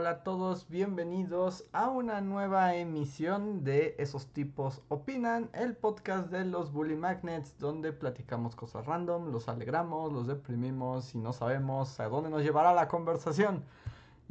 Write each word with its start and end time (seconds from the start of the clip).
hola 0.00 0.10
a 0.10 0.22
todos, 0.22 0.66
bienvenidos 0.70 1.66
a 1.72 1.90
una 1.90 2.22
nueva 2.22 2.74
emisión 2.74 3.64
de 3.64 3.96
Esos 3.98 4.28
tipos 4.28 4.80
opinan, 4.88 5.50
el 5.52 5.76
podcast 5.76 6.30
de 6.30 6.46
los 6.46 6.72
Bully 6.72 6.96
Magnets, 6.96 7.58
donde 7.58 7.92
platicamos 7.92 8.56
cosas 8.56 8.86
random, 8.86 9.30
los 9.30 9.50
alegramos, 9.50 10.10
los 10.10 10.26
deprimimos 10.26 11.14
y 11.14 11.18
no 11.18 11.34
sabemos 11.34 12.00
a 12.00 12.08
dónde 12.08 12.30
nos 12.30 12.42
llevará 12.42 12.72
la 12.72 12.88
conversación. 12.88 13.62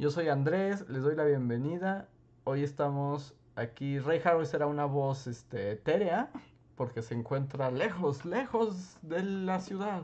Yo 0.00 0.10
soy 0.10 0.26
Andrés, 0.26 0.88
les 0.88 1.04
doy 1.04 1.14
la 1.14 1.22
bienvenida. 1.24 2.08
Hoy 2.42 2.64
estamos 2.64 3.32
aquí. 3.54 4.00
Ray 4.00 4.20
Harris 4.24 4.48
será 4.48 4.66
una 4.66 4.86
voz 4.86 5.28
este, 5.28 5.70
etérea, 5.70 6.32
porque 6.74 7.00
se 7.00 7.14
encuentra 7.14 7.70
lejos, 7.70 8.24
lejos 8.24 8.96
de 9.02 9.22
la 9.22 9.60
ciudad. 9.60 10.02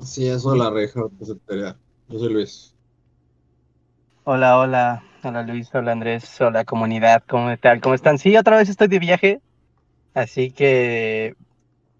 Sí, 0.00 0.28
eso 0.28 0.54
la 0.54 0.68
Ray 0.68 0.90
Harris. 0.94 1.34
Yo 2.08 2.18
soy 2.18 2.32
Luis. 2.34 2.75
Hola, 4.28 4.58
hola, 4.58 5.04
hola 5.22 5.42
Luis, 5.44 5.72
hola 5.72 5.92
Andrés, 5.92 6.40
hola 6.40 6.64
comunidad, 6.64 7.22
¿cómo 7.28 7.56
tal? 7.58 7.80
¿Cómo 7.80 7.94
están? 7.94 8.18
Sí, 8.18 8.36
otra 8.36 8.56
vez 8.56 8.68
estoy 8.68 8.88
de 8.88 8.98
viaje, 8.98 9.40
así 10.14 10.50
que 10.50 11.36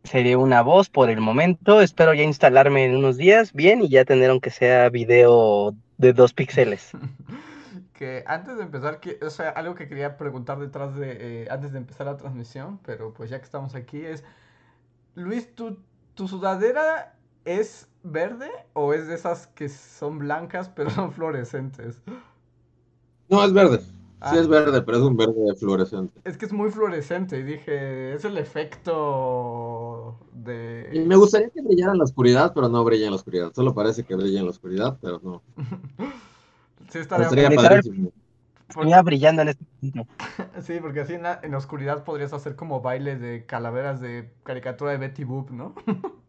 sería 0.02 0.36
una 0.36 0.62
voz 0.62 0.90
por 0.90 1.08
el 1.08 1.20
momento. 1.20 1.80
Espero 1.80 2.14
ya 2.14 2.24
instalarme 2.24 2.86
en 2.86 2.96
unos 2.96 3.16
días 3.16 3.52
bien 3.52 3.80
y 3.80 3.90
ya 3.90 4.04
tener 4.04 4.30
aunque 4.30 4.50
sea 4.50 4.88
video 4.88 5.72
de 5.98 6.12
dos 6.12 6.32
píxeles. 6.32 6.90
que 7.94 8.24
antes 8.26 8.56
de 8.56 8.64
empezar, 8.64 8.98
que, 8.98 9.20
o 9.22 9.30
sea, 9.30 9.50
algo 9.50 9.76
que 9.76 9.86
quería 9.86 10.16
preguntar 10.16 10.58
detrás 10.58 10.96
de, 10.96 11.44
eh, 11.44 11.48
antes 11.48 11.70
de 11.70 11.78
empezar 11.78 12.08
la 12.08 12.16
transmisión, 12.16 12.80
pero 12.84 13.14
pues 13.14 13.30
ya 13.30 13.38
que 13.38 13.44
estamos 13.44 13.76
aquí 13.76 14.04
es, 14.04 14.24
Luis, 15.14 15.54
¿tu, 15.54 15.78
tu 16.14 16.26
sudadera 16.26 17.15
es 17.46 17.88
verde 18.04 18.50
o 18.74 18.94
es 18.94 19.08
de 19.08 19.14
esas 19.16 19.46
que 19.48 19.68
son 19.70 20.18
blancas 20.20 20.68
pero 20.70 20.90
son 20.90 21.12
fluorescentes? 21.12 22.02
No, 23.28 23.44
es 23.44 23.52
verde. 23.52 23.78
Sí 24.24 24.36
Ah. 24.36 24.36
es 24.36 24.48
verde, 24.48 24.82
pero 24.82 24.98
es 24.98 25.04
un 25.04 25.16
verde 25.16 25.54
fluorescente. 25.56 26.20
Es 26.24 26.36
que 26.36 26.46
es 26.46 26.52
muy 26.52 26.70
fluorescente 26.70 27.38
y 27.38 27.42
dije, 27.44 28.14
es 28.14 28.24
el 28.24 28.36
efecto 28.38 30.18
Y 30.90 30.98
de... 30.98 31.06
me 31.06 31.16
gustaría 31.16 31.50
que 31.50 31.62
brillara 31.62 31.92
en 31.92 31.98
la 31.98 32.04
oscuridad, 32.04 32.52
pero 32.54 32.68
no 32.68 32.82
brilla 32.84 33.06
en 33.06 33.10
la 33.12 33.16
oscuridad. 33.16 33.52
Solo 33.54 33.74
parece 33.74 34.04
que 34.04 34.14
brilla 34.16 34.38
en 34.40 34.46
la 34.46 34.50
oscuridad, 34.50 34.98
pero 35.00 35.20
no. 35.22 35.42
Sí, 36.88 36.98
estaría 37.00 37.50
padrísimo. 37.54 38.12
Venía 38.76 39.02
brillando 39.02 39.42
en 39.42 39.48
este 39.48 39.64
momento. 39.80 40.08
Sí, 40.62 40.78
porque 40.80 41.00
así 41.00 41.14
en 41.14 41.22
la, 41.22 41.40
en 41.42 41.52
la 41.52 41.58
oscuridad 41.58 42.04
podrías 42.04 42.32
hacer 42.32 42.56
como 42.56 42.80
baile 42.80 43.16
de 43.16 43.46
calaveras 43.46 44.00
de 44.00 44.30
caricatura 44.42 44.92
de 44.92 44.98
Betty 44.98 45.24
Boop, 45.24 45.50
¿no? 45.50 45.74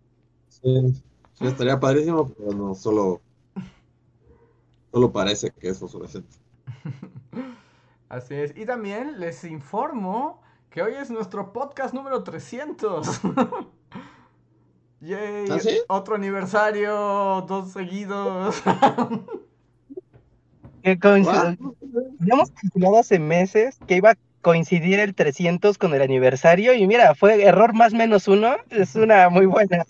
Sí, 0.49 0.93
estaría 1.41 1.79
padrísimo, 1.79 2.29
pero 2.29 2.51
no, 2.51 2.73
solo, 2.75 3.21
solo 4.91 5.11
parece 5.11 5.51
que 5.51 5.69
es 5.69 5.79
fosforescente. 5.79 6.35
Así 8.09 8.33
es. 8.35 8.57
Y 8.57 8.65
también 8.65 9.19
les 9.19 9.43
informo 9.43 10.41
que 10.69 10.81
hoy 10.81 10.93
es 10.93 11.09
nuestro 11.09 11.51
podcast 11.53 11.93
número 11.93 12.23
300. 12.23 13.21
Yay, 15.01 15.45
¿Ah, 15.51 15.59
sí? 15.59 15.77
otro 15.89 16.15
aniversario, 16.15 17.45
dos 17.47 17.71
seguidos. 17.71 18.55
Que 20.81 20.97
coinc- 20.99 21.57
Habíamos 22.19 22.49
calculado 22.52 22.97
hace 22.99 23.19
meses 23.19 23.77
que 23.86 23.97
iba 23.97 24.11
a 24.11 24.17
coincidir 24.47 25.02
el 25.02 25.13
300 25.13 25.77
con 25.77 25.93
el 25.93 26.02
aniversario 26.02 26.73
y 26.73 26.87
mira, 26.87 27.15
fue 27.15 27.43
error 27.43 27.73
más 27.73 27.93
menos 27.93 28.30
uno. 28.30 28.55
Es 28.69 28.95
una 28.95 29.27
muy 29.27 29.45
buena 29.45 29.83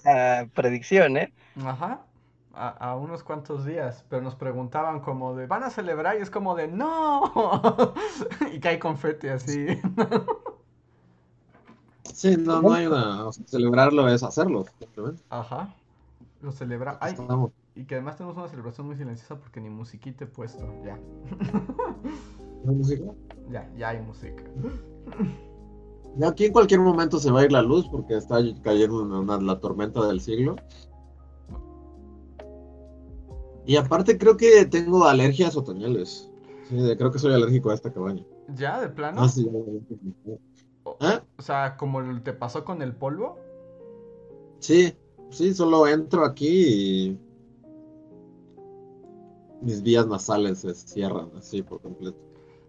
predicción, 0.56 1.16
¿eh? 1.16 1.32
Ajá. 1.64 2.02
A, 2.56 2.70
a 2.70 2.96
unos 2.96 3.22
cuantos 3.22 3.66
días, 3.66 4.04
pero 4.10 4.24
nos 4.24 4.34
preguntaban 4.34 5.02
como 5.02 5.36
de, 5.36 5.46
¿van 5.46 5.62
a 5.62 5.70
celebrar? 5.70 6.18
Y 6.18 6.24
es 6.24 6.32
como 6.32 6.56
de, 6.56 6.68
¡no! 6.68 7.32
y 8.52 8.60
cae 8.60 8.80
confeti 8.80 9.28
así. 9.28 9.68
Sí, 12.16 12.36
no, 12.36 12.60
no 12.64 12.74
hay 12.74 12.88
una. 12.88 13.28
o 13.28 13.32
sea, 13.32 13.46
celebrarlo 13.46 14.10
es 14.10 14.24
hacerlo, 14.24 14.66
simplemente. 14.80 15.22
Ajá. 15.30 15.72
Lo 16.42 16.52
celebra. 16.52 16.98
Ay, 17.00 17.16
y 17.78 17.86
que 17.86 17.96
además 17.96 18.18
tenemos 18.18 18.36
una 18.38 18.48
celebración 18.48 18.88
muy 18.88 18.96
silenciosa 18.96 19.40
porque 19.40 19.62
ni 19.62 19.70
musiquita 19.70 20.24
he 20.26 20.28
puesto. 20.28 20.66
Ya. 20.84 21.00
¿no 22.64 22.72
hay 22.72 22.76
música? 22.76 23.04
ya, 23.52 23.72
ya 23.78 23.90
hay 23.90 24.02
música. 24.02 24.44
Y 26.20 26.24
Aquí 26.24 26.46
en 26.46 26.54
cualquier 26.54 26.80
momento 26.80 27.20
se 27.20 27.30
va 27.32 27.42
a 27.42 27.46
ir 27.46 27.52
la 27.52 27.62
luz 27.62 27.88
porque 27.90 28.18
está 28.18 28.38
cayendo 28.64 29.04
una, 29.04 29.40
la 29.40 29.60
tormenta 29.60 30.06
del 30.08 30.20
siglo. 30.20 30.56
Y 33.68 33.76
aparte 33.76 34.18
creo 34.18 34.38
que 34.38 34.66
tengo 34.66 35.06
alergias 35.06 35.56
otoñales. 35.56 36.32
Sí, 36.70 36.76
creo 36.98 37.12
que 37.12 37.20
soy 37.20 37.34
alérgico 37.34 37.70
a 37.70 37.76
esta 37.76 37.94
cabaña. 37.94 38.24
¿Ya? 38.56 38.82
¿De 38.82 38.90
plano? 38.90 39.22
Ah, 39.22 39.30
sí, 39.30 39.46
ya- 39.46 40.34
¿Eh? 41.02 41.20
o 41.38 41.42
sea, 41.42 41.78
como 41.78 42.02
te 42.22 42.34
pasó 42.34 42.66
con 42.66 42.82
el 42.82 42.96
polvo. 42.96 43.38
Sí, 44.60 44.96
sí, 45.30 45.54
solo 45.54 45.88
entro 45.88 46.26
aquí 46.26 46.48
y 46.48 47.20
mis 49.62 49.82
vías 49.82 50.08
nasales 50.08 50.60
se 50.60 50.74
cierran 50.74 51.32
así 51.38 51.62
por 51.62 51.82
completo. 51.82 52.18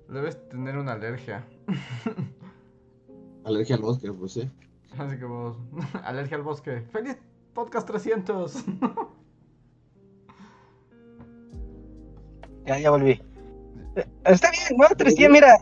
Debes 0.09 0.49
tener 0.49 0.79
una 0.79 0.93
alergia. 0.93 1.45
Alergia 3.45 3.77
al 3.77 3.83
bosque, 3.83 4.13
pues 4.13 4.33
sí. 4.33 4.51
Así 4.99 5.19
que 5.19 5.25
vos, 5.25 5.57
alergia 6.05 6.37
al 6.37 6.43
bosque. 6.43 6.83
¡Feliz 6.93 7.17
podcast 7.55 7.87
300! 7.87 8.65
Ya, 12.67 12.79
ya 12.79 12.91
volví. 12.91 13.21
Está 14.25 14.51
bien, 14.51 14.79
¿no? 14.79 14.87
300, 14.95 15.33
mira. 15.33 15.57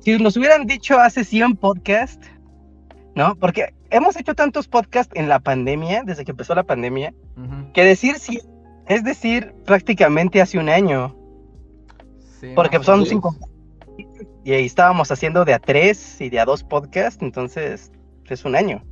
Si 0.00 0.18
nos 0.18 0.36
hubieran 0.36 0.66
dicho 0.66 0.98
hace 0.98 1.24
100 1.24 1.56
podcasts, 1.56 2.28
¿no? 3.14 3.34
Porque 3.36 3.74
hemos 3.90 4.16
hecho 4.16 4.34
tantos 4.34 4.68
podcasts 4.68 5.12
en 5.16 5.28
la 5.28 5.40
pandemia, 5.40 6.02
desde 6.04 6.24
que 6.24 6.32
empezó 6.32 6.54
la 6.54 6.64
pandemia, 6.64 7.14
que 7.72 7.84
decir 7.84 8.18
100 8.18 8.47
es 8.88 9.04
decir 9.04 9.54
prácticamente 9.64 10.40
hace 10.40 10.58
un 10.58 10.68
año. 10.68 11.14
Sí, 12.40 12.52
Porque 12.54 12.82
son 12.82 13.04
cinco. 13.06 13.34
Y 14.44 14.52
ahí 14.52 14.66
estábamos 14.66 15.10
haciendo 15.10 15.44
de 15.44 15.54
a 15.54 15.58
tres 15.58 16.20
y 16.20 16.30
de 16.30 16.40
a 16.40 16.44
dos 16.44 16.62
podcasts, 16.62 17.22
entonces 17.22 17.92
es 18.28 18.44
un 18.44 18.56
año. 18.56 18.82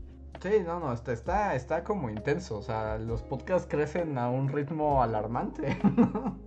Sí, 0.43 0.51
no, 0.65 0.81
no, 0.81 0.93
está, 0.93 1.12
está, 1.12 1.55
está 1.55 1.83
como 1.83 2.11
intenso. 2.11 2.59
O 2.59 2.62
sea, 2.62 2.99
los 2.99 3.23
podcasts 3.23 3.67
crecen 3.71 4.19
a 4.19 4.29
un 4.29 4.49
ritmo 4.49 5.03
alarmante. 5.03 5.79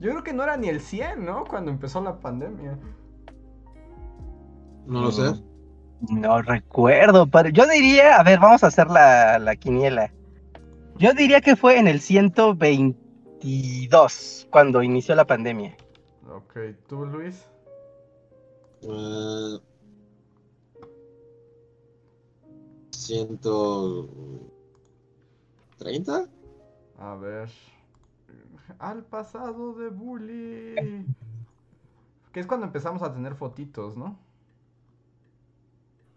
Yo 0.00 0.10
creo 0.10 0.22
que 0.22 0.32
no 0.32 0.44
era 0.44 0.56
ni 0.56 0.68
el 0.68 0.80
100, 0.80 1.24
¿no? 1.24 1.44
Cuando 1.44 1.72
empezó 1.72 2.00
la 2.00 2.20
pandemia. 2.20 2.78
No 4.86 5.00
lo 5.02 5.10
sé. 5.10 5.42
No 6.00 6.40
recuerdo, 6.42 7.26
pero 7.26 7.48
yo 7.48 7.66
diría, 7.66 8.16
a 8.16 8.22
ver, 8.22 8.38
vamos 8.38 8.62
a 8.62 8.68
hacer 8.68 8.86
la, 8.88 9.40
la 9.40 9.56
quiniela. 9.56 10.12
Yo 10.98 11.14
diría 11.14 11.40
que 11.40 11.54
fue 11.54 11.78
en 11.78 11.86
el 11.86 12.00
122, 12.00 14.48
cuando 14.50 14.82
inició 14.82 15.14
la 15.14 15.26
pandemia. 15.26 15.76
Ok, 16.28 16.58
¿tú, 16.88 17.06
Luis? 17.06 17.46
Eh, 18.82 19.58
ciento 22.90 24.08
treinta. 25.76 26.26
A 26.98 27.14
ver. 27.14 27.48
Al 28.80 29.04
pasado 29.04 29.74
de 29.74 29.90
Bully. 29.90 31.06
Que 32.32 32.40
es 32.40 32.48
cuando 32.48 32.66
empezamos 32.66 33.02
a 33.02 33.14
tener 33.14 33.36
fotitos, 33.36 33.96
¿no? 33.96 34.18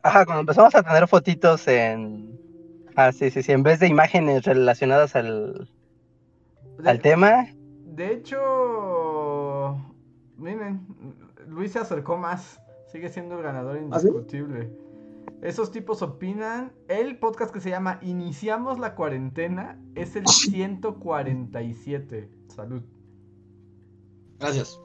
Ajá, 0.01 0.25
cuando 0.25 0.41
empezamos 0.41 0.73
a 0.73 0.81
tener 0.81 1.07
fotitos 1.07 1.67
en... 1.67 2.40
Ah, 3.07 3.11
sí, 3.11 3.31
sí, 3.31 3.41
sí, 3.41 3.51
en 3.51 3.63
vez 3.63 3.79
de 3.79 3.87
imágenes 3.87 4.43
relacionadas 4.43 5.15
al, 5.15 5.67
De, 6.77 6.89
al 6.89 6.99
tema. 7.01 7.47
de 7.85 8.13
hecho, 8.13 9.77
miren, 10.37 10.85
Luis 11.47 11.71
se 11.71 11.79
acercó 11.79 12.17
más. 12.17 12.59
Sigue 12.87 13.09
siendo 13.09 13.37
el 13.37 13.43
ganador 13.43 13.77
¿Ah, 13.91 13.99
sí? 13.99 14.07
indiscutible. 14.07 14.69
Esos 15.41 15.71
tipos 15.71 16.01
opinan. 16.01 16.73
El 16.89 17.17
podcast 17.17 17.53
que 17.53 17.61
se 17.61 17.69
llama 17.69 17.99
Iniciamos 18.01 18.79
la 18.79 18.95
cuarentena 18.95 19.79
es 19.95 20.15
el 20.15 20.27
147. 20.51 22.29
Salud. 22.49 22.83
Gracias. 24.39 24.79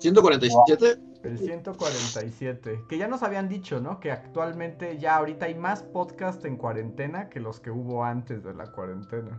147. 0.00 0.96
El 1.24 1.36
147. 1.38 2.84
Que 2.88 2.96
ya 2.98 3.08
nos 3.08 3.22
habían 3.22 3.48
dicho, 3.48 3.80
¿no? 3.80 3.98
Que 4.00 4.12
actualmente 4.12 4.98
ya 4.98 5.16
ahorita 5.16 5.46
hay 5.46 5.54
más 5.56 5.82
podcast 5.82 6.44
en 6.44 6.56
cuarentena 6.56 7.28
que 7.28 7.40
los 7.40 7.58
que 7.60 7.70
hubo 7.70 8.04
antes 8.04 8.44
de 8.44 8.54
la 8.54 8.66
cuarentena. 8.70 9.38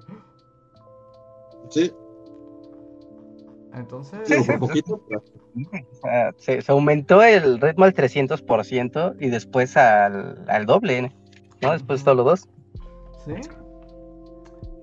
Sí, 1.70 1.92
Entonces, 3.74 4.28
sí, 4.28 4.44
Sí, 4.44 4.52
poquito. 4.58 5.02
pero- 5.08 5.24
O 5.92 5.96
sea, 6.02 6.34
se, 6.38 6.62
se 6.62 6.72
aumentó 6.72 7.22
el 7.24 7.60
ritmo 7.62 7.86
al 7.86 7.94
300% 7.94 9.16
y 9.20 9.30
después 9.30 9.78
al, 9.78 10.46
al 10.50 10.66
doble, 10.66 11.12
¿no? 11.62 11.72
Después 11.72 12.02
solo 12.02 12.24
dos. 12.24 12.48
¿sí? 13.26 13.34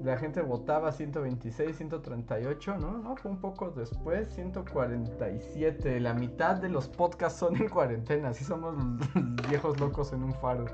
La 0.06 0.17
gente 0.17 0.41
votaba 0.41 0.93
126, 0.93 1.79
138, 1.79 2.79
¿no? 2.79 2.99
No, 2.99 3.17
fue 3.17 3.29
un 3.29 3.41
poco 3.41 3.73
después, 3.73 4.29
147. 4.37 5.99
La 5.99 6.14
mitad 6.14 6.55
de 6.55 6.69
los 6.69 6.87
podcasts 6.87 7.41
son 7.41 7.56
en 7.56 7.69
cuarentena. 7.69 8.29
Así 8.29 8.44
somos 8.44 8.76
viejos 9.49 9.81
locos 9.81 10.12
en 10.12 10.23
un 10.23 10.32
faro. 10.35 10.67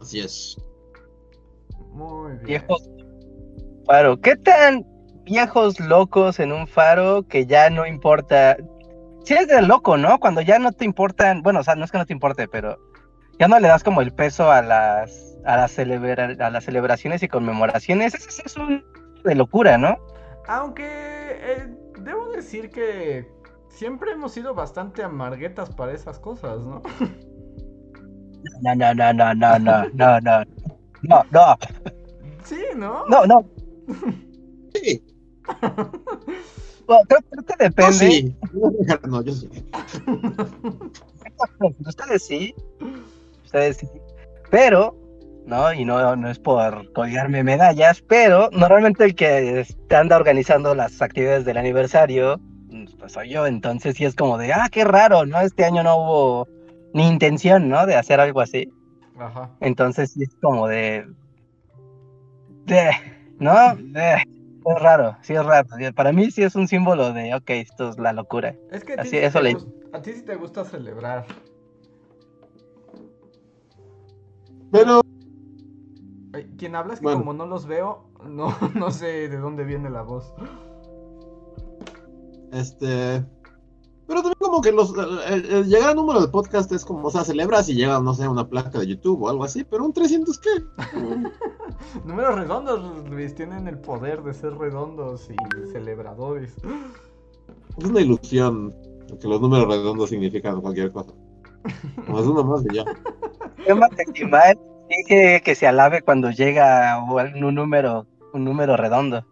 Así 0.00 0.20
es. 0.20 0.56
Muy 1.90 2.32
bien. 2.32 2.44
Viejos 2.46 2.88
faro. 3.84 4.18
¿Qué 4.18 4.36
tan 4.36 4.86
viejos 5.24 5.78
locos 5.80 6.40
en 6.40 6.52
un 6.52 6.66
faro 6.66 7.28
que 7.28 7.44
ya 7.44 7.68
no 7.68 7.84
importa? 7.84 8.56
Si 9.24 9.34
es 9.34 9.48
de 9.48 9.60
loco, 9.60 9.98
¿no? 9.98 10.18
Cuando 10.18 10.40
ya 10.40 10.58
no 10.58 10.72
te 10.72 10.86
importan, 10.86 11.42
bueno, 11.42 11.60
o 11.60 11.62
sea, 11.62 11.74
no 11.74 11.84
es 11.84 11.90
que 11.90 11.98
no 11.98 12.06
te 12.06 12.14
importe, 12.14 12.48
pero 12.48 12.78
ya 13.38 13.48
no 13.48 13.60
le 13.60 13.68
das 13.68 13.84
como 13.84 14.00
el 14.00 14.14
peso 14.14 14.50
a 14.50 14.62
las 14.62 15.33
a 15.44 15.56
las, 15.56 15.76
celebra- 15.78 16.36
a 16.40 16.50
las 16.50 16.64
celebraciones 16.64 17.22
y 17.22 17.28
conmemoraciones. 17.28 18.14
Eso 18.14 18.42
es 18.44 18.56
un 18.56 18.84
de 19.24 19.34
locura, 19.34 19.78
¿no? 19.78 19.98
Aunque 20.46 20.84
eh, 20.86 21.68
debo 22.00 22.28
decir 22.30 22.70
que 22.70 23.26
siempre 23.68 24.12
hemos 24.12 24.32
sido 24.32 24.54
bastante 24.54 25.02
amarguetas 25.02 25.70
para 25.70 25.92
esas 25.92 26.18
cosas, 26.18 26.64
¿no? 26.64 26.82
No, 28.62 28.74
no, 28.74 28.94
no, 28.94 29.12
no, 29.12 29.34
no, 29.34 29.58
no, 29.58 29.84
no, 29.92 30.20
no. 30.20 30.44
No, 31.02 31.22
no, 31.30 31.56
Sí, 32.44 32.62
¿no? 32.76 33.04
no, 33.06 33.26
no. 33.26 33.44
Sí, 34.74 35.02
Bueno, 36.86 37.02
creo, 37.08 37.20
creo 37.30 37.44
que 37.44 37.64
depende. 37.64 37.92
sí. 37.92 38.36
No, 39.08 39.22
yo 39.22 39.32
sí. 39.32 39.48
Ustedes 41.86 42.26
sí. 42.26 42.54
Ustedes 43.44 43.76
sí. 43.78 43.88
Pero, 44.50 44.94
¿no? 45.46 45.72
Y 45.72 45.84
no, 45.84 46.16
no 46.16 46.30
es 46.30 46.38
por 46.38 46.90
colgarme 46.92 47.42
medallas, 47.44 48.02
pero 48.08 48.48
normalmente 48.52 49.04
el 49.04 49.14
que 49.14 49.64
anda 49.90 50.16
organizando 50.16 50.74
las 50.74 51.00
actividades 51.02 51.44
del 51.44 51.56
aniversario, 51.58 52.40
pues 52.98 53.12
soy 53.12 53.30
yo. 53.30 53.46
Entonces 53.46 53.96
sí 53.96 54.04
es 54.04 54.14
como 54.14 54.38
de, 54.38 54.52
ah, 54.52 54.68
qué 54.70 54.84
raro, 54.84 55.26
¿no? 55.26 55.40
Este 55.40 55.64
año 55.64 55.82
no 55.82 55.96
hubo 55.96 56.48
ni 56.92 57.06
intención, 57.08 57.68
¿no? 57.68 57.86
De 57.86 57.96
hacer 57.96 58.20
algo 58.20 58.40
así. 58.40 58.72
Ajá. 59.18 59.50
Entonces 59.60 60.12
sí 60.12 60.22
es 60.22 60.34
como 60.40 60.66
de. 60.66 61.06
de 62.66 62.90
¿No? 63.38 63.76
De, 63.76 64.14
es 64.14 64.82
raro, 64.82 65.16
sí 65.22 65.34
es 65.34 65.44
raro. 65.44 65.68
Para 65.94 66.12
mí 66.12 66.30
sí 66.30 66.42
es 66.42 66.54
un 66.56 66.66
símbolo 66.68 67.12
de, 67.12 67.34
ok, 67.34 67.50
esto 67.50 67.90
es 67.90 67.98
la 67.98 68.12
locura. 68.12 68.54
Es 68.70 68.82
que 68.84 68.94
a 68.94 68.96
ti, 68.96 69.00
Así, 69.02 69.10
sí 69.10 69.16
eso 69.18 69.38
te 69.38 69.44
le- 69.44 69.56
a 69.92 70.00
ti 70.00 70.12
sí 70.12 70.22
te 70.22 70.34
gusta 70.36 70.64
celebrar. 70.64 71.26
Pero 74.72 75.00
Quien 76.58 76.74
habla 76.74 76.94
es 76.94 77.00
que 77.00 77.04
Bueno. 77.04 77.20
como 77.20 77.32
no 77.34 77.46
los 77.46 77.66
veo, 77.66 78.04
no, 78.28 78.48
no 78.74 78.90
sé 78.90 79.28
de 79.28 79.38
dónde 79.38 79.64
viene 79.64 79.90
la 79.90 80.02
voz. 80.02 80.32
Este. 82.52 83.24
Pero 84.06 84.20
también 84.20 84.36
como 84.38 84.60
que 84.60 84.70
los 84.70 84.92
el, 85.28 85.46
el 85.46 85.64
llegar 85.66 85.90
al 85.90 85.96
número 85.96 86.20
de 86.20 86.28
podcast 86.28 86.70
es 86.72 86.84
como, 86.84 87.08
o 87.08 87.10
sea, 87.10 87.24
celebras 87.24 87.68
y 87.70 87.74
llega, 87.74 88.00
no 88.00 88.12
sé, 88.12 88.28
una 88.28 88.46
placa 88.46 88.78
de 88.80 88.86
YouTube 88.86 89.22
o 89.22 89.28
algo 89.30 89.44
así, 89.44 89.64
pero 89.64 89.84
un 89.84 89.94
300 89.94 90.38
qué? 90.38 90.50
Números 92.04 92.34
redondos, 92.34 93.08
Luis, 93.08 93.34
tienen 93.34 93.66
el 93.66 93.78
poder 93.78 94.22
de 94.22 94.34
ser 94.34 94.56
redondos 94.56 95.28
y 95.30 95.36
celebradores. 95.72 96.54
Es 97.78 97.84
una 97.84 98.00
ilusión 98.00 98.74
que 99.20 99.26
los 99.26 99.40
números 99.40 99.68
redondos 99.68 100.10
significan 100.10 100.60
cualquier 100.60 100.92
cosa. 100.92 101.12
Como 102.06 102.20
es 102.20 102.26
uno 102.26 102.44
más 102.44 102.62
y 102.70 102.74
ya. 102.74 102.84
decimal 103.96 104.58
dije 104.88 105.42
que 105.42 105.54
se 105.54 105.66
alabe 105.66 106.02
cuando 106.02 106.30
llega 106.30 106.98
un 107.02 107.54
número 107.54 108.06
un 108.34 108.44
número 108.44 108.76
redondo. 108.76 109.24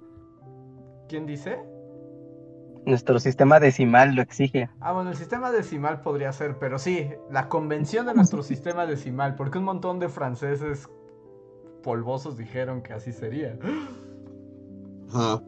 ¿Quién 1.08 1.26
dice? 1.26 1.58
Nuestro 2.86 3.18
sistema 3.20 3.60
decimal 3.60 4.14
lo 4.14 4.22
exige. 4.22 4.70
Ah, 4.80 4.92
bueno, 4.92 5.10
el 5.10 5.16
sistema 5.16 5.52
decimal 5.52 6.00
podría 6.00 6.32
ser, 6.32 6.58
pero 6.58 6.78
sí, 6.78 7.10
la 7.30 7.48
convención 7.48 8.06
de 8.06 8.14
nuestro 8.14 8.42
sistema 8.42 8.86
decimal, 8.86 9.34
porque 9.34 9.58
un 9.58 9.64
montón 9.64 9.98
de 9.98 10.08
franceses 10.08 10.88
polvosos 11.82 12.36
dijeron 12.36 12.82
que 12.82 12.92
así 12.92 13.12
sería. 13.12 13.58
Ajá. 15.10 15.42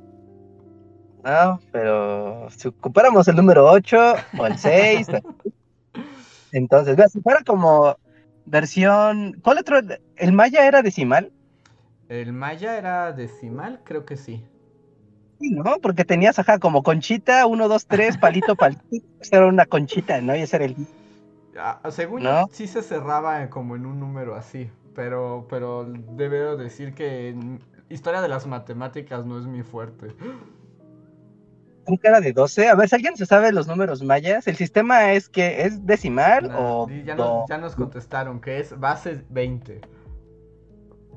No, 1.25 1.61
pero 1.73 2.51
si 2.51 2.69
ocupáramos 2.69 3.27
el 3.29 3.37
número 3.37 3.65
8 3.71 4.15
o 4.39 4.47
el 4.47 4.59
6, 4.59 5.09
entonces, 6.53 6.97
vea, 6.97 7.09
si 7.09 7.21
fuera 7.21 7.43
como 7.45 7.97
versión, 8.45 9.35
¿cuál 9.43 9.59
otro? 9.59 9.79
¿El 10.17 10.33
maya 10.33 10.67
era 10.67 10.83
decimal? 10.83 11.33
¿El 12.09 12.33
maya 12.33 12.79
era 12.79 13.13
decimal? 13.13 13.83
Creo 13.85 14.05
que 14.07 14.17
sí. 14.17 14.45
Sí, 15.41 15.51
¿no? 15.51 15.79
Porque 15.83 16.05
tenías, 16.05 16.39
ajá, 16.39 16.59
como 16.59 16.83
conchita, 16.83 17.47
1, 17.47 17.69
2, 17.69 17.87
3, 17.87 18.19
palito, 18.19 18.57
palito, 18.57 18.83
esa 19.21 19.37
era 19.37 19.47
una 19.47 19.67
conchita, 19.67 20.21
¿no? 20.21 20.37
Y 20.37 20.43
ese 20.43 20.57
era 20.57 20.65
el... 20.67 20.77
Ah, 21.57 21.81
según 21.91 22.23
¿No? 22.23 22.47
yo, 22.49 22.53
sí 22.53 22.67
se 22.67 22.83
cerraba 22.83 23.49
como 23.49 23.77
en 23.77 23.87
un 23.87 24.01
número 24.01 24.35
así, 24.35 24.71
pero, 24.95 25.47
pero 25.49 25.85
debo 25.85 26.57
decir 26.57 26.95
que 26.95 27.37
historia 27.89 28.21
de 28.21 28.29
las 28.29 28.47
matemáticas 28.47 29.25
no 29.25 29.39
es 29.39 29.47
mi 29.47 29.63
fuerte. 29.63 30.09
¿Un 31.87 31.97
cara 31.97 32.21
de 32.21 32.33
12? 32.33 32.69
A 32.69 32.75
ver, 32.75 32.89
si 32.89 32.95
alguien 32.95 33.17
se 33.17 33.27
sabe 33.27 33.53
los 33.53 33.67
números 33.67 34.03
mayas, 34.03 34.47
¿el 34.47 34.57
sistema 34.57 35.13
es 35.13 35.29
que 35.29 35.63
es 35.63 35.85
decimal 35.87 36.49
Nah, 36.49 36.57
o 36.59 36.89
ya, 36.89 37.15
no? 37.15 37.41
nos, 37.41 37.49
ya 37.49 37.59
nos 37.59 37.75
contestaron 37.75 38.41
que 38.41 38.61
es 38.61 38.79
base 38.79 39.23
20. 39.31 39.81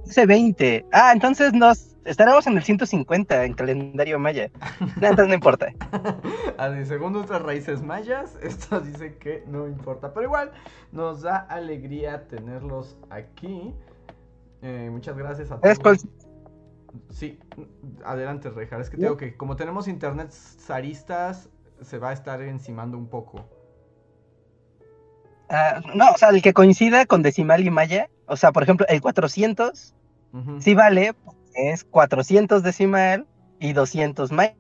Dice 0.05 0.25
20. 0.25 0.85
Ah, 0.91 1.11
entonces 1.13 1.53
nos 1.53 1.95
estaremos 2.05 2.47
en 2.47 2.57
el 2.57 2.63
150 2.63 3.45
en 3.45 3.53
calendario 3.53 4.19
maya. 4.19 4.49
No, 5.01 5.07
entonces 5.07 5.27
no 5.27 5.33
importa. 5.33 5.67
Así, 6.57 6.85
según 6.85 7.13
nuestras 7.13 7.41
raíces 7.41 7.81
mayas, 7.81 8.37
esto 8.41 8.79
dice 8.79 9.15
que 9.17 9.43
no 9.47 9.67
importa. 9.67 10.13
Pero 10.13 10.25
igual 10.25 10.51
nos 10.91 11.21
da 11.21 11.37
alegría 11.37 12.27
tenerlos 12.27 12.97
aquí. 13.09 13.73
Eh, 14.61 14.89
muchas 14.91 15.17
gracias 15.17 15.51
a 15.51 15.59
todos. 15.59 16.05
Sí, 17.09 17.39
adelante, 18.05 18.49
Rejar. 18.49 18.81
Es 18.81 18.89
que 18.89 18.97
tengo 18.97 19.17
que, 19.17 19.35
como 19.35 19.55
tenemos 19.55 19.87
internet 19.87 20.31
zaristas, 20.31 21.49
se 21.81 21.97
va 21.97 22.09
a 22.09 22.13
estar 22.13 22.41
encimando 22.41 22.97
un 22.97 23.07
poco. 23.07 23.49
Ah, 25.49 25.81
no, 25.93 26.11
o 26.11 26.17
sea, 26.17 26.29
el 26.29 26.41
que 26.41 26.53
coincida 26.53 27.05
con 27.05 27.21
decimal 27.21 27.65
y 27.65 27.69
maya. 27.69 28.09
O 28.25 28.35
sea, 28.35 28.51
por 28.51 28.63
ejemplo, 28.63 28.85
el 28.89 29.01
400 29.01 29.93
Ujú. 30.33 30.61
sí 30.61 30.75
vale, 30.75 31.13
es 31.55 31.83
400 31.85 32.63
decimal 32.63 33.25
y 33.59 33.73
200 33.73 34.31
maya. 34.31 34.55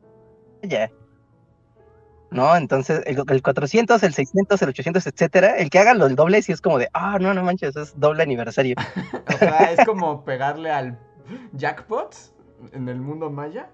¿No? 2.29 2.55
Entonces, 2.55 3.03
el, 3.05 3.21
el 3.27 3.41
400, 3.41 4.03
el 4.03 4.13
600, 4.13 4.61
el 4.61 4.69
800, 4.69 5.07
etcétera, 5.07 5.57
el 5.57 5.69
que 5.69 5.79
haga 5.79 5.93
lo 5.93 6.05
del 6.07 6.15
doble, 6.15 6.41
sí 6.41 6.51
es 6.51 6.61
como 6.61 6.77
de, 6.77 6.89
ah, 6.93 7.17
no, 7.19 7.33
no 7.33 7.43
manches, 7.43 7.75
es 7.75 7.97
doble 7.99 8.23
aniversario. 8.23 8.75
O 9.33 9.37
sea, 9.37 9.71
es 9.71 9.85
como 9.85 10.23
pegarle 10.23 10.71
al 10.71 10.99
jackpot 11.53 12.15
en 12.73 12.89
el 12.89 12.99
mundo 12.99 13.29
maya. 13.29 13.69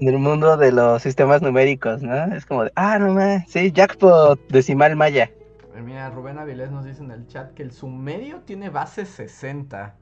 En 0.00 0.08
el 0.08 0.18
mundo 0.18 0.56
de 0.56 0.70
los 0.70 1.02
sistemas 1.02 1.42
numéricos, 1.42 2.02
¿no? 2.02 2.24
Es 2.34 2.46
como 2.46 2.64
de, 2.64 2.72
ah, 2.76 2.98
no 2.98 3.14
más, 3.14 3.48
sí, 3.48 3.72
jackpot 3.72 4.40
decimal 4.48 4.94
maya. 4.94 5.30
Eh, 5.74 5.82
Mira, 5.82 6.10
Rubén 6.10 6.38
Avilés 6.38 6.70
nos 6.70 6.84
dice 6.84 7.02
en 7.02 7.10
el 7.10 7.26
chat 7.26 7.52
que 7.54 7.62
el 7.62 7.72
sumerio 7.72 8.40
tiene 8.42 8.70
base 8.70 9.04
60. 9.04 9.96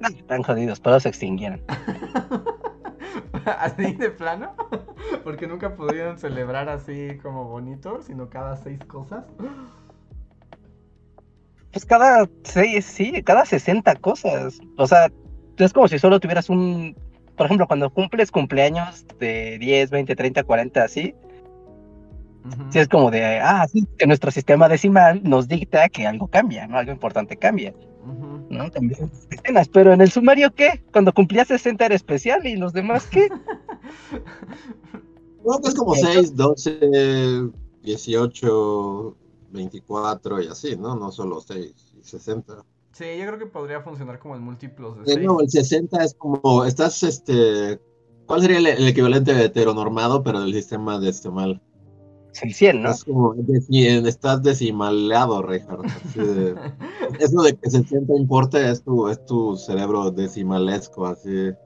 No, 0.00 0.08
están 0.08 0.42
jodidos, 0.42 0.80
pero 0.80 0.98
se 1.00 1.08
extinguieron. 1.08 1.62
¿Así 3.44 3.92
de 3.94 4.10
plano? 4.10 4.54
Porque 5.24 5.46
nunca 5.46 5.74
pudieron 5.76 6.18
celebrar 6.18 6.68
así 6.68 7.18
como 7.22 7.44
bonito, 7.44 8.02
sino 8.02 8.28
cada 8.28 8.56
seis 8.56 8.80
cosas. 8.84 9.24
Pues 11.72 11.86
cada 11.86 12.28
seis, 12.44 12.84
sí, 12.84 13.22
cada 13.22 13.44
60 13.44 13.96
cosas. 13.96 14.60
O 14.76 14.86
sea, 14.86 15.10
es 15.56 15.72
como 15.72 15.88
si 15.88 15.98
solo 15.98 16.20
tuvieras 16.20 16.48
un. 16.50 16.96
Por 17.36 17.46
ejemplo, 17.46 17.66
cuando 17.66 17.90
cumples 17.90 18.30
cumpleaños 18.30 19.06
de 19.18 19.58
10, 19.58 19.90
20, 19.90 20.14
30, 20.14 20.44
40, 20.44 20.84
así, 20.84 21.14
sí 22.70 22.78
es 22.78 22.88
como 22.88 23.10
de, 23.10 23.38
ah, 23.40 23.66
sí, 23.72 23.86
que 23.98 24.06
nuestro 24.06 24.30
sistema 24.30 24.68
decimal 24.68 25.22
nos 25.24 25.48
dicta 25.48 25.88
que 25.88 26.06
algo 26.06 26.28
cambia, 26.28 26.66
¿no? 26.66 26.78
Algo 26.78 26.92
importante 26.92 27.36
cambia. 27.36 27.72
¿no? 28.50 28.70
También 28.70 29.10
escenas, 29.30 29.68
pero 29.68 29.92
en 29.92 30.00
el 30.00 30.10
sumario, 30.10 30.52
¿qué? 30.54 30.82
Cuando 30.92 31.12
cumplías 31.12 31.48
60 31.48 31.86
era 31.86 31.94
especial 31.94 32.46
y 32.46 32.56
los 32.56 32.72
demás, 32.72 33.06
¿qué? 33.06 33.28
No, 35.44 35.58
que 35.58 35.70
es 35.70 35.74
como 35.74 35.96
6, 35.96 36.36
12, 36.36 37.50
18, 37.82 39.16
24 39.52 40.42
y 40.42 40.48
así, 40.48 40.76
¿no? 40.76 40.96
No 40.96 41.12
solo 41.12 41.40
6 41.40 41.94
y 41.98 42.02
60. 42.02 42.64
Sí, 42.92 43.04
yo 43.18 43.26
creo 43.26 43.38
que 43.38 43.46
podría 43.46 43.80
funcionar 43.80 44.18
como 44.18 44.36
en 44.36 44.42
múltiplos 44.42 44.96
de 44.96 45.02
Eh, 45.04 45.14
6. 45.14 45.26
no, 45.26 45.40
el 45.40 45.48
60 45.48 46.04
es 46.04 46.14
como, 46.14 46.64
estás, 46.64 47.02
este, 47.02 47.80
¿cuál 48.26 48.42
sería 48.42 48.58
el, 48.58 48.66
el 48.66 48.88
equivalente 48.88 49.32
de 49.34 49.44
heteronormado, 49.46 50.22
pero 50.22 50.40
del 50.40 50.52
sistema 50.52 50.98
decimal? 50.98 51.60
600, 52.32 52.82
¿no? 52.82 52.90
Estás 52.90 53.04
como, 53.04 53.34
estás 54.08 54.42
decimaleado, 54.42 55.42
Richard. 55.42 55.80
así 55.86 56.18
de- 56.18 56.54
eso 57.18 57.42
de 57.42 57.56
que 57.56 57.70
60 57.70 58.14
importe 58.14 58.70
es 58.70 58.82
tu, 58.82 59.08
es 59.08 59.24
tu 59.26 59.56
cerebro 59.56 60.10
decimalesco, 60.10 61.06
así. 61.06 61.30
De, 61.30 61.56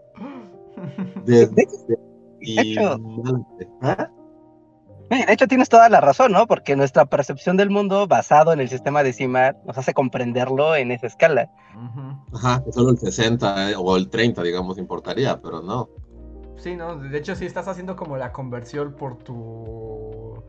De- 1.25 1.47
de- 1.47 1.99
y 2.41 2.73
hecho. 2.73 3.01
Sí, 5.11 5.25
de 5.25 5.33
hecho 5.33 5.47
tienes 5.47 5.69
toda 5.69 5.89
la 5.89 6.01
razón, 6.01 6.33
¿no? 6.33 6.47
Porque 6.47 6.75
nuestra 6.75 7.05
percepción 7.05 7.57
del 7.57 7.71
mundo 7.71 8.07
basado 8.07 8.53
en 8.53 8.61
el 8.61 8.69
sistema 8.69 9.03
decimal 9.03 9.57
nos 9.65 9.79
hace 9.79 9.95
comprenderlo 9.95 10.75
en 10.75 10.91
esa 10.91 11.07
escala. 11.07 11.51
Ajá, 12.35 12.65
que 12.65 12.73
solo 12.73 12.91
el 12.91 12.99
60 12.99 13.71
eh, 13.71 13.75
o 13.79 13.97
el 13.97 14.09
30, 14.09 14.43
digamos, 14.43 14.79
importaría, 14.79 15.41
pero 15.41 15.63
no. 15.63 15.89
Sí, 16.57 16.75
¿no? 16.75 16.97
De 16.97 17.17
hecho, 17.17 17.37
sí 17.37 17.47
estás 17.47 17.69
haciendo 17.69 17.95
como 17.95 18.17
la 18.17 18.33
conversión 18.33 18.95
por 18.95 19.19
tu, 19.19 20.43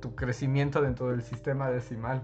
tu 0.00 0.14
crecimiento 0.14 0.82
dentro 0.82 1.08
del 1.08 1.22
sistema 1.22 1.70
decimal. 1.70 2.22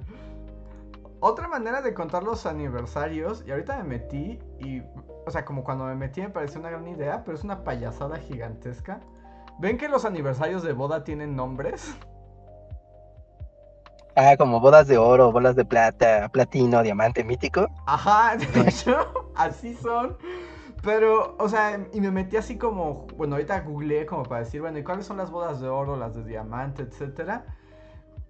Otra 1.20 1.46
manera 1.46 1.80
de 1.82 1.94
contar 1.94 2.24
los 2.24 2.46
aniversarios, 2.46 3.44
y 3.46 3.52
ahorita 3.52 3.78
me 3.78 3.84
metí, 3.84 4.40
y, 4.58 4.82
o 5.24 5.30
sea, 5.30 5.44
como 5.44 5.62
cuando 5.62 5.84
me 5.84 5.94
metí 5.94 6.20
me 6.20 6.30
pareció 6.30 6.60
una 6.60 6.70
gran 6.70 6.86
idea, 6.88 7.22
pero 7.24 7.36
es 7.36 7.44
una 7.44 7.62
payasada 7.62 8.18
gigantesca. 8.18 9.00
¿Ven 9.58 9.78
que 9.78 9.88
los 9.88 10.04
aniversarios 10.04 10.62
de 10.62 10.72
boda 10.72 11.04
tienen 11.04 11.36
nombres? 11.36 11.96
Ah, 14.14 14.36
como 14.36 14.60
bodas 14.60 14.88
de 14.88 14.98
oro, 14.98 15.32
bolas 15.32 15.56
de 15.56 15.64
plata, 15.64 16.28
platino, 16.28 16.82
diamante, 16.82 17.24
mítico. 17.24 17.66
Ajá, 17.86 18.36
de 18.54 18.68
hecho, 18.68 19.30
así 19.34 19.74
son. 19.74 20.18
Pero, 20.82 21.36
o 21.38 21.48
sea, 21.48 21.80
y 21.92 22.00
me 22.00 22.10
metí 22.10 22.36
así 22.36 22.58
como, 22.58 23.06
bueno, 23.16 23.36
ahorita 23.36 23.60
googleé 23.60 24.04
como 24.04 24.24
para 24.24 24.40
decir, 24.40 24.60
bueno, 24.60 24.78
¿y 24.78 24.84
cuáles 24.84 25.06
son 25.06 25.16
las 25.16 25.30
bodas 25.30 25.60
de 25.60 25.68
oro, 25.68 25.96
las 25.96 26.14
de 26.14 26.24
diamante, 26.24 26.82
etcétera? 26.82 27.46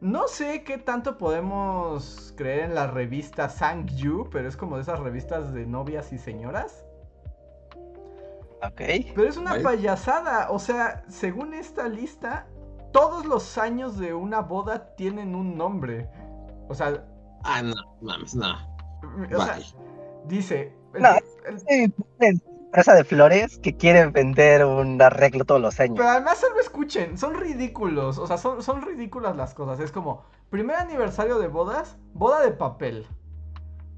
No 0.01 0.29
sé 0.29 0.63
qué 0.63 0.79
tanto 0.79 1.17
podemos 1.17 2.35
creer 2.37 2.65
en 2.65 2.75
la 2.75 2.89
revista 2.89 3.49
Sang 3.49 3.87
Yu, 3.87 4.29
pero 4.31 4.49
es 4.49 4.57
como 4.57 4.77
de 4.77 4.83
esas 4.83 5.01
revistas 5.01 5.53
de 5.53 5.65
novias 5.65 6.13
y 6.13 6.19
señoras. 6.19 6.85
Ok. 8.63 8.81
Pero 9.15 9.25
es 9.29 9.37
una 9.37 9.53
Vale. 9.53 9.63
payasada, 9.65 10.51
o 10.51 10.59
sea, 10.59 11.03
según 11.09 11.53
esta 11.55 11.89
lista, 11.89 12.47
todos 12.93 13.27
los 13.27 13.59
años 13.59 13.99
de 13.99 14.15
una 14.15 14.41
boda 14.41 14.95
tienen 14.97 15.35
un 15.35 15.57
nombre. 15.57 16.09
O 16.69 16.75
sea, 16.75 17.05
Ah, 17.45 17.61
no, 17.63 17.75
mames, 18.01 18.35
no. 18.37 18.55
o 19.37 19.45
sea, 19.45 19.59
dice... 20.27 20.73
el- 20.95 21.03
No, 21.03 21.09
el- 21.67 21.93
empresa 22.21 22.95
de 22.95 23.05
flores 23.05 23.59
que 23.59 23.77
quiere 23.77 24.07
vender 24.07 24.65
un 24.65 25.03
arreglo 25.03 25.45
todos 25.45 25.61
los 25.61 25.79
años. 25.81 25.97
Pero 25.99 26.09
además 26.09 26.39
solo 26.39 26.59
escuchen, 26.61 27.19
son 27.19 27.35
ridículos, 27.35 28.17
o 28.19 28.27
sea, 28.27 28.39
son, 28.39 28.63
son 28.63 28.81
ridículas 28.83 29.37
las 29.37 29.53
cosas. 29.55 29.81
Es 29.81 29.91
como, 29.93 30.23
primer 30.51 30.77
aniversario 30.77 31.39
de 31.39 31.49
bodas, 31.49 31.99
boda 32.15 32.41
de 32.41 32.53
papel. 32.53 33.07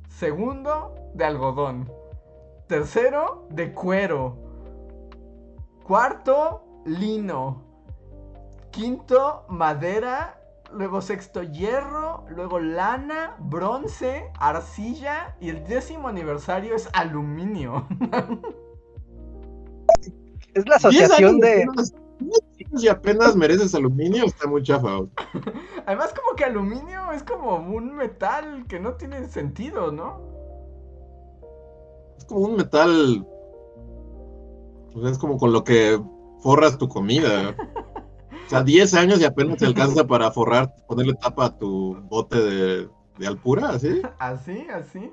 Segundo, 0.09 0.95
de 1.15 1.25
algodón. 1.25 1.91
Tercero, 2.67 3.47
de 3.51 3.73
cuero. 3.73 4.39
Cuarto, 5.85 6.65
lino. 6.87 7.63
Quinto, 8.71 9.45
madera. 9.49 10.41
Luego 10.73 11.01
sexto, 11.01 11.43
hierro. 11.43 12.25
Luego 12.29 12.59
lana, 12.59 13.37
bronce, 13.39 14.31
arcilla. 14.41 15.37
Y 15.41 15.51
el 15.51 15.65
décimo 15.65 16.09
aniversario 16.09 16.75
es 16.75 16.89
aluminio. 16.93 17.87
Es 20.55 20.69
la 20.69 20.77
10 20.77 20.85
asociación 20.85 21.41
de... 21.41 21.65
apenas- 21.65 21.93
10 22.21 22.41
años 22.71 22.85
y 22.85 22.89
apenas 22.89 23.35
mereces 23.35 23.75
aluminio, 23.75 24.25
está 24.25 24.47
muy 24.47 24.63
chafa. 24.63 25.01
Además, 25.87 26.15
como 26.15 26.37
que 26.37 26.45
aluminio 26.45 27.11
es 27.13 27.25
como 27.25 27.57
un 27.57 27.95
metal 27.97 28.65
que 28.69 28.79
no 28.79 28.95
tiene 28.95 29.27
sentido, 29.27 29.91
¿no? 29.91 30.21
Es 32.17 32.25
como 32.27 32.41
un 32.47 32.57
metal. 32.57 33.27
Pues 34.95 35.13
es 35.13 35.19
como 35.19 35.37
con 35.37 35.53
lo 35.53 35.65
que 35.65 36.01
forras 36.41 36.79
tu 36.79 36.89
comida. 36.89 37.55
O 38.47 38.51
sea, 38.51 38.63
10 38.63 38.95
años 38.95 39.21
y 39.21 39.25
apenas 39.25 39.59
te 39.59 39.67
alcanza 39.67 40.07
para 40.07 40.31
forrar, 40.31 40.75
ponerle 40.87 41.15
tapa 41.15 41.47
a 41.47 41.59
tu 41.59 41.97
bote 42.09 42.41
de, 42.41 42.89
de 43.19 43.27
alpura, 43.27 43.71
¿así? 43.71 44.03
Así, 44.19 44.67
así. 44.73 45.13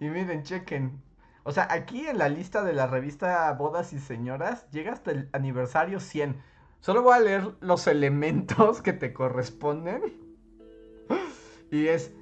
Y 0.00 0.06
miren, 0.06 0.42
chequen. 0.42 1.00
O 1.44 1.52
sea, 1.52 1.68
aquí 1.70 2.06
en 2.06 2.18
la 2.18 2.28
lista 2.28 2.62
de 2.62 2.72
la 2.72 2.86
revista 2.86 3.52
Bodas 3.52 3.92
y 3.92 3.98
Señoras 3.98 4.66
llega 4.70 4.92
hasta 4.92 5.10
el 5.10 5.28
aniversario 5.32 6.00
100. 6.00 6.40
Solo 6.80 7.02
voy 7.02 7.14
a 7.14 7.20
leer 7.20 7.54
los 7.60 7.86
elementos 7.86 8.82
que 8.82 8.92
te 8.92 9.12
corresponden. 9.12 10.02
Y 11.70 11.86
es, 11.86 12.12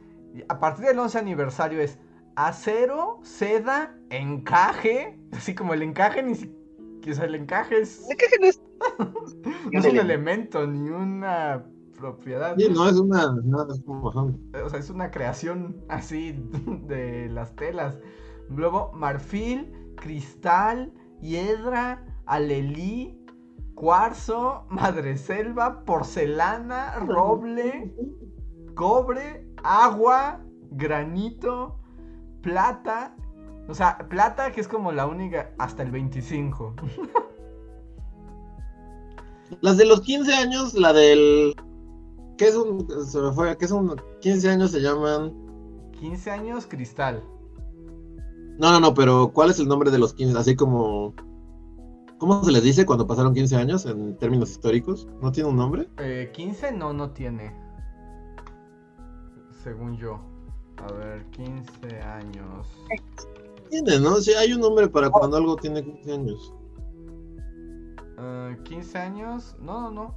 a 0.49 0.61
partir 0.61 0.87
del 0.87 0.99
11 0.99 1.19
aniversario 1.19 1.81
es 1.81 1.99
acero, 2.37 3.21
seda, 3.23 3.95
encaje. 4.11 5.19
Así 5.33 5.55
como 5.55 5.75
el 5.75 5.83
encaje 5.83 6.23
ni 6.23 6.35
siquiera... 6.35 6.60
Sea, 7.03 7.25
el 7.25 7.35
encaje 7.35 7.81
es, 7.81 8.07
¿De 8.09 8.17
qué 8.17 8.27
no 8.41 8.47
es? 8.47 8.63
no 9.73 9.79
es 9.79 9.85
un 9.85 9.97
elemento 9.97 10.67
ni 10.67 10.89
una 10.91 11.65
propiedad. 12.01 12.57
Sí, 12.57 12.69
no 12.71 12.89
es 12.89 12.97
una. 12.97 13.33
No, 13.45 13.69
es 13.71 13.81
como. 13.83 14.09
O 14.09 14.69
sea, 14.69 14.79
es 14.79 14.91
una 14.91 15.11
creación 15.11 15.85
así 15.89 16.35
de 16.87 17.29
las 17.29 17.55
telas. 17.57 17.99
Luego, 18.49 18.91
marfil, 18.95 19.73
cristal, 19.97 20.93
hiedra, 21.21 22.05
alelí, 22.27 23.21
cuarzo, 23.75 24.67
madreselva, 24.71 25.85
porcelana, 25.85 26.97
roble, 27.01 27.95
cobre, 28.75 29.47
agua, 29.63 30.41
granito, 30.71 31.79
plata. 32.43 33.15
O 33.71 33.75
sea, 33.75 33.99
plata 34.09 34.51
que 34.51 34.61
es 34.61 34.67
como 34.67 34.91
la 34.91 35.07
única 35.07 35.53
hasta 35.57 35.85
el 35.85 35.93
25. 35.93 36.75
Las 39.61 39.77
de 39.77 39.85
los 39.85 40.01
15 40.01 40.35
años, 40.35 40.75
la 40.75 40.93
del. 40.93 41.55
¿Qué 42.37 42.49
es 42.49 42.57
un. 42.57 42.89
Se 43.07 43.21
me 43.21 43.33
fue. 43.33 43.57
¿Qué 43.57 43.65
es 43.65 43.71
un. 43.71 43.95
15 44.21 44.51
años 44.51 44.73
se 44.73 44.81
llaman. 44.81 45.33
15 46.01 46.31
años, 46.31 46.67
cristal. 46.67 47.23
No, 48.59 48.73
no, 48.73 48.81
no, 48.81 48.95
pero 48.95 49.33
¿cuál 49.33 49.51
es 49.51 49.59
el 49.61 49.69
nombre 49.69 49.91
de 49.91 49.99
los 49.99 50.15
15? 50.15 50.39
Así 50.39 50.57
como. 50.57 51.15
¿Cómo 52.19 52.45
se 52.45 52.53
les 52.53 52.63
dice 52.63 52.85
cuando 52.85 53.07
pasaron 53.07 53.35
15 53.35 53.57
años 53.57 53.87
en 53.87 54.17
términos 54.19 54.51
históricos? 54.51 55.09
¿No 55.23 55.33
tiene 55.33 55.49
un 55.49 55.57
nombre? 55.57 55.89
Eh, 55.99 56.31
15 56.35 56.73
no, 56.73 56.93
no 56.93 57.11
tiene. 57.11 57.55
Según 59.63 59.97
yo. 59.97 60.21
A 60.77 60.93
ver, 60.93 61.25
15 61.31 62.01
años. 62.01 62.67
Tiene, 63.71 64.01
¿no? 64.01 64.17
Sí, 64.17 64.33
hay 64.33 64.53
un 64.53 64.61
nombre 64.61 64.89
para 64.89 65.11
cuando 65.11 65.37
algo 65.37 65.57
tiene 65.57 65.83
15 65.85 66.13
años. 66.13 66.55
Eh, 68.19 68.59
15 68.65 68.99
años. 68.99 69.57
No, 69.61 69.91
no, 69.91 70.15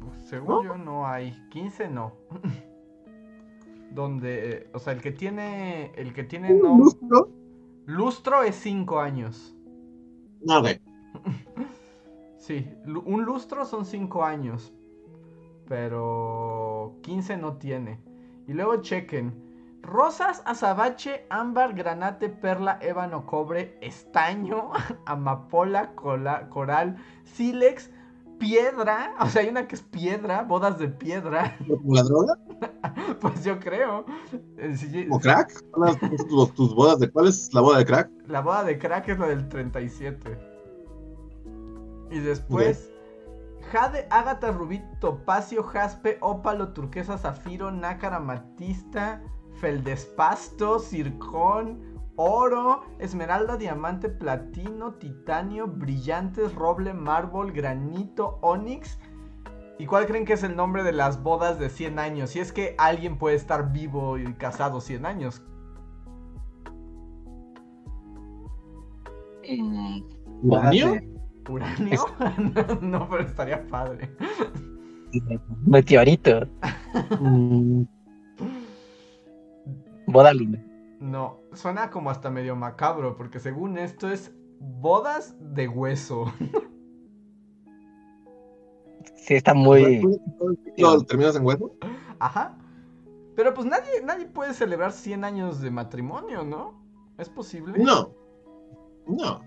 no. 0.00 0.18
Según 0.26 0.48
¿No? 0.48 0.64
yo 0.64 0.76
no 0.78 1.06
hay. 1.06 1.32
15 1.50 1.88
no. 1.88 2.12
Donde, 3.90 4.50
eh, 4.52 4.70
o 4.74 4.78
sea, 4.78 4.92
el 4.92 5.00
que 5.02 5.12
tiene, 5.12 5.92
el 5.96 6.12
que 6.12 6.24
tiene 6.24 6.52
¿Un 6.52 6.62
no, 6.62 6.76
lustro? 6.78 7.30
lustro 7.86 8.42
es 8.42 8.54
5 8.56 9.00
años. 9.00 9.56
No, 10.42 10.60
ok. 10.60 10.68
Sí, 12.38 12.66
un 13.04 13.24
lustro 13.24 13.64
son 13.66 13.84
5 13.84 14.24
años. 14.24 14.72
Pero 15.66 16.96
15 17.02 17.36
no 17.36 17.58
tiene. 17.58 18.00
Y 18.46 18.52
luego 18.54 18.80
chequen. 18.80 19.47
Rosas, 19.82 20.42
azabache, 20.44 21.24
ámbar, 21.30 21.72
granate, 21.74 22.28
perla, 22.28 22.78
ébano, 22.82 23.24
cobre, 23.26 23.78
estaño, 23.80 24.70
amapola, 25.06 25.94
cola- 25.94 26.48
coral, 26.50 26.96
sílex, 27.24 27.90
piedra. 28.38 29.14
O 29.20 29.26
sea, 29.26 29.42
hay 29.42 29.48
una 29.48 29.66
que 29.66 29.76
es 29.76 29.82
piedra, 29.82 30.42
bodas 30.42 30.78
de 30.78 30.88
piedra. 30.88 31.56
¿Como 31.66 31.94
la 31.94 32.02
droga? 32.02 32.34
Pues 33.20 33.44
yo 33.44 33.58
creo. 33.60 34.04
Eh, 34.58 34.76
si- 34.76 35.06
¿Como 35.06 35.20
crack? 35.20 35.50
¿Son 35.52 35.84
las- 35.86 35.98
tus, 35.98 36.54
tus 36.54 36.74
bodas 36.74 36.98
de 36.98 37.10
cuál 37.10 37.28
es 37.28 37.52
la 37.54 37.60
boda 37.62 37.78
de 37.78 37.86
crack? 37.86 38.10
La 38.26 38.40
boda 38.42 38.64
de 38.64 38.78
crack 38.78 39.08
es 39.08 39.18
la 39.18 39.26
del 39.28 39.48
37. 39.48 40.38
Y 42.10 42.18
después. 42.20 42.90
Jade, 43.72 44.06
ágata, 44.10 44.50
rubí, 44.50 44.82
topacio, 44.98 45.62
jaspe, 45.62 46.16
ópalo, 46.20 46.72
turquesa, 46.72 47.18
zafiro, 47.18 47.70
nácar, 47.70 48.14
amatista, 48.14 49.20
feldespasto, 49.60 50.78
circón, 50.78 51.88
oro, 52.16 52.82
esmeralda, 52.98 53.56
diamante, 53.56 54.08
platino, 54.08 54.94
titanio, 54.94 55.66
brillantes, 55.66 56.54
roble, 56.54 56.92
mármol, 56.92 57.52
granito, 57.52 58.38
onix. 58.42 58.98
¿Y 59.78 59.86
cuál 59.86 60.06
creen 60.06 60.24
que 60.24 60.32
es 60.32 60.42
el 60.42 60.56
nombre 60.56 60.82
de 60.82 60.92
las 60.92 61.22
bodas 61.22 61.60
de 61.60 61.70
100 61.70 61.98
años? 62.00 62.30
Si 62.30 62.40
es 62.40 62.52
que 62.52 62.74
alguien 62.78 63.18
puede 63.18 63.36
estar 63.36 63.72
vivo 63.72 64.18
y 64.18 64.32
casado 64.34 64.80
100 64.80 65.06
años. 65.06 65.42
¿Uranio? 70.42 70.96
¿Uranio? 71.48 72.00
no, 72.80 73.08
pero 73.08 73.22
estaría 73.22 73.66
padre. 73.68 74.10
Meteorito. 75.64 76.48
Boda 80.08 80.32
luna. 80.32 80.64
No, 81.00 81.40
suena 81.52 81.90
como 81.90 82.10
hasta 82.10 82.30
medio 82.30 82.56
macabro, 82.56 83.16
porque 83.16 83.38
según 83.38 83.78
esto 83.78 84.10
es 84.10 84.32
bodas 84.58 85.36
de 85.40 85.68
hueso. 85.68 86.32
Sí, 89.14 89.34
está 89.34 89.52
muy. 89.52 90.00
¿Lo 90.78 91.02
terminas 91.04 91.36
en 91.36 91.44
hueso? 91.44 91.76
Ajá. 92.18 92.56
Pero 93.36 93.52
pues 93.52 93.66
nadie, 93.66 94.02
nadie 94.02 94.24
puede 94.24 94.54
celebrar 94.54 94.90
100 94.90 95.22
años 95.22 95.60
de 95.60 95.70
matrimonio, 95.70 96.44
¿no? 96.44 96.82
¿Es 97.18 97.28
posible? 97.28 97.78
No. 97.78 98.14
No. 99.06 99.42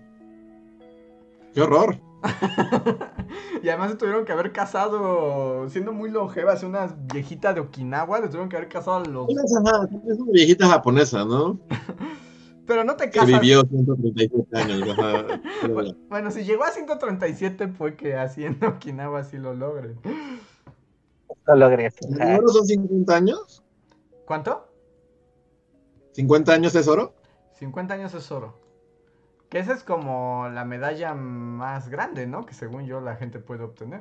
Qué 1.54 1.60
horror. 1.60 1.98
y 3.62 3.68
además 3.68 3.90
se 3.90 3.96
tuvieron 3.96 4.24
que 4.24 4.32
haber 4.32 4.52
casado, 4.52 5.68
siendo 5.68 5.92
muy 5.92 6.10
longevas, 6.10 6.62
unas 6.62 6.94
viejitas 7.08 7.54
de 7.54 7.60
Okinawa, 7.60 8.18
se 8.18 8.26
tuvieron 8.28 8.48
que 8.48 8.56
haber 8.56 8.68
casado 8.68 8.98
a 8.98 9.04
los... 9.04 9.28
Es 9.28 9.52
una 9.60 10.32
viejita 10.32 10.68
japonesa, 10.68 11.24
¿no? 11.24 11.58
Pero 12.66 12.84
no 12.84 12.94
te 12.96 13.10
Que 13.10 13.18
casas. 13.18 13.40
vivió 13.40 13.62
137 13.62 14.58
años. 14.58 14.96
Bueno, 15.72 15.94
bueno, 16.08 16.30
si 16.30 16.44
llegó 16.44 16.64
a 16.64 16.70
137 16.70 17.68
fue 17.68 17.96
que 17.96 18.16
haciendo 18.16 18.68
Okinawa 18.68 19.24
sí 19.24 19.36
lo 19.38 19.54
logren. 19.54 19.98
No 21.46 21.54
logré 21.54 21.86
eso. 21.86 21.98
¿El 22.08 22.20
Ajá. 22.22 22.38
oro 22.38 22.48
son 22.48 22.66
50 22.66 23.14
años? 23.14 23.62
¿Cuánto? 24.24 24.68
¿50 26.16 26.48
años 26.50 26.74
es 26.74 26.88
oro? 26.88 27.14
50 27.58 27.94
años 27.94 28.14
es 28.14 28.30
oro. 28.30 28.61
Que 29.52 29.58
esa 29.58 29.74
es 29.74 29.84
como 29.84 30.48
la 30.48 30.64
medalla 30.64 31.12
más 31.12 31.90
grande, 31.90 32.26
¿no? 32.26 32.46
Que 32.46 32.54
según 32.54 32.86
yo 32.86 33.02
la 33.02 33.16
gente 33.16 33.38
puede 33.38 33.62
obtener. 33.64 34.00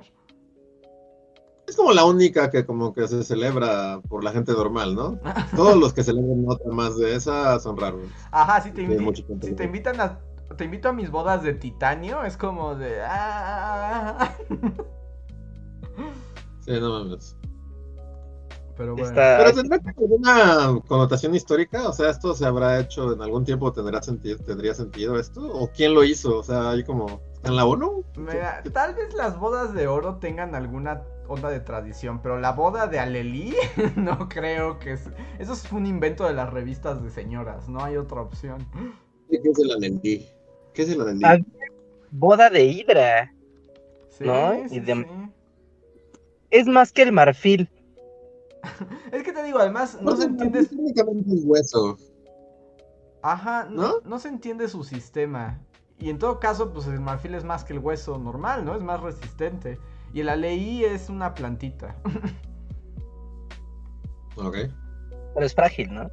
Es 1.67 1.75
como 1.75 1.91
la 1.91 2.05
única 2.05 2.49
que 2.49 2.65
como 2.65 2.93
que 2.93 3.05
se 3.09 3.21
celebra 3.25 3.99
por 4.07 4.23
la 4.23 4.31
gente 4.31 4.53
normal, 4.53 4.95
¿no? 4.95 5.19
Todos 5.57 5.75
los 5.75 5.91
que 5.91 6.03
celebran 6.03 6.45
otra 6.47 6.71
más 6.71 6.97
de 6.97 7.15
esa 7.15 7.59
son 7.59 7.75
raros. 7.75 7.99
Ajá, 8.31 8.61
si 8.61 8.71
te, 8.71 8.83
invi- 8.83 9.41
si 9.41 9.53
te 9.53 9.65
invitan 9.65 9.99
a... 9.99 10.19
Te 10.55 10.63
invito 10.63 10.87
a 10.87 10.93
mis 10.93 11.11
bodas 11.11 11.43
de 11.43 11.53
titanio, 11.53 12.23
es 12.23 12.37
como 12.37 12.75
de... 12.75 13.01
ah. 13.03 14.33
Sí, 16.61 16.71
no 16.79 16.89
mames. 17.03 17.35
Pero 18.81 18.93
bueno. 18.95 19.09
Está- 19.09 19.37
Pero 19.37 19.53
tendrá 19.53 19.79
alguna 19.95 20.81
connotación 20.87 21.35
histórica, 21.35 21.87
o 21.87 21.93
sea, 21.93 22.09
esto 22.09 22.33
se 22.33 22.47
habrá 22.47 22.79
hecho 22.79 23.13
en 23.13 23.21
algún 23.21 23.45
tiempo, 23.45 23.71
tendrá 23.71 24.01
sentido, 24.01 24.39
tendría 24.39 24.73
sentido 24.73 25.19
esto, 25.19 25.41
o 25.53 25.67
quién 25.71 25.93
lo 25.93 26.03
hizo, 26.03 26.39
o 26.39 26.43
sea, 26.43 26.71
hay 26.71 26.83
como 26.83 27.21
¿está 27.33 27.49
en 27.49 27.57
la 27.57 27.65
ONU. 27.65 28.03
Mira, 28.17 28.63
tal 28.73 28.95
vez 28.95 29.13
las 29.13 29.37
bodas 29.37 29.75
de 29.75 29.85
oro 29.87 30.15
tengan 30.15 30.55
alguna 30.55 31.03
onda 31.27 31.51
de 31.51 31.59
tradición, 31.59 32.23
pero 32.23 32.39
la 32.39 32.53
boda 32.53 32.87
de 32.87 32.97
Alelí 32.99 33.53
no 33.95 34.27
creo 34.27 34.79
que... 34.79 34.93
es- 34.93 35.11
Eso 35.37 35.53
es 35.53 35.71
un 35.71 35.85
invento 35.85 36.25
de 36.25 36.33
las 36.33 36.51
revistas 36.51 37.03
de 37.03 37.11
señoras, 37.11 37.69
no 37.69 37.83
hay 37.83 37.97
otra 37.97 38.21
opción. 38.21 38.65
¿Qué 39.29 39.37
es 39.47 39.59
el 39.59 39.71
anelí? 39.73 40.25
¿Qué 40.73 40.81
es 40.81 40.89
el 40.89 41.01
anelí? 41.01 41.21
Ah, 41.23 41.37
Boda 42.09 42.49
de 42.49 42.63
Hidra. 42.65 43.31
Sí, 44.09 44.23
¿No? 44.23 44.53
sí, 44.67 44.77
Y 44.77 44.79
de- 44.79 44.95
sí. 44.95 45.05
Es 46.49 46.65
más 46.67 46.91
que 46.91 47.03
el 47.03 47.11
marfil. 47.11 47.69
Es 49.11 49.23
que 49.23 49.33
te 49.33 49.43
digo, 49.43 49.59
además, 49.59 49.99
no 50.01 50.15
se 50.15 50.25
entiende... 50.25 50.59
es 50.59 50.69
hueso. 51.45 51.97
Ajá, 53.21 53.65
no, 53.69 53.81
¿No? 53.81 53.93
no 54.05 54.19
se 54.19 54.29
entiende 54.29 54.67
su 54.67 54.83
sistema. 54.83 55.59
Y 55.99 56.09
en 56.09 56.17
todo 56.19 56.39
caso, 56.39 56.73
pues 56.73 56.87
el 56.87 56.99
marfil 56.99 57.35
es 57.35 57.43
más 57.43 57.63
que 57.63 57.73
el 57.73 57.79
hueso 57.79 58.17
normal, 58.17 58.65
¿no? 58.65 58.75
Es 58.75 58.81
más 58.81 59.01
resistente. 59.01 59.79
Y 60.13 60.21
el 60.21 60.29
aleí 60.29 60.83
es 60.83 61.09
una 61.09 61.33
plantita. 61.35 61.95
Ok. 64.35 64.55
Pero 65.33 65.45
es 65.45 65.53
frágil, 65.55 65.93
¿no? 65.93 66.09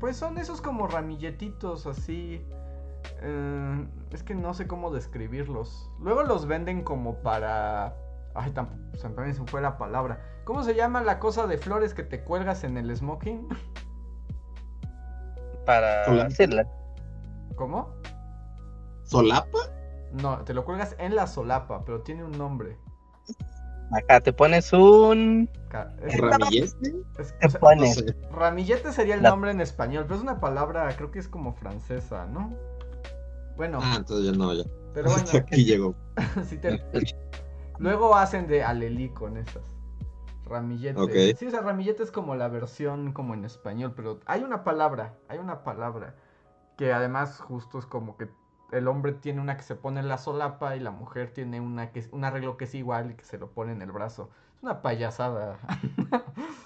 Pues 0.00 0.16
son 0.16 0.38
esos 0.38 0.60
como 0.60 0.86
ramilletitos 0.86 1.86
así. 1.86 2.40
eh, 3.20 3.88
es 4.10 4.22
que 4.22 4.34
no 4.34 4.54
sé 4.54 4.66
cómo 4.66 4.90
describirlos. 4.90 5.90
Luego 6.00 6.22
los 6.22 6.46
venden 6.46 6.82
como 6.82 7.22
para... 7.22 7.96
Ay, 8.34 8.50
tampoco, 8.52 8.80
se 8.96 9.44
fue 9.46 9.60
la 9.60 9.76
palabra. 9.78 10.20
¿Cómo 10.44 10.62
se 10.62 10.74
llama 10.74 11.02
la 11.02 11.18
cosa 11.18 11.46
de 11.46 11.58
flores 11.58 11.94
que 11.94 12.02
te 12.02 12.24
cuelgas 12.24 12.64
en 12.64 12.76
el 12.76 12.94
smoking? 12.96 13.48
Para 15.64 16.24
hacerla. 16.26 16.66
¿Cómo? 17.54 17.94
¿Solapa? 19.04 19.58
No, 20.12 20.38
te 20.44 20.54
lo 20.54 20.64
cuelgas 20.64 20.96
en 20.98 21.14
la 21.14 21.26
solapa, 21.26 21.84
pero 21.84 22.02
tiene 22.02 22.24
un 22.24 22.32
nombre. 22.32 22.78
Acá 23.92 24.20
te 24.20 24.32
pones 24.32 24.72
un. 24.72 25.48
Es- 26.02 26.18
¿Ramillete? 26.18 26.94
es- 27.18 27.34
o 27.44 27.48
sea, 27.50 27.50
No 27.52 27.60
pones. 27.60 27.94
sé. 27.94 28.16
Ramillete 28.30 28.92
sería 28.92 29.14
el 29.14 29.22
La- 29.22 29.30
nombre 29.30 29.50
en 29.50 29.60
español, 29.60 30.04
pero 30.04 30.16
es 30.16 30.22
una 30.22 30.40
palabra, 30.40 30.88
creo 30.96 31.10
que 31.10 31.18
es 31.18 31.28
como 31.28 31.52
francesa, 31.54 32.26
¿no? 32.26 32.50
Bueno, 33.56 33.78
Ah, 33.82 33.96
entonces 33.98 34.32
ya 34.32 34.38
no, 34.38 34.52
ya. 34.54 34.64
pero 34.94 35.10
bueno, 35.10 35.28
aquí 35.46 35.64
llegó. 35.64 35.94
si 36.48 36.56
te- 36.58 36.82
luego 37.82 38.14
hacen 38.16 38.46
de 38.46 38.62
alelí 38.62 39.10
con 39.10 39.36
esas. 39.36 39.62
Ramillete. 40.46 41.00
Ok. 41.00 41.36
Sí, 41.38 41.46
o 41.46 41.50
sea, 41.50 41.60
ramillete 41.60 42.02
es 42.02 42.10
como 42.10 42.34
la 42.34 42.48
versión 42.48 43.12
como 43.12 43.34
en 43.34 43.44
español, 43.44 43.92
pero 43.94 44.20
hay 44.26 44.42
una 44.42 44.64
palabra, 44.64 45.14
hay 45.28 45.38
una 45.38 45.64
palabra 45.64 46.14
que 46.76 46.92
además 46.92 47.38
justo 47.40 47.78
es 47.78 47.86
como 47.86 48.16
que 48.16 48.28
el 48.72 48.88
hombre 48.88 49.12
tiene 49.12 49.40
una 49.40 49.56
que 49.56 49.62
se 49.62 49.74
pone 49.74 50.00
en 50.00 50.08
la 50.08 50.18
solapa 50.18 50.76
y 50.76 50.80
la 50.80 50.90
mujer 50.90 51.32
tiene 51.32 51.60
una 51.60 51.92
que 51.92 52.00
es 52.00 52.08
un 52.12 52.24
arreglo 52.24 52.56
que 52.56 52.64
es 52.64 52.74
igual 52.74 53.10
y 53.10 53.14
que 53.14 53.24
se 53.24 53.38
lo 53.38 53.50
pone 53.50 53.72
en 53.72 53.82
el 53.82 53.92
brazo. 53.92 54.30
Es 54.56 54.62
una 54.62 54.82
payasada. 54.82 55.58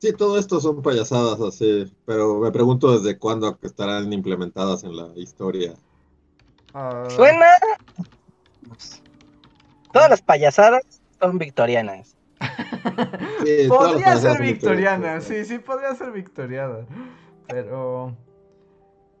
Sí, 0.00 0.12
todo 0.12 0.38
esto 0.38 0.60
son 0.60 0.80
payasadas 0.80 1.40
así, 1.40 1.92
pero 2.04 2.38
me 2.38 2.52
pregunto 2.52 2.96
desde 2.96 3.18
cuándo 3.18 3.58
estarán 3.62 4.12
implementadas 4.12 4.84
en 4.84 4.94
la 4.94 5.08
historia. 5.16 5.74
Suena. 7.08 7.48
Todas 9.92 10.10
las 10.10 10.22
payasadas 10.22 10.82
son 11.20 11.38
victorianas. 11.38 12.16
Sí, 13.44 13.68
Podría 13.68 14.16
ser 14.16 14.42
victoriana, 14.42 15.20
sí, 15.20 15.44
sí, 15.44 15.58
podría 15.58 15.94
ser 15.94 16.10
victoriana. 16.10 16.86
Pero 17.46 18.16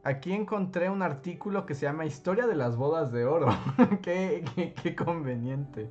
aquí 0.02 0.32
encontré 0.32 0.90
un 0.90 1.02
artículo 1.02 1.64
que 1.66 1.74
se 1.74 1.86
llama 1.86 2.04
Historia 2.04 2.46
de 2.46 2.56
las 2.56 2.76
bodas 2.76 3.12
de 3.12 3.24
oro. 3.24 3.48
qué, 4.02 4.44
qué- 4.54 4.74
qué 4.74 4.94
conveniente. 4.96 5.88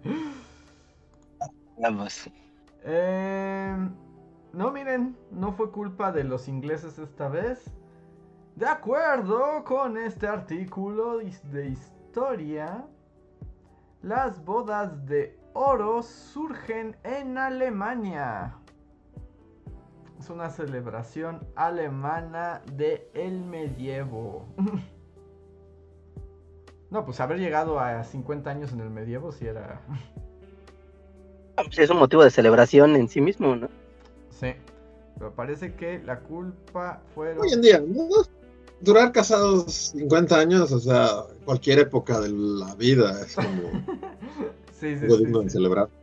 Vamos. 1.77 2.29
Eh, 2.83 3.75
no, 4.53 4.71
miren, 4.71 5.15
no 5.31 5.53
fue 5.53 5.71
culpa 5.71 6.11
de 6.11 6.23
los 6.23 6.47
ingleses 6.47 6.99
esta 6.99 7.29
vez. 7.29 7.63
De 8.55 8.67
acuerdo 8.67 9.63
con 9.63 9.97
este 9.97 10.27
artículo 10.27 11.19
de 11.19 11.69
historia, 11.69 12.85
las 14.01 14.43
bodas 14.43 15.05
de 15.05 15.37
oro 15.53 16.03
surgen 16.03 16.95
en 17.03 17.37
Alemania. 17.37 18.55
Es 20.19 20.29
una 20.29 20.49
celebración 20.49 21.47
alemana 21.55 22.61
de 22.73 23.09
el 23.13 23.41
medievo. 23.41 24.45
No, 26.89 27.03
pues 27.03 27.19
haber 27.19 27.37
llegado 27.37 27.81
a 27.81 28.01
50 28.01 28.49
años 28.49 28.71
en 28.71 28.79
el 28.79 28.89
medievo 28.89 29.33
sí 29.33 29.45
era... 29.45 29.81
Pues 31.55 31.79
Es 31.79 31.89
un 31.89 31.97
motivo 31.97 32.23
de 32.23 32.31
celebración 32.31 32.95
en 32.95 33.09
sí 33.09 33.19
mismo, 33.19 33.57
¿no? 33.57 33.67
Sí. 34.29 34.53
Pero 35.17 35.33
parece 35.33 35.73
que 35.73 35.99
la 35.99 36.21
culpa 36.21 37.01
fueron... 37.13 37.41
Hoy 37.41 37.51
en 37.51 37.61
día, 37.61 37.79
¿no? 37.81 38.07
Durar 38.79 39.11
casados 39.11 39.91
50 39.95 40.37
años, 40.39 40.71
o 40.71 40.79
sea, 40.79 41.09
cualquier 41.45 41.79
época 41.79 42.19
de 42.19 42.29
la 42.29 42.75
vida 42.75 43.21
es 43.21 43.35
como 43.35 43.47
Sí, 44.79 44.95
sí, 44.95 45.03
algo 45.05 45.17
sí, 45.17 45.23
digno 45.25 45.39
de 45.39 45.49
sí. 45.49 45.53
celebrar. 45.53 45.89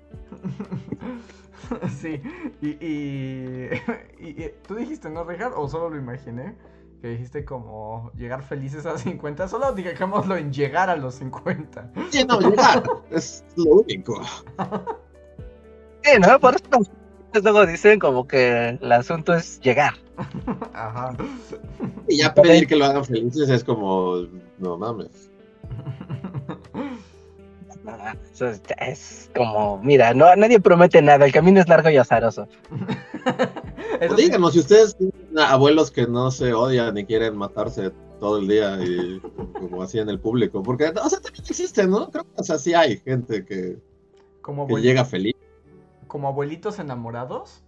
Sí, 1.98 2.20
y, 2.60 2.68
y, 2.68 3.70
y- 4.20 4.28
y- 4.44 4.52
tú 4.68 4.74
dijiste, 4.74 5.08
¿no, 5.08 5.24
Richard? 5.24 5.52
¿O 5.56 5.66
solo 5.66 5.88
lo 5.90 5.96
imaginé? 5.96 6.54
Que 7.00 7.08
dijiste 7.08 7.44
como 7.46 8.10
llegar 8.16 8.42
felices 8.42 8.84
a 8.84 8.98
50. 8.98 9.48
Solo 9.48 9.72
digámoslo 9.72 10.37
en 10.37 10.52
llegar 10.52 10.90
a 10.90 10.96
los 10.96 11.14
50. 11.16 11.90
Sí, 12.10 12.24
no, 12.24 12.38
llegar 12.38 12.82
es 13.10 13.44
lo 13.56 13.76
único. 13.76 14.20
Sí, 16.02 16.10
¿no? 16.20 16.38
Por 16.38 16.54
eso 16.54 16.64
luego 17.42 17.66
dicen 17.66 17.99
como 17.99 18.27
que 18.27 18.79
el 18.81 18.92
asunto 18.92 19.35
es 19.35 19.61
llegar. 19.61 19.94
Ajá. 20.73 21.16
Y 22.09 22.18
ya 22.18 22.35
pedir 22.35 22.66
que 22.66 22.77
lo 22.77 22.85
hagan 22.85 23.05
felices 23.05 23.49
es 23.49 23.64
como, 23.64 24.27
no 24.59 24.79
mames. 24.79 25.31
Eso 28.33 28.49
es, 28.49 28.62
es 28.79 29.31
como, 29.35 29.79
mira, 29.83 30.14
no, 30.14 30.35
nadie 30.37 30.59
promete 30.59 31.03
nada, 31.03 31.27
el 31.27 31.33
camino 31.33 31.61
es 31.61 31.68
largo 31.68 31.90
y 31.90 31.97
azaroso. 31.97 32.49
Sí, 34.01 34.09
díganos, 34.16 34.53
si 34.53 34.59
ustedes 34.59 34.97
tienen 34.97 35.38
abuelos 35.38 35.90
que 35.90 36.07
no 36.07 36.31
se 36.33 36.53
odian 36.53 36.94
ni 36.94 37.07
quieren 37.07 37.37
matarse 37.37 37.92
todo 38.18 38.38
el 38.38 38.49
día 38.49 38.77
y 38.83 39.20
como 39.53 39.83
así 39.83 39.99
en 40.01 40.09
el 40.09 40.18
público, 40.18 40.62
porque, 40.62 40.87
o 40.88 41.09
sea, 41.09 41.20
también 41.20 41.44
existe, 41.49 41.87
¿no? 41.87 42.11
Creo 42.11 42.25
que, 42.25 42.40
o 42.40 42.44
sea, 42.44 42.59
sí 42.59 42.75
hay 42.75 42.99
gente 42.99 43.44
que, 43.44 43.79
como, 44.42 44.66
que 44.66 44.81
llega 44.81 45.05
feliz. 45.05 45.35
Como 46.14 46.29
abuelitos 46.29 46.79
enamorados. 46.79 47.64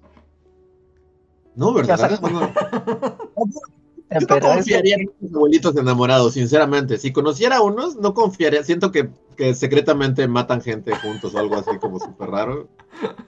No, 1.57 1.75
¿verdad? 1.75 2.21
Bueno, 2.21 2.49
yo 4.21 4.27
no 4.29 4.41
confiaría 4.41 4.95
en 4.95 5.11
mis 5.19 5.35
abuelitos 5.35 5.77
enamorados, 5.77 6.35
sinceramente. 6.35 6.97
Si 6.97 7.13
conociera 7.13 7.57
a 7.57 7.63
unos, 7.63 7.97
no 7.97 8.15
confiaría. 8.15 8.63
Siento 8.63 8.93
que, 8.93 9.11
que 9.37 9.53
secretamente 9.53 10.29
matan 10.29 10.61
gente 10.61 10.95
juntos 10.95 11.35
o 11.35 11.39
algo 11.41 11.57
así 11.57 11.77
como 11.81 11.99
súper 11.99 12.31
raro. 12.31 12.69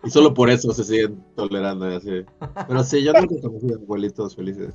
Y 0.05 0.11
solo 0.11 0.35
por 0.35 0.51
eso 0.51 0.73
se 0.73 0.85
siguen 0.85 1.21
tolerando 1.35 1.91
y 1.91 1.97
así. 1.97 2.25
Pero 2.69 2.85
sí, 2.85 3.03
yo 3.03 3.13
nunca 3.13 3.35
he 3.35 3.41
conocido 3.41 3.75
abuelitos 3.75 4.37
felices. 4.37 4.73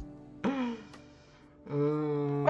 Mm, 1.69 2.47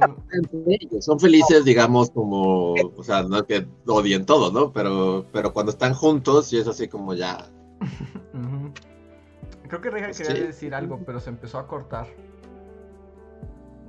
ellos. 0.65 1.05
Son 1.05 1.19
felices, 1.19 1.63
digamos, 1.63 2.09
como, 2.09 2.73
o 2.73 3.03
sea, 3.03 3.21
no 3.21 3.37
es 3.37 3.43
que 3.43 3.67
odien 3.85 4.25
todo, 4.25 4.51
¿no? 4.51 4.73
Pero, 4.73 5.27
pero 5.31 5.53
cuando 5.53 5.71
están 5.71 5.93
juntos, 5.93 6.47
sí 6.47 6.57
es 6.57 6.67
así 6.67 6.87
como 6.87 7.13
ya. 7.13 7.51
Creo 9.67 9.81
que 9.81 9.89
Reja 9.89 10.11
quería 10.11 10.35
sí. 10.35 10.41
decir 10.41 10.75
algo, 10.75 10.99
pero 11.05 11.19
se 11.19 11.29
empezó 11.29 11.57
a 11.57 11.67
cortar. 11.67 12.07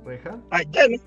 ¿Reja? 0.05 0.37
Ay, 0.51 0.65
ya 0.71 0.87
no. 0.87 0.97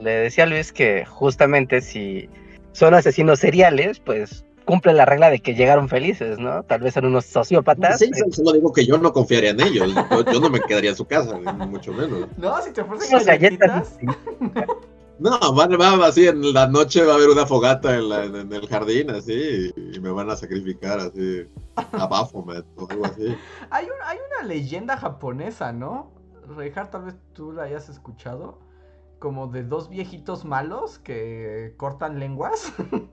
Le 0.00 0.10
decía 0.10 0.44
a 0.44 0.46
Luis 0.46 0.72
que 0.72 1.04
justamente 1.04 1.80
si 1.80 2.28
son 2.72 2.94
asesinos 2.94 3.38
seriales, 3.38 4.00
pues 4.00 4.44
cumplen 4.64 4.96
la 4.96 5.04
regla 5.04 5.30
de 5.30 5.40
que 5.40 5.54
llegaron 5.54 5.88
felices, 5.88 6.38
¿no? 6.38 6.62
Tal 6.62 6.80
vez 6.80 6.94
son 6.94 7.06
unos 7.06 7.26
sociópatas. 7.26 7.98
Sí, 7.98 8.10
solo 8.30 8.52
digo 8.52 8.72
que 8.72 8.86
yo 8.86 8.98
no 8.98 9.12
confiaría 9.12 9.50
en 9.50 9.60
ellos. 9.60 9.94
Yo, 10.10 10.24
yo 10.24 10.40
no 10.40 10.50
me 10.50 10.60
quedaría 10.60 10.90
en 10.90 10.96
su 10.96 11.04
casa, 11.04 11.38
ni 11.38 11.66
mucho 11.66 11.92
menos. 11.92 12.26
No, 12.36 12.60
si 12.62 12.72
te 12.72 12.80
ofrecen 12.80 13.16
O 13.16 13.20
sea, 13.20 13.34
ya 13.34 13.48
galletitas. 13.48 13.98
No, 15.22 15.38
va, 15.54 15.66
va 15.96 16.06
así 16.06 16.26
en 16.26 16.52
la 16.52 16.66
noche 16.66 17.04
va 17.04 17.12
a 17.12 17.16
haber 17.16 17.28
una 17.30 17.46
fogata 17.46 17.94
en, 17.96 18.08
la- 18.08 18.24
en 18.24 18.52
el 18.52 18.66
jardín, 18.66 19.10
así, 19.10 19.72
y 19.76 20.00
me 20.00 20.10
van 20.10 20.30
a 20.30 20.36
sacrificar 20.36 20.98
así 20.98 21.46
a 21.76 22.06
Baphomet 22.06 22.64
o 22.76 22.88
algo 22.90 23.04
así. 23.06 23.36
Hay, 23.70 23.84
un- 23.86 24.02
hay 24.04 24.18
una 24.30 24.46
leyenda 24.48 24.96
japonesa, 24.96 25.72
¿no? 25.72 26.12
Reja, 26.56 26.90
tal 26.90 27.04
vez 27.04 27.14
tú 27.34 27.52
la 27.52 27.64
hayas 27.64 27.88
escuchado. 27.88 28.58
Como 29.20 29.46
de 29.46 29.62
dos 29.62 29.88
viejitos 29.88 30.44
malos 30.44 30.98
que 30.98 31.74
cortan 31.76 32.18
lenguas. 32.18 32.72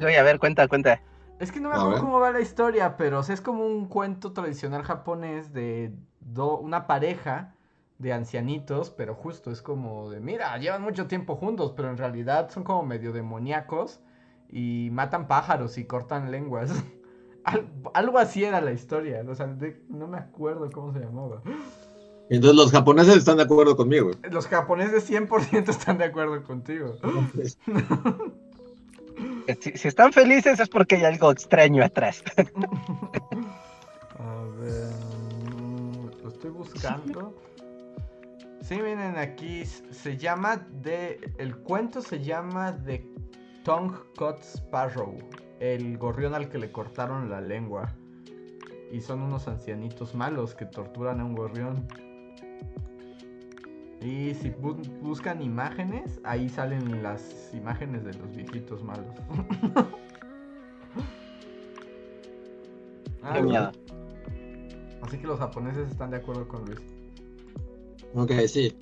Güey, 0.00 0.16
a 0.16 0.22
ver, 0.24 0.38
cuenta, 0.40 0.66
cuenta. 0.66 1.00
Es 1.38 1.52
que 1.52 1.60
no 1.60 1.68
me 1.68 1.76
A 1.76 1.78
acuerdo 1.78 2.00
cómo 2.00 2.18
va 2.18 2.32
la 2.32 2.40
historia, 2.40 2.96
pero 2.96 3.20
o 3.20 3.22
sea, 3.22 3.34
es 3.34 3.40
como 3.40 3.64
un 3.64 3.86
cuento 3.86 4.32
tradicional 4.32 4.82
japonés 4.82 5.52
de 5.52 5.94
do- 6.20 6.58
una 6.58 6.88
pareja 6.88 7.54
de 7.98 8.12
ancianitos, 8.12 8.90
pero 8.90 9.14
justo 9.14 9.50
es 9.50 9.60
como 9.60 10.08
de, 10.10 10.20
mira, 10.20 10.56
llevan 10.58 10.82
mucho 10.82 11.06
tiempo 11.06 11.34
juntos, 11.36 11.72
pero 11.76 11.90
en 11.90 11.96
realidad 11.96 12.50
son 12.50 12.62
como 12.64 12.82
medio 12.84 13.12
demoníacos 13.12 14.00
y 14.48 14.88
matan 14.92 15.26
pájaros 15.28 15.78
y 15.78 15.84
cortan 15.84 16.30
lenguas. 16.30 16.70
Al- 17.44 17.66
algo 17.94 18.18
así 18.18 18.44
era 18.44 18.60
la 18.60 18.72
historia, 18.72 19.24
o 19.26 19.34
sea, 19.34 19.46
de- 19.46 19.82
no 19.88 20.06
me 20.06 20.18
acuerdo 20.18 20.70
cómo 20.70 20.92
se 20.92 21.00
llamaba. 21.00 21.42
Entonces 22.30 22.56
los 22.56 22.70
japoneses 22.70 23.16
están 23.16 23.38
de 23.38 23.44
acuerdo 23.44 23.74
conmigo. 23.76 24.10
Los 24.30 24.46
japoneses 24.46 25.08
100% 25.08 25.70
están 25.70 25.96
de 25.98 26.04
acuerdo 26.04 26.42
contigo. 26.44 26.96
Si, 29.60 29.72
si 29.72 29.88
están 29.88 30.12
felices 30.12 30.60
es 30.60 30.68
porque 30.68 30.96
hay 30.96 31.04
algo 31.04 31.30
extraño 31.32 31.82
atrás. 31.82 32.22
A 34.18 34.44
ver, 34.60 34.92
mm, 35.56 36.22
lo 36.22 36.28
estoy 36.28 36.50
buscando. 36.50 37.34
Sí, 38.68 38.74
miren 38.74 39.16
aquí 39.16 39.64
se 39.64 40.18
llama 40.18 40.58
de 40.82 41.32
el 41.38 41.56
cuento 41.56 42.02
se 42.02 42.22
llama 42.22 42.76
The 42.84 43.02
Tongue 43.64 43.96
Cut 44.18 44.42
Sparrow, 44.42 45.16
el 45.58 45.96
gorrión 45.96 46.34
al 46.34 46.50
que 46.50 46.58
le 46.58 46.70
cortaron 46.70 47.30
la 47.30 47.40
lengua. 47.40 47.88
Y 48.92 49.00
son 49.00 49.22
unos 49.22 49.48
ancianitos 49.48 50.14
malos 50.14 50.54
que 50.54 50.66
torturan 50.66 51.20
a 51.20 51.24
un 51.24 51.34
gorrión. 51.34 51.88
Y 54.02 54.34
si 54.34 54.50
bu- 54.50 54.86
buscan 55.00 55.40
imágenes, 55.40 56.20
ahí 56.24 56.50
salen 56.50 57.02
las 57.02 57.50
imágenes 57.54 58.04
de 58.04 58.12
los 58.12 58.36
viejitos 58.36 58.84
malos. 58.84 59.14
Ah. 63.20 63.72
Así 65.02 65.18
que 65.18 65.26
los 65.26 65.38
japoneses 65.38 65.90
están 65.90 66.10
de 66.10 66.18
acuerdo 66.18 66.46
con 66.48 66.64
Luis. 66.64 66.97
Ok, 68.14 68.32
sí. 68.46 68.76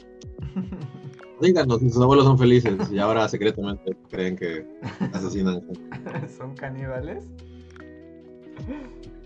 Díganos 1.40 1.80
si 1.80 1.90
sus 1.90 2.02
abuelos 2.02 2.24
son 2.24 2.38
felices 2.38 2.90
y 2.90 2.98
ahora 2.98 3.28
secretamente 3.28 3.96
creen 4.10 4.36
que 4.36 4.66
asesinan. 5.12 5.62
¿Son 6.38 6.54
caníbales? 6.54 7.26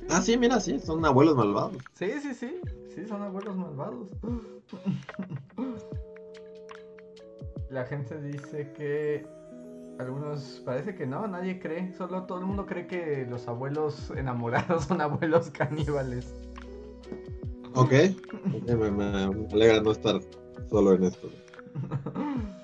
Ah, 0.09 0.21
sí, 0.21 0.37
mira, 0.37 0.59
sí, 0.59 0.81
son 0.81 1.05
abuelos 1.05 1.37
malvados. 1.37 1.77
Sí, 1.95 2.11
sí, 2.21 2.35
sí. 2.35 2.61
Sí, 2.95 3.07
son 3.07 3.23
abuelos 3.23 3.57
malvados. 3.57 4.09
La 7.71 7.85
gente 7.85 8.21
dice 8.21 8.73
que 8.73 9.25
algunos 10.01 10.63
parece 10.65 10.97
que 10.97 11.07
no, 11.07 11.29
nadie 11.29 11.61
cree. 11.61 11.93
Solo 11.95 12.25
todo 12.25 12.41
el 12.41 12.47
mundo 12.47 12.67
cree 12.67 12.89
que 12.89 13.27
los 13.31 13.47
abuelos 13.47 14.11
enamorados 14.17 14.87
son 14.87 15.01
abuelos 15.01 15.51
caníbales. 15.51 16.35
Ok, 17.75 17.93
me, 18.67 18.91
me 18.91 19.05
alegra 19.53 19.81
no 19.81 19.93
estar 19.93 20.21
solo 20.69 20.95
en 20.95 21.05
esto. 21.05 21.31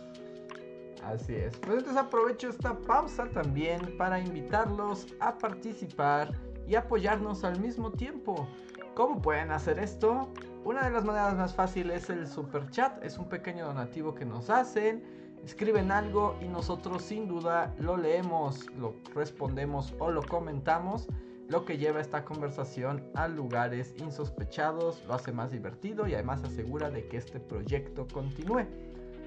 Así 1.04 1.34
es. 1.34 1.56
Pues 1.58 1.78
entonces 1.78 1.96
aprovecho 1.96 2.48
esta 2.48 2.76
pausa 2.80 3.28
también 3.30 3.96
para 3.96 4.18
invitarlos 4.18 5.06
a 5.20 5.38
participar 5.38 6.32
y 6.66 6.74
apoyarnos 6.74 7.44
al 7.44 7.60
mismo 7.60 7.92
tiempo. 7.92 8.48
¿Cómo 8.94 9.22
pueden 9.22 9.52
hacer 9.52 9.78
esto? 9.78 10.28
Una 10.64 10.84
de 10.84 10.90
las 10.90 11.04
maneras 11.04 11.36
más 11.36 11.54
fáciles 11.54 12.04
es 12.04 12.10
el 12.10 12.26
super 12.26 12.68
chat. 12.70 13.02
Es 13.04 13.18
un 13.18 13.28
pequeño 13.28 13.66
donativo 13.66 14.14
que 14.14 14.24
nos 14.24 14.50
hacen. 14.50 15.04
Escriben 15.44 15.92
algo 15.92 16.36
y 16.40 16.48
nosotros 16.48 17.02
sin 17.02 17.28
duda 17.28 17.72
lo 17.78 17.96
leemos, 17.96 18.66
lo 18.72 18.96
respondemos 19.14 19.94
o 20.00 20.10
lo 20.10 20.22
comentamos. 20.22 21.06
Lo 21.48 21.64
que 21.64 21.78
lleva 21.78 22.00
esta 22.00 22.24
conversación 22.24 23.08
a 23.14 23.28
lugares 23.28 23.94
insospechados, 23.98 25.04
lo 25.06 25.14
hace 25.14 25.30
más 25.30 25.52
divertido 25.52 26.08
y 26.08 26.14
además 26.14 26.42
asegura 26.42 26.90
de 26.90 27.06
que 27.06 27.18
este 27.18 27.38
proyecto 27.38 28.08
continúe. 28.12 28.66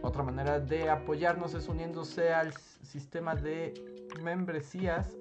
Otra 0.01 0.23
manera 0.23 0.59
de 0.59 0.89
apoyarnos 0.89 1.53
es 1.53 1.69
uniéndose 1.69 2.33
al 2.33 2.53
sistema 2.53 3.35
de 3.35 3.73
membresías 4.21 5.15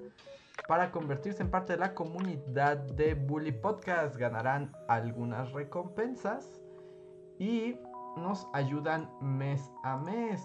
para 0.67 0.91
convertirse 0.91 1.41
en 1.41 1.49
parte 1.49 1.73
de 1.73 1.79
la 1.79 1.93
comunidad 1.93 2.77
de 2.77 3.13
Bully 3.13 3.53
Podcast. 3.53 4.17
Ganarán 4.17 4.73
algunas 4.89 5.53
recompensas 5.53 6.61
y 7.39 7.77
nos 8.17 8.47
ayudan 8.53 9.09
mes 9.21 9.71
a 9.83 9.95
mes. 9.97 10.41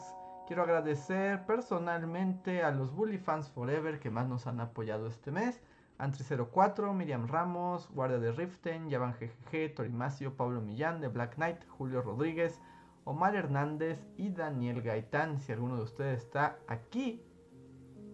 Quiero 0.46 0.62
agradecer 0.62 1.44
personalmente 1.46 2.62
a 2.62 2.70
los 2.70 2.94
Bully 2.94 3.18
Fans 3.18 3.50
Forever 3.50 3.98
que 3.98 4.10
más 4.10 4.28
nos 4.28 4.46
han 4.46 4.60
apoyado 4.60 5.08
este 5.08 5.32
mes. 5.32 5.60
Antri04, 5.98 6.92
Miriam 6.92 7.28
Ramos, 7.28 7.88
Guardia 7.90 8.18
de 8.18 8.32
Riften, 8.32 8.88
Yavan 8.88 9.14
GGG, 9.14 9.74
Torimacio, 9.74 10.36
Pablo 10.36 10.60
Millán 10.60 11.00
de 11.00 11.08
Black 11.08 11.36
Knight, 11.36 11.64
Julio 11.68 12.02
Rodríguez, 12.02 12.60
Omar 13.04 13.36
Hernández 13.36 14.04
y 14.16 14.30
Daniel 14.30 14.82
Gaitán. 14.82 15.38
Si 15.40 15.52
alguno 15.52 15.76
de 15.76 15.82
ustedes 15.82 16.22
está 16.22 16.58
aquí 16.66 17.22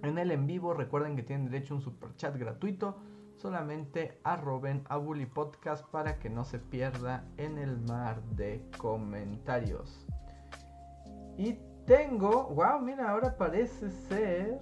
en 0.02 0.18
el 0.18 0.30
en 0.30 0.46
vivo, 0.46 0.74
recuerden 0.74 1.16
que 1.16 1.22
tienen 1.22 1.50
derecho 1.50 1.74
a 1.74 1.76
un 1.78 1.82
super 1.82 2.14
chat 2.16 2.36
gratuito. 2.36 2.98
Solamente 3.36 4.18
arroben 4.24 4.84
a 4.88 4.98
Bully 4.98 5.26
Podcast 5.26 5.86
para 5.86 6.18
que 6.18 6.28
no 6.28 6.44
se 6.44 6.58
pierda 6.58 7.24
en 7.38 7.56
el 7.56 7.78
mar 7.78 8.22
de 8.36 8.62
comentarios. 8.76 10.06
Y 11.38 11.58
tengo, 11.86 12.48
wow, 12.50 12.80
mira, 12.80 13.10
ahora 13.10 13.36
parece 13.36 13.90
ser 13.90 14.60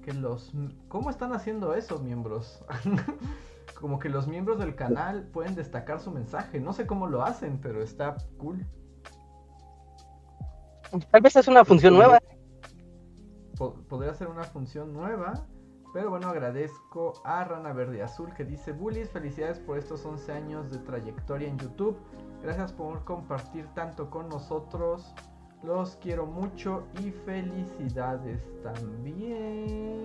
que 0.00 0.12
los... 0.12 0.52
¿Cómo 0.88 1.10
están 1.10 1.32
haciendo 1.32 1.74
eso, 1.74 1.98
miembros? 2.00 2.64
Como 3.80 3.98
que 3.98 4.08
los 4.10 4.26
miembros 4.28 4.58
del 4.58 4.74
canal 4.74 5.24
pueden 5.32 5.54
destacar 5.54 6.00
su 6.00 6.10
mensaje. 6.10 6.60
No 6.60 6.72
sé 6.72 6.86
cómo 6.86 7.06
lo 7.06 7.22
hacen, 7.22 7.58
pero 7.60 7.82
está 7.82 8.16
cool. 8.38 8.66
Tal 11.10 11.20
vez 11.22 11.36
es 11.36 11.48
una 11.48 11.64
función 11.64 11.94
nueva. 11.94 12.18
Po- 13.56 13.74
podría 13.88 14.12
ser 14.14 14.28
una 14.28 14.44
función 14.44 14.92
nueva. 14.92 15.46
Pero 15.92 16.10
bueno, 16.10 16.28
agradezco 16.28 17.14
a 17.24 17.42
Rana 17.44 17.72
Verde 17.72 18.02
Azul 18.02 18.32
que 18.34 18.44
dice, 18.44 18.72
Bullies, 18.72 19.10
felicidades 19.10 19.58
por 19.58 19.76
estos 19.76 20.04
11 20.04 20.32
años 20.32 20.70
de 20.70 20.78
trayectoria 20.78 21.48
en 21.48 21.58
YouTube. 21.58 21.96
Gracias 22.42 22.72
por 22.72 23.04
compartir 23.04 23.66
tanto 23.74 24.08
con 24.10 24.28
nosotros. 24.28 25.12
Los 25.62 25.96
quiero 25.96 26.26
mucho 26.26 26.84
y 27.00 27.10
felicidades 27.10 28.42
también. 28.62 30.00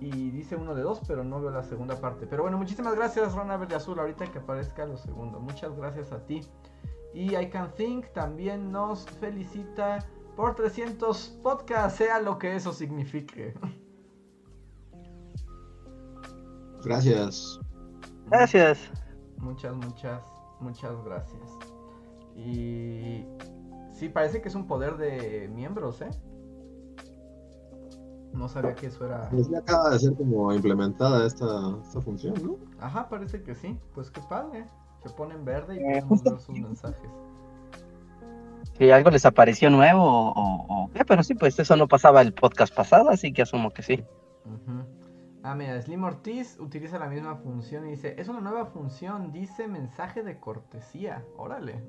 Y 0.00 0.30
dice 0.30 0.56
uno 0.56 0.74
de 0.74 0.82
dos, 0.82 1.00
pero 1.06 1.24
no 1.24 1.40
veo 1.40 1.50
la 1.50 1.62
segunda 1.62 2.00
parte. 2.00 2.26
Pero 2.26 2.42
bueno, 2.42 2.58
muchísimas 2.58 2.94
gracias, 2.94 3.34
Rana 3.34 3.56
Verde 3.56 3.76
Azul. 3.76 3.98
Ahorita 3.98 4.26
que 4.26 4.38
aparezca 4.38 4.86
lo 4.86 4.96
segundo. 4.96 5.40
Muchas 5.40 5.76
gracias 5.76 6.12
a 6.12 6.24
ti. 6.24 6.40
Y 7.14 7.36
I 7.36 7.48
Can 7.48 7.72
Think 7.72 8.12
también 8.12 8.70
nos 8.70 9.06
felicita 9.06 9.98
por 10.36 10.54
300 10.54 11.40
podcasts, 11.42 11.98
sea 11.98 12.20
lo 12.20 12.38
que 12.38 12.54
eso 12.54 12.72
signifique. 12.72 13.54
Gracias. 16.84 17.58
Gracias. 18.26 18.78
Muchas, 19.38 19.74
muchas, 19.74 20.22
muchas 20.60 21.04
gracias. 21.04 21.67
Y 22.38 23.26
sí, 23.92 24.08
parece 24.08 24.40
que 24.40 24.48
es 24.48 24.54
un 24.54 24.66
poder 24.66 24.96
de 24.96 25.48
miembros, 25.52 26.00
¿eh? 26.02 26.10
No 28.32 28.48
sabía 28.48 28.74
que 28.74 28.86
eso 28.86 29.04
era. 29.06 29.28
Pues 29.30 29.48
ya 29.50 29.58
acaba 29.58 29.90
de 29.90 29.98
ser 29.98 30.14
como 30.14 30.52
implementada 30.52 31.26
esta, 31.26 31.46
esta 31.82 32.00
función, 32.00 32.34
¿no? 32.44 32.56
Ajá, 32.80 33.08
parece 33.08 33.42
que 33.42 33.54
sí. 33.54 33.76
Pues 33.94 34.10
qué 34.10 34.20
padre. 34.28 34.64
Se 35.02 35.08
pone 35.10 35.34
en 35.34 35.44
verde 35.44 35.76
y 35.76 35.78
Eh, 35.78 36.02
podemos 36.02 36.22
ver 36.22 36.40
sus 36.40 36.58
mensajes. 36.60 37.10
Si 38.76 38.90
algo 38.90 39.10
les 39.10 39.24
apareció 39.26 39.70
nuevo 39.70 40.02
o, 40.04 40.32
o- 40.32 40.84
o 40.84 40.90
qué, 40.92 41.04
pero 41.04 41.22
sí, 41.24 41.34
pues 41.34 41.58
eso 41.58 41.74
no 41.76 41.88
pasaba 41.88 42.20
el 42.22 42.32
podcast 42.32 42.72
pasado, 42.74 43.08
así 43.10 43.32
que 43.32 43.42
asumo 43.42 43.70
que 43.70 43.82
sí. 43.82 44.04
Ujú. 44.44 44.84
Ah, 45.42 45.54
mira, 45.54 45.80
Slim 45.80 46.02
Ortiz 46.04 46.58
utiliza 46.58 46.98
la 46.98 47.08
misma 47.08 47.36
función 47.36 47.86
y 47.86 47.90
dice, 47.90 48.14
es 48.18 48.28
una 48.28 48.40
nueva 48.40 48.66
función, 48.66 49.32
dice 49.32 49.68
mensaje 49.68 50.22
de 50.22 50.38
cortesía. 50.40 51.24
Órale. 51.36 51.82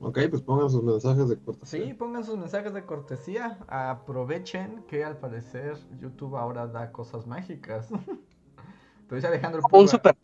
Ok, 0.00 0.18
pues 0.30 0.42
pongan 0.42 0.70
sus 0.70 0.82
mensajes 0.82 1.28
de 1.28 1.38
cortesía. 1.38 1.84
Sí, 1.84 1.94
pongan 1.94 2.24
sus 2.24 2.36
mensajes 2.38 2.72
de 2.72 2.84
cortesía. 2.84 3.58
Aprovechen 3.68 4.84
que 4.88 5.04
al 5.04 5.18
parecer 5.18 5.76
YouTube 6.00 6.36
ahora 6.36 6.66
da 6.66 6.92
cosas 6.92 7.26
mágicas. 7.26 7.88
Pero 9.08 9.16
dice 9.16 9.26
Alejandro 9.26 9.60
Como 9.62 9.78
un 9.80 9.86
Puga- 9.86 9.90
super, 9.90 10.16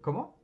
¿Cómo? 0.00 0.41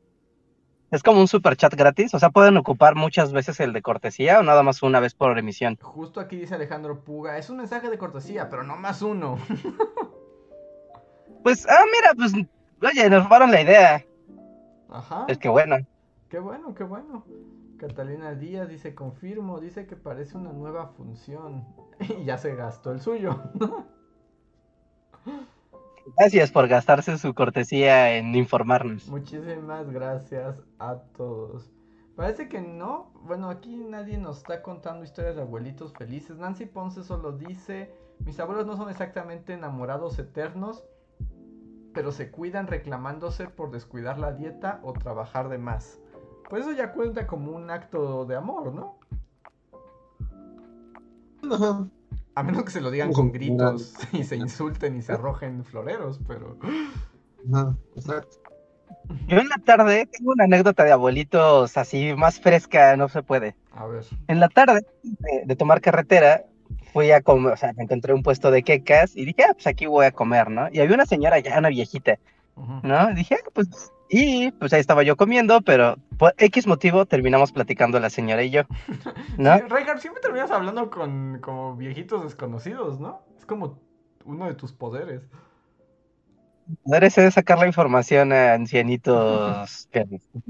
Es 0.91 1.03
como 1.03 1.21
un 1.21 1.29
super 1.29 1.57
chat 1.57 1.75
gratis, 1.75 2.15
o 2.15 2.19
sea, 2.19 2.31
pueden 2.31 2.57
ocupar 2.57 2.95
muchas 2.95 3.33
veces 3.33 3.61
el 3.61 3.73
de 3.73 3.83
cortesía 3.83 4.41
o 4.41 4.43
nada 4.43 4.63
más 4.63 4.83
una 4.83 5.01
vez 5.01 5.15
por 5.15 5.39
emisión. 5.39 5.77
Justo 5.81 6.21
aquí 6.21 6.37
dice 6.37 6.55
Alejandro 6.55 7.05
Puga, 7.05 7.39
es 7.39 7.51
un 7.51 7.59
mensaje 7.59 7.91
de 7.91 7.99
cortesía, 7.99 8.49
pero 8.49 8.63
no 8.63 8.77
más 8.77 9.03
uno. 9.03 9.39
Pues, 11.41 11.67
ah, 11.69 11.85
mira, 11.93 12.15
pues, 12.15 12.33
oye, 12.83 13.09
nos 13.09 13.25
robaron 13.25 13.53
la 13.53 13.63
idea. 13.63 14.05
Ajá. 14.91 15.25
Es 15.29 15.39
que 15.39 15.49
bueno. 15.49 15.77
Qué 16.29 16.41
bueno, 16.41 16.75
qué 16.75 16.85
bueno. 16.85 17.25
Catalina 17.79 18.35
Díaz 18.35 18.69
dice, 18.69 18.95
confirmo, 18.95 19.61
dice 19.61 19.87
que 19.87 19.97
parece 19.97 20.37
una 20.37 20.53
nueva 20.53 20.89
función. 20.89 21.65
Y 22.01 22.25
ya 22.25 22.39
se 22.39 22.55
gastó 22.55 22.93
el 22.93 23.01
suyo. 23.01 23.41
Gracias 26.17 26.51
por 26.51 26.69
gastarse 26.69 27.19
su 27.19 27.35
cortesía 27.35 28.17
en 28.17 28.35
informarnos. 28.35 29.09
Muchísimas 29.09 29.91
gracias 29.91 30.57
a 30.79 30.97
todos. 31.17 31.71
Parece 32.17 32.49
que 32.49 32.61
no. 32.61 33.13
Bueno, 33.23 33.49
aquí 33.49 33.77
nadie 33.77 34.19
nos 34.19 34.39
está 34.39 34.63
contando 34.63 35.05
historias 35.05 35.37
de 35.37 35.43
abuelitos 35.43 35.93
felices. 35.93 36.37
Nancy 36.37 36.67
Ponce 36.67 37.05
solo 37.05 37.33
dice, 37.33 37.95
mis 38.25 38.41
abuelos 38.41 38.67
no 38.67 38.77
son 38.77 38.91
exactamente 38.91 39.53
enamorados 39.53 40.19
eternos, 40.19 40.83
pero 41.95 42.11
se 42.11 42.31
cuidan 42.31 42.67
reclamándose 42.67 43.47
por 43.49 43.71
descuidar 43.71 44.19
la 44.19 44.33
dieta 44.33 44.81
o 44.83 44.93
trabajar 44.93 45.49
de 45.49 45.59
más. 45.59 46.01
Pues 46.49 46.63
eso 46.63 46.73
ya 46.73 46.93
cuenta 46.93 47.27
como 47.27 47.53
un 47.53 47.71
acto 47.71 48.25
de 48.25 48.37
amor, 48.37 48.73
¿no? 48.73 48.99
Ajá. 51.51 51.89
A 52.39 52.45
menos 52.45 52.63
que 52.63 52.71
se 52.71 52.81
lo 52.81 52.93
digan 52.93 53.13
con 53.13 53.33
gritos 53.33 53.95
y 54.13 54.23
se 54.23 54.37
insulten 54.37 54.97
y 54.97 55.03
se 55.03 55.13
arrojen 55.13 55.65
floreros, 55.65 56.21
pero... 56.29 56.57
Ajá, 57.53 57.77
exacto. 57.97 58.37
Yo 59.27 59.39
en 59.39 59.49
la 59.49 59.57
tarde 59.57 60.07
tengo 60.07 60.31
una 60.31 60.45
anécdota 60.45 60.85
de 60.85 60.93
abuelitos 60.93 61.77
así 61.77 62.15
más 62.17 62.39
fresca, 62.39 62.97
no 62.97 63.09
se 63.09 63.25
puede. 63.25 63.57
A 63.73 63.89
ver. 63.89 64.05
En 64.29 64.39
la 64.39 64.49
tarde 64.49 64.87
de, 65.03 65.43
de 65.47 65.57
tomar 65.57 65.81
carretera, 65.81 66.45
fui 66.93 67.11
a 67.11 67.23
comer, 67.23 67.55
o 67.55 67.57
sea, 67.57 67.73
me 67.73 67.83
encontré 67.83 68.15
un 68.15 68.23
puesto 68.23 68.53
de 68.53 68.63
quecas 68.63 69.17
y 69.17 69.25
dije, 69.25 69.43
ah, 69.43 69.55
pues 69.55 69.67
aquí 69.67 69.87
voy 69.87 70.07
a 70.07 70.13
comer, 70.13 70.49
¿no? 70.49 70.69
Y 70.71 70.79
había 70.79 70.95
una 70.95 71.07
señora 71.07 71.41
ya, 71.41 71.59
una 71.59 71.71
viejita. 71.71 72.21
¿no? 72.85 73.11
Y 73.11 73.15
dije, 73.15 73.35
ah, 73.35 73.51
pues, 73.53 73.69
y 74.09 74.51
pues 74.53 74.73
ahí 74.73 74.81
estaba 74.81 75.03
yo 75.03 75.17
comiendo, 75.17 75.61
pero 75.63 75.97
por 76.17 76.35
X 76.39 76.67
motivo 76.67 77.07
terminamos 77.07 77.53
platicando 77.53 78.01
la 78.01 78.11
señora 78.11 78.43
y 78.43 78.51
yo, 78.51 78.63
¿no? 79.39 79.57
Sí, 79.57 79.63
Reinhardt, 79.69 80.01
siempre 80.01 80.23
terminas 80.23 80.51
hablando 80.51 80.91
con 80.91 81.39
como 81.41 81.77
viejitos 81.77 82.23
desconocidos, 82.25 83.01
¿no? 83.01 83.23
Es 83.39 83.47
como 83.47 83.81
uno 84.25 84.47
de 84.47 84.55
tus 84.55 84.73
poderes. 84.73 85.23
Poder 86.85 87.05
ese 87.05 87.23
de 87.23 87.31
sacar 87.31 87.59
la 87.59 87.67
información 87.67 88.33
a 88.33 88.53
ancianitos 88.55 89.89
que, 89.93 90.07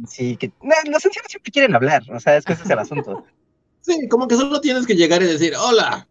sí, 0.07 0.37
que, 0.37 0.49
no, 0.62 0.75
los 0.90 1.05
ancianos 1.05 1.31
siempre 1.31 1.53
quieren 1.53 1.75
hablar, 1.75 2.03
o 2.12 2.18
sea, 2.21 2.37
es 2.37 2.44
que 2.44 2.55
ese 2.55 2.64
es 2.64 2.71
el 2.71 2.79
asunto. 2.79 3.25
Sí, 3.81 4.07
como 4.09 4.29
que 4.29 4.35
solo 4.35 4.61
tienes 4.61 4.87
que 4.87 4.97
llegar 4.97 5.23
y 5.23 5.27
decir, 5.27 5.55
hola. 5.57 6.07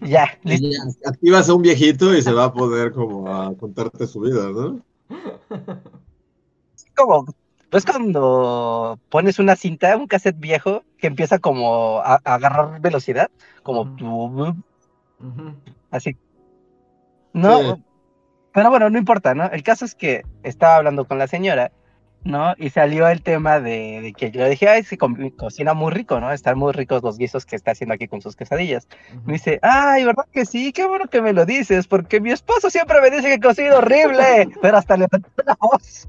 Ya, 0.00 0.36
Y 0.42 0.48
listo. 0.48 0.68
ya, 0.68 1.08
activas 1.08 1.48
a 1.48 1.54
un 1.54 1.62
viejito 1.62 2.12
y 2.16 2.22
se 2.22 2.32
va 2.32 2.46
a 2.46 2.52
poder 2.52 2.90
como 2.90 3.32
a 3.32 3.54
contarte 3.56 4.06
su 4.08 4.20
vida, 4.20 4.48
¿no? 4.50 4.82
Como, 7.06 7.34
¿ves 7.70 7.84
cuando 7.84 8.98
pones 9.08 9.38
una 9.38 9.56
cinta, 9.56 9.96
un 9.96 10.06
cassette 10.06 10.38
viejo, 10.38 10.84
que 10.98 11.06
empieza 11.06 11.38
como 11.38 11.98
a, 12.00 12.20
a 12.24 12.34
agarrar 12.34 12.80
velocidad? 12.80 13.30
Como 13.62 13.84
así. 15.90 16.16
No, 17.32 17.60
Sí. 17.74 17.84
pero 18.52 18.70
bueno, 18.70 18.90
no 18.90 18.98
importa, 18.98 19.34
¿no? 19.34 19.46
El 19.46 19.62
caso 19.62 19.84
es 19.84 19.94
que 19.94 20.22
estaba 20.42 20.76
hablando 20.76 21.06
con 21.06 21.18
la 21.18 21.26
señora, 21.28 21.70
¿no? 22.24 22.54
Y 22.58 22.70
salió 22.70 23.08
el 23.08 23.22
tema 23.22 23.60
de, 23.60 24.00
de 24.02 24.12
que 24.12 24.30
yo 24.30 24.42
le 24.42 24.50
dije, 24.50 24.68
ay, 24.68 24.82
se 24.84 24.98
co- 24.98 25.08
cocina 25.36 25.72
muy 25.74 25.90
rico, 25.92 26.20
¿no? 26.20 26.30
Están 26.32 26.58
muy 26.58 26.72
ricos 26.72 27.02
los 27.02 27.16
guisos 27.18 27.46
que 27.46 27.56
está 27.56 27.70
haciendo 27.72 27.94
aquí 27.94 28.08
con 28.08 28.20
sus 28.20 28.36
quesadillas. 28.36 28.86
Me 29.24 29.34
dice, 29.34 29.58
ay, 29.62 30.04
¿verdad 30.04 30.24
que 30.32 30.44
sí? 30.44 30.72
Qué 30.72 30.86
bueno 30.86 31.06
que 31.08 31.22
me 31.22 31.32
lo 31.32 31.46
dices, 31.46 31.86
porque 31.88 32.20
mi 32.20 32.30
esposo 32.30 32.68
siempre 32.70 33.00
me 33.00 33.10
dice 33.10 33.28
que 33.28 33.40
cocino 33.40 33.76
horrible, 33.76 34.48
pero 34.62 34.76
hasta 34.76 34.96
levantó 34.96 35.30
la 35.46 35.56
voz. 35.60 36.08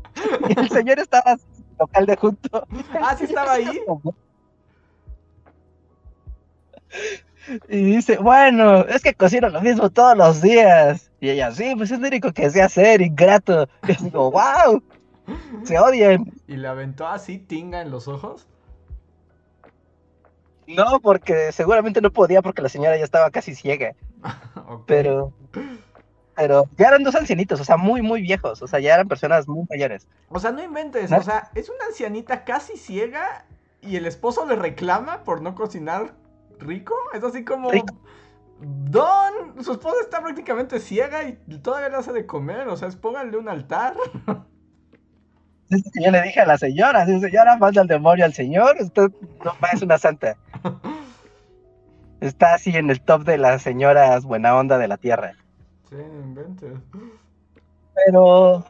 Y 0.49 0.59
el 0.59 0.69
señor 0.69 0.99
estaba 0.99 1.37
local 1.79 2.05
de 2.05 2.15
junto. 2.17 2.67
Ah, 3.01 3.15
sí 3.17 3.23
estaba 3.25 3.53
ahí. 3.53 3.81
Y 7.69 7.83
dice, 7.95 8.17
bueno, 8.17 8.85
es 8.85 9.01
que 9.01 9.15
cocino 9.15 9.49
lo 9.49 9.61
mismo 9.61 9.89
todos 9.89 10.15
los 10.15 10.41
días. 10.41 11.11
Y 11.19 11.29
ella, 11.29 11.51
sí, 11.51 11.73
pues 11.75 11.89
es 11.91 11.97
único 11.99 12.31
que 12.31 12.49
sé 12.51 12.61
hacer, 12.61 13.01
ingrato. 13.01 13.67
Y 13.87 14.03
digo, 14.03 14.29
wow, 14.31 14.81
se 15.63 15.79
odian. 15.79 16.31
Y 16.47 16.57
le 16.57 16.67
aventó 16.67 17.07
así 17.07 17.37
tinga 17.37 17.81
en 17.81 17.91
los 17.91 18.07
ojos. 18.07 18.47
No, 20.67 20.99
porque 21.01 21.51
seguramente 21.51 22.01
no 22.01 22.11
podía 22.11 22.41
porque 22.41 22.61
la 22.61 22.69
señora 22.69 22.97
ya 22.97 23.03
estaba 23.03 23.29
casi 23.31 23.55
ciega. 23.55 23.93
Pero, 24.85 25.33
pero 26.35 26.65
ya 26.77 26.87
eran 26.87 27.03
dos 27.03 27.15
ancianitos, 27.15 27.59
o 27.59 27.63
sea, 27.63 27.75
muy, 27.75 28.01
muy 28.01 28.21
viejos. 28.21 28.61
O 28.61 28.67
sea, 28.67 28.79
ya 28.79 28.93
eran 28.93 29.07
personas 29.07 29.47
muy 29.47 29.65
mayores. 29.69 30.07
O 30.29 30.39
sea, 30.39 30.51
no 30.51 30.63
inventes. 30.63 31.11
¿No? 31.11 31.17
O 31.17 31.21
sea, 31.23 31.51
es 31.55 31.69
una 31.69 31.85
ancianita 31.87 32.45
casi 32.45 32.77
ciega 32.77 33.45
y 33.81 33.97
el 33.97 34.05
esposo 34.05 34.45
le 34.45 34.55
reclama 34.55 35.23
por 35.23 35.41
no 35.41 35.55
cocinar 35.55 36.13
rico. 36.59 36.95
Es 37.13 37.23
así 37.23 37.43
como... 37.43 37.69
Rico. 37.69 37.93
Don, 38.59 39.63
su 39.63 39.73
esposa 39.73 39.97
está 40.01 40.21
prácticamente 40.21 40.79
ciega 40.79 41.23
y 41.23 41.33
todavía 41.61 41.89
le 41.89 41.97
hace 41.97 42.13
de 42.13 42.25
comer. 42.25 42.67
O 42.69 42.77
sea, 42.77 42.87
es 42.87 42.95
pónganle 42.95 43.37
un 43.37 43.49
altar. 43.49 43.95
Es 45.71 45.83
que 45.83 46.03
yo 46.03 46.11
le 46.11 46.21
dije 46.21 46.41
a 46.41 46.45
la 46.45 46.57
señora, 46.57 47.05
sí, 47.05 47.17
señora, 47.21 47.55
manda 47.55 47.81
al 47.81 47.87
demonio 47.87 48.25
al 48.25 48.33
señor, 48.33 48.75
usted 48.79 49.09
no 49.43 49.55
es 49.71 49.81
una 49.81 49.97
santa. 49.97 50.35
Está 52.19 52.55
así 52.55 52.75
en 52.75 52.89
el 52.89 53.01
top 53.01 53.23
de 53.23 53.37
las 53.37 53.61
señoras 53.61 54.25
buena 54.25 54.55
onda 54.55 54.77
de 54.77 54.89
la 54.89 54.97
tierra. 54.97 55.33
Sí, 55.89 55.95
inventes. 55.95 56.73
Pero 57.95 58.65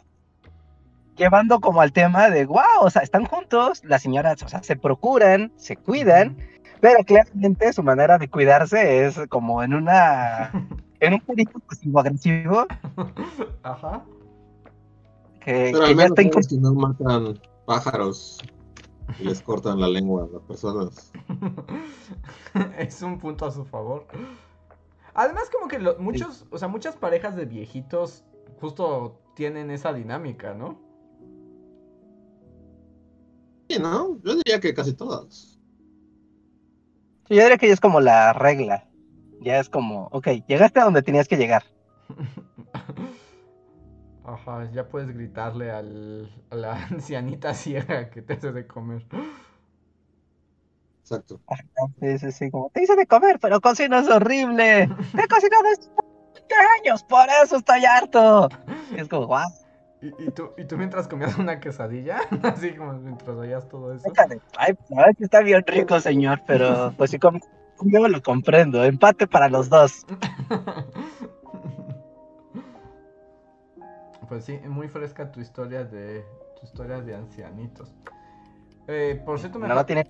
llevando 1.18 1.60
como 1.60 1.82
al 1.82 1.92
tema 1.92 2.30
de, 2.30 2.46
wow, 2.46 2.82
o 2.82 2.90
sea, 2.92 3.02
están 3.02 3.26
juntos, 3.26 3.84
las 3.84 4.04
señoras, 4.04 4.42
o 4.44 4.48
sea, 4.48 4.62
se 4.62 4.76
procuran, 4.76 5.52
se 5.56 5.76
cuidan, 5.78 6.38
pero 6.82 7.04
claramente 7.04 7.74
su 7.74 7.82
manera 7.82 8.20
de 8.20 8.30
cuidarse 8.30 9.06
es 9.06 9.20
como 9.28 9.64
en 9.64 9.74
una, 9.74 10.52
en 11.00 11.14
un 11.16 11.20
purito 11.20 11.60
pasivo 11.60 12.00
agresivo 12.00 12.68
Ajá. 13.64 14.04
Que, 15.44 15.72
Pero 15.72 15.84
que 15.84 15.92
al 15.92 15.96
ya 15.96 15.96
menos 15.96 16.20
está 16.20 16.32
sabes 16.32 16.48
que 16.48 16.58
no 16.58 16.74
matan 16.74 17.40
pájaros 17.66 18.38
y 19.20 19.26
les 19.26 19.42
cortan 19.44 19.80
la 19.80 19.88
lengua 19.88 20.24
a 20.26 20.28
las 20.28 20.42
personas. 20.44 21.12
es 22.78 23.02
un 23.02 23.20
punto 23.20 23.46
a 23.46 23.52
su 23.52 23.66
favor. 23.66 24.08
Además, 25.14 25.50
como 25.52 25.68
que 25.68 25.80
lo- 25.80 25.98
muchos, 26.00 26.46
o 26.52 26.58
sea, 26.58 26.68
muchas 26.68 26.96
parejas 26.96 27.36
de 27.36 27.46
viejitos 27.46 28.24
justo 28.60 29.20
tienen 29.36 29.72
esa 29.72 29.94
dinámica, 29.94 30.54
¿no? 30.54 30.78
Sí, 33.70 33.80
¿no? 33.80 34.20
Yo 34.24 34.36
diría 34.36 34.60
que 34.60 34.74
casi 34.74 34.94
todas. 34.94 35.58
Sí, 37.28 37.36
Yo 37.36 37.42
diría 37.42 37.58
que 37.58 37.68
ya 37.68 37.74
es 37.74 37.80
como 37.80 38.00
la 38.02 38.34
regla. 38.34 38.88
Ya 39.40 39.60
es 39.60 39.70
como, 39.70 40.08
ok, 40.12 40.28
llegaste 40.48 40.80
a 40.80 40.84
donde 40.84 41.02
tenías 41.02 41.28
que 41.28 41.38
llegar. 41.38 41.64
Ajá, 44.24 44.70
ya 44.72 44.88
puedes 44.88 45.10
gritarle 45.14 45.72
al, 45.72 46.30
a 46.50 46.56
la 46.56 46.74
ancianita 46.92 47.54
ciega 47.54 48.10
que 48.10 48.22
te 48.22 48.34
hace 48.34 48.52
de 48.52 48.68
comer. 48.68 49.06
Exacto. 51.02 51.40
Sí, 52.00 52.20
sí, 52.20 52.32
sí, 52.32 52.52
como, 52.52 52.70
te 52.70 52.84
hice 52.84 52.96
de 52.96 53.08
comer, 53.08 53.40
pero 53.40 53.60
cocinas 53.60 54.08
horrible. 54.08 54.84
He 54.84 55.28
cocinado 55.28 55.66
estos 55.74 55.90
20 56.36 56.56
años, 56.80 57.04
por 57.04 57.28
eso 57.44 57.58
estoy 57.58 57.84
harto. 57.86 58.50
Y 58.96 59.02
es 59.02 59.10
como, 59.10 59.26
guau, 59.28 59.50
¿Y, 60.02 60.08
y 60.24 60.32
tú, 60.32 60.52
¿Y 60.58 60.66
tú 60.66 60.78
mientras 60.78 61.08
comías 61.08 61.38
una 61.38 61.60
quesadilla? 61.60 62.20
Así 62.44 62.76
como 62.76 62.94
mientras 62.94 63.36
oías 63.38 63.68
todo 63.68 63.94
eso. 63.94 64.12
Ay, 64.58 64.74
es 65.10 65.18
que 65.18 65.24
está 65.24 65.42
bien 65.42 65.64
rico, 65.66 66.00
señor, 66.00 66.42
pero 66.48 66.94
pues 66.98 67.12
si 67.12 67.20
com- 67.20 67.40
yo 67.84 68.08
lo 68.08 68.22
comprendo. 68.22 68.84
Empate 68.84 69.28
para 69.28 69.48
los 69.50 69.70
dos. 69.70 70.06
Pues 74.32 74.46
sí, 74.46 74.58
muy 74.66 74.88
fresca 74.88 75.30
tu 75.30 75.42
historia 75.42 75.84
de 75.84 76.26
tu 76.58 76.66
historia 76.66 77.02
de 77.02 77.16
ancianitos. 77.16 77.94
Eh, 78.88 79.22
por 79.26 79.38
cierto, 79.40 79.60
me 79.60 79.68
No, 79.68 79.86
tiene. 79.86 80.08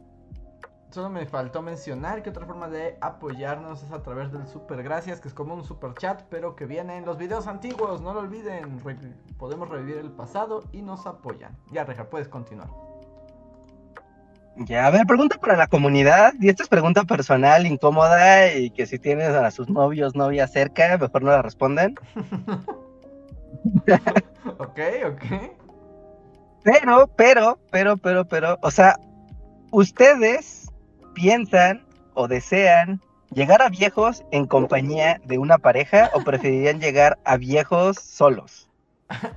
solo 0.91 1.09
me 1.09 1.25
faltó 1.25 1.63
mencionar 1.63 2.21
que 2.21 2.29
otra 2.29 2.45
forma 2.45 2.69
de 2.69 2.99
apoyarnos 3.01 3.81
es 3.81 3.91
a 3.91 4.03
través 4.03 4.31
del 4.31 4.45
super 4.45 4.83
gracias, 4.83 5.21
que 5.21 5.27
es 5.27 5.33
como 5.33 5.55
un 5.55 5.63
super 5.63 5.95
chat, 5.95 6.21
pero 6.29 6.55
que 6.55 6.67
viene 6.67 6.97
en 6.97 7.05
los 7.07 7.17
videos 7.17 7.47
antiguos, 7.47 7.99
no 8.01 8.13
lo 8.13 8.19
olviden. 8.19 8.79
Re- 8.85 8.95
podemos 9.39 9.67
revivir 9.69 9.97
el 9.97 10.11
pasado 10.11 10.65
y 10.71 10.83
nos 10.83 11.07
apoyan. 11.07 11.57
Ya, 11.71 11.83
Reja, 11.83 12.03
puedes 12.07 12.27
continuar. 12.27 12.69
Ya, 14.55 14.85
a 14.85 14.91
ver, 14.91 15.07
pregunta 15.07 15.39
para 15.39 15.55
la 15.57 15.65
comunidad. 15.65 16.33
Y 16.39 16.49
esta 16.49 16.61
es 16.61 16.69
pregunta 16.69 17.05
personal, 17.05 17.65
incómoda, 17.65 18.53
y 18.53 18.69
que 18.69 18.85
si 18.85 18.99
tienes 18.99 19.29
a 19.29 19.49
sus 19.49 19.67
novios, 19.67 20.13
novias 20.15 20.51
cerca, 20.51 20.95
mejor 20.99 21.23
no 21.23 21.31
la 21.31 21.41
respondan. 21.41 21.95
ok, 24.57 24.79
ok. 25.05 25.23
Pero, 26.63 27.07
pero, 27.15 27.59
pero, 27.71 27.97
pero, 27.97 28.25
pero, 28.25 28.57
o 28.61 28.71
sea, 28.71 28.99
¿ustedes 29.71 30.71
piensan 31.13 31.85
o 32.13 32.27
desean 32.27 33.01
llegar 33.31 33.61
a 33.61 33.69
viejos 33.69 34.23
en 34.31 34.45
compañía 34.45 35.19
de 35.25 35.37
una 35.37 35.57
pareja 35.57 36.09
o 36.13 36.21
preferirían 36.23 36.79
llegar 36.79 37.17
a 37.25 37.37
viejos 37.37 37.97
solos? 37.97 38.69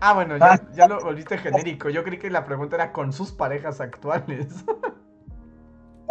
Ah, 0.00 0.12
bueno, 0.12 0.36
ya, 0.36 0.60
ya 0.72 0.86
lo 0.86 1.00
volviste 1.00 1.36
genérico. 1.36 1.88
Yo 1.88 2.04
creí 2.04 2.18
que 2.18 2.30
la 2.30 2.44
pregunta 2.44 2.76
era 2.76 2.92
con 2.92 3.12
sus 3.12 3.32
parejas 3.32 3.80
actuales. 3.80 4.46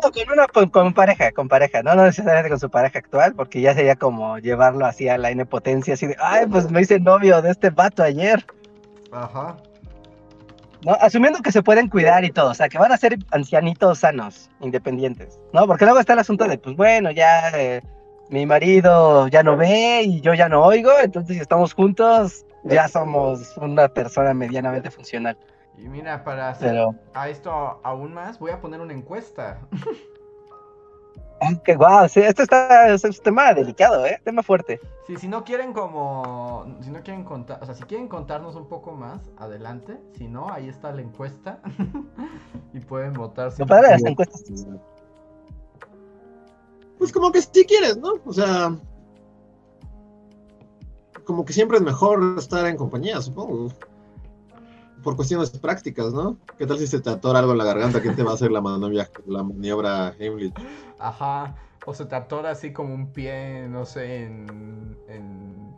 No, 0.04 0.12
con 0.12 0.34
una 0.34 0.48
con, 0.48 0.70
con 0.70 0.94
pareja, 0.94 1.32
con 1.32 1.48
pareja, 1.48 1.82
no, 1.82 1.96
no 1.96 2.04
necesariamente 2.04 2.50
con 2.50 2.60
su 2.60 2.70
pareja 2.70 3.00
actual, 3.00 3.34
porque 3.36 3.62
ya 3.62 3.74
sería 3.74 3.96
como 3.96 4.38
llevarlo 4.38 4.86
así 4.86 5.08
a 5.08 5.18
la 5.18 5.32
N 5.32 5.46
potencia, 5.46 5.94
así 5.94 6.08
de, 6.08 6.18
ay, 6.20 6.46
pues 6.48 6.70
me 6.70 6.82
hice 6.82 7.00
novio 7.00 7.42
de 7.42 7.52
este 7.52 7.70
vato 7.70 8.04
ayer. 8.04 8.46
Ajá. 9.12 9.56
¿no? 10.86 10.94
Asumiendo 11.00 11.40
que 11.42 11.52
se 11.52 11.64
pueden 11.64 11.88
cuidar 11.88 12.26
y 12.26 12.32
todo, 12.32 12.52
o 12.52 12.54
sea, 12.54 12.68
que 12.68 12.78
van 12.78 12.92
a 12.92 12.98
ser 12.98 13.18
ancianitos 13.32 14.00
sanos, 14.00 14.50
independientes, 14.60 15.40
¿no? 15.54 15.66
Porque 15.68 15.86
luego 15.86 16.00
está 16.00 16.14
el 16.14 16.20
asunto 16.20 16.46
de, 16.46 16.58
pues 16.58 16.76
bueno, 16.76 17.12
ya 17.12 17.50
eh, 17.58 17.82
mi 18.30 18.46
marido 18.46 19.28
ya 19.28 19.44
no 19.44 19.56
ve 19.56 20.04
y 20.04 20.22
yo 20.22 20.34
ya 20.34 20.50
no 20.50 20.64
oigo, 20.64 20.92
entonces 21.02 21.36
si 21.38 21.42
estamos 21.42 21.74
juntos, 21.74 22.46
ya 22.66 22.88
somos 22.88 23.56
una 23.58 23.88
persona 23.88 24.34
medianamente 24.34 24.92
funcional. 24.92 25.38
Y 25.78 25.90
mira, 25.90 26.24
para 26.24 26.50
hacer 26.50 26.70
Pero, 26.72 26.96
a 27.14 27.30
esto 27.30 27.52
aún 27.84 28.14
más, 28.14 28.40
voy 28.40 28.52
a 28.52 28.62
poner 28.62 28.80
una 28.82 28.94
encuesta. 28.94 29.60
que 31.66 31.76
guau, 31.76 32.08
sí, 32.08 32.22
esto 32.22 32.44
está, 32.44 32.88
es 32.90 33.04
un 33.04 33.12
tema 33.24 33.54
delicado, 33.54 34.06
¿eh? 34.06 34.20
Tema 34.24 34.44
fuerte. 34.44 34.80
Sí, 35.08 35.18
si 35.18 35.28
no 35.28 35.44
quieren 35.44 35.74
como, 35.74 36.78
si 36.82 36.90
no 36.90 37.02
quieren 37.02 37.24
contar, 37.24 37.62
o 37.62 37.66
sea, 37.66 37.76
si 37.76 37.84
quieren 37.84 38.08
contarnos 38.08 38.56
un 38.56 38.68
poco 38.68 38.94
más, 38.94 39.30
adelante. 39.38 40.00
Si 40.18 40.28
no, 40.28 40.50
ahí 40.50 40.70
está 40.70 40.92
la 40.94 41.02
encuesta 41.02 41.60
y 42.74 42.80
pueden 42.80 43.14
votar. 43.14 43.52
si- 43.52 43.60
Lo 43.62 43.68
padre 43.68 43.88
de 43.88 43.94
las 43.94 44.06
encuestas 44.06 44.44
Pues 46.98 47.12
como 47.12 47.32
que 47.32 47.42
si 47.42 47.66
quieres, 47.66 47.98
¿no? 47.98 48.14
O 48.26 48.32
sea, 48.34 48.74
como 51.26 51.44
que 51.44 51.54
siempre 51.54 51.78
es 51.78 51.84
mejor 51.84 52.36
estar 52.38 52.66
en 52.66 52.78
compañía, 52.78 53.22
supongo. 53.22 53.70
Por 55.04 55.16
cuestiones 55.16 55.50
prácticas, 55.52 56.14
¿no? 56.14 56.38
¿Qué 56.58 56.66
tal 56.66 56.80
si 56.80 56.88
se 56.88 57.02
te 57.02 57.10
atora 57.10 57.40
algo 57.40 57.52
en 57.52 57.58
la 57.58 57.66
garganta? 57.66 58.02
¿Quién 58.02 58.16
te 58.16 58.24
va 58.24 58.32
a 58.32 58.36
hacer 58.36 58.52
la 58.52 58.62
maniobra, 58.62 59.10
la 59.26 59.44
maniobra 59.44 60.14
Heimlich? 60.18 60.54
Ajá. 60.98 61.56
O 61.86 61.94
se 61.94 62.06
te 62.06 62.16
atora 62.16 62.52
así 62.52 62.72
como 62.72 62.94
un 62.94 63.12
pie, 63.12 63.68
no 63.68 63.86
sé, 63.86 64.24
en, 64.24 64.98
en- 65.10 65.76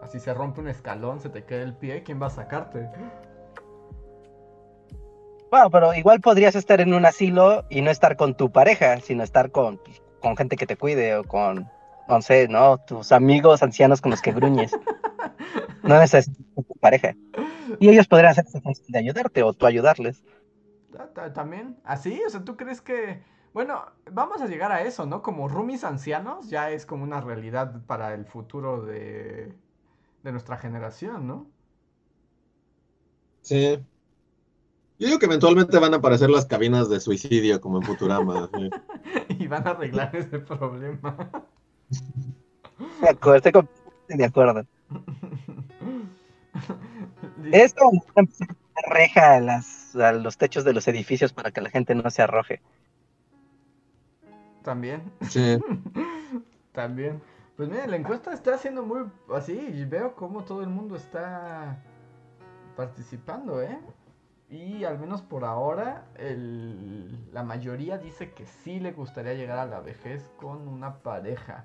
así 0.00 0.20
se 0.20 0.32
rompe 0.32 0.60
un 0.60 0.68
escalón, 0.68 1.20
se 1.20 1.28
te 1.28 1.44
cae 1.44 1.62
el 1.62 1.74
pie, 1.74 2.04
¿quién 2.04 2.22
va 2.22 2.28
a 2.28 2.30
sacarte? 2.30 2.88
Bueno, 5.50 5.70
pero 5.70 5.94
igual 5.94 6.20
podrías 6.20 6.54
estar 6.54 6.80
en 6.80 6.94
un 6.94 7.04
asilo 7.06 7.64
y 7.70 7.80
no 7.80 7.90
estar 7.90 8.16
con 8.16 8.36
tu 8.36 8.52
pareja, 8.52 9.00
sino 9.00 9.24
estar 9.24 9.50
con, 9.50 9.80
con 10.20 10.36
gente 10.36 10.56
que 10.56 10.66
te 10.66 10.76
cuide 10.76 11.16
o 11.16 11.24
con, 11.24 11.66
no 12.06 12.22
sé, 12.22 12.46
¿no? 12.48 12.78
Tus 12.78 13.10
amigos 13.10 13.62
ancianos 13.62 14.00
con 14.00 14.10
los 14.12 14.22
que 14.22 14.32
gruñes. 14.32 14.72
No 15.84 15.98
necesitas 15.98 16.36
tu 16.54 16.74
pareja. 16.80 17.14
Y 17.80 17.88
ellos 17.88 18.08
podrían 18.08 18.32
hacer 18.32 18.44
esa 18.46 18.60
función 18.60 18.86
de 18.88 18.98
ayudarte 18.98 19.42
o 19.42 19.52
tú 19.52 19.66
ayudarles. 19.66 20.22
Ta- 20.92 21.12
ta- 21.12 21.32
También, 21.32 21.78
así, 21.84 22.20
o 22.26 22.30
sea, 22.30 22.44
¿tú 22.44 22.56
crees 22.56 22.80
que, 22.80 23.22
bueno, 23.52 23.84
vamos 24.10 24.40
a 24.40 24.46
llegar 24.46 24.72
a 24.72 24.82
eso, 24.82 25.06
¿no? 25.06 25.22
Como 25.22 25.48
roomies 25.48 25.84
ancianos 25.84 26.48
ya 26.48 26.70
es 26.70 26.86
como 26.86 27.04
una 27.04 27.20
realidad 27.20 27.82
para 27.86 28.14
el 28.14 28.24
futuro 28.26 28.82
de, 28.84 29.54
de 30.22 30.32
nuestra 30.32 30.56
generación, 30.58 31.26
¿no? 31.26 31.46
Sí. 33.42 33.78
Yo 34.98 35.06
digo 35.06 35.18
que 35.18 35.26
eventualmente 35.26 35.78
van 35.78 35.94
a 35.94 35.98
aparecer 35.98 36.28
las 36.30 36.46
cabinas 36.46 36.88
de 36.88 37.00
suicidio 37.00 37.60
como 37.60 37.78
en 37.78 37.84
Futurama. 37.84 38.48
sí. 38.54 38.70
Y 39.38 39.46
van 39.46 39.66
a 39.66 39.70
arreglar 39.70 40.14
ese 40.14 40.38
problema. 40.40 41.16
De 43.00 43.08
acuerdo, 43.08 43.36
estoy 43.36 43.52
completamente 43.52 44.16
de 44.16 44.24
acuerdo. 44.24 44.66
Esto 47.52 47.90
reja 48.90 49.34
a, 49.36 49.40
las, 49.40 49.94
a 49.96 50.12
los 50.12 50.36
techos 50.36 50.64
de 50.64 50.72
los 50.72 50.86
edificios 50.88 51.32
para 51.32 51.50
que 51.50 51.60
la 51.60 51.70
gente 51.70 51.94
no 51.94 52.08
se 52.10 52.22
arroje. 52.22 52.60
También, 54.62 55.02
Sí. 55.28 55.58
también. 56.72 57.20
Pues 57.56 57.68
mira, 57.68 57.86
la 57.86 57.96
encuesta 57.96 58.32
está 58.32 58.54
haciendo 58.54 58.82
muy 58.84 59.04
así 59.34 59.58
y 59.58 59.84
veo 59.84 60.14
cómo 60.14 60.44
todo 60.44 60.62
el 60.62 60.68
mundo 60.68 60.94
está 60.96 61.78
participando, 62.76 63.62
¿eh? 63.62 63.78
Y 64.50 64.84
al 64.84 64.98
menos 64.98 65.22
por 65.22 65.44
ahora, 65.44 66.04
el- 66.16 67.32
la 67.32 67.42
mayoría 67.42 67.98
dice 67.98 68.30
que 68.32 68.46
sí 68.46 68.78
le 68.80 68.92
gustaría 68.92 69.34
llegar 69.34 69.58
a 69.58 69.66
la 69.66 69.80
vejez 69.80 70.30
con 70.38 70.68
una 70.68 70.98
pareja. 70.98 71.64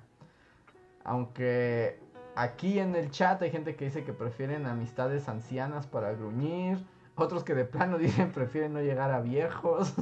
Aunque 1.04 1.98
aquí 2.36 2.78
en 2.78 2.94
el 2.94 3.10
chat 3.10 3.40
hay 3.42 3.50
gente 3.50 3.76
que 3.76 3.86
dice 3.86 4.04
que 4.04 4.12
prefieren 4.12 4.66
amistades 4.66 5.28
ancianas 5.28 5.86
para 5.86 6.12
gruñir. 6.12 6.84
Otros 7.16 7.44
que 7.44 7.54
de 7.54 7.64
plano 7.64 7.98
dicen 7.98 8.32
prefieren 8.32 8.72
no 8.72 8.80
llegar 8.80 9.10
a 9.10 9.20
viejos. 9.20 9.94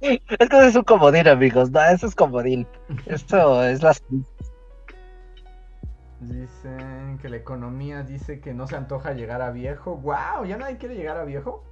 Es 0.00 0.20
que 0.48 0.56
eso 0.56 0.62
es 0.62 0.76
un 0.76 0.84
comodín, 0.84 1.28
amigos. 1.28 1.70
No, 1.70 1.82
eso 1.82 2.06
es 2.06 2.14
comodín. 2.14 2.66
Esto 3.06 3.62
es 3.62 3.82
las. 3.82 4.02
Dicen 6.20 7.18
que 7.20 7.28
la 7.28 7.36
economía 7.36 8.02
dice 8.02 8.40
que 8.40 8.54
no 8.54 8.66
se 8.66 8.76
antoja 8.76 9.12
llegar 9.12 9.42
a 9.42 9.50
viejo. 9.50 9.96
¡Wow! 9.96 10.44
¿Ya 10.46 10.56
nadie 10.56 10.78
quiere 10.78 10.94
llegar 10.94 11.16
a 11.18 11.24
viejo? 11.24 11.64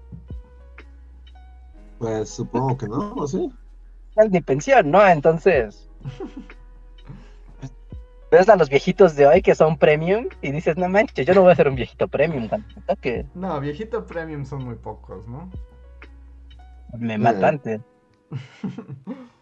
Pues 1.98 2.28
supongo 2.30 2.76
que 2.76 2.86
no, 2.86 3.14
no 3.14 3.26
sé. 3.26 3.48
Ni 4.26 4.40
pensión, 4.40 4.90
¿no? 4.90 5.06
Entonces. 5.06 5.88
Ves 8.30 8.48
a 8.48 8.56
los 8.56 8.68
viejitos 8.68 9.16
de 9.16 9.26
hoy 9.26 9.40
que 9.40 9.54
son 9.54 9.78
premium 9.78 10.28
y 10.42 10.52
dices, 10.52 10.76
no 10.76 10.88
manches, 10.88 11.26
yo 11.26 11.32
no 11.34 11.42
voy 11.42 11.52
a 11.52 11.56
ser 11.56 11.66
un 11.68 11.76
viejito 11.76 12.08
premium 12.08 12.46
cuando 12.48 12.68
me 12.76 12.82
toque. 12.82 13.26
No, 13.34 13.58
viejito 13.58 14.06
premium 14.06 14.44
son 14.44 14.64
muy 14.64 14.74
pocos, 14.74 15.26
¿no? 15.26 15.50
Me 16.98 17.16
matante. 17.16 17.80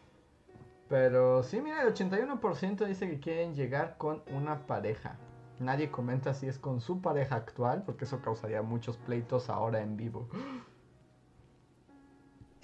Pero 0.88 1.42
sí, 1.42 1.60
mira, 1.60 1.82
el 1.82 1.92
81% 1.92 2.86
dice 2.86 3.10
que 3.10 3.18
quieren 3.18 3.56
llegar 3.56 3.96
con 3.98 4.22
una 4.28 4.66
pareja. 4.66 5.16
Nadie 5.58 5.90
comenta 5.90 6.32
si 6.32 6.46
es 6.46 6.58
con 6.58 6.80
su 6.80 7.00
pareja 7.00 7.34
actual, 7.34 7.82
porque 7.84 8.04
eso 8.04 8.20
causaría 8.20 8.62
muchos 8.62 8.96
pleitos 8.98 9.48
ahora 9.48 9.80
en 9.80 9.96
vivo. 9.96 10.28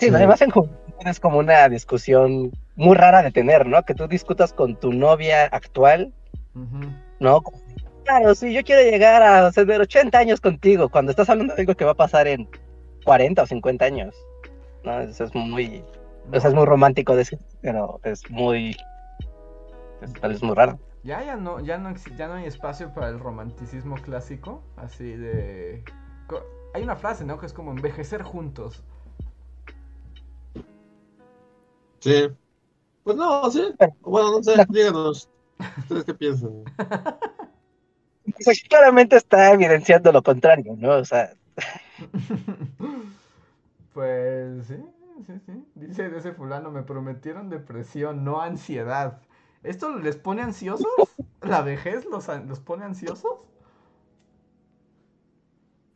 Sí, 0.03 0.09
además 0.13 0.43
en 0.43 0.51
juventud 0.51 0.77
es 1.07 1.21
como 1.21 1.39
una 1.39 1.69
discusión 1.69 2.51
muy 2.75 2.97
rara 2.97 3.23
de 3.23 3.31
tener, 3.31 3.67
¿no? 3.67 3.85
Que 3.85 3.95
tú 3.95 4.09
discutas 4.09 4.53
con 4.53 4.75
tu 4.75 4.93
novia 4.93 5.45
actual, 5.45 6.13
¿no? 7.21 7.41
Claro, 8.05 8.35
sí, 8.35 8.53
yo 8.53 8.65
quiero 8.65 8.83
llegar 8.83 9.23
a 9.23 9.53
tener 9.53 9.81
80 9.81 10.19
años 10.19 10.41
contigo, 10.41 10.89
cuando 10.89 11.11
estás 11.13 11.31
hablando 11.31 11.55
de 11.55 11.63
algo 11.63 11.77
que 11.77 11.85
va 11.85 11.93
a 11.93 11.97
pasar 11.97 12.27
en 12.27 12.49
40 13.05 13.43
o 13.45 13.47
50 13.47 13.85
años, 13.85 14.17
¿no? 14.83 15.01
Eso 15.03 15.23
es 15.23 15.35
muy, 15.37 15.85
eso 16.33 16.49
es 16.49 16.55
muy 16.55 16.65
romántico 16.65 17.15
decir, 17.15 17.39
pero 17.61 18.01
es 18.03 18.29
muy, 18.29 18.77
es, 20.01 20.43
muy 20.43 20.55
raro. 20.57 20.81
Ya, 21.05 21.23
ya 21.23 21.37
no, 21.37 21.61
ya 21.61 21.79
no, 21.79 21.95
ya 22.17 22.27
no 22.27 22.35
hay 22.35 22.47
espacio 22.47 22.93
para 22.93 23.09
el 23.09 23.21
romanticismo 23.21 23.95
clásico, 23.97 24.65
así 24.77 25.15
de... 25.17 25.85
Hay 26.75 26.83
una 26.83 26.97
frase, 26.97 27.25
¿no? 27.25 27.39
Que 27.39 27.47
es 27.47 27.53
como 27.53 27.71
envejecer 27.71 28.23
juntos. 28.23 28.83
Sí. 32.03 32.29
Pues 33.05 33.17
no, 33.17 33.49
sí. 33.51 33.63
Bueno, 34.01 34.33
no 34.33 34.43
sé, 34.43 34.55
díganos. 34.69 35.29
¿Ustedes 35.79 36.05
qué 36.05 36.15
piensan? 36.15 36.65
Pues 38.45 38.63
claramente 38.69 39.17
está 39.17 39.53
evidenciando 39.53 40.11
lo 40.11 40.23
contrario, 40.23 40.75
¿no? 40.77 40.97
O 40.97 41.05
sea. 41.05 41.33
Pues 43.93 44.69
sí, 44.69 44.77
sí, 45.27 45.35
sí. 45.45 45.67
Dice 45.75 46.09
de 46.09 46.17
ese 46.17 46.33
fulano, 46.33 46.71
me 46.71 46.83
prometieron 46.83 47.51
depresión, 47.51 48.25
no 48.25 48.41
ansiedad. 48.41 49.21
¿Esto 49.63 49.99
les 49.99 50.17
pone 50.17 50.41
ansiosos? 50.41 50.87
¿La 51.43 51.61
vejez 51.61 52.07
los, 52.07 52.27
los 52.47 52.61
pone 52.61 52.87
ansiosos? 52.87 53.35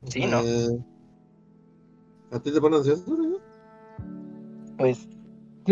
Sí, 0.08 0.26
¿no? 0.26 0.40
Eh, 0.40 0.78
¿A 2.32 2.38
ti 2.38 2.52
te 2.52 2.60
pone 2.60 2.76
ansioso? 2.76 3.40
Pues 4.76 5.08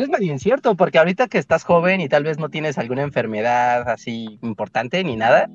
es 0.02 0.08
medio 0.08 0.32
incierto, 0.32 0.74
porque 0.74 0.98
ahorita 0.98 1.28
que 1.28 1.38
estás 1.38 1.64
joven 1.64 2.00
y 2.00 2.08
tal 2.08 2.24
vez 2.24 2.38
no 2.38 2.48
tienes 2.48 2.78
alguna 2.78 3.02
enfermedad 3.02 3.88
así 3.88 4.38
importante 4.42 5.02
ni 5.04 5.16
nada, 5.16 5.48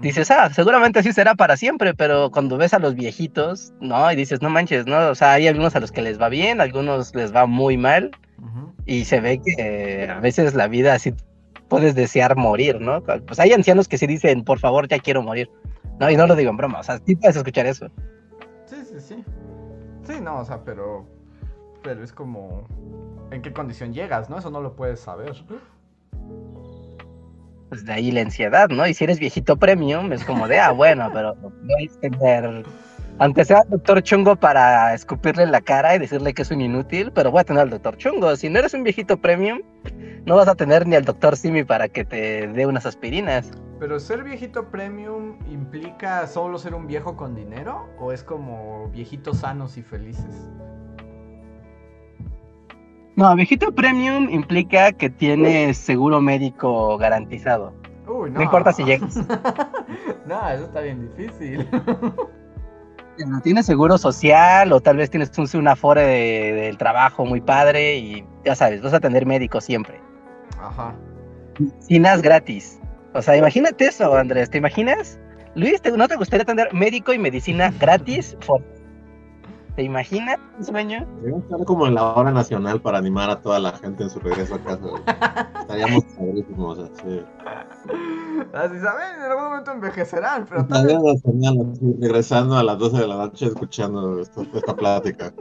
dices, 0.00 0.30
ah, 0.30 0.50
seguramente 0.52 0.98
así 0.98 1.12
será 1.12 1.34
para 1.34 1.56
siempre, 1.56 1.94
pero 1.94 2.30
cuando 2.30 2.56
ves 2.56 2.74
a 2.74 2.78
los 2.78 2.94
viejitos, 2.94 3.72
no, 3.80 4.10
y 4.10 4.16
dices, 4.16 4.42
no 4.42 4.50
manches, 4.50 4.86
¿no? 4.86 5.08
O 5.08 5.14
sea, 5.14 5.32
hay 5.32 5.46
algunos 5.46 5.76
a 5.76 5.80
los 5.80 5.92
que 5.92 6.02
les 6.02 6.20
va 6.20 6.28
bien, 6.28 6.60
algunos 6.60 7.14
les 7.14 7.34
va 7.34 7.46
muy 7.46 7.76
mal, 7.76 8.10
y 8.84 9.04
se 9.04 9.20
ve 9.20 9.40
que 9.40 10.08
a 10.10 10.18
veces 10.18 10.54
la 10.54 10.66
vida 10.66 10.94
así 10.94 11.14
puedes 11.68 11.94
desear 11.94 12.36
morir, 12.36 12.80
¿no? 12.80 13.02
Pues 13.02 13.38
hay 13.38 13.52
ancianos 13.52 13.86
que 13.86 13.96
sí 13.96 14.06
dicen, 14.06 14.44
por 14.44 14.58
favor, 14.58 14.88
ya 14.88 14.98
quiero 14.98 15.22
morir, 15.22 15.48
¿no? 16.00 16.10
Y 16.10 16.16
no 16.16 16.26
lo 16.26 16.34
digo 16.34 16.50
en 16.50 16.56
broma, 16.56 16.80
o 16.80 16.82
sea, 16.82 16.98
sí 17.06 17.14
puedes 17.14 17.36
escuchar 17.36 17.66
eso. 17.66 17.88
Sí, 18.66 18.76
sí, 18.84 19.00
sí. 19.00 19.24
Sí, 20.02 20.20
no, 20.20 20.40
o 20.40 20.44
sea, 20.44 20.64
pero, 20.64 21.06
pero 21.82 22.02
es 22.02 22.12
como 22.12 22.66
en 23.30 23.42
qué 23.42 23.52
condición 23.52 23.92
llegas, 23.92 24.30
¿no? 24.30 24.38
Eso 24.38 24.50
no 24.50 24.60
lo 24.60 24.74
puedes 24.74 25.00
saber. 25.00 25.34
Pues 27.68 27.84
de 27.84 27.92
ahí 27.92 28.10
la 28.10 28.20
ansiedad, 28.20 28.68
¿no? 28.68 28.86
Y 28.86 28.94
si 28.94 29.04
eres 29.04 29.18
viejito 29.18 29.56
premium, 29.56 30.12
es 30.12 30.24
como 30.24 30.46
de, 30.46 30.60
ah, 30.60 30.72
bueno, 30.72 31.10
pero 31.12 31.34
no 31.34 31.76
hay 31.78 31.88
que 31.88 32.10
tener, 32.10 32.64
aunque 33.18 33.44
sea 33.44 33.60
el 33.64 33.70
doctor 33.70 34.02
chungo 34.02 34.36
para 34.36 34.94
escupirle 34.94 35.46
la 35.46 35.60
cara 35.60 35.94
y 35.96 35.98
decirle 35.98 36.34
que 36.34 36.42
es 36.42 36.50
un 36.50 36.60
inútil, 36.60 37.10
pero 37.12 37.30
voy 37.30 37.40
a 37.40 37.44
tener 37.44 37.62
al 37.62 37.70
doctor 37.70 37.96
chungo. 37.96 38.36
Si 38.36 38.48
no 38.50 38.58
eres 38.58 38.74
un 38.74 38.84
viejito 38.84 39.16
premium, 39.16 39.62
no 40.26 40.36
vas 40.36 40.48
a 40.48 40.54
tener 40.54 40.86
ni 40.86 40.96
al 40.96 41.04
doctor 41.04 41.36
Simi 41.36 41.64
para 41.64 41.88
que 41.88 42.04
te 42.04 42.46
dé 42.48 42.66
unas 42.66 42.84
aspirinas. 42.86 43.50
Pero 43.80 43.98
ser 43.98 44.22
viejito 44.22 44.70
premium 44.70 45.38
implica 45.50 46.26
solo 46.26 46.58
ser 46.58 46.74
un 46.74 46.86
viejo 46.86 47.16
con 47.16 47.34
dinero 47.34 47.88
o 47.98 48.12
es 48.12 48.22
como 48.22 48.88
viejitos 48.90 49.38
sanos 49.38 49.76
y 49.76 49.82
felices? 49.82 50.50
No, 53.16 53.34
viejito 53.36 53.72
premium 53.72 54.28
implica 54.30 54.92
que 54.92 55.10
tienes 55.10 55.76
seguro 55.76 56.20
médico 56.20 56.96
garantizado. 56.96 57.74
Uy, 58.06 58.30
no. 58.30 58.38
no 58.38 58.42
importa 58.42 58.72
si 58.72 58.84
llegas. 58.84 59.16
no, 60.26 60.48
eso 60.48 60.64
está 60.64 60.80
bien 60.80 61.08
difícil. 61.08 61.68
tienes 63.42 63.66
seguro 63.66 63.98
social 63.98 64.72
o 64.72 64.80
tal 64.80 64.96
vez 64.96 65.10
tienes 65.10 65.30
un, 65.38 65.60
una 65.60 65.72
afore 65.72 66.02
del 66.02 66.78
trabajo 66.78 67.26
muy 67.26 67.40
padre 67.40 67.98
y 67.98 68.24
ya 68.44 68.54
sabes, 68.54 68.82
vas 68.82 68.94
a 68.94 69.00
tener 69.00 69.26
médico 69.26 69.60
siempre. 69.60 70.00
Ajá. 70.58 70.94
Medicinas 71.58 72.22
gratis. 72.22 72.80
O 73.14 73.20
sea, 73.20 73.36
imagínate 73.36 73.86
eso, 73.86 74.14
Andrés. 74.14 74.48
¿Te 74.48 74.58
imaginas? 74.58 75.18
Luis, 75.54 75.82
¿no 75.96 76.08
te 76.08 76.16
gustaría 76.16 76.46
tener 76.46 76.72
médico 76.72 77.12
y 77.12 77.18
medicina 77.18 77.72
gratis? 77.78 78.36
¿Te 79.76 79.82
imaginas 79.82 80.38
un 80.58 80.64
sueño? 80.64 81.06
estar 81.24 81.64
como 81.64 81.86
en 81.86 81.94
la 81.94 82.12
hora 82.12 82.30
nacional 82.30 82.82
para 82.82 82.98
animar 82.98 83.30
a 83.30 83.40
toda 83.40 83.58
la 83.58 83.72
gente 83.72 84.02
en 84.02 84.10
su 84.10 84.20
regreso 84.20 84.56
a 84.56 84.58
casa. 84.58 84.86
Estaríamos 85.60 86.04
padrísimos, 86.04 86.78
así. 86.78 87.24
Así 88.52 88.78
saben, 88.80 89.16
en 89.16 89.22
algún 89.22 89.44
momento 89.44 89.72
envejecerán, 89.72 90.44
pero 90.46 90.60
Estaríamos 90.60 91.78
regresando 92.00 92.56
a 92.56 92.62
las 92.62 92.78
12 92.78 92.98
de 92.98 93.08
la 93.08 93.16
noche 93.16 93.46
escuchando 93.46 94.20
esta, 94.20 94.42
esta 94.42 94.76
plática. 94.76 95.32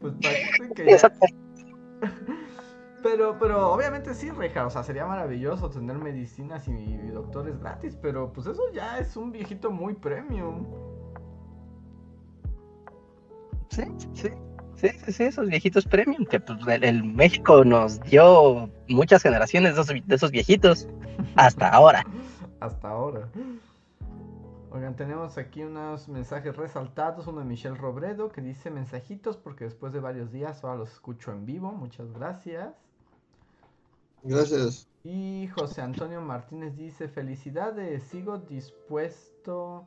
pues 0.00 0.14
parece 0.22 0.74
que 0.74 0.86
ya... 0.86 1.12
Pero, 3.02 3.38
pero 3.38 3.72
obviamente 3.72 4.14
sí, 4.14 4.30
Reja, 4.30 4.66
o 4.66 4.70
sea, 4.70 4.82
sería 4.82 5.06
maravilloso 5.06 5.70
tener 5.70 5.96
medicinas 5.98 6.68
y 6.68 6.96
doctores 7.08 7.58
gratis, 7.58 7.96
pero 8.00 8.32
pues 8.32 8.46
eso 8.46 8.62
ya 8.72 8.98
es 8.98 9.16
un 9.16 9.32
viejito 9.32 9.70
muy 9.70 9.94
premium. 9.94 10.66
Sí, 13.70 13.82
sí. 14.14 14.28
Sí, 14.76 14.88
sí, 15.12 15.24
esos 15.24 15.46
viejitos 15.48 15.84
premium, 15.84 16.24
que 16.24 16.40
pues, 16.40 16.58
el, 16.82 17.04
México 17.04 17.64
nos 17.64 18.00
dio 18.00 18.70
muchas 18.88 19.22
generaciones 19.22 19.74
de 19.74 19.82
esos, 19.82 20.06
de 20.06 20.14
esos 20.14 20.30
viejitos, 20.30 20.88
hasta 21.36 21.68
ahora. 21.68 22.02
hasta 22.60 22.88
ahora. 22.88 23.28
Oigan, 24.70 24.94
tenemos 24.94 25.36
aquí 25.36 25.62
unos 25.64 26.08
mensajes 26.08 26.56
resaltados, 26.56 27.26
uno 27.26 27.40
de 27.40 27.44
Michelle 27.44 27.76
Robredo 27.76 28.30
que 28.30 28.40
dice 28.40 28.70
mensajitos 28.70 29.36
porque 29.36 29.64
después 29.64 29.92
de 29.92 30.00
varios 30.00 30.30
días 30.30 30.62
ahora 30.62 30.78
los 30.78 30.92
escucho 30.92 31.32
en 31.32 31.44
vivo, 31.44 31.72
muchas 31.72 32.10
gracias. 32.12 32.72
Gracias. 34.22 34.86
Y 35.02 35.48
José 35.48 35.82
Antonio 35.82 36.20
Martínez 36.20 36.76
dice 36.76 37.08
felicidades, 37.08 38.02
sigo 38.04 38.38
dispuesto 38.38 39.86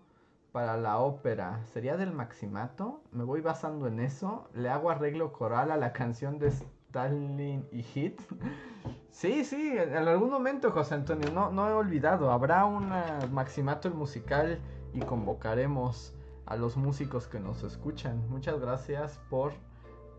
para 0.53 0.77
la 0.77 0.99
ópera 0.99 1.65
sería 1.73 1.97
del 1.97 2.13
Maximato. 2.13 3.01
Me 3.11 3.23
voy 3.23 3.41
basando 3.41 3.87
en 3.87 3.99
eso. 3.99 4.47
Le 4.53 4.69
hago 4.69 4.91
arreglo 4.91 5.33
coral 5.33 5.71
a 5.71 5.77
la 5.77 5.93
canción 5.93 6.37
de 6.37 6.49
Stalin 6.49 7.67
y 7.71 7.81
Hit. 7.81 8.21
sí, 9.09 9.43
sí, 9.43 9.73
en 9.75 10.07
algún 10.07 10.29
momento, 10.29 10.71
José 10.71 10.93
Antonio, 10.93 11.31
no, 11.31 11.51
no 11.51 11.67
he 11.67 11.73
olvidado. 11.73 12.31
Habrá 12.31 12.65
un 12.65 12.91
Maximato 13.31 13.87
el 13.87 13.95
musical 13.95 14.59
y 14.93 14.99
convocaremos 14.99 16.13
a 16.45 16.55
los 16.55 16.77
músicos 16.77 17.27
que 17.27 17.39
nos 17.39 17.63
escuchan. 17.63 18.29
Muchas 18.29 18.59
gracias 18.59 19.19
por 19.31 19.53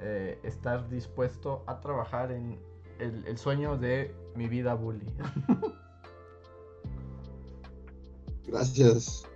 eh, 0.01 0.41
estar 0.43 0.89
dispuesto 0.89 1.63
a 1.69 1.79
trabajar 1.79 2.33
en 2.33 2.59
el, 2.99 3.25
el 3.29 3.39
sueño 3.39 3.79
de 3.79 4.13
mi 4.35 4.49
vida 4.49 4.75
bully. 4.75 5.07
gracias. 8.49 9.29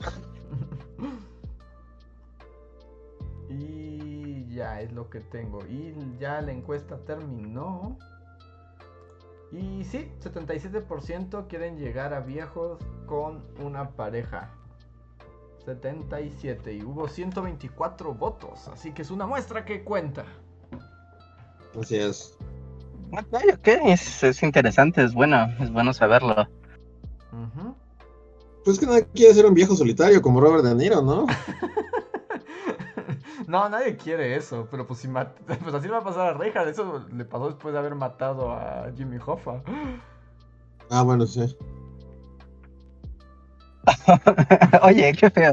y 3.48 4.54
ya 4.54 4.80
es 4.80 4.92
lo 4.92 5.10
que 5.10 5.20
tengo. 5.20 5.64
Y 5.66 5.94
ya 6.18 6.40
la 6.40 6.52
encuesta 6.52 6.98
terminó. 7.04 7.98
Y 9.52 9.84
sí, 9.84 10.10
77% 10.22 11.48
quieren 11.48 11.76
llegar 11.76 12.14
a 12.14 12.20
viejos 12.20 12.78
con 13.06 13.44
una 13.60 13.90
pareja. 13.90 14.50
77 15.64 16.74
y 16.74 16.82
hubo 16.82 17.08
124 17.08 18.14
votos, 18.14 18.68
así 18.68 18.92
que 18.92 19.02
es 19.02 19.10
una 19.10 19.26
muestra 19.26 19.64
que 19.64 19.84
cuenta. 19.84 20.24
Así 21.78 21.96
es. 21.96 22.36
Ok, 23.12 23.66
es, 23.66 24.22
es 24.22 24.42
interesante, 24.42 25.04
es 25.04 25.14
bueno, 25.14 25.48
es 25.60 25.70
bueno 25.70 25.92
saberlo. 25.92 26.48
Pues 28.64 28.78
que 28.78 28.86
nadie 28.86 29.06
quiere 29.14 29.34
ser 29.34 29.46
un 29.46 29.54
viejo 29.54 29.74
solitario 29.74 30.20
como 30.20 30.40
Robert 30.40 30.64
De 30.64 30.74
Niro, 30.74 31.02
¿no? 31.02 31.26
no, 33.46 33.68
nadie 33.68 33.96
quiere 33.96 34.36
eso, 34.36 34.68
pero 34.70 34.86
pues, 34.86 35.00
si 35.00 35.08
pues 35.08 35.74
así 35.74 35.86
le 35.86 35.92
va 35.92 35.98
a 35.98 36.04
pasar 36.04 36.28
a 36.28 36.34
Reja, 36.34 36.62
eso 36.64 37.04
le 37.12 37.24
pasó 37.24 37.48
después 37.48 37.72
de 37.72 37.78
haber 37.78 37.94
matado 37.94 38.52
a 38.52 38.90
Jimmy 38.96 39.18
Hoffa. 39.24 39.62
Ah, 40.90 41.02
bueno, 41.02 41.26
sí. 41.26 41.56
Oye, 44.82 45.12
qué 45.18 45.30
feo. 45.30 45.52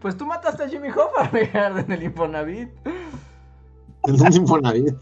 Pues 0.00 0.16
tú 0.16 0.26
mataste 0.26 0.64
a 0.64 0.68
Jimmy 0.68 0.88
Hoffa, 0.88 1.28
Reja, 1.30 1.78
en 1.78 1.92
el 1.92 2.02
Infonavit. 2.02 2.70
En 4.04 4.20
un 4.20 4.32
Infonavit. 4.32 4.94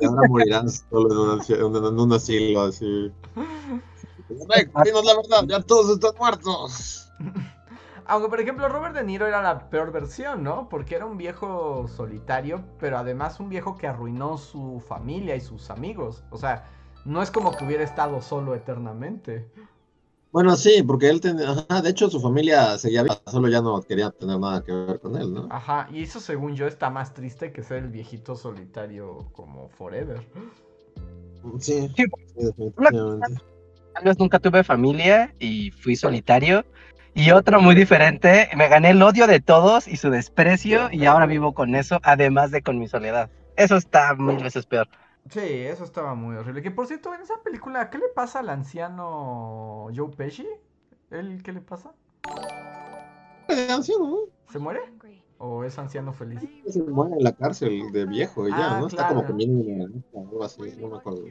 y 0.00 0.04
ahora 0.04 0.28
morirán 0.28 0.68
solo 0.68 1.40
en 1.40 2.00
un 2.00 2.12
asilo 2.12 2.62
así. 2.62 3.10
Dinos 4.28 5.04
la 5.04 5.16
verdad, 5.16 5.44
ya 5.46 5.60
todos 5.60 5.90
están 5.90 6.12
muertos. 6.18 7.12
aunque 8.06 8.28
por 8.28 8.40
ejemplo 8.40 8.68
Robert 8.68 8.94
De 8.94 9.04
Niro 9.04 9.26
era 9.26 9.42
la 9.42 9.68
peor 9.68 9.92
versión, 9.92 10.42
¿no? 10.42 10.68
Porque 10.68 10.94
era 10.94 11.06
un 11.06 11.16
viejo 11.16 11.86
solitario, 11.88 12.64
pero 12.78 12.98
además 12.98 13.40
un 13.40 13.48
viejo 13.48 13.76
que 13.76 13.86
arruinó 13.86 14.38
su 14.38 14.82
familia 14.86 15.36
y 15.36 15.40
sus 15.40 15.70
amigos. 15.70 16.22
O 16.30 16.36
sea, 16.36 16.68
no 17.04 17.22
es 17.22 17.30
como 17.30 17.56
que 17.56 17.64
hubiera 17.64 17.84
estado 17.84 18.20
solo 18.20 18.54
eternamente. 18.54 19.50
Bueno, 20.32 20.54
sí, 20.56 20.82
porque 20.82 21.08
él 21.08 21.20
tenía, 21.20 21.50
ajá, 21.50 21.80
de 21.80 21.90
hecho 21.90 22.10
su 22.10 22.20
familia 22.20 22.76
seguía 22.78 23.02
viva, 23.02 23.20
solo 23.26 23.48
ya 23.48 23.62
no 23.62 23.80
quería 23.80 24.10
tener 24.10 24.38
nada 24.38 24.62
que 24.62 24.72
ver 24.72 25.00
con 25.00 25.16
él, 25.16 25.32
¿no? 25.32 25.48
Ajá, 25.50 25.88
y 25.90 26.02
eso 26.02 26.20
según 26.20 26.54
yo 26.54 26.66
está 26.66 26.90
más 26.90 27.14
triste 27.14 27.52
que 27.52 27.62
ser 27.62 27.84
el 27.84 27.88
viejito 27.88 28.36
solitario 28.36 29.28
como 29.32 29.68
Forever. 29.70 30.26
Sí, 31.58 31.88
Sí, 31.88 32.04
sí, 32.04 32.04
definitivamente. 32.34 33.40
Tal 33.96 34.04
vez 34.04 34.18
nunca 34.18 34.38
tuve 34.38 34.62
familia 34.62 35.34
y 35.38 35.70
fui 35.70 35.96
solitario. 35.96 36.66
Y 37.14 37.30
otro 37.30 37.62
muy 37.62 37.74
diferente, 37.74 38.50
me 38.54 38.68
gané 38.68 38.90
el 38.90 39.02
odio 39.02 39.26
de 39.26 39.40
todos 39.40 39.88
y 39.88 39.96
su 39.96 40.10
desprecio 40.10 40.88
y 40.92 41.06
ahora 41.06 41.24
vivo 41.26 41.54
con 41.54 41.74
eso, 41.74 41.98
además 42.02 42.50
de 42.50 42.60
con 42.62 42.78
mi 42.78 42.88
soledad. 42.88 43.30
Eso 43.56 43.76
está 43.76 44.14
mil 44.14 44.42
veces 44.42 44.66
peor. 44.66 44.86
Sí, 45.30 45.40
eso 45.40 45.84
estaba 45.84 46.14
muy 46.14 46.36
horrible. 46.36 46.62
Que 46.62 46.70
por 46.70 46.86
cierto, 46.86 47.14
en 47.14 47.22
esa 47.22 47.42
película, 47.42 47.90
¿qué 47.90 47.98
le 47.98 48.08
pasa 48.14 48.40
al 48.40 48.50
anciano 48.50 49.88
Joe 49.94 50.10
Pesci? 50.16 50.46
¿Él 51.10 51.42
qué 51.42 51.52
le 51.52 51.60
pasa? 51.62 51.94
Anciano, 53.48 54.08
¿no? 54.08 54.18
¿Se 54.52 54.58
muere? 54.58 54.80
¿O 55.38 55.64
es 55.64 55.78
anciano 55.78 56.12
feliz? 56.12 56.40
Se 56.66 56.82
muere 56.82 57.16
en 57.16 57.24
la 57.24 57.32
cárcel 57.32 57.92
de 57.92 58.06
viejo 58.06 58.48
y 58.48 58.56
ya, 58.56 58.76
Ah, 58.76 58.80
¿no? 58.80 58.86
Está 58.86 59.08
como 59.08 59.20
claro. 59.20 59.32
comiendo 59.32 60.00
algo 60.14 60.44
así, 60.44 60.62
no 60.78 60.88
me 60.88 60.96
acuerdo. 60.96 61.24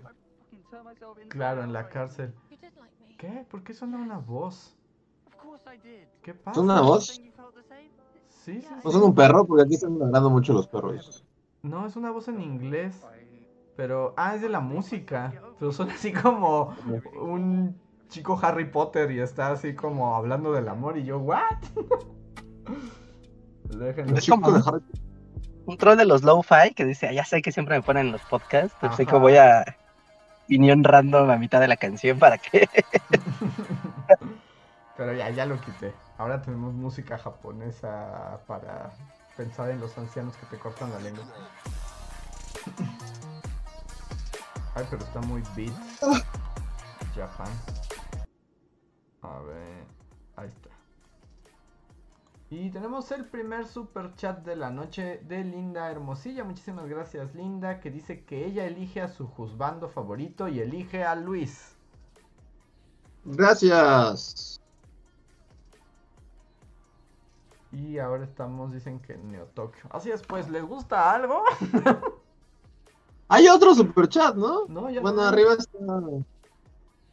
Claro, 1.29 1.63
en 1.63 1.73
la 1.73 1.89
cárcel. 1.89 2.33
¿Qué? 3.17 3.45
¿Por 3.49 3.63
qué 3.63 3.73
suena 3.73 3.97
una 3.97 4.17
voz? 4.17 4.75
¿Qué 6.21 6.33
pasa? 6.33 6.59
¿Es 6.59 6.63
una 6.63 6.81
voz? 6.81 7.05
Sí, 7.07 7.31
sí, 8.29 8.61
sí. 8.61 8.67
¿No 8.83 8.91
son 8.91 9.03
un 9.03 9.15
perro? 9.15 9.45
Porque 9.45 9.63
aquí 9.63 9.75
están 9.75 9.97
ladrando 9.97 10.29
mucho 10.29 10.53
los 10.53 10.67
perros. 10.67 11.23
No, 11.63 11.85
es 11.85 11.95
una 11.95 12.11
voz 12.11 12.27
en 12.27 12.41
inglés. 12.41 13.01
Pero, 13.75 14.13
ah, 14.17 14.35
es 14.35 14.41
de 14.41 14.49
la 14.49 14.59
música. 14.59 15.33
Pero 15.59 15.71
suena 15.71 15.93
así 15.93 16.13
como 16.13 16.75
un 17.19 17.75
chico 18.09 18.39
Harry 18.41 18.65
Potter 18.71 19.11
y 19.11 19.19
está 19.19 19.51
así 19.51 19.75
como 19.75 20.15
hablando 20.15 20.51
del 20.53 20.67
amor. 20.69 20.97
Y 20.97 21.05
yo, 21.05 21.19
¿what? 21.19 21.41
Déjenlo. 23.69 24.17
Es 24.17 24.29
como- 24.29 24.47
Un 25.65 25.77
troll 25.77 25.97
de 25.97 26.05
los 26.05 26.23
low-fi 26.23 26.73
que 26.75 26.85
dice, 26.85 27.07
"Ah, 27.07 27.11
ya 27.13 27.25
sé 27.25 27.41
que 27.41 27.51
siempre 27.51 27.75
me 27.75 27.81
ponen 27.81 28.05
en 28.07 28.11
los 28.11 28.21
podcasts, 28.23 28.75
así 28.81 29.03
Ajá. 29.03 29.11
que 29.11 29.17
voy 29.17 29.35
a 29.37 29.65
opinión 30.45 30.83
random 30.83 31.29
a 31.29 31.37
mitad 31.37 31.59
de 31.59 31.67
la 31.67 31.77
canción 31.77 32.17
para 32.19 32.37
que... 32.37 32.69
Pero 34.97 35.13
ya, 35.13 35.29
ya 35.29 35.45
lo 35.45 35.59
quité. 35.59 35.93
Ahora 36.17 36.41
tenemos 36.41 36.73
música 36.73 37.17
japonesa 37.17 38.39
para 38.47 38.91
pensar 39.35 39.69
en 39.69 39.81
los 39.81 39.97
ancianos 39.97 40.37
que 40.37 40.45
te 40.45 40.57
cortan 40.57 40.89
la 40.91 40.99
lengua. 40.99 41.25
Ay, 44.75 44.85
pero 44.89 45.03
está 45.03 45.21
muy 45.21 45.41
beat. 45.55 45.71
Japan. 47.15 47.47
A 49.21 49.39
ver. 49.39 49.85
Ahí 50.35 50.49
está. 50.49 50.74
Y 52.49 52.69
tenemos 52.71 53.11
el 53.11 53.25
primer 53.25 53.67
super 53.67 54.15
chat 54.15 54.43
de 54.45 54.55
la 54.55 54.69
noche 54.69 55.19
de 55.27 55.43
Linda 55.43 55.91
Hermosilla. 55.91 56.43
Muchísimas 56.43 56.87
gracias, 56.87 57.33
Linda, 57.35 57.79
que 57.79 57.91
dice 57.91 58.23
que 58.23 58.45
ella 58.45 58.65
elige 58.65 59.01
a 59.01 59.07
su 59.07 59.27
juzgando 59.27 59.89
favorito 59.89 60.47
y 60.47 60.59
elige 60.59 61.03
a 61.03 61.15
Luis. 61.15 61.75
Gracias. 63.25 64.61
Y 67.71 67.97
ahora 67.99 68.23
estamos, 68.23 68.71
dicen 68.71 68.99
que 69.01 69.13
en 69.13 69.31
Neo 69.31 69.45
Tokio. 69.47 69.83
Así 69.89 70.11
es, 70.11 70.23
pues, 70.23 70.49
¿les 70.49 70.63
gusta 70.63 71.11
algo? 71.13 71.43
Hay 73.27 73.47
otro 73.47 73.73
superchat, 73.75 74.35
¿no? 74.35 74.65
No, 74.67 74.89
ya 74.89 75.01
Bueno, 75.01 75.21
no. 75.21 75.23
arriba 75.23 75.53
está. 75.53 75.77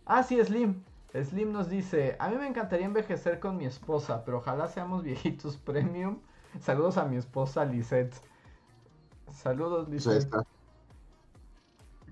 Ah, 0.07 0.23
sí, 0.23 0.43
Slim. 0.45 0.85
Slim 1.15 1.53
nos 1.53 1.69
dice, 1.69 2.17
a 2.19 2.29
mí 2.31 2.37
me 2.37 2.47
encantaría 2.47 2.87
envejecer 2.87 3.39
con 3.39 3.57
mi 3.57 3.67
esposa, 3.67 4.25
pero 4.25 4.39
ojalá 4.39 4.69
seamos 4.69 5.03
viejitos 5.03 5.57
premium. 5.59 6.19
Saludos 6.61 6.97
a 6.97 7.05
mi 7.05 7.17
esposa 7.17 7.65
Lisette. 7.65 8.15
Saludos, 9.31 9.89
Lisette. 9.89 10.29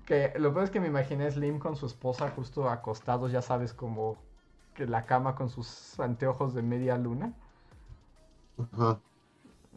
Que 0.05 0.33
lo 0.37 0.51
peor 0.53 0.65
es 0.65 0.71
que 0.71 0.79
me 0.79 0.87
imaginé 0.87 1.25
a 1.27 1.31
Slim 1.31 1.59
con 1.59 1.75
su 1.75 1.85
esposa 1.85 2.29
justo 2.31 2.69
acostados, 2.69 3.31
ya 3.31 3.41
sabes, 3.41 3.73
como 3.73 4.17
que 4.75 4.85
la 4.85 5.05
cama 5.05 5.35
con 5.35 5.49
sus 5.49 5.99
anteojos 5.99 6.53
de 6.53 6.61
media 6.61 6.97
luna. 6.97 7.33
Ajá. 8.73 8.99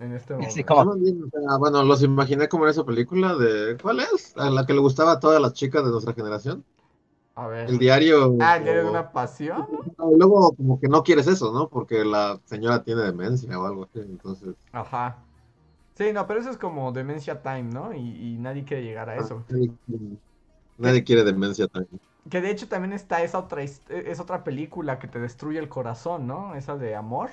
En 0.00 0.12
este 0.12 0.34
momento. 0.34 0.66
como- 0.66 1.58
bueno, 1.58 1.84
los 1.84 2.02
imaginé 2.02 2.48
como 2.48 2.64
en 2.64 2.70
esa 2.70 2.84
película 2.84 3.36
de. 3.36 3.76
¿Cuál 3.80 4.00
es? 4.00 4.36
A 4.36 4.50
la 4.50 4.66
que 4.66 4.74
le 4.74 4.80
gustaba 4.80 5.12
a 5.12 5.20
todas 5.20 5.40
las 5.40 5.52
chicas 5.52 5.84
de 5.84 5.90
nuestra 5.90 6.14
generación. 6.14 6.64
A 7.36 7.46
ver. 7.48 7.68
El 7.68 7.78
diario. 7.78 8.36
Ah, 8.40 8.56
el 8.56 8.64
diario 8.64 8.84
de 8.84 8.90
una 8.90 9.10
pasión. 9.10 9.66
No, 9.98 10.10
Luego, 10.16 10.54
como 10.54 10.78
que 10.80 10.88
no 10.88 11.02
quieres 11.02 11.26
eso, 11.26 11.52
¿no? 11.52 11.68
Porque 11.68 12.04
la 12.04 12.40
señora 12.44 12.82
tiene 12.82 13.02
demencia 13.02 13.58
o 13.58 13.66
algo 13.66 13.84
así. 13.84 14.00
Entonces. 14.00 14.54
Ajá. 14.72 15.18
Sí, 15.96 16.12
no, 16.12 16.26
pero 16.26 16.40
eso 16.40 16.50
es 16.50 16.58
como 16.58 16.90
Demencia 16.92 17.40
Time, 17.42 17.64
¿no? 17.64 17.92
Y, 17.92 17.98
y 18.00 18.38
nadie 18.38 18.64
quiere 18.64 18.82
llegar 18.82 19.08
a 19.10 19.16
eso. 19.16 19.44
Nadie, 19.48 19.70
quiere- 19.86 20.16
nadie 20.78 21.04
quiere 21.04 21.24
demencia 21.24 21.68
también. 21.68 22.00
Que 22.28 22.40
de 22.40 22.50
hecho 22.50 22.68
también 22.68 22.92
está 22.92 23.22
esa 23.22 23.38
otra, 23.38 23.62
eh, 23.62 23.70
es 23.88 24.18
otra 24.18 24.42
película 24.44 24.98
que 24.98 25.08
te 25.08 25.20
destruye 25.20 25.58
el 25.58 25.68
corazón, 25.68 26.26
¿no? 26.26 26.54
Esa 26.54 26.76
de 26.76 26.96
amor. 26.96 27.30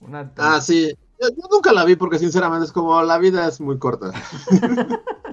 Una 0.00 0.30
Ah, 0.36 0.60
sí. 0.60 0.92
Yo, 1.20 1.28
yo 1.28 1.42
nunca 1.50 1.72
la 1.72 1.84
vi 1.84 1.96
porque, 1.96 2.18
sinceramente, 2.18 2.64
es 2.64 2.72
como 2.72 3.02
la 3.02 3.18
vida 3.18 3.46
es 3.46 3.60
muy 3.60 3.78
corta. 3.78 4.12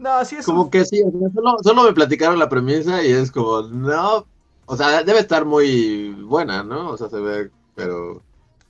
No, 0.00 0.24
sí 0.24 0.36
es 0.36 0.46
Como 0.46 0.64
un- 0.64 0.70
que 0.70 0.84
sí, 0.84 1.02
solo, 1.34 1.56
solo 1.62 1.82
me 1.84 1.92
platicaron 1.92 2.38
la 2.38 2.48
premisa 2.48 3.02
y 3.04 3.12
es 3.12 3.30
como, 3.30 3.62
no. 3.62 4.26
O 4.66 4.76
sea, 4.76 5.02
debe 5.02 5.18
estar 5.20 5.44
muy 5.44 6.12
buena, 6.22 6.62
¿no? 6.62 6.90
O 6.90 6.96
sea, 6.96 7.08
se 7.08 7.20
ve, 7.20 7.50
pero. 7.74 8.22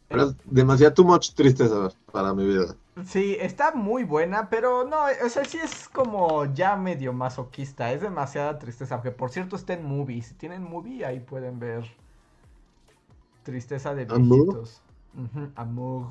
Pero 0.09 0.25
es 0.31 0.37
demasiado 0.45 0.95
too 0.95 1.05
much 1.05 1.35
tristeza 1.35 1.89
para 2.13 2.35
mi 2.35 2.45
vida. 2.47 2.77
Sí, 3.07 3.37
está 3.41 3.73
muy 3.73 4.05
buena, 4.05 4.51
pero 4.51 4.85
no, 4.85 5.05
o 5.25 5.29
sea, 5.29 5.45
sí 5.45 5.59
es 5.63 5.89
como 5.89 6.45
ya 6.53 6.77
medio 6.77 7.13
masoquista, 7.13 7.93
es 7.93 8.03
demasiada 8.03 8.59
tristeza, 8.59 8.97
aunque 8.97 9.11
por 9.11 9.31
cierto 9.31 9.57
está 9.57 9.73
en 9.75 9.85
movie, 9.85 10.23
si 10.23 10.35
tienen 10.35 10.63
movie 10.63 11.05
ahí 11.07 11.21
pueden 11.21 11.59
ver 11.59 11.85
tristeza 13.45 13.95
de 13.95 14.05
viejitos. 14.05 14.83
Ujú, 15.15 15.51
Amour. 15.57 16.07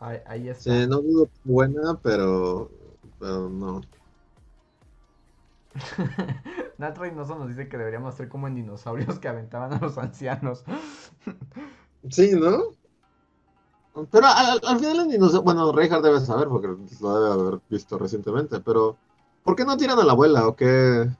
Ahí, 0.00 0.18
ahí 0.26 0.48
está. 0.48 0.70
Sí, 0.72 0.86
no 0.88 1.00
dudo 1.00 1.30
buena, 1.44 1.98
pero. 2.02 2.70
Pero 3.22 3.48
no. 3.48 3.80
Nat 6.78 6.98
Reynoso 6.98 7.34
nos 7.38 7.48
dice 7.48 7.68
que 7.68 7.78
deberíamos 7.78 8.14
hacer 8.14 8.28
como 8.28 8.46
en 8.46 8.54
dinosaurios 8.54 9.18
que 9.18 9.28
aventaban 9.28 9.72
a 9.72 9.78
los 9.78 9.96
ancianos. 9.98 10.64
Sí, 12.10 12.32
¿no? 12.34 12.76
Pero 14.10 14.26
al, 14.26 14.60
al 14.64 14.78
final 14.78 15.00
en 15.00 15.08
dinosaurio, 15.08 15.42
bueno, 15.42 15.72
Reinhardt 15.72 16.04
debe 16.04 16.20
saber 16.20 16.48
porque 16.48 16.68
lo 17.00 17.20
debe 17.20 17.32
haber 17.32 17.60
visto 17.68 17.98
recientemente, 17.98 18.60
pero 18.60 18.96
¿por 19.42 19.54
qué 19.54 19.64
no 19.66 19.76
tiran 19.76 19.98
a 19.98 20.04
la 20.04 20.12
abuela 20.12 20.48
o 20.48 20.56
qué? 20.56 21.10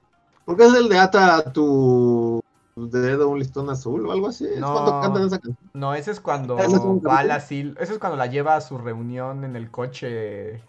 ¿Por 0.44 0.57
qué 0.57 0.64
es 0.66 0.74
el 0.74 0.88
de 0.88 0.98
ata 0.98 1.36
a 1.36 1.53
tu 1.53 2.40
dedo 2.74 3.28
un 3.28 3.38
listón 3.38 3.68
azul 3.68 4.07
o 4.07 4.12
algo 4.12 4.28
así? 4.28 4.46
Es 4.46 4.61
No. 4.61 4.72
cuando 4.72 5.00
cantan 5.03 5.24
esa 5.26 5.38
canción. 5.38 5.70
No, 5.74 5.94
ese 5.94 6.11
es 6.11 6.20
cuando 6.20 6.59
¿Ese 6.59 6.76
es 6.76 6.82
un 6.82 7.00
va 7.07 7.20
asilo, 7.20 7.80
ese 7.80 7.94
es 7.94 7.98
cuando 7.98 8.16
la 8.18 8.26
lleva 8.26 8.57
a 8.57 8.61
su 8.61 8.76
reunión 8.78 9.44
en 9.44 9.57
el 9.57 9.70
coche 9.70 10.62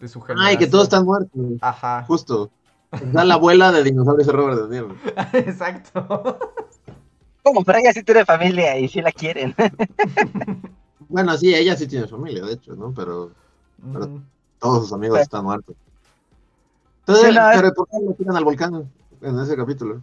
de 0.00 0.08
su 0.08 0.20
generación. 0.20 0.48
Ay, 0.48 0.56
que 0.56 0.66
todos 0.66 0.84
están 0.84 1.04
muertos, 1.04 1.30
Ajá, 1.60 2.04
justo. 2.06 2.50
Da 3.12 3.24
la 3.24 3.34
abuela 3.34 3.70
de 3.72 3.82
dinosaurios 3.82 4.26
es 4.28 4.34
Robert 4.34 4.62
De 4.62 4.68
Niro. 4.80 4.96
exacto. 5.34 6.38
Como, 7.42 7.62
pero 7.64 7.78
ella 7.78 7.92
sí 7.92 8.02
tiene 8.02 8.24
familia 8.24 8.78
y 8.78 8.88
sí 8.88 9.00
la 9.02 9.12
quieren. 9.12 9.54
Bueno, 11.10 11.34
sí, 11.38 11.54
ella 11.54 11.74
sí 11.74 11.86
tiene 11.86 12.06
familia, 12.06 12.44
de 12.44 12.52
hecho, 12.52 12.74
¿no? 12.74 12.92
Pero 12.94 13.30
Pero- 13.92 14.04
Ujú. 14.04 14.20
todos 14.58 14.82
sus 14.82 14.92
amigos 14.92 15.16
Sí. 15.18 15.22
están 15.22 15.42
muertos. 15.44 15.74
Entonces, 17.00 17.28
Sí, 17.30 17.34
no, 17.34 17.48
pero 17.54 17.72
¿por 17.72 17.88
qué 17.88 17.96
lo 18.04 18.12
tiran 18.12 18.36
al 18.36 18.44
volcán 18.44 18.90
en 19.22 19.38
ese 19.40 19.56
capítulo? 19.56 20.02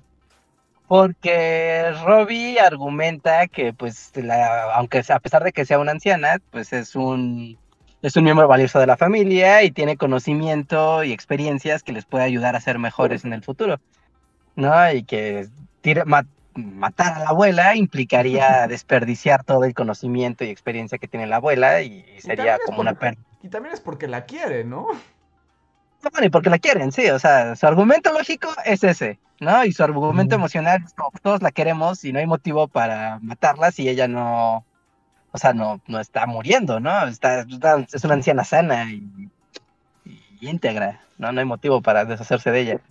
Porque 0.87 1.91
Robbie 2.05 2.59
argumenta 2.59 3.47
que, 3.47 3.71
pues, 3.73 4.11
la- 4.15 4.73
aunque 4.75 5.03
a 5.07 5.19
pesar 5.19 5.43
de 5.43 5.51
que 5.51 5.65
sea 5.65 5.77
una 5.77 5.91
anciana, 5.91 6.39
pues 6.51 6.73
es 6.73 6.95
un, 6.95 7.57
es 8.05 8.15
un 8.15 8.23
miembro 8.23 8.47
valioso 8.47 8.77
de 8.77 8.85
la 8.85 8.97
familia 8.97 9.63
y 9.63 9.71
tiene 9.71 9.97
conocimiento 9.97 11.03
y 11.03 11.11
experiencias 11.11 11.81
que 11.81 11.91
les 11.91 12.05
puede 12.05 12.23
ayudar 12.23 12.55
a 12.55 12.61
ser 12.61 12.77
mejores 12.77 13.25
en 13.25 13.33
el 13.33 13.41
futuro, 13.41 13.79
¿no? 14.55 14.91
Y 14.91 15.03
que 15.03 15.47
matar 16.53 17.13
a 17.13 17.19
la 17.19 17.29
abuela 17.29 17.75
implicaría 17.75 18.67
desperdiciar 18.69 19.43
todo 19.43 19.63
el 19.63 19.73
conocimiento 19.73 20.43
y 20.43 20.49
experiencia 20.49 20.99
que 20.99 21.07
tiene 21.07 21.25
la 21.25 21.37
abuela 21.37 21.81
y, 21.81 22.05
y 22.15 22.21
sería 22.21 22.59
como 22.63 22.81
una 22.81 22.93
pérdida. 22.93 23.23
Y 23.41 23.49
también 23.49 23.73
es 23.73 23.81
porque 23.81 24.07
la 24.07 24.25
quiere, 24.25 24.63
¿no? 24.63 24.85
Bueno, 26.11 26.27
y 26.27 26.29
porque 26.29 26.51
la 26.51 26.59
quieren, 26.59 26.91
sí, 26.91 27.09
o 27.09 27.17
sea, 27.17 27.55
su 27.55 27.65
argumento 27.65 28.13
lógico 28.13 28.49
es 28.65 28.83
ese, 28.83 29.17
¿no? 29.39 29.65
Y 29.65 29.71
su 29.71 29.83
argumento 29.83 30.35
emocional 30.35 30.83
es 30.85 30.93
como 30.93 31.09
todos 31.23 31.41
la 31.41 31.49
queremos 31.49 32.05
y 32.05 32.13
no 32.13 32.19
hay 32.19 32.27
motivo 32.27 32.67
para 32.67 33.17
matarla 33.23 33.71
si 33.71 33.89
ella 33.89 34.07
no, 34.07 34.63
o 35.35 35.37
sea, 35.37 35.53
no, 35.53 35.81
no 35.87 35.99
está 35.99 36.25
muriendo, 36.25 36.79
¿no? 36.79 37.07
Está, 37.07 37.41
es 37.41 38.03
una 38.03 38.13
anciana 38.15 38.43
sana 38.43 38.91
y, 38.91 39.29
íntegra, 40.41 41.01
¿no? 41.17 41.31
No 41.31 41.39
hay 41.39 41.45
motivo 41.45 41.81
para 41.81 42.05
deshacerse 42.05 42.51
de 42.51 42.61
ella. 42.61 42.81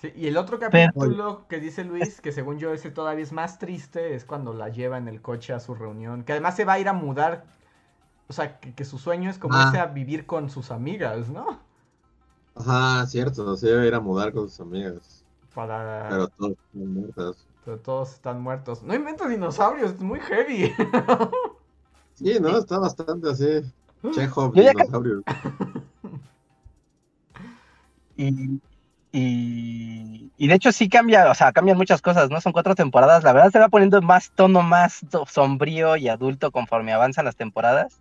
Sí, 0.00 0.12
y 0.14 0.26
el 0.26 0.36
otro 0.36 0.58
capítulo 0.58 1.46
que 1.48 1.60
dice 1.60 1.84
Luis, 1.84 2.20
que 2.20 2.32
según 2.32 2.58
yo 2.58 2.72
ese 2.72 2.90
todavía 2.90 3.22
es 3.22 3.32
más 3.32 3.58
triste, 3.58 4.14
es 4.14 4.24
cuando 4.24 4.52
la 4.52 4.68
lleva 4.68 4.98
en 4.98 5.08
el 5.08 5.22
coche 5.22 5.52
a 5.52 5.60
su 5.60 5.74
reunión, 5.74 6.24
que 6.24 6.32
además 6.32 6.56
se 6.56 6.64
va 6.64 6.74
a 6.74 6.78
ir 6.78 6.88
a 6.88 6.92
mudar 6.92 7.44
o 8.28 8.32
sea, 8.32 8.58
que, 8.58 8.84
su 8.84 8.98
sueño 8.98 9.30
es 9.30 9.38
como 9.38 9.54
ah. 9.54 9.66
irse 9.66 9.78
a 9.78 9.86
vivir 9.86 10.26
con 10.26 10.50
sus 10.50 10.70
amigas, 10.70 11.28
¿no? 11.28 11.60
Ajá, 12.56 13.06
cierto, 13.06 13.56
se 13.56 13.70
iba 13.70 13.82
a 13.82 13.86
ir 13.86 13.94
a 13.94 14.00
mudar 14.00 14.32
con 14.32 14.48
sus 14.48 14.60
amigas. 14.60 15.24
Para... 15.54 16.08
Pero 16.08 16.28
todos 16.28 16.52
están 16.52 16.92
muertos. 16.92 17.45
Pero 17.66 17.80
todos 17.80 18.12
están 18.12 18.40
muertos. 18.40 18.84
No 18.84 18.94
invento 18.94 19.26
dinosaurios, 19.26 19.94
es 19.94 20.00
muy 20.00 20.20
heavy. 20.20 20.72
sí, 22.14 22.38
no, 22.40 22.56
está 22.56 22.78
bastante 22.78 23.28
así. 23.28 23.60
Chekhov, 24.12 24.54
dinosaurios. 24.54 25.24
y, 28.16 28.60
y, 29.10 30.30
y, 30.36 30.46
de 30.46 30.54
hecho 30.54 30.70
sí 30.70 30.88
cambia, 30.88 31.28
o 31.28 31.34
sea, 31.34 31.50
cambian 31.50 31.76
muchas 31.76 32.00
cosas, 32.00 32.30
¿no? 32.30 32.40
Son 32.40 32.52
cuatro 32.52 32.76
temporadas. 32.76 33.24
La 33.24 33.32
verdad 33.32 33.50
se 33.50 33.58
va 33.58 33.68
poniendo 33.68 34.00
más 34.00 34.30
tono 34.30 34.62
más 34.62 35.04
sombrío 35.26 35.96
y 35.96 36.06
adulto 36.06 36.52
conforme 36.52 36.92
avanzan 36.92 37.24
las 37.24 37.34
temporadas. 37.34 37.98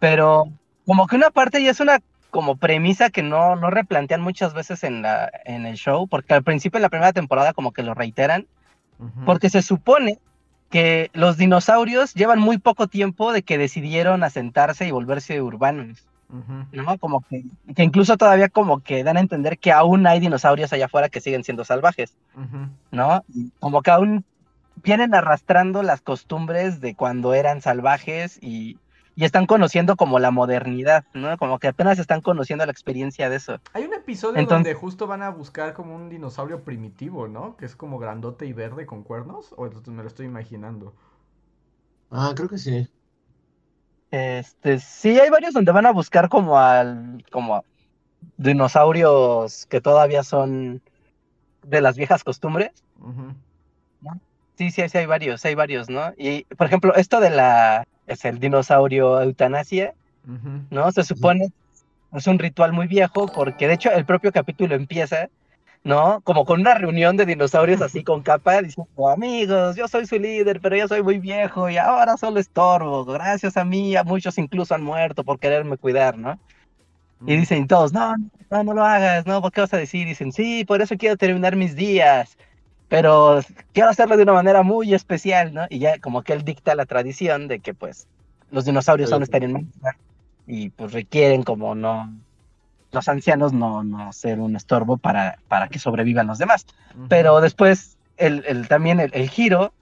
Pero 0.00 0.46
como 0.84 1.06
que 1.06 1.14
una 1.14 1.30
parte 1.30 1.62
ya 1.62 1.70
es 1.70 1.78
una 1.78 2.00
como 2.36 2.56
premisa 2.56 3.08
que 3.08 3.22
no, 3.22 3.56
no 3.56 3.70
replantean 3.70 4.20
muchas 4.20 4.52
veces 4.52 4.84
en, 4.84 5.00
la, 5.00 5.32
en 5.46 5.64
el 5.64 5.76
show, 5.76 6.06
porque 6.06 6.34
al 6.34 6.42
principio 6.42 6.76
de 6.76 6.82
la 6.82 6.90
primera 6.90 7.14
temporada 7.14 7.54
como 7.54 7.72
que 7.72 7.82
lo 7.82 7.94
reiteran, 7.94 8.46
porque 9.24 9.48
se 9.48 9.62
supone 9.62 10.18
que 10.68 11.10
los 11.14 11.38
dinosaurios 11.38 12.12
llevan 12.12 12.38
muy 12.38 12.58
poco 12.58 12.88
tiempo 12.88 13.32
de 13.32 13.40
que 13.42 13.56
decidieron 13.56 14.22
asentarse 14.22 14.86
y 14.86 14.90
volverse 14.90 15.40
urbanos. 15.40 16.06
¿no? 16.72 16.98
Como 16.98 17.22
que, 17.22 17.42
que, 17.74 17.82
incluso 17.82 18.18
todavía 18.18 18.50
como 18.50 18.80
que 18.80 19.02
dan 19.02 19.16
a 19.16 19.20
entender 19.20 19.56
que 19.58 19.72
aún 19.72 20.06
hay 20.06 20.20
dinosaurios 20.20 20.74
allá 20.74 20.84
afuera 20.86 21.08
que 21.08 21.22
siguen 21.22 21.42
siendo 21.42 21.64
salvajes, 21.64 22.18
¿no? 22.90 23.24
Como 23.60 23.80
que 23.80 23.92
aún 23.92 24.26
vienen 24.82 25.14
arrastrando 25.14 25.82
las 25.82 26.02
costumbres 26.02 26.82
de 26.82 26.94
cuando 26.94 27.32
eran 27.32 27.62
salvajes 27.62 28.38
y, 28.42 28.76
y 29.16 29.24
están 29.24 29.46
conociendo 29.46 29.96
como 29.96 30.18
la 30.18 30.30
modernidad, 30.30 31.04
¿no? 31.14 31.38
Como 31.38 31.58
que 31.58 31.68
apenas 31.68 31.98
están 31.98 32.20
conociendo 32.20 32.66
la 32.66 32.72
experiencia 32.72 33.30
de 33.30 33.36
eso. 33.36 33.58
Hay 33.72 33.84
un 33.84 33.94
episodio 33.94 34.44
donde 34.44 34.74
justo 34.74 35.06
van 35.06 35.22
a 35.22 35.30
buscar 35.30 35.72
como 35.72 35.96
un 35.96 36.10
dinosaurio 36.10 36.62
primitivo, 36.62 37.26
¿no? 37.26 37.56
Que 37.56 37.64
es 37.64 37.74
como 37.74 37.98
grandote 37.98 38.44
y 38.44 38.52
verde 38.52 38.84
con 38.84 39.02
cuernos, 39.02 39.54
o 39.56 39.64
me 39.90 40.02
lo 40.02 40.08
estoy 40.08 40.26
imaginando. 40.26 40.94
Ah, 42.10 42.32
creo 42.36 42.50
que 42.50 42.58
sí. 42.58 42.86
Este, 44.10 44.78
sí, 44.80 45.18
hay 45.18 45.30
varios 45.30 45.54
donde 45.54 45.72
van 45.72 45.86
a 45.86 45.92
buscar 45.92 46.28
como 46.28 46.58
al, 46.58 47.24
como 47.32 47.64
dinosaurios 48.36 49.64
que 49.64 49.80
todavía 49.80 50.24
son 50.24 50.82
de 51.62 51.80
las 51.80 51.96
viejas 51.96 52.22
costumbres. 52.22 52.84
Sí, 54.58 54.70
sí, 54.70 54.86
sí, 54.88 54.98
hay 54.98 55.06
varios, 55.06 55.42
hay 55.46 55.54
varios, 55.54 55.88
¿no? 55.88 56.12
Y, 56.18 56.44
por 56.44 56.66
ejemplo, 56.66 56.94
esto 56.94 57.20
de 57.20 57.30
la 57.30 57.86
es 58.06 58.24
el 58.24 58.38
dinosaurio 58.38 59.20
eutanasia, 59.20 59.94
¿no? 60.70 60.90
Se 60.92 61.04
supone 61.04 61.52
es 62.12 62.26
un 62.26 62.38
ritual 62.38 62.72
muy 62.72 62.86
viejo 62.86 63.26
porque 63.26 63.68
de 63.68 63.74
hecho 63.74 63.90
el 63.90 64.04
propio 64.04 64.32
capítulo 64.32 64.74
empieza, 64.74 65.28
¿no? 65.84 66.20
Como 66.22 66.44
con 66.44 66.60
una 66.60 66.74
reunión 66.74 67.16
de 67.16 67.26
dinosaurios 67.26 67.82
así 67.82 68.02
con 68.02 68.22
capa 68.22 68.62
diciendo, 68.62 69.08
amigos, 69.08 69.76
yo 69.76 69.86
soy 69.88 70.06
su 70.06 70.18
líder, 70.18 70.60
pero 70.60 70.76
yo 70.76 70.88
soy 70.88 71.02
muy 71.02 71.18
viejo 71.18 71.68
y 71.68 71.76
ahora 71.76 72.16
solo 72.16 72.40
estorbo. 72.40 73.04
Gracias 73.04 73.56
a 73.56 73.64
mí, 73.64 73.96
a 73.96 74.04
muchos 74.04 74.38
incluso 74.38 74.74
han 74.74 74.82
muerto 74.82 75.24
por 75.24 75.38
quererme 75.38 75.76
cuidar, 75.76 76.16
¿no? 76.16 76.38
Y 77.26 77.36
dicen 77.36 77.66
todos, 77.66 77.92
no, 77.92 78.14
no, 78.50 78.64
no 78.64 78.74
lo 78.74 78.84
hagas, 78.84 79.26
¿no? 79.26 79.40
¿Por 79.40 79.52
qué 79.52 79.62
vas 79.62 79.74
a 79.74 79.78
decir? 79.78 80.06
Dicen, 80.06 80.32
sí, 80.32 80.64
por 80.64 80.82
eso 80.82 80.96
quiero 80.96 81.16
terminar 81.16 81.56
mis 81.56 81.74
días 81.74 82.36
pero 82.88 83.40
quiero 83.72 83.90
hacerlo 83.90 84.16
de 84.16 84.22
una 84.22 84.32
manera 84.32 84.62
muy 84.62 84.94
especial, 84.94 85.52
¿no? 85.52 85.66
Y 85.68 85.78
ya 85.78 85.98
como 85.98 86.22
que 86.22 86.32
él 86.32 86.44
dicta 86.44 86.74
la 86.74 86.86
tradición 86.86 87.48
de 87.48 87.60
que 87.60 87.74
pues 87.74 88.06
los 88.50 88.64
dinosaurios 88.64 89.10
son 89.10 89.22
estar 89.22 89.42
en 89.42 89.70
y 90.46 90.70
pues 90.70 90.92
requieren 90.92 91.42
como 91.42 91.74
no 91.74 92.12
los 92.92 93.08
ancianos 93.08 93.52
no, 93.52 93.82
no 93.82 94.12
ser 94.12 94.38
un 94.38 94.56
estorbo 94.56 94.96
para, 94.96 95.38
para 95.48 95.68
que 95.68 95.78
sobrevivan 95.78 96.26
los 96.26 96.38
demás. 96.38 96.66
Pero 97.08 97.40
después 97.40 97.96
el, 98.16 98.44
el 98.46 98.68
también 98.68 99.00
el, 99.00 99.10
el, 99.12 99.28
giro 99.28 99.72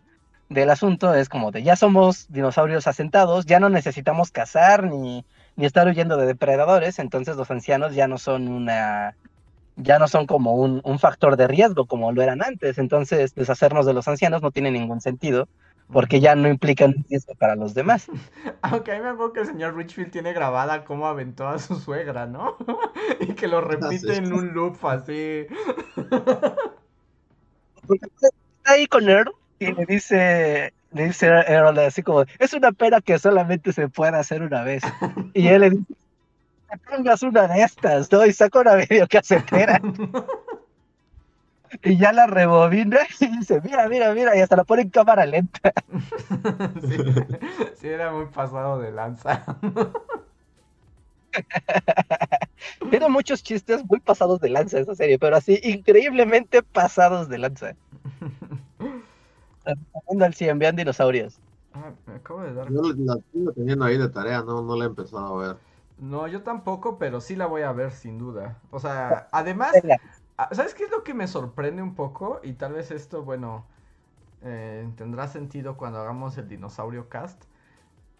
del 0.49 0.71
asunto 0.71 1.15
es 1.15 1.29
como 1.29 1.53
de 1.53 1.63
ya 1.63 1.77
somos 1.77 2.27
dinosaurios 2.31 2.87
asentados, 2.87 3.47
ya 3.47 3.61
no 3.61 3.69
necesitamos 3.69 4.31
cazar 4.33 4.85
ni, 4.85 5.25
ni 5.55 5.67
estar 5.67 5.87
huyendo 5.87 6.17
de 6.17 6.27
depredadores, 6.27 6.99
entonces 6.99 7.37
los 7.37 7.51
ancianos 7.51 7.95
ya 7.95 8.09
no 8.09 8.19
son 8.19 8.49
una 8.49 9.15
ya 9.77 9.99
no 9.99 10.09
son 10.09 10.27
como 10.27 10.55
un, 10.55 10.99
factor 10.99 11.37
de 11.37 11.49
riesgo 11.49 11.87
como 11.87 12.12
lo 12.12 12.22
eran 12.22 12.43
antes. 12.43 12.79
Entonces, 12.79 13.35
deshacernos 13.35 13.87
de 13.87 13.95
los 13.95 14.07
ancianos 14.09 14.43
no 14.43 14.51
tiene 14.51 14.70
ningún 14.70 15.01
sentido 15.01 15.49
porque 15.93 16.20
ya 16.20 16.35
no 16.35 16.49
implican 16.49 17.05
riesgo 17.09 17.35
para 17.35 17.57
los 17.57 17.75
demás. 17.75 18.07
Aunque 18.62 18.93
a 18.93 18.97
mí 18.97 19.03
me 19.03 19.11
acuerdo 19.11 19.33
que 19.33 19.41
el 19.41 19.47
señor 19.47 19.77
Richfield 19.77 20.11
tiene 20.11 20.33
grabada 20.33 20.85
cómo 20.85 21.07
aventó 21.07 21.49
a 21.49 21.59
su 21.59 21.77
suegra, 21.77 22.27
¿no? 22.27 22.57
y 23.20 23.35
que 23.35 23.49
lo 23.49 23.61
repite 23.61 24.16
en 24.16 24.33
un 24.33 24.55
loop 24.55 24.85
así. 24.87 25.47
está 27.91 28.31
ahí 28.64 28.87
con 28.87 29.09
Earl 29.09 29.33
y 29.59 29.72
le 29.72 29.85
dice, 29.87 30.72
le 30.93 31.07
dice 31.07 31.27
Earl 31.27 31.79
así 31.81 32.03
como, 32.03 32.25
es 32.39 32.55
una 32.55 32.72
pena 32.72 33.01
que 33.01 33.18
solamente 33.18 33.72
se 33.72 33.89
pueda 33.89 34.18
hacer 34.18 34.43
una 34.43 34.62
vez. 34.62 34.83
Y 35.35 35.49
él 35.49 35.61
le 35.61 35.70
dice, 35.70 35.95
pongas 36.77 37.22
una 37.22 37.49
de 37.49 37.62
estas, 37.62 38.11
¿no? 38.11 38.25
Y 38.27 38.33
saca 38.33 38.61
una 38.61 38.75
videocasetera. 38.77 39.81
y 41.83 41.97
ya 41.97 42.12
la 42.12 42.27
rebobina 42.27 42.99
y 43.20 43.39
dice, 43.39 43.61
mira, 43.62 43.89
mira, 43.89 44.14
mira, 44.14 44.37
y 44.37 44.41
hasta 44.41 44.57
la 44.57 44.64
pone 44.64 44.83
en 44.83 44.91
cámara 44.91 45.27
lenta. 45.27 45.72
sí, 47.77 47.89
era 47.89 48.12
muy 48.12 48.27
pasado 48.27 48.79
de 48.79 48.93
lanza. 48.93 49.45
Tiene 52.91 53.09
muchos 53.09 53.43
chistes 53.43 53.85
muy 53.89 54.01
pasados 54.01 54.41
de 54.41 54.51
lanza 54.51 54.79
esa 54.79 54.95
serie, 54.95 55.18
pero 55.18 55.37
así 55.37 55.59
increíblemente 55.64 56.62
pasados 56.62 57.29
de 57.29 57.39
lanza. 57.39 57.75
al 60.20 60.35
100, 60.35 60.59
vean 60.59 60.77
dinosaurios. 60.77 61.41
Ah, 61.72 61.93
me 62.07 62.14
acabo 62.14 62.43
de 62.43 62.55
dar. 62.55 62.72
Yo 62.72 62.83
la 62.83 63.16
estoy 63.16 63.55
teniendo 63.55 63.85
ahí 63.85 63.99
de 63.99 64.09
tarea, 64.09 64.43
no, 64.43 64.62
no 64.62 64.77
la 64.77 64.85
he 64.85 64.89
empezado 64.89 65.41
a 65.41 65.47
ver. 65.47 65.57
No, 65.99 66.26
yo 66.26 66.42
tampoco, 66.42 66.99
pero 66.99 67.20
sí 67.20 67.36
la 67.36 67.47
voy 67.47 67.62
a 67.62 67.72
ver 67.72 67.92
sin 67.92 68.18
duda. 68.18 68.61
O 68.70 68.80
sea, 68.80 69.28
además, 69.32 69.72
ah, 70.38 70.49
¿sabes 70.53 70.74
qué 70.74 70.84
es 70.84 70.90
lo 70.90 71.05
que 71.05 71.14
me 71.14 71.28
sorprende 71.28 71.82
un 71.82 71.95
poco? 71.95 72.40
Y 72.42 72.55
tal 72.55 72.72
vez 72.72 72.90
esto, 72.90 73.22
bueno, 73.22 73.66
eh, 74.42 74.88
tendrá 74.97 75.28
sentido 75.28 75.76
cuando 75.76 76.01
hagamos 76.01 76.36
el 76.38 76.49
dinosaurio 76.49 77.09
cast. 77.09 77.45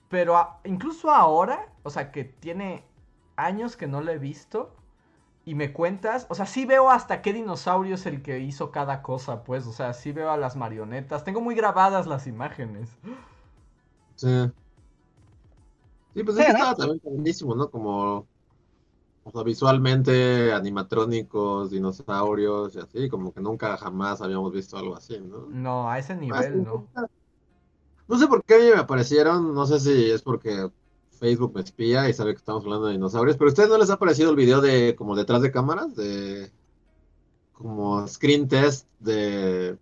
Pero 0.09 0.59
incluso 0.65 1.11
ahora, 1.11 1.69
o 1.83 1.91
sea, 1.91 2.13
que 2.13 2.25
tiene 2.25 2.85
años 3.37 3.77
que 3.77 3.87
no 3.89 4.01
lo 4.01 4.13
he 4.13 4.19
visto. 4.19 4.75
Y 5.47 5.55
me 5.55 5.73
cuentas, 5.73 6.27
o 6.31 6.35
sea, 6.35 6.47
sí 6.47 6.67
veo 6.67 6.91
hasta 6.91 7.23
qué 7.23 7.33
dinosaurio 7.33 7.97
es 7.97 8.07
el 8.07 8.23
que 8.23 8.41
hizo 8.41 8.71
cada 8.71 9.03
cosa, 9.03 9.45
pues, 9.45 9.67
o 9.67 9.73
sea, 9.73 9.93
sí 9.93 10.13
veo 10.13 10.31
a 10.31 10.39
las 10.39 10.57
marionetas, 10.57 11.25
tengo 11.25 11.41
muy 11.43 11.55
grabadas 11.55 12.07
las 12.07 12.27
imágenes. 12.27 12.97
Sí. 14.17 14.53
Sí, 16.15 16.23
pues 16.23 16.39
es 16.39 16.49
estaba 16.49 16.75
también 16.75 17.01
buenísimo, 17.03 17.55
¿no? 17.55 17.71
Como 17.71 18.27
o 19.25 19.31
sea, 19.31 19.43
visualmente, 19.43 20.53
animatrónicos, 20.53 21.71
dinosaurios 21.71 22.75
y 22.77 22.79
así, 22.79 23.09
como 23.09 23.33
que 23.33 23.41
nunca 23.41 23.77
jamás 23.79 24.21
habíamos 24.21 24.53
visto 24.53 24.77
algo 24.77 24.95
así, 24.97 25.19
¿no? 25.19 25.47
No, 25.49 25.91
a 25.91 25.99
ese 25.99 26.15
nivel, 26.15 26.63
¿no? 26.63 26.87
No 28.07 28.19
sé 28.19 28.27
por 28.27 28.45
qué 28.45 28.73
me 28.75 28.81
aparecieron, 28.81 29.55
no 29.55 29.67
sé 29.67 29.81
si 29.81 30.11
es 30.11 30.21
porque 30.21 30.71
Facebook 31.19 31.53
me 31.55 31.63
espía 31.63 32.07
y 32.11 32.13
sabe 32.13 32.33
que 32.33 32.39
estamos 32.39 32.65
hablando 32.65 32.87
de 32.87 32.93
dinosaurios, 32.93 33.39
pero 33.39 33.49
a 33.49 33.53
ustedes 33.53 33.71
no 33.71 33.79
les 33.79 33.89
ha 33.89 33.99
parecido 33.99 34.29
el 34.29 34.37
video 34.37 34.61
de 34.61 34.95
como 34.95 35.17
detrás 35.17 35.41
de 35.41 35.51
cámaras, 35.51 35.97
de 35.97 36.53
como 37.55 38.07
screen 38.07 38.47
test 38.47 38.87
de 39.01 39.79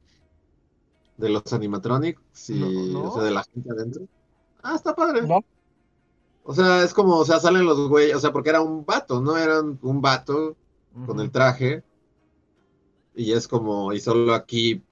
de 1.16 1.28
los 1.28 1.52
animatronics 1.52 2.50
y 2.50 2.94
o 2.94 3.12
sea, 3.12 3.24
de 3.24 3.30
la 3.32 3.42
gente 3.42 3.70
adentro. 3.70 4.02
Ah, 4.62 4.76
está 4.76 4.94
padre. 4.94 5.22
No. 5.22 5.40
O 6.44 6.54
sea, 6.54 6.82
es 6.82 6.92
como, 6.92 7.16
o 7.16 7.24
sea, 7.24 7.38
salen 7.38 7.64
los 7.64 7.88
güeyes, 7.88 8.16
o 8.16 8.20
sea, 8.20 8.32
porque 8.32 8.50
era 8.50 8.60
un 8.60 8.84
vato, 8.84 9.20
¿no? 9.20 9.36
Era 9.36 9.60
un, 9.60 10.00
vato 10.00 10.56
con 11.06 11.20
el 11.20 11.30
traje. 11.30 11.82
Y 13.14 13.32
es 13.32 13.46
como, 13.46 13.92
y 13.92 14.00
solo 14.00 14.34
aquí, 14.34 14.82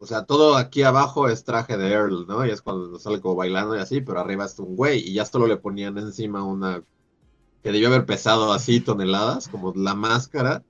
o 0.00 0.06
sea, 0.06 0.24
todo 0.24 0.56
aquí 0.56 0.82
abajo 0.82 1.28
es 1.28 1.44
traje 1.44 1.76
de 1.76 1.92
Earl, 1.92 2.26
¿no? 2.26 2.44
Y 2.44 2.50
es 2.50 2.60
cuando 2.60 2.98
sale 2.98 3.20
como 3.20 3.36
bailando 3.36 3.76
y 3.76 3.80
así, 3.80 4.00
pero 4.00 4.20
arriba 4.20 4.44
está 4.44 4.62
un 4.62 4.76
güey. 4.76 5.00
Y 5.00 5.14
ya 5.14 5.24
solo 5.24 5.46
le 5.46 5.56
ponían 5.56 5.96
encima 5.96 6.44
una, 6.44 6.82
que 7.62 7.72
debió 7.72 7.88
haber 7.88 8.04
pesado 8.04 8.52
así 8.52 8.80
toneladas, 8.80 9.48
como 9.48 9.72
la 9.74 9.94
máscara, 9.94 10.62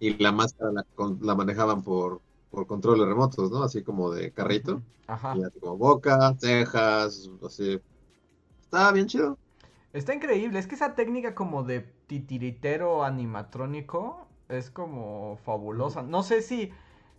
y 0.00 0.20
la 0.22 0.32
máscara 0.32 0.72
la, 0.72 0.84
la 1.20 1.34
manejaban 1.36 1.82
por, 1.82 2.20
por 2.50 2.66
controles 2.66 3.06
remotos, 3.06 3.50
¿no? 3.50 3.62
Así 3.62 3.82
como 3.82 4.10
de 4.10 4.32
carrito, 4.32 4.82
Ajá. 5.06 5.34
y 5.36 5.42
así 5.42 5.60
como 5.60 5.78
boca, 5.78 6.34
cejas, 6.38 7.30
así. 7.44 7.80
Estaba 8.60 8.92
bien 8.92 9.06
chido. 9.06 9.38
Está 9.96 10.14
increíble, 10.14 10.58
es 10.58 10.66
que 10.66 10.74
esa 10.74 10.94
técnica 10.94 11.34
como 11.34 11.62
de 11.62 11.80
titiritero 11.80 13.02
animatrónico 13.02 14.26
es 14.48 14.70
como 14.70 15.38
fabulosa. 15.44 16.02
No 16.02 16.22
sé 16.22 16.42
si, 16.42 16.70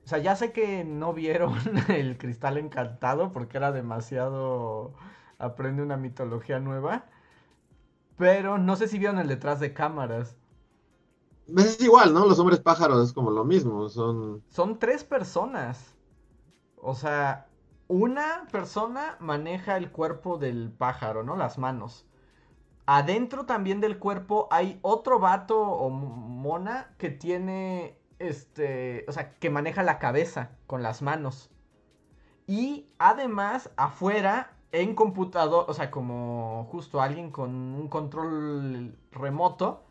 o 0.05 0.07
sea, 0.07 0.19
ya 0.19 0.36
sé 0.36 0.51
que 0.51 0.84
no 0.84 1.11
vieron 1.13 1.55
el 1.89 2.17
cristal 2.19 2.57
encantado 2.57 3.32
porque 3.32 3.57
era 3.57 3.71
demasiado 3.71 4.93
aprende 5.39 5.82
una 5.82 5.97
mitología 5.97 6.59
nueva, 6.59 7.05
pero 8.17 8.57
no 8.57 8.75
sé 8.75 8.88
si 8.88 8.99
vieron 8.99 9.19
el 9.19 9.28
detrás 9.28 9.59
de 9.59 9.73
cámaras. 9.73 10.38
Pues 11.51 11.65
Es 11.65 11.82
igual, 11.82 12.13
¿no? 12.13 12.25
Los 12.28 12.39
hombres 12.39 12.59
pájaros 12.59 13.07
es 13.07 13.13
como 13.13 13.32
lo 13.32 13.43
mismo, 13.43 13.89
son... 13.89 14.43
Son 14.49 14.80
tres 14.80 15.03
personas. 15.03 15.95
O 16.78 16.95
sea, 16.95 17.47
una 17.88 18.47
persona 18.51 19.17
maneja 19.19 19.78
el 19.78 19.91
cuerpo 19.91 20.38
del 20.38 20.71
pájaro, 20.71 21.23
¿no? 21.23 21.36
Las 21.36 21.57
manos. 21.57 22.07
Adentro 22.88 23.45
también 23.45 23.81
del 23.81 23.99
cuerpo 23.99 24.49
hay 24.51 24.79
otro 24.83 25.19
vato 25.19 25.61
o 25.61 25.89
mo- 25.91 26.09
mona 26.15 26.95
que 26.99 27.09
tiene, 27.11 27.99
este, 28.19 29.05
o 29.09 29.13
sea, 29.13 29.35
que 29.39 29.49
maneja 29.51 29.83
la 29.83 29.99
cabeza 29.99 30.51
con 30.67 30.83
las 30.83 31.01
manos. 31.03 31.51
Y 32.47 32.88
además, 32.99 33.71
afuera, 33.77 34.53
en 34.71 34.95
computador, 34.95 35.65
o 35.67 35.73
sea, 35.73 35.91
como 35.91 36.67
justo 36.71 37.01
alguien 37.01 37.31
con 37.31 37.51
un 37.51 37.88
control 37.89 38.97
remoto, 39.11 39.83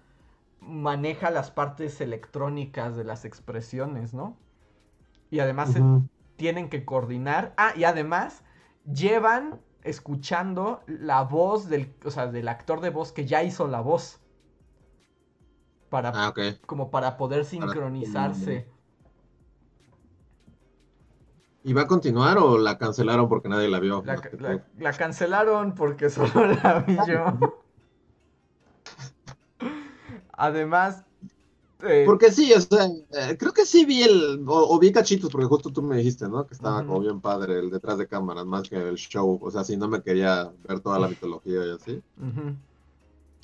maneja 0.61 1.31
las 1.31 1.51
partes 1.53 2.01
electrónicas 2.01 2.97
de 2.97 3.05
las 3.05 3.25
expresiones, 3.25 4.15
¿no? 4.15 4.37
Y 5.31 5.41
además 5.41 5.71
se 5.73 5.89
tienen 6.37 6.69
que 6.71 6.85
coordinar. 6.85 7.55
Ah, 7.57 7.73
y 7.77 7.85
además 7.85 8.43
llevan 8.93 9.61
escuchando 9.87 10.83
la 10.87 11.23
voz 11.23 11.69
del, 11.69 11.95
o 12.05 12.11
sea, 12.11 12.27
del 12.27 12.49
actor 12.49 12.81
de 12.81 12.91
voz 12.91 13.13
que 13.13 13.25
ya 13.25 13.43
hizo 13.43 13.67
la 13.69 13.81
voz. 13.81 14.21
Para, 15.89 16.11
Ah, 16.15 16.29
ok. 16.31 16.41
como 16.67 16.91
para 16.91 17.17
poder 17.17 17.45
sincronizarse. 17.45 18.69
¿Y 21.63 21.73
va 21.73 21.83
a 21.83 21.87
continuar 21.87 22.39
o 22.39 22.59
la 22.59 22.79
cancelaron 22.79 23.29
porque 23.29 23.49
nadie 23.49 23.69
la 23.69 23.81
vio? 23.81 24.05
La 24.79 24.93
cancelaron 24.93 25.75
porque 25.75 26.11
solo 26.11 26.47
la 26.63 26.81
vi 26.81 26.97
yo. 27.09 27.63
Además, 30.33 31.06
eh, 31.89 32.07
Porque 32.07 32.31
sí, 32.33 32.53
o 32.53 32.61
sea, 32.61 32.87
eh, 33.13 33.37
creo 33.39 33.53
que 33.53 33.67
sí 33.67 33.85
vi 33.85 34.03
el, 34.03 34.45
o, 34.49 34.75
o 34.77 34.79
vi 34.79 34.93
cachitos, 34.93 35.31
porque 35.31 35.47
justo 35.47 35.73
tú 35.73 35.83
me 35.83 35.97
dijiste, 35.99 36.29
¿no? 36.29 36.47
Que 36.47 36.55
estaba 36.55 36.85
como 36.85 37.01
bien 37.01 37.21
padre 37.21 37.59
el 37.59 37.71
detrás 37.71 37.99
de 37.99 38.07
cámaras, 38.09 38.47
más 38.47 38.69
que 38.69 38.77
el 38.77 38.97
show, 38.97 39.39
o 39.43 39.51
sea, 39.51 39.65
si 39.65 39.77
no 39.77 39.89
me 39.89 40.03
quería 40.03 40.53
ver 40.69 40.81
toda 40.81 40.99
la 41.01 41.09
mitología 41.09 41.67
y 41.67 41.71
así. 41.73 42.03
ujú. 42.21 42.57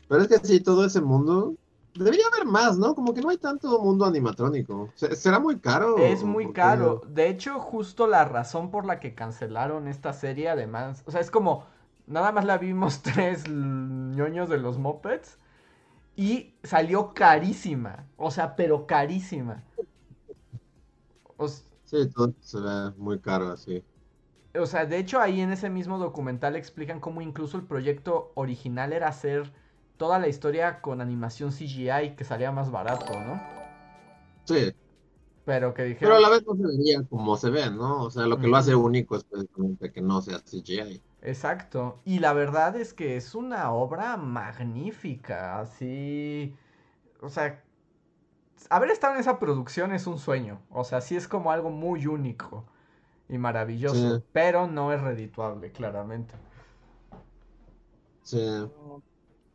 Pero 0.09 0.23
es 0.23 0.29
que 0.29 0.39
sí, 0.47 0.61
todo 0.61 0.85
ese 0.85 1.01
mundo, 1.01 1.55
debería 1.95 2.25
haber 2.33 2.47
más, 2.47 2.79
¿no? 2.79 2.95
Como 2.95 3.15
que 3.15 3.21
no 3.23 3.31
hay 3.31 3.39
tanto 3.39 3.81
mundo 3.81 4.05
animatrónico. 4.05 4.93
Se- 4.97 5.15
¿Será 5.17 5.39
muy 5.41 5.61
caro? 5.61 5.97
Es 5.97 6.25
muy 6.25 6.53
caro. 6.53 7.03
De 7.07 7.29
hecho, 7.29 7.59
justo 7.61 8.07
la 8.07 8.25
razón 8.25 8.71
por 8.71 8.87
la 8.87 8.99
que 9.01 9.15
cancelaron 9.15 9.89
esta 9.89 10.13
serie, 10.15 10.49
además, 10.49 11.03
o 11.07 11.11
sea, 11.11 11.21
es 11.21 11.31
como, 11.31 11.67
nada 12.07 12.33
más 12.33 12.45
la 12.47 12.57
vimos 12.59 13.03
tres 13.03 13.47
ñoños 13.49 14.49
de 14.49 14.59
los 14.59 14.79
Muppets 14.79 15.39
y 16.17 16.55
salió 16.63 17.15
carísima. 17.15 18.09
O 18.17 18.31
sea, 18.31 18.57
pero 18.57 18.87
carísima. 18.87 19.65
O, 21.39 21.47
Sí, 21.85 22.09
todo 22.11 22.35
se 22.41 22.59
ve 22.61 22.91
muy 22.97 23.21
caro 23.21 23.51
así. 23.53 23.85
o 24.59 24.65
sea, 24.67 24.87
de 24.87 24.99
hecho 24.99 25.21
ahí 25.21 25.41
en 25.41 25.53
ese 25.53 25.69
mismo 25.71 25.99
documental 25.99 26.57
explican 26.57 27.01
cómo 27.01 27.21
incluso 27.23 27.57
el 27.59 27.67
proyecto 27.67 28.33
original 28.37 28.93
era 28.95 29.09
hacer 29.09 29.53
toda 29.99 30.19
la 30.19 30.29
historia 30.29 30.81
con 30.83 31.01
animación 31.03 31.53
CGI 31.53 32.17
que 32.17 32.25
salía 32.25 32.51
más 32.53 32.71
barato, 32.71 33.21
¿no? 33.21 33.51
Sí, 34.45 34.73
Pero 35.45 35.73
que 35.75 35.85
pero 36.01 36.17
dijeron... 36.17 36.17
a 36.17 36.21
la 36.21 36.31
vez 36.31 36.43
no 36.47 36.55
se 36.57 36.63
vería 36.67 37.05
como 37.09 37.37
se 37.37 37.51
ve, 37.51 37.71
¿no? 37.71 38.05
O 38.05 38.11
sea, 38.11 38.27
lo 38.27 38.39
que 38.39 38.49
lo 38.49 38.57
hace 38.57 38.75
único 38.75 39.17
es 39.17 39.25
precisamente 39.25 39.93
que 39.93 40.03
no 40.03 40.21
sea 40.23 40.41
CGI. 40.45 41.05
Exacto. 41.23 42.01
Y 42.05 42.19
la 42.19 42.33
verdad 42.33 42.77
es 42.77 42.93
que 42.93 43.17
es 43.17 43.35
una 43.35 43.73
obra 43.73 44.17
magnífica. 44.17 45.61
Así. 45.61 46.55
O 47.21 47.29
sea. 47.29 47.63
Haber 48.71 48.91
estado 48.91 49.15
en 49.15 49.21
esa 49.21 49.39
producción 49.41 49.93
es 49.93 50.07
un 50.07 50.19
sueño. 50.19 50.61
O 50.71 50.85
sea, 50.85 51.01
sí 51.01 51.17
es 51.17 51.27
como 51.27 51.51
algo 51.51 51.71
muy 51.71 52.07
único 52.07 52.65
y 53.29 53.39
maravilloso. 53.39 54.19
Sí. 54.19 54.25
Pero 54.33 54.69
no 54.69 54.93
es 54.93 55.01
redituable, 55.01 55.73
claramente. 55.73 56.35
Sí. 58.23 58.71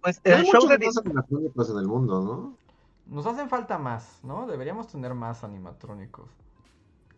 Pues 0.01 0.22
No 0.26 0.36
hay 0.36 0.41
el 0.41 0.45
show 0.45 0.61
muchos 0.63 0.80
de 0.80 1.01
animatrónicos 1.05 1.70
en 1.70 1.78
el 1.78 1.88
mundo, 1.88 2.22
¿no? 2.22 2.57
Nos 3.05 3.26
hacen 3.26 3.49
falta 3.49 3.78
más, 3.78 4.20
¿no? 4.24 4.45
Deberíamos 4.47 4.88
tener 4.88 5.13
más 5.13 5.43
animatrónicos. 5.43 6.30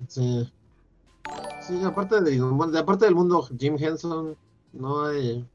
Sí. 0.07 0.51
Sí, 1.57 1.83
aparte 1.83 2.21
de, 2.21 2.39
aparte 2.79 3.05
del 3.05 3.15
mundo 3.15 3.47
Jim 3.57 3.75
Henson, 3.79 4.37
no 4.71 5.03
hay. 5.05 5.49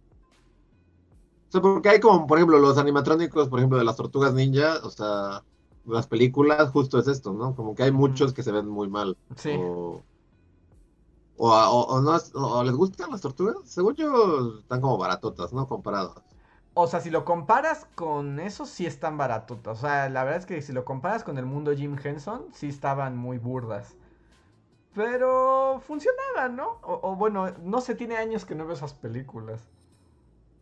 O 1.49 1.53
sea, 1.53 1.61
porque 1.63 1.89
hay 1.89 2.01
como, 2.01 2.27
por 2.27 2.39
ejemplo, 2.39 2.59
los 2.59 2.79
animatrónicos, 2.79 3.49
por 3.49 3.59
ejemplo, 3.61 3.79
de 3.79 3.85
las 3.85 3.97
tortugas 3.97 4.35
ninja, 4.35 4.81
o 4.83 4.91
sea, 4.91 5.45
las 5.85 6.07
películas, 6.09 6.71
justo 6.71 6.99
es 6.99 7.07
esto, 7.09 7.33
¿no? 7.33 7.55
Como 7.55 7.75
que 7.75 7.85
hay 7.85 7.93
muchos 7.93 8.33
que 8.35 8.43
se 8.43 8.51
ven 8.53 8.67
muy 8.69 8.89
mal. 8.89 9.17
Sí. 9.37 9.51
O, 9.57 10.07
o, 11.37 11.47
o- 11.49 11.87
o 11.95 12.01
no, 12.07 12.13
o 12.59 12.65
les 12.65 12.75
gustan 12.75 13.11
las 13.11 13.21
tortugas. 13.21 13.57
Según 13.65 13.95
yo, 13.95 14.59
están 14.61 14.81
como 14.81 14.99
baratotas, 14.99 15.53
¿no? 15.53 15.67
Comparadas. 15.67 16.23
O 16.75 16.87
sea, 16.87 17.01
si 17.01 17.11
lo 17.11 17.25
comparas 17.25 17.87
con 17.95 18.41
eso, 18.41 18.67
sí 18.67 18.87
están 18.87 19.17
baratotas. 19.17 19.79
O 19.79 19.81
sea, 19.83 20.09
la 20.09 20.25
verdad 20.25 20.41
es 20.41 20.47
que 20.47 20.61
si 20.63 20.73
lo 20.73 20.85
comparas 20.85 21.23
con 21.25 21.39
el 21.39 21.47
mundo 21.47 21.73
Jim 21.77 21.97
Henson, 22.03 22.47
sí 22.53 22.69
estaban 22.69 23.17
muy 23.17 23.39
burdas. 23.39 23.97
Pero 24.95 25.81
funcionaban, 25.87 26.57
¿no? 26.57 26.79
O, 26.83 27.01
o 27.03 27.17
bueno, 27.17 27.51
no 27.63 27.81
sé, 27.81 27.95
tiene 27.95 28.17
años 28.17 28.45
que 28.45 28.55
no 28.55 28.65
veo 28.65 28.75
esas 28.75 28.95
películas. 28.95 29.61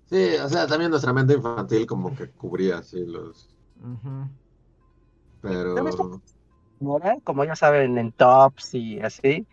Sí, 0.09 0.35
o 0.43 0.49
sea, 0.49 0.67
también 0.67 0.91
nuestra 0.91 1.13
mente 1.13 1.35
infantil 1.35 1.87
como 1.87 2.15
que 2.15 2.31
cubría 2.31 2.79
así 2.79 3.05
los. 3.05 3.49
Ujú. 3.81 4.29
Pero. 5.41 6.21
Como 7.25 7.45
ya 7.45 7.57
saben, 7.57 7.97
en 7.97 8.13
tops 8.13 8.75
y 8.75 9.01
así, 9.01 9.47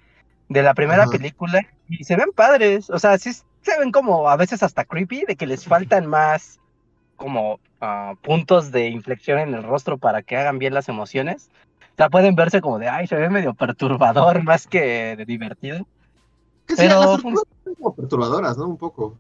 de 0.48 0.64
la 0.64 0.74
primera 0.74 1.04
Ajá. 1.04 1.12
película, 1.12 1.62
y 1.88 2.04
se 2.04 2.16
ven 2.16 2.32
padres, 2.36 2.90
o 2.90 2.98
sea, 2.98 3.18
sí 3.18 3.32
se 3.34 3.80
ven 3.80 3.92
como 3.92 4.30
a 4.30 4.36
veces 4.36 4.64
hasta 4.64 4.86
creepy, 4.86 5.26
de 5.28 5.36
que 5.36 5.46
les 5.46 5.66
faltan 5.66 6.08
más 6.08 6.60
como 7.16 7.60
ah, 7.82 8.16
puntos 8.22 8.72
de 8.72 8.88
inflexión 8.88 9.40
en 9.40 9.54
el 9.54 9.64
rostro 9.64 9.98
para 9.98 10.24
que 10.24 10.38
hagan 10.38 10.58
bien 10.58 10.74
las 10.74 10.90
emociones. 10.90 11.50
O 12.00 12.02
sea, 12.02 12.10
pueden 12.10 12.34
verse 12.34 12.62
como 12.62 12.80
de, 12.80 12.88
ay, 12.88 13.08
se 13.08 13.16
ve 13.18 13.30
medio 13.30 13.54
perturbador 13.54 14.42
más 14.46 14.66
que 14.68 15.22
divertido. 15.28 15.86
Que 16.66 16.78
sí, 16.78 16.84
Pero 16.84 16.96
las 17.02 17.22
fun- 17.22 17.34
tortugas 17.34 17.44
son 17.66 17.76
como 17.76 17.94
perturbadoras, 17.94 18.58
¿no? 18.58 18.68
Un 18.70 18.78
poco. 18.78 19.18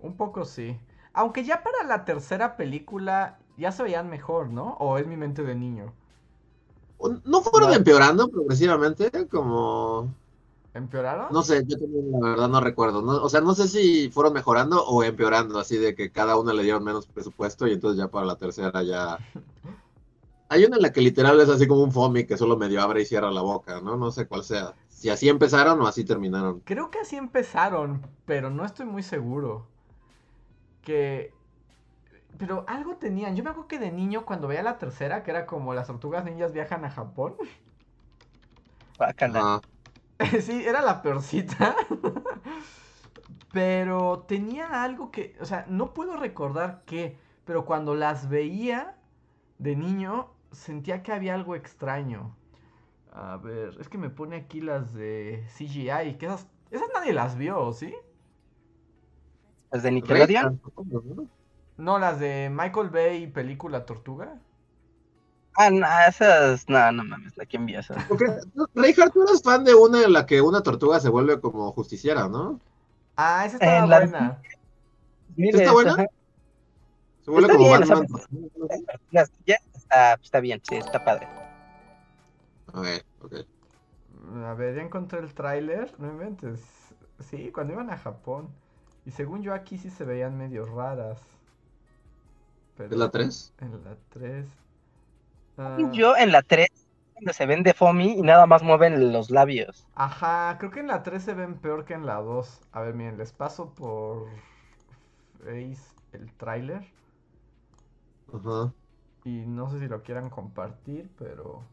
Un 0.00 0.14
poco 0.16 0.46
sí. 0.46 0.74
Aunque 1.12 1.44
ya 1.44 1.62
para 1.62 1.84
la 1.86 2.06
tercera 2.06 2.56
película 2.56 3.36
ya 3.58 3.70
se 3.70 3.82
veían 3.82 4.08
mejor, 4.08 4.48
¿no? 4.48 4.78
O 4.80 4.96
es 4.96 5.06
mi 5.06 5.18
mente 5.18 5.42
de 5.42 5.54
niño. 5.54 5.92
¿No 7.26 7.42
fueron 7.42 7.68
No. 7.68 7.76
empeorando 7.76 8.28
progresivamente? 8.28 9.10
Como. 9.28 10.08
¿Empeoraron? 10.72 11.26
No 11.32 11.42
sé, 11.42 11.62
yo 11.66 11.76
también 11.76 12.12
la 12.12 12.30
verdad 12.30 12.48
no 12.48 12.60
recuerdo. 12.62 13.02
¿no? 13.02 13.22
O 13.22 13.28
sea, 13.28 13.42
no 13.42 13.54
sé 13.54 13.68
si 13.68 14.08
fueron 14.10 14.32
mejorando 14.32 14.82
o 14.82 15.04
empeorando, 15.04 15.58
así 15.58 15.76
de 15.76 15.94
que 15.94 16.10
cada 16.10 16.38
una 16.38 16.54
le 16.54 16.62
dieron 16.62 16.82
menos 16.82 17.04
presupuesto 17.08 17.66
y 17.66 17.72
entonces 17.74 17.98
ya 17.98 18.08
para 18.08 18.24
la 18.24 18.36
tercera 18.36 18.82
ya. 18.82 19.18
Hay 20.52 20.66
una 20.66 20.76
en 20.76 20.82
la 20.82 20.92
que 20.92 21.00
literal 21.00 21.40
es 21.40 21.48
así 21.48 21.66
como 21.66 21.82
un 21.82 21.92
foamy 21.92 22.26
que 22.26 22.36
solo 22.36 22.58
medio 22.58 22.82
abre 22.82 23.00
y 23.00 23.06
cierra 23.06 23.30
la 23.30 23.40
boca, 23.40 23.80
¿no? 23.80 23.96
No 23.96 24.10
sé 24.10 24.26
cuál 24.26 24.44
sea. 24.44 24.74
Si 24.90 25.08
así 25.08 25.30
empezaron 25.30 25.80
o 25.80 25.86
así 25.86 26.04
terminaron. 26.04 26.60
Creo 26.60 26.90
que 26.90 26.98
así 26.98 27.16
empezaron, 27.16 28.06
pero 28.26 28.50
no 28.50 28.66
estoy 28.66 28.84
muy 28.84 29.02
seguro. 29.02 29.66
Que... 30.82 31.32
Pero 32.36 32.66
algo 32.68 32.96
tenían. 32.96 33.34
Yo 33.34 33.42
me 33.42 33.48
acuerdo 33.48 33.66
que 33.66 33.78
de 33.78 33.90
niño 33.90 34.26
cuando 34.26 34.46
veía 34.46 34.62
la 34.62 34.76
tercera, 34.76 35.22
que 35.22 35.30
era 35.30 35.46
como 35.46 35.72
las 35.72 35.86
tortugas 35.86 36.22
ninjas 36.26 36.52
viajan 36.52 36.84
a 36.84 36.90
Japón. 36.90 37.34
Guácala. 38.98 39.40
Ajá. 39.40 39.60
sí, 40.42 40.64
era 40.66 40.82
la 40.82 41.00
peorcita. 41.00 41.74
pero 43.54 44.26
tenía 44.28 44.82
algo 44.82 45.10
que... 45.10 45.34
O 45.40 45.46
sea, 45.46 45.64
no 45.66 45.94
puedo 45.94 46.18
recordar 46.18 46.82
qué. 46.84 47.16
Pero 47.46 47.64
cuando 47.64 47.94
las 47.94 48.28
veía 48.28 48.98
de 49.58 49.76
niño, 49.76 50.28
sentía 50.52 51.02
que 51.02 51.12
había 51.12 51.34
algo 51.34 51.54
extraño. 51.56 52.34
A 53.12 53.36
ver, 53.36 53.76
es 53.80 53.88
que 53.88 53.98
me 53.98 54.10
pone 54.10 54.36
aquí 54.36 54.60
las 54.60 54.94
de 54.94 55.44
CGI. 55.56 56.16
Que 56.18 56.26
esas, 56.26 56.46
esas 56.70 56.88
nadie 56.94 57.12
las 57.12 57.36
vio, 57.36 57.72
¿sí? 57.72 57.94
Las 59.70 59.82
de 59.82 59.90
Nickelodeon. 59.90 60.60
¿no? 61.76 61.98
Las 61.98 62.20
de 62.20 62.50
Michael 62.50 62.90
Bay, 62.90 63.26
película 63.26 63.84
Tortuga. 63.86 64.38
Ah, 65.54 65.68
no, 65.70 65.86
esas, 66.08 66.66
no, 66.68 66.90
no 66.92 67.04
mames, 67.04 67.38
¿a 67.38 67.44
quién 67.44 67.66
vio 67.66 67.80
eso? 67.80 67.94
Porque, 68.08 68.24
Reinhardt, 68.74 69.12
tú 69.12 69.22
eres 69.22 69.42
fan 69.42 69.64
de 69.64 69.74
una 69.74 70.02
en 70.02 70.12
la 70.14 70.24
que 70.24 70.40
una 70.40 70.62
tortuga 70.62 70.98
se 70.98 71.10
vuelve 71.10 71.40
como 71.40 71.70
justiciera, 71.72 72.26
¿no? 72.28 72.58
Ah, 73.16 73.44
esa 73.44 73.56
estaba 73.56 73.78
En 73.78 73.90
la- 73.90 73.98
buena. 74.00 74.42
Miles, 75.36 75.60
¿Está 75.60 75.72
buena? 75.72 75.92
ajá. 75.92 76.06
Se 77.24 77.30
vuelve 77.30 77.48
Está 77.48 77.56
como 77.58 77.68
bien, 77.68 77.80
Batman. 77.80 78.06
Ya 79.46 79.56
está, 79.92 80.14
está 80.14 80.40
bien, 80.40 80.60
sí, 80.62 80.76
está 80.76 81.04
padre. 81.04 81.28
Ok, 82.72 82.86
ok. 83.20 83.34
A 84.44 84.54
ver, 84.54 84.76
ya 84.76 84.82
encontré 84.82 85.18
el 85.20 85.34
tráiler. 85.34 85.94
No 85.98 86.08
inventes. 86.08 86.60
Sí, 87.20 87.50
cuando 87.52 87.74
iban 87.74 87.90
a 87.90 87.98
Japón. 87.98 88.48
Y 89.04 89.10
según 89.10 89.42
yo 89.42 89.52
aquí 89.52 89.78
sí 89.78 89.90
se 89.90 90.04
veían 90.04 90.38
medio 90.38 90.64
raras. 90.64 91.20
Pero 92.76 92.90
¿Es 92.90 92.96
la 92.96 93.10
3? 93.10 93.54
En 93.60 93.84
la 93.84 93.96
3. 94.10 94.46
Ah, 95.58 95.76
Yo 95.92 96.16
en 96.16 96.32
la 96.32 96.42
3, 96.42 96.68
donde 97.16 97.32
se 97.34 97.46
ven 97.46 97.62
de 97.62 97.74
Fomi 97.74 98.12
y 98.12 98.22
nada 98.22 98.46
más 98.46 98.62
mueven 98.62 99.12
los 99.12 99.30
labios. 99.30 99.86
Ajá, 99.94 100.56
creo 100.58 100.70
que 100.70 100.80
en 100.80 100.86
la 100.86 101.02
3 101.02 101.22
se 101.22 101.34
ven 101.34 101.56
peor 101.58 101.84
que 101.84 101.94
en 101.94 102.06
la 102.06 102.16
2. 102.16 102.60
A 102.72 102.80
ver, 102.80 102.94
miren, 102.94 103.18
les 103.18 103.32
paso 103.32 103.74
por 103.74 104.28
Face 105.44 105.94
el 106.12 106.32
tráiler. 106.36 106.86
Ajá. 108.32 108.72
Y 109.24 109.46
no 109.46 109.70
sé 109.70 109.78
si 109.80 109.88
lo 109.88 110.02
quieran 110.02 110.30
compartir, 110.30 111.10
pero. 111.18 111.64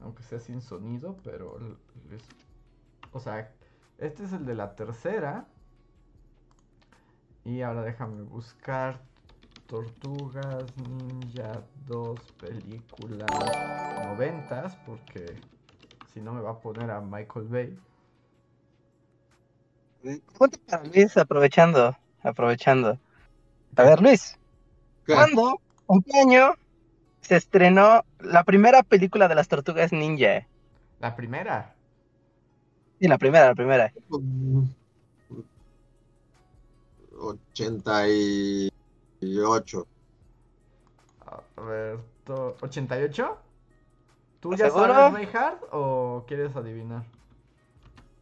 Aunque 0.00 0.22
sea 0.24 0.40
sin 0.40 0.62
sonido, 0.62 1.16
pero. 1.24 1.58
les- 2.10 2.30
O 3.12 3.20
sea, 3.20 3.52
este 3.98 4.24
es 4.24 4.32
el 4.34 4.46
de 4.46 4.54
la 4.56 4.74
tercera. 4.76 5.46
Y 7.44 7.60
ahora 7.62 7.82
déjame 7.82 8.22
buscar 8.22 9.02
Tortugas 9.68 10.76
Ninja 10.78 11.62
2 11.86 12.30
películas 12.40 13.28
noventas, 14.04 14.76
porque 14.86 15.42
si 16.12 16.20
no 16.20 16.32
me 16.34 16.40
va 16.42 16.50
a 16.52 16.60
poner 16.60 16.90
a 16.90 17.00
Michael 17.00 17.48
Bay. 17.48 17.78
Pregunta 20.02 20.58
para 20.66 20.84
Luis, 20.84 21.16
aprovechando, 21.16 21.96
aprovechando. 22.22 22.98
A 23.76 23.82
ver, 23.84 24.00
Luis, 24.02 24.38
¿Qué? 25.04 25.26
¿cuándo, 25.26 25.60
en 25.88 26.02
qué 26.02 26.20
año 26.20 26.54
se 27.20 27.36
estrenó 27.36 28.04
la 28.20 28.44
primera 28.44 28.82
película 28.82 29.28
de 29.28 29.34
las 29.34 29.48
tortugas 29.48 29.92
ninja? 29.92 30.46
La 31.00 31.16
primera. 31.16 31.74
Sí, 33.00 33.08
la 33.08 33.18
primera, 33.18 33.46
la 33.46 33.54
primera. 33.54 33.92
Mm, 34.08 34.64
88. 37.18 39.86
A 41.56 41.60
ver, 41.62 41.98
to- 42.24 42.56
¿88? 42.60 43.36
¿Tú 44.40 44.52
¿Estás 44.54 44.68
ya 44.68 44.72
seguro? 44.74 44.94
sabes, 44.94 45.12
Reinhardt, 45.14 45.62
o 45.72 46.24
quieres 46.26 46.54
adivinar? 46.56 47.04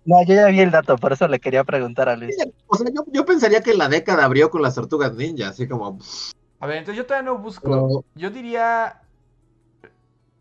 No, 0.05 0.25
yo 0.25 0.35
ya 0.35 0.47
vi 0.47 0.61
el 0.61 0.71
dato, 0.71 0.97
por 0.97 1.13
eso 1.13 1.29
le 1.29 1.39
quería 1.39 1.63
preguntar 1.65 2.09
a 2.09 2.17
Luis. 2.17 2.35
O 2.67 2.77
sea, 2.77 2.87
yo, 2.93 3.05
yo 3.13 3.25
pensaría 3.25 3.63
que 3.63 3.75
la 3.75 3.89
década 3.89 4.25
abrió 4.25 4.51
con 4.51 4.63
las 4.63 4.75
tortugas 4.75 5.15
ninja, 5.15 5.49
así 5.49 5.69
como. 5.69 5.99
A 6.61 6.67
ver, 6.67 6.79
entonces 6.79 6.97
yo 6.97 7.07
todavía 7.07 7.31
no 7.31 7.39
busco. 7.39 8.05
Yo 8.15 8.31
diría. 8.31 9.01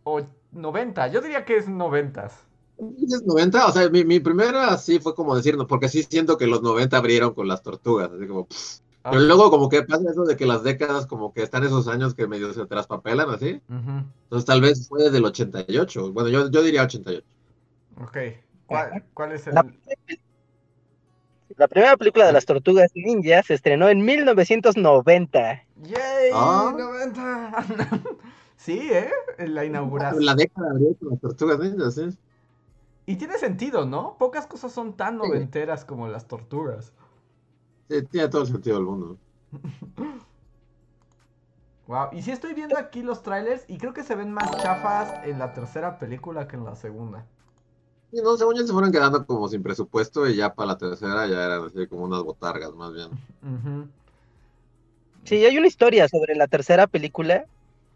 O 0.04 0.22
90. 0.52 1.08
Yo 1.08 1.22
diría 1.22 1.46
que 1.46 1.58
es 1.58 1.68
90. 1.70 2.30
¿Es 2.78 3.24
90? 3.26 3.68
O 3.68 3.72
sea, 3.72 3.90
mi, 3.90 4.04
mi 4.06 4.20
primera 4.20 4.78
sí 4.78 5.00
fue 5.00 5.16
como 5.16 5.36
decir, 5.36 5.58
no, 5.58 5.66
porque 5.66 5.90
sí 5.90 6.04
siento 6.04 6.38
que 6.38 6.46
los 6.48 6.62
90 6.62 6.98
abrieron 6.98 7.34
con 7.34 7.48
las 7.48 7.64
tortugas, 7.64 8.12
así 8.12 8.28
como. 8.28 8.48
pff. 8.48 8.80
Ah, 9.04 9.12
Pero 9.12 9.22
luego 9.24 9.50
como 9.50 9.70
que 9.70 9.84
pasa 9.84 10.12
eso 10.12 10.26
de 10.26 10.36
que 10.36 10.46
las 10.46 10.64
décadas 10.64 11.08
como 11.08 11.34
que 11.34 11.42
están 11.42 11.64
esos 11.64 11.88
años 11.88 12.14
que 12.14 12.28
medio 12.28 12.54
se 12.54 12.66
traspapelan 12.68 13.30
así. 13.30 13.62
ujú, 13.70 14.04
Entonces 14.26 14.46
tal 14.46 14.62
vez 14.62 14.88
fue 14.88 15.10
del 15.12 15.26
88. 15.26 16.14
Bueno, 16.14 16.30
yo, 16.30 16.50
yo 16.52 16.64
diría 16.64 16.84
88. 16.84 17.28
Ok. 18.02 18.18
¿Cuál, 18.66 19.06
cuál 19.14 19.32
es 19.34 19.48
el.? 19.48 19.56
La, 19.56 19.66
la 21.58 21.68
primera 21.68 21.98
película 21.98 22.26
de 22.26 22.34
las 22.34 22.46
tortugas 22.46 22.92
ninja 22.96 23.44
se 23.44 23.56
estrenó 23.56 23.90
en 23.90 24.06
1990. 24.06 25.64
¡Yay! 25.82 26.32
Ah. 26.34 26.74
90. 26.78 27.66
sí, 28.56 28.80
¿eh? 28.92 29.10
En 29.38 29.56
la 29.56 29.66
inauguración. 29.66 30.26
La 30.26 30.36
década 30.36 30.70
con 31.00 31.10
las 31.12 31.20
tortugas 31.20 31.60
ninja, 31.60 31.92
sí. 31.92 32.18
Y 33.06 33.16
tiene 33.16 33.38
sentido, 33.38 33.86
¿no? 33.86 34.18
Pocas 34.18 34.48
cosas 34.48 34.72
son 34.72 34.96
tan 34.96 35.20
Sí. 35.20 35.28
noventeras 35.28 35.86
como 35.86 36.08
las 36.08 36.28
tortugas. 36.28 36.94
Sí, 37.90 38.04
tiene 38.04 38.28
todo 38.28 38.42
el 38.44 38.48
sentido 38.48 38.78
del 38.78 38.86
mundo. 38.86 39.18
Wow. 41.88 42.10
Y 42.12 42.22
sí 42.22 42.32
estoy 42.32 42.54
viendo 42.54 42.78
aquí 42.78 43.02
los 43.02 43.24
trailers 43.24 43.64
y 43.70 43.78
creo 43.78 43.94
que 43.94 44.04
se 44.04 44.14
ven 44.14 44.30
más 44.34 44.52
chafas 44.58 45.26
en 45.26 45.40
la 45.40 45.54
tercera 45.54 45.98
película 46.00 46.46
que 46.48 46.58
en 46.58 46.66
la 46.66 46.76
segunda. 46.76 47.26
Y 48.12 48.22
no, 48.22 48.38
según 48.38 48.56
yo 48.56 48.66
se 48.66 48.72
fueron 48.72 48.92
quedando 48.92 49.26
como 49.26 49.50
sin 49.50 49.62
presupuesto 49.62 50.28
y 50.28 50.36
ya 50.36 50.54
para 50.54 50.68
la 50.68 50.78
tercera 50.78 51.28
ya 51.28 51.44
eran 51.44 51.66
así 51.66 51.88
como 51.88 52.06
unas 52.06 52.24
botargas 52.24 52.74
más 52.74 52.94
bien. 52.94 53.10
Sí, 55.26 55.46
hay 55.46 55.58
una 55.58 55.68
historia 55.68 56.08
sobre 56.08 56.36
la 56.36 56.48
tercera 56.48 56.88
película 56.88 57.46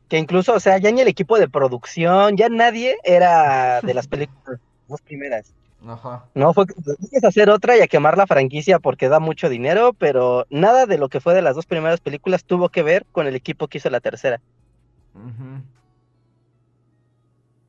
que 0.09 0.17
incluso, 0.17 0.53
o 0.53 0.59
sea, 0.59 0.77
ya 0.77 0.91
ni 0.91 0.99
el 0.99 1.07
equipo 1.07 1.39
de 1.39 1.47
producción, 1.47 2.35
ya 2.35 2.49
nadie 2.49 2.97
era 3.05 3.79
de 3.79 3.93
las 3.93 4.07
películas 4.09 4.59
dos 4.89 4.99
primeras. 5.01 5.53
Ajá. 5.87 6.25
No, 6.35 6.53
fue 6.53 6.67
que 6.67 6.73
tienes 6.73 7.23
hacer 7.23 7.49
otra 7.49 7.77
y 7.77 7.81
a 7.81 7.87
quemar 7.87 8.17
la 8.17 8.27
franquicia 8.27 8.79
porque 8.79 9.07
da 9.07 9.19
mucho 9.19 9.47
dinero, 9.47 9.93
pero 9.93 10.45
nada 10.49 10.85
de 10.85 10.97
lo 10.97 11.07
que 11.07 11.21
fue 11.21 11.33
de 11.33 11.41
las 11.41 11.55
dos 11.55 11.65
primeras 11.65 12.01
películas 12.01 12.43
tuvo 12.43 12.69
que 12.69 12.83
ver 12.83 13.05
con 13.13 13.25
el 13.25 13.35
equipo 13.35 13.67
que 13.67 13.77
hizo 13.77 13.89
la 13.89 14.01
tercera. 14.01 14.41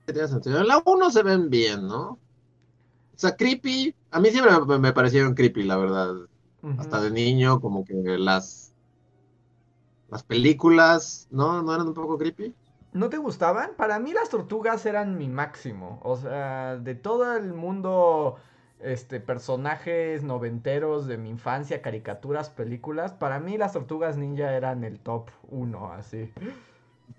En 0.06 0.66
la 0.68 0.82
1 0.84 1.10
se 1.10 1.22
ven 1.22 1.48
bien, 1.48 1.86
¿no? 1.86 2.18
Sea, 3.22 3.36
creepy. 3.36 3.94
A 4.10 4.18
mí 4.18 4.30
siempre 4.30 4.52
me, 4.66 4.78
me 4.80 4.92
parecieron 4.92 5.34
creepy, 5.34 5.62
la 5.62 5.76
verdad. 5.76 6.12
Hasta 6.76 7.00
de 7.00 7.12
niño, 7.12 7.60
como 7.60 7.84
que 7.84 7.94
las 7.94 8.72
las 10.08 10.24
películas, 10.24 11.28
¿no? 11.30 11.62
¿No 11.62 11.72
eran 11.72 11.86
un 11.86 11.94
poco 11.94 12.18
creepy? 12.18 12.52
¿No 12.92 13.10
te 13.10 13.18
gustaban? 13.18 13.70
Para 13.76 14.00
mí 14.00 14.12
las 14.12 14.28
tortugas 14.28 14.84
eran 14.86 15.16
mi 15.16 15.28
máximo. 15.28 16.00
O 16.02 16.16
sea, 16.16 16.76
de 16.78 16.96
todo 16.96 17.36
el 17.36 17.54
mundo, 17.54 18.38
este, 18.80 19.20
personajes 19.20 20.24
noventeros 20.24 21.06
de 21.06 21.16
mi 21.16 21.30
infancia, 21.30 21.80
caricaturas, 21.80 22.50
películas, 22.50 23.12
para 23.12 23.38
mí 23.38 23.56
las 23.56 23.72
tortugas 23.72 24.16
ninja 24.16 24.52
eran 24.52 24.82
el 24.82 24.98
top 24.98 25.30
uno, 25.48 25.92
así. 25.92 26.32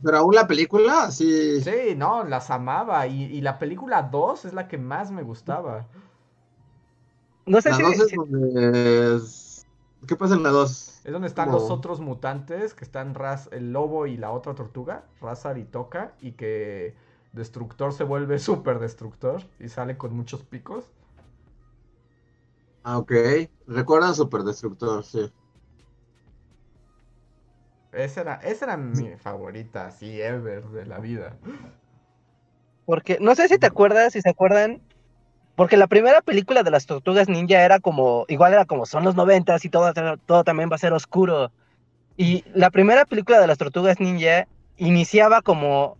Pero 0.03 0.17
aún 0.17 0.35
la 0.35 0.47
película, 0.47 1.11
sí. 1.11 1.27
Sí, 1.55 1.95
no, 1.95 2.23
las 2.23 2.49
amaba. 2.51 3.07
Y, 3.07 3.23
y 3.23 3.41
la 3.41 3.57
película 3.59 4.03
2 4.03 4.45
es 4.45 4.53
la 4.53 4.67
que 4.67 4.77
más 4.77 5.11
me 5.11 5.23
gustaba. 5.23 5.87
No 7.45 7.61
sé 7.61 7.73
La 7.73 7.79
si, 7.79 7.83
2 7.83 7.99
es 7.99 8.09
si- 8.09 8.15
donde 8.15 9.15
es- 9.15 9.65
¿Qué 10.07 10.15
pasa 10.15 10.35
en 10.35 10.43
la 10.43 10.49
2? 10.49 11.01
Es 11.05 11.11
donde 11.13 11.27
están 11.27 11.51
los 11.51 11.69
otros 11.71 11.99
mutantes, 12.01 12.73
que 12.73 12.83
están 12.83 13.13
Raz, 13.15 13.47
el 13.53 13.71
lobo 13.73 14.05
y 14.07 14.17
la 14.17 14.31
otra 14.31 14.53
tortuga, 14.55 15.05
Razar 15.21 15.57
y 15.57 15.63
Toca, 15.65 16.13
y 16.19 16.33
que 16.33 16.95
Destructor 17.33 17.93
se 17.93 18.03
vuelve 18.03 18.39
súper 18.39 18.79
destructor 18.79 19.43
y 19.59 19.69
sale 19.69 19.97
con 19.97 20.15
muchos 20.15 20.43
picos. 20.43 20.91
Ah, 22.83 22.97
ok. 22.97 23.11
Recuerdan 23.67 24.15
Super 24.15 24.43
Destructor, 24.43 25.03
sí. 25.03 25.29
Esa 27.93 28.21
era, 28.21 28.35
esa 28.43 28.65
era 28.65 28.77
mi 28.77 29.15
favorita, 29.17 29.87
así, 29.87 30.21
ever 30.21 30.63
de 30.65 30.85
la 30.85 30.99
vida. 30.99 31.33
porque 32.85 33.17
no 33.21 33.35
sé 33.35 33.47
si 33.47 33.57
te 33.57 33.67
acuerdas, 33.67 34.13
si 34.13 34.21
se 34.21 34.29
acuerdan, 34.29 34.81
porque 35.55 35.77
la 35.77 35.87
primera 35.87 36.21
película 36.21 36.63
de 36.63 36.71
las 36.71 36.85
tortugas 36.85 37.29
ninja 37.29 37.63
era 37.63 37.79
como, 37.79 38.25
igual 38.27 38.53
era 38.53 38.65
como 38.65 38.85
son 38.85 39.03
los 39.03 39.15
noventas 39.15 39.63
y 39.65 39.69
todo, 39.69 39.93
todo 40.25 40.43
también 40.43 40.69
va 40.71 40.75
a 40.75 40.79
ser 40.79 40.93
oscuro. 40.93 41.51
Y 42.17 42.43
la 42.53 42.71
primera 42.71 43.05
película 43.05 43.39
de 43.39 43.47
las 43.47 43.57
tortugas 43.57 43.99
ninja 43.99 44.47
iniciaba 44.77 45.41
como 45.41 45.97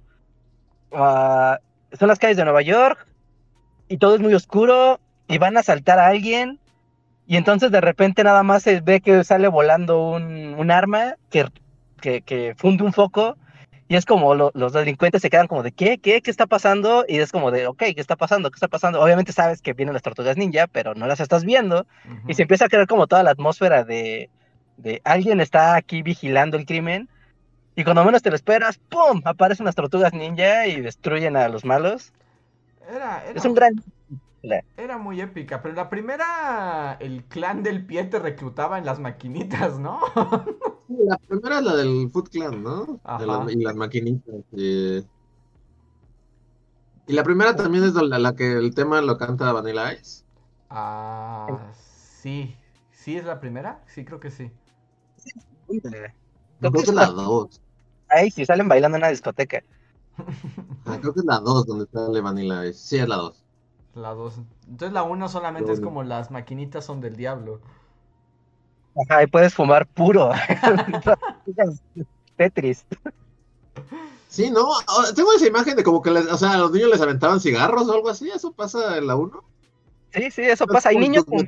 ah, 0.91 1.59
son 1.97 2.07
las 2.07 2.19
calles 2.19 2.37
de 2.37 2.43
Nueva 2.43 2.61
York 2.63 3.07
y 3.87 3.97
todo 3.97 4.15
es 4.15 4.21
muy 4.21 4.33
oscuro 4.33 4.99
y 5.27 5.37
van 5.37 5.57
a 5.57 5.59
asaltar 5.59 5.99
a 5.99 6.07
alguien 6.07 6.59
y 7.27 7.37
entonces 7.37 7.71
de 7.71 7.81
repente 7.81 8.23
nada 8.23 8.43
más 8.43 8.63
se 8.63 8.81
ve 8.81 8.99
que 9.01 9.23
sale 9.23 9.47
volando 9.47 10.09
un, 10.09 10.55
un 10.57 10.71
arma 10.71 11.15
que, 11.29 11.47
que, 12.03 12.21
que 12.21 12.53
funde 12.57 12.83
un 12.83 12.93
foco 12.93 13.37
y 13.87 13.95
es 13.95 14.05
como 14.05 14.35
lo- 14.35 14.51
los 14.53 14.73
delincuentes 14.73 15.21
se 15.21 15.29
quedan 15.29 15.47
como 15.47 15.63
de 15.63 15.71
¿qué? 15.71 15.97
¿qué? 15.99 16.21
¿qué 16.21 16.31
está 16.31 16.47
pasando? 16.47 17.05
y 17.07 17.17
es 17.19 17.31
como 17.31 17.51
de 17.51 17.67
ok, 17.67 17.79
¿qué 17.95 18.01
está 18.05 18.15
pasando? 18.15 18.49
¿qué 18.51 18.57
está 18.57 18.67
pasando? 18.67 19.01
obviamente 19.01 19.31
sabes 19.31 19.61
que 19.61 19.73
vienen 19.73 19.93
las 19.93 20.03
tortugas 20.03 20.37
ninja 20.37 20.67
pero 20.67 20.93
no 20.95 21.07
las 21.07 21.19
estás 21.19 21.43
viendo 21.45 21.85
y 22.27 22.33
se 22.33 22.43
empieza 22.43 22.65
a 22.65 22.69
crear 22.69 22.87
como 22.87 23.07
toda 23.07 23.23
la 23.23 23.31
atmósfera 23.31 23.83
de, 23.83 24.29
de 24.77 25.01
alguien 25.03 25.39
está 25.41 25.75
aquí 25.75 26.01
vigilando 26.01 26.57
el 26.57 26.65
crimen. 26.65 27.07
Y 27.75 27.83
cuando 27.83 28.05
menos 28.05 28.21
te 28.21 28.29
lo 28.29 28.35
esperas, 28.35 28.77
¡pum! 28.89 29.21
Aparecen 29.25 29.65
las 29.65 29.75
tortugas 29.75 30.13
ninja 30.13 30.67
y 30.67 30.79
destruyen 30.81 31.35
a 31.35 31.47
los 31.49 31.65
malos. 31.65 32.13
Era, 32.87 33.23
era, 33.25 33.39
Es 33.39 33.45
un 33.45 33.55
gran... 33.55 33.73
era 34.77 34.97
muy 34.97 35.21
épica, 35.21 35.61
pero 35.61 35.73
la 35.73 35.89
primera, 35.89 36.97
el 36.99 37.23
clan 37.23 37.63
del 37.63 37.85
pie 37.85 38.03
te 38.05 38.19
reclutaba 38.19 38.77
en 38.77 38.85
las 38.85 38.99
maquinitas, 38.99 39.79
¿no? 39.79 39.99
la 40.99 41.17
primera 41.17 41.59
es 41.59 41.65
la 41.65 41.75
del 41.75 42.09
Foot 42.11 42.29
Clan, 42.29 42.63
¿no? 42.63 42.99
De 43.17 43.53
y 43.53 43.63
las 43.63 43.75
maquinitas. 43.75 44.35
Y... 44.51 44.97
y 47.07 47.13
la 47.13 47.23
primera 47.23 47.55
también 47.55 47.83
es 47.83 47.93
la, 47.93 48.19
la 48.19 48.35
que 48.35 48.53
el 48.53 48.73
tema 48.73 49.01
lo 49.01 49.17
canta 49.17 49.51
Vanilla 49.51 49.93
Ice. 49.93 50.23
Ah, 50.69 51.71
sí. 52.21 52.55
¿Sí 52.91 53.17
es 53.17 53.25
la 53.25 53.39
primera? 53.39 53.83
Sí, 53.87 54.05
creo 54.05 54.19
que 54.19 54.31
sí. 54.31 54.51
No, 56.59 56.71
Creo 56.71 56.83
que 56.83 56.89
es 56.89 56.93
la 56.93 57.07
2. 57.07 57.61
Ay, 58.09 58.31
si 58.31 58.45
salen 58.45 58.67
bailando 58.67 58.97
en 58.97 59.01
una 59.03 59.09
discoteca. 59.09 59.63
Ah, 60.85 60.97
creo 60.99 61.13
que 61.13 61.21
es 61.21 61.25
la 61.25 61.39
2 61.39 61.65
donde 61.65 61.85
sale 61.87 62.21
Vanilla 62.21 62.65
Ice. 62.67 62.79
Sí, 62.79 62.97
es 62.97 63.07
la 63.07 63.15
2. 63.15 63.43
La 63.95 64.13
dos. 64.13 64.39
Entonces 64.67 64.93
la 64.93 65.03
uno 65.03 65.29
solamente 65.29 65.71
es 65.71 65.79
como 65.79 66.03
las 66.03 66.31
maquinitas 66.31 66.85
son 66.85 66.99
del 67.01 67.15
diablo. 67.15 67.61
Ajá, 68.95 69.23
y 69.23 69.27
puedes 69.27 69.53
fumar 69.53 69.87
puro. 69.87 70.31
Tetris. 72.37 72.85
Sí, 74.27 74.49
¿no? 74.49 74.67
Ah, 74.87 75.05
Tengo 75.15 75.31
esa 75.33 75.47
imagen 75.47 75.75
de 75.75 75.83
como 75.83 76.01
que 76.01 76.11
les- 76.11 76.31
o 76.31 76.37
sea, 76.37 76.53
a 76.53 76.57
los 76.57 76.71
niños 76.71 76.89
les 76.89 77.01
aventaban 77.01 77.39
cigarros 77.39 77.87
o 77.87 77.93
algo 77.93 78.09
así. 78.09 78.29
¿Eso 78.29 78.51
pasa 78.51 78.97
en 78.97 79.07
la 79.07 79.15
1? 79.15 79.43
Sí, 80.13 80.31
sí, 80.31 80.41
eso 80.43 80.67
pasa. 80.67 80.89
Hay 80.89 80.97
niños 80.97 81.25
con... 81.25 81.47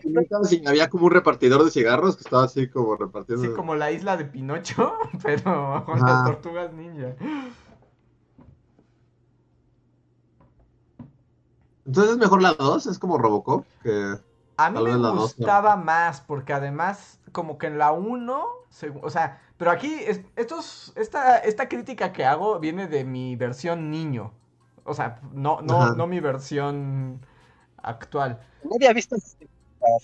Y 0.51 0.67
había 0.67 0.89
como 0.89 1.05
un 1.05 1.11
repartidor 1.11 1.63
de 1.63 1.71
cigarros 1.71 2.15
que 2.15 2.23
estaba 2.23 2.45
así 2.45 2.67
como 2.67 2.95
repartiendo. 2.95 3.45
Sí, 3.45 3.53
como 3.53 3.75
la 3.75 3.91
isla 3.91 4.17
de 4.17 4.25
Pinocho, 4.25 4.93
pero 5.23 5.83
con 5.85 5.97
Ajá. 5.97 6.13
las 6.13 6.25
tortugas 6.25 6.73
ninja. 6.73 7.13
Entonces 11.85 12.13
es 12.13 12.17
mejor 12.17 12.41
la 12.41 12.53
2, 12.53 12.87
es 12.87 12.97
como 12.97 13.19
Robocop. 13.19 13.65
Que... 13.83 14.15
A 14.57 14.69
mí 14.71 14.83
me 14.83 15.11
gustaba 15.11 15.75
más, 15.75 16.21
porque 16.21 16.53
además, 16.53 17.19
como 17.35 17.57
que 17.57 17.67
en 17.67 17.77
la 17.77 17.91
1, 17.91 18.45
o 19.01 19.09
sea, 19.09 19.41
pero 19.57 19.71
aquí, 19.71 19.93
es- 20.07 20.21
estos, 20.37 20.93
esta, 20.95 21.37
esta 21.39 21.67
crítica 21.67 22.13
que 22.13 22.23
hago 22.25 22.59
viene 22.59 22.87
de 22.87 23.03
mi 23.03 23.35
versión 23.35 23.91
niño. 23.91 24.31
O 24.85 24.93
sea, 24.93 25.19
no, 25.33 25.61
no, 25.61 25.81
Ajá. 25.81 25.95
no 25.95 26.07
mi 26.07 26.21
versión 26.21 27.19
actual. 27.83 28.39
Nadie 28.71 28.87
ha 28.87 28.93
visto 28.93 29.17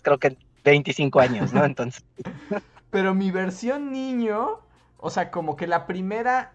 creo 0.04 0.20
que 0.20 0.28
en 0.28 0.38
25 0.66 1.20
años, 1.22 1.54
¿no? 1.54 1.64
Entonces, 1.64 2.04
Pero 2.92 3.14
mi 3.14 3.32
versión 3.32 3.92
niño, 3.92 4.60
o 5.00 5.10
sea, 5.10 5.32
como 5.32 5.56
que 5.56 5.68
la 5.68 5.88
primera 5.88 6.52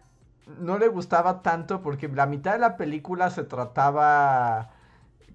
no 0.61 0.79
le 0.79 0.89
gustaba 0.89 1.43
tanto 1.43 1.81
porque 1.83 2.09
la 2.09 2.27
mitad 2.27 2.53
de 2.53 2.59
la 2.59 2.77
película 2.77 3.31
se 3.31 3.43
trataba 3.45 4.71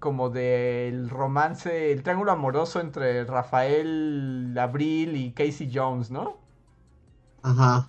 como 0.02 0.30
del 0.30 1.08
romance, 1.08 1.92
el 1.92 2.02
triángulo 2.02 2.32
amoroso 2.32 2.80
entre 2.80 3.24
Rafael 3.24 4.52
Abril 4.60 5.16
y 5.16 5.32
Casey 5.32 5.70
Jones, 5.72 6.10
¿no? 6.10 6.38
Ajá. 7.42 7.88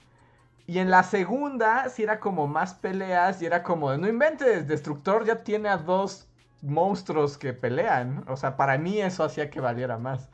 Y 0.67 0.77
en 0.77 0.91
la 0.91 1.01
segunda 1.01 1.89
sí 1.89 2.03
era 2.03 2.19
como 2.19 2.47
más 2.47 2.75
peleas 2.75 3.41
y 3.41 3.47
era 3.47 3.63
como, 3.63 3.97
no 3.97 4.07
inventes, 4.07 4.67
Destructor 4.67 5.25
ya 5.25 5.43
tiene 5.43 5.69
a 5.69 5.77
dos 5.77 6.27
monstruos 6.61 7.37
que 7.39 7.51
pelean. 7.53 8.23
O 8.27 8.37
sea, 8.37 8.57
para 8.57 8.77
mí 8.77 8.99
eso 8.99 9.23
hacía 9.23 9.49
que 9.49 9.59
valiera 9.59 9.97
más. 9.97 10.29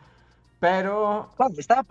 Pero 0.60 1.32
cuando 1.38 1.62
estaba 1.62 1.84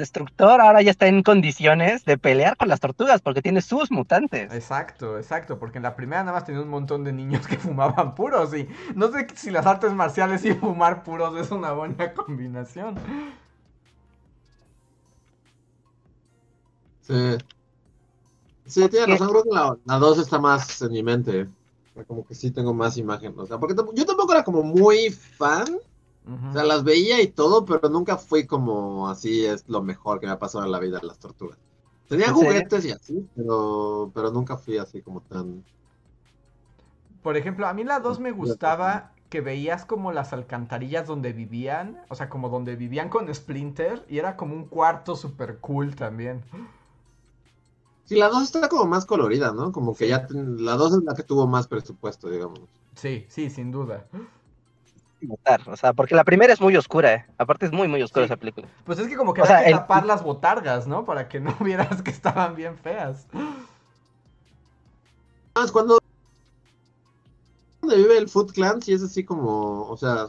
Destructor 0.00 0.60
ahora 0.60 0.82
ya 0.82 0.90
está 0.90 1.06
en 1.06 1.22
condiciones 1.22 2.04
de 2.04 2.18
pelear 2.18 2.56
con 2.56 2.68
las 2.68 2.80
tortugas 2.80 3.20
porque 3.20 3.42
tiene 3.42 3.62
sus 3.62 3.90
mutantes. 3.90 4.50
Exacto, 4.52 5.18
exacto, 5.18 5.58
porque 5.58 5.78
en 5.78 5.84
la 5.84 5.94
primera 5.94 6.24
nada 6.24 6.32
más 6.32 6.44
tenía 6.44 6.62
un 6.62 6.68
montón 6.68 7.04
de 7.04 7.12
niños 7.12 7.46
que 7.46 7.56
fumaban 7.66 8.14
puros 8.14 8.52
y 8.54 8.68
no 8.96 9.12
sé 9.12 9.26
si 9.34 9.50
las 9.50 9.66
artes 9.66 9.92
marciales 9.92 10.44
y 10.44 10.54
fumar 10.54 11.02
puros 11.04 11.38
es 11.38 11.50
una 11.50 11.72
buena 11.72 12.12
combinación. 12.14 12.96
Sí. 17.00 17.14
Sí, 18.64 18.88
tiene 18.88 19.06
razón, 19.06 19.28
creo 19.30 19.42
que 19.42 19.50
la, 19.50 19.76
la 19.84 19.98
2 19.98 20.18
está 20.18 20.38
más 20.38 20.80
en 20.82 20.92
mi 20.92 21.02
mente. 21.02 21.48
Como 22.06 22.24
que 22.24 22.34
sí 22.34 22.50
tengo 22.52 22.72
más 22.72 22.96
imagen. 22.96 23.34
O 23.38 23.46
sea, 23.46 23.58
porque 23.58 23.74
yo 23.94 24.06
tampoco 24.06 24.32
era 24.32 24.44
como 24.44 24.62
muy 24.62 25.10
fan. 25.10 25.66
O 26.48 26.52
sea, 26.52 26.64
las 26.64 26.84
veía 26.84 27.22
y 27.22 27.28
todo, 27.32 27.64
pero 27.64 27.88
nunca 27.88 28.16
fui 28.18 28.46
como 28.46 29.08
así 29.08 29.44
es 29.46 29.68
lo 29.68 29.82
mejor 29.82 30.20
que 30.20 30.26
me 30.26 30.32
ha 30.32 30.38
pasado 30.38 30.64
en 30.64 30.72
la 30.72 30.80
vida 30.80 31.00
las 31.02 31.18
tortugas. 31.18 31.58
Tenía 32.08 32.32
juguetes 32.32 32.84
y 32.84 32.90
así, 32.90 33.28
pero, 33.34 34.10
pero 34.14 34.30
nunca 34.32 34.56
fui 34.58 34.78
así 34.78 35.02
como 35.02 35.22
tan. 35.22 35.64
Por 37.22 37.36
ejemplo, 37.36 37.66
a 37.66 37.74
mí 37.74 37.84
la 37.84 38.00
2 38.00 38.18
me 38.20 38.30
gustaba 38.32 39.12
que 39.28 39.40
veías 39.40 39.84
como 39.84 40.10
las 40.12 40.32
alcantarillas 40.32 41.06
donde 41.06 41.32
vivían, 41.32 41.98
o 42.08 42.14
sea, 42.14 42.28
como 42.28 42.48
donde 42.48 42.76
vivían 42.76 43.08
con 43.08 43.32
Splinter 43.32 44.04
y 44.08 44.18
era 44.18 44.36
como 44.36 44.54
un 44.54 44.64
cuarto 44.66 45.14
super 45.16 45.58
cool 45.58 45.94
también. 45.94 46.42
Sí, 48.04 48.16
la 48.16 48.28
2 48.28 48.42
está 48.42 48.68
como 48.68 48.84
más 48.84 49.06
colorida, 49.06 49.52
¿no? 49.54 49.72
Como 49.72 49.96
que 49.96 50.06
Sí. 50.06 50.08
ya 50.08 50.26
ten- 50.26 50.62
la 50.64 50.76
2 50.76 50.92
es 50.98 51.02
la 51.02 51.14
que 51.14 51.22
tuvo 51.22 51.46
más 51.46 51.66
presupuesto, 51.66 52.28
digamos. 52.28 52.68
Sí, 52.94 53.26
sí, 53.28 53.50
sin 53.50 53.70
duda. 53.72 54.06
Notar, 55.22 55.60
O 55.68 55.76
sea, 55.76 55.92
porque 55.92 56.14
la 56.14 56.24
primera 56.24 56.52
es 56.52 56.60
muy 56.60 56.76
oscura, 56.76 57.12
¿eh? 57.14 57.26
Aparte 57.36 57.66
es 57.66 57.72
muy, 57.72 57.88
muy 57.88 58.02
oscura 58.02 58.26
Sí. 58.26 58.32
esa 58.32 58.40
película. 58.40 58.68
Pues 58.84 58.98
es 58.98 59.06
que 59.08 59.16
como 59.16 59.34
que 59.34 59.42
O 59.42 59.46
sea, 59.46 59.62
que 59.62 59.70
el- 59.70 59.76
tapar 59.76 60.06
las 60.06 60.22
botargas, 60.22 60.86
¿no? 60.86 61.04
Para 61.04 61.28
que 61.28 61.40
no 61.40 61.54
vieras 61.60 62.02
que 62.02 62.10
estaban 62.10 62.54
bien 62.56 62.78
feas. 62.78 63.26
Más 65.54 65.70
cuando 65.72 65.98
donde 67.82 67.96
vive 67.96 68.18
el 68.18 68.28
Foot 68.28 68.52
Clan, 68.52 68.80
sí 68.80 68.92
es 68.92 69.02
así 69.02 69.24
como, 69.24 69.82
o 69.88 69.96
sea, 69.96 70.28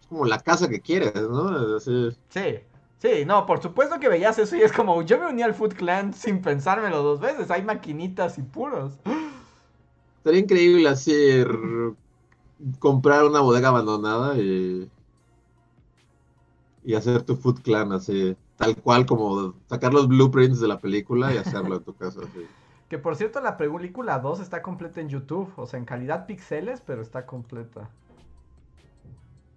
es 0.00 0.06
como 0.08 0.24
la 0.24 0.38
casa 0.40 0.68
que 0.68 0.80
quieres, 0.80 1.14
¿no? 1.14 1.76
Así, 1.76 2.10
Sí, 2.28 2.58
sí, 2.98 3.24
no, 3.24 3.46
por 3.46 3.62
supuesto 3.62 3.98
que 4.00 4.08
veías 4.08 4.38
eso 4.38 4.56
y 4.56 4.62
es 4.62 4.72
como, 4.72 5.02
yo 5.02 5.18
me 5.18 5.26
uní 5.28 5.42
al 5.42 5.54
Foot 5.54 5.74
Clan 5.74 6.12
sin 6.12 6.42
pensármelo 6.42 7.02
dos 7.02 7.20
veces, 7.20 7.50
hay 7.50 7.62
maquinitas 7.62 8.38
y 8.38 8.42
puros. 8.42 8.98
Sería 10.24 10.40
increíble 10.40 10.88
así 10.88 11.12
comprar 12.78 13.24
una 13.24 13.40
bodega 13.40 13.68
abandonada 13.68 14.38
y, 14.38 14.90
y 16.84 16.94
hacer 16.94 17.22
tu 17.22 17.36
Foot 17.36 17.60
Clan 17.62 17.92
así, 17.92 18.36
tal 18.56 18.76
cual 18.76 19.06
como 19.06 19.54
sacar 19.68 19.92
los 19.92 20.08
blueprints 20.08 20.60
de 20.60 20.68
la 20.68 20.80
película 20.80 21.32
y 21.34 21.38
hacerlo 21.38 21.76
en 21.76 21.84
tu 21.84 21.94
casa. 21.94 22.20
Así. 22.24 22.50
Que 22.92 22.98
por 22.98 23.16
cierto, 23.16 23.40
la 23.40 23.56
película 23.56 24.18
2 24.18 24.40
está 24.40 24.60
completa 24.60 25.00
en 25.00 25.08
YouTube, 25.08 25.50
o 25.56 25.66
sea, 25.66 25.78
en 25.78 25.86
calidad 25.86 26.26
pixeles, 26.26 26.82
pero 26.82 27.00
está 27.00 27.24
completa. 27.24 27.88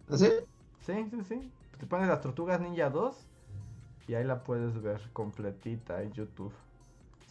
¿Así? 0.08 0.30
Sí, 0.80 0.94
sí, 1.10 1.24
sí. 1.24 1.52
Te 1.78 1.86
pones 1.86 2.08
las 2.08 2.22
Tortugas 2.22 2.62
Ninja 2.62 2.90
2 2.90 3.28
y 4.08 4.14
ahí 4.14 4.24
la 4.24 4.44
puedes 4.46 4.82
ver 4.82 5.02
completita 5.12 6.02
en 6.02 6.14
YouTube. 6.14 6.54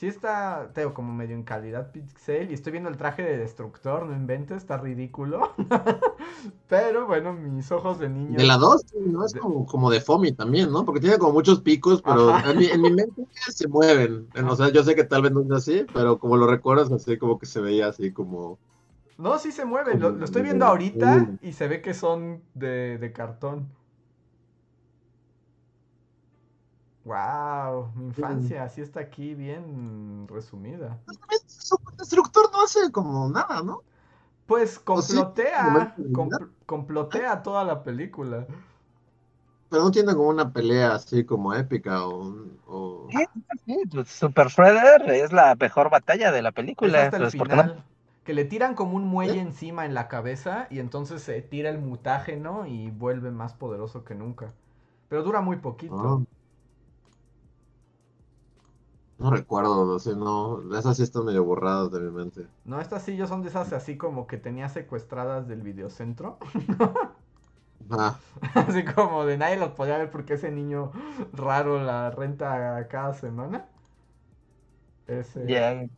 Sí 0.05 0.09
está, 0.09 0.71
tengo 0.75 0.93
como 0.93 1.15
medio 1.15 1.35
en 1.35 1.45
calidad 1.45 1.91
pixel 1.91 2.51
y 2.51 2.55
estoy 2.55 2.73
viendo 2.73 2.91
el 2.91 2.99
traje 2.99 3.23
de 3.23 3.39
Destructor, 3.39 4.05
no 4.05 4.15
inventes, 4.15 4.59
está 4.59 4.77
ridículo. 4.77 5.55
Pero 6.69 7.07
bueno, 7.07 7.33
mis 7.33 7.73
ojos 7.73 7.99
de 7.99 8.11
niño. 8.11 8.39
De 8.39 8.45
la 8.45 8.57
2, 8.59 8.83
¿no? 9.07 9.25
Es 9.25 9.33
De- 9.33 9.41
como, 9.41 9.65
como 9.67 9.91
de 9.91 10.01
Fomi 10.01 10.33
también, 10.33 10.71
¿no? 10.73 10.85
Porque 10.85 11.01
tiene 11.01 11.19
como 11.19 11.33
muchos 11.33 11.61
picos, 11.61 12.03
pero 12.03 12.31
en 12.45 12.59
mi, 12.59 12.67
en 12.67 12.81
mi 12.83 12.91
mente 12.91 13.27
se 13.51 13.67
mueven. 13.69 14.29
O 14.49 14.57
sea, 14.57 14.71
yo 14.71 14.83
sé 14.83 14.95
que 14.95 15.05
tal 15.05 15.23
vez 15.23 15.33
no 15.33 15.43
es 15.43 15.51
así, 15.53 15.87
pero 15.93 16.19
como 16.19 16.37
lo 16.37 16.47
recuerdas, 16.47 16.91
así 16.93 17.17
como 17.19 17.39
que 17.39 17.47
se 17.47 17.61
veía 17.61 17.89
así 17.89 18.13
como... 18.13 18.59
No, 19.17 19.39
sí 19.39 19.53
se 19.53 19.65
mueve, 19.65 19.97
lo, 19.97 20.11
Como 20.11 20.19
lo 20.19 20.25
estoy 20.25 20.43
de- 20.43 20.43
viendo 20.43 20.65
ahorita 20.67 21.37
y 21.41 21.53
se 21.53 21.69
ve 21.69 21.81
que 21.83 21.95
son 21.95 22.43
de, 22.55 22.99
de 22.99 23.13
cartón. 23.13 23.69
Wow, 27.05 27.93
mi 27.95 28.07
infancia, 28.07 28.65
así 28.65 28.81
está 28.81 29.01
aquí 29.01 29.35
bien 29.35 30.27
resumida. 30.29 30.99
Su 31.47 31.77
destructor 31.99 32.51
no 32.53 32.63
hace 32.65 32.91
como 32.91 33.29
nada, 33.29 33.63
¿no? 33.63 33.83
Pues 34.47 34.73
sí, 34.73 34.85
complotea, 34.85 35.97
compl- 36.13 36.51
complotea 36.67 37.43
toda 37.43 37.65
la 37.65 37.83
película. 37.83 38.47
Pero 39.69 39.85
no 39.85 39.91
tiene 39.91 40.15
como 40.15 40.29
una 40.29 40.53
pelea 40.53 40.95
así 40.95 41.25
como 41.25 41.55
épica 41.55 42.07
o... 42.07 42.35
o- 42.67 43.09
Sí, 43.67 43.77
pues, 43.91 44.09
Super 44.09 44.49
Shredder 44.49 45.11
es 45.11 45.33
la 45.33 45.55
mejor 45.55 45.91
batalla 45.91 46.33
de 46.33 46.43
la 46.43 46.51
Es 46.51 46.55
película. 46.55 47.03
hasta 47.05 47.17
el 47.17 47.23
pues, 47.23 47.35
no- 47.35 47.47
final. 47.47 47.85
Que 48.25 48.33
le 48.35 48.45
tiran 48.45 48.75
como 48.75 48.97
un 48.97 49.07
muelle 49.07 49.41
encima 49.41 49.85
en 49.85 49.93
la 49.95 50.09
cabeza 50.09 50.67
y 50.71 50.79
entonces 50.79 51.23
se 51.23 51.43
tira 51.43 51.69
el 51.71 51.79
mutágeno 51.79 52.67
y 52.67 52.91
vuelve 52.91 53.31
más 53.31 53.53
poderoso 53.55 54.05
que 54.05 54.15
nunca. 54.15 54.53
Pero 55.09 55.23
dura 55.23 55.41
muy 55.43 55.57
poquito. 55.59 55.95
no. 55.97 56.27
No 59.25 59.31
recuerdo, 59.31 59.97
así 59.97 60.11
no... 60.11 60.61
Esas 60.79 60.99
sí 60.99 61.03
están 61.03 61.25
medio 61.25 61.45
borradas 61.45 61.91
de 61.91 61.99
mi 61.99 62.11
mente. 62.11 62.47
No, 62.67 62.79
estas 62.79 63.05
sillas 63.05 63.31
son 63.31 63.41
de 63.41 63.49
esas 63.49 63.73
así 63.73 63.97
como 63.97 64.27
que 64.27 64.37
tenía 64.37 64.69
secuestradas 64.69 65.49
del 65.49 65.63
videocentro. 65.63 66.37
Ajá. 67.89 68.19
Así 68.55 68.85
como 68.85 69.25
de 69.25 69.39
nadie 69.39 69.57
los 69.57 69.71
podía 69.71 69.97
ver 69.97 70.11
porque 70.11 70.35
ese 70.35 70.51
niño 70.51 70.93
raro 71.33 71.83
la 71.83 72.11
renta 72.11 72.87
cada 72.89 73.15
semana. 73.15 73.65
Ese. 75.07 75.89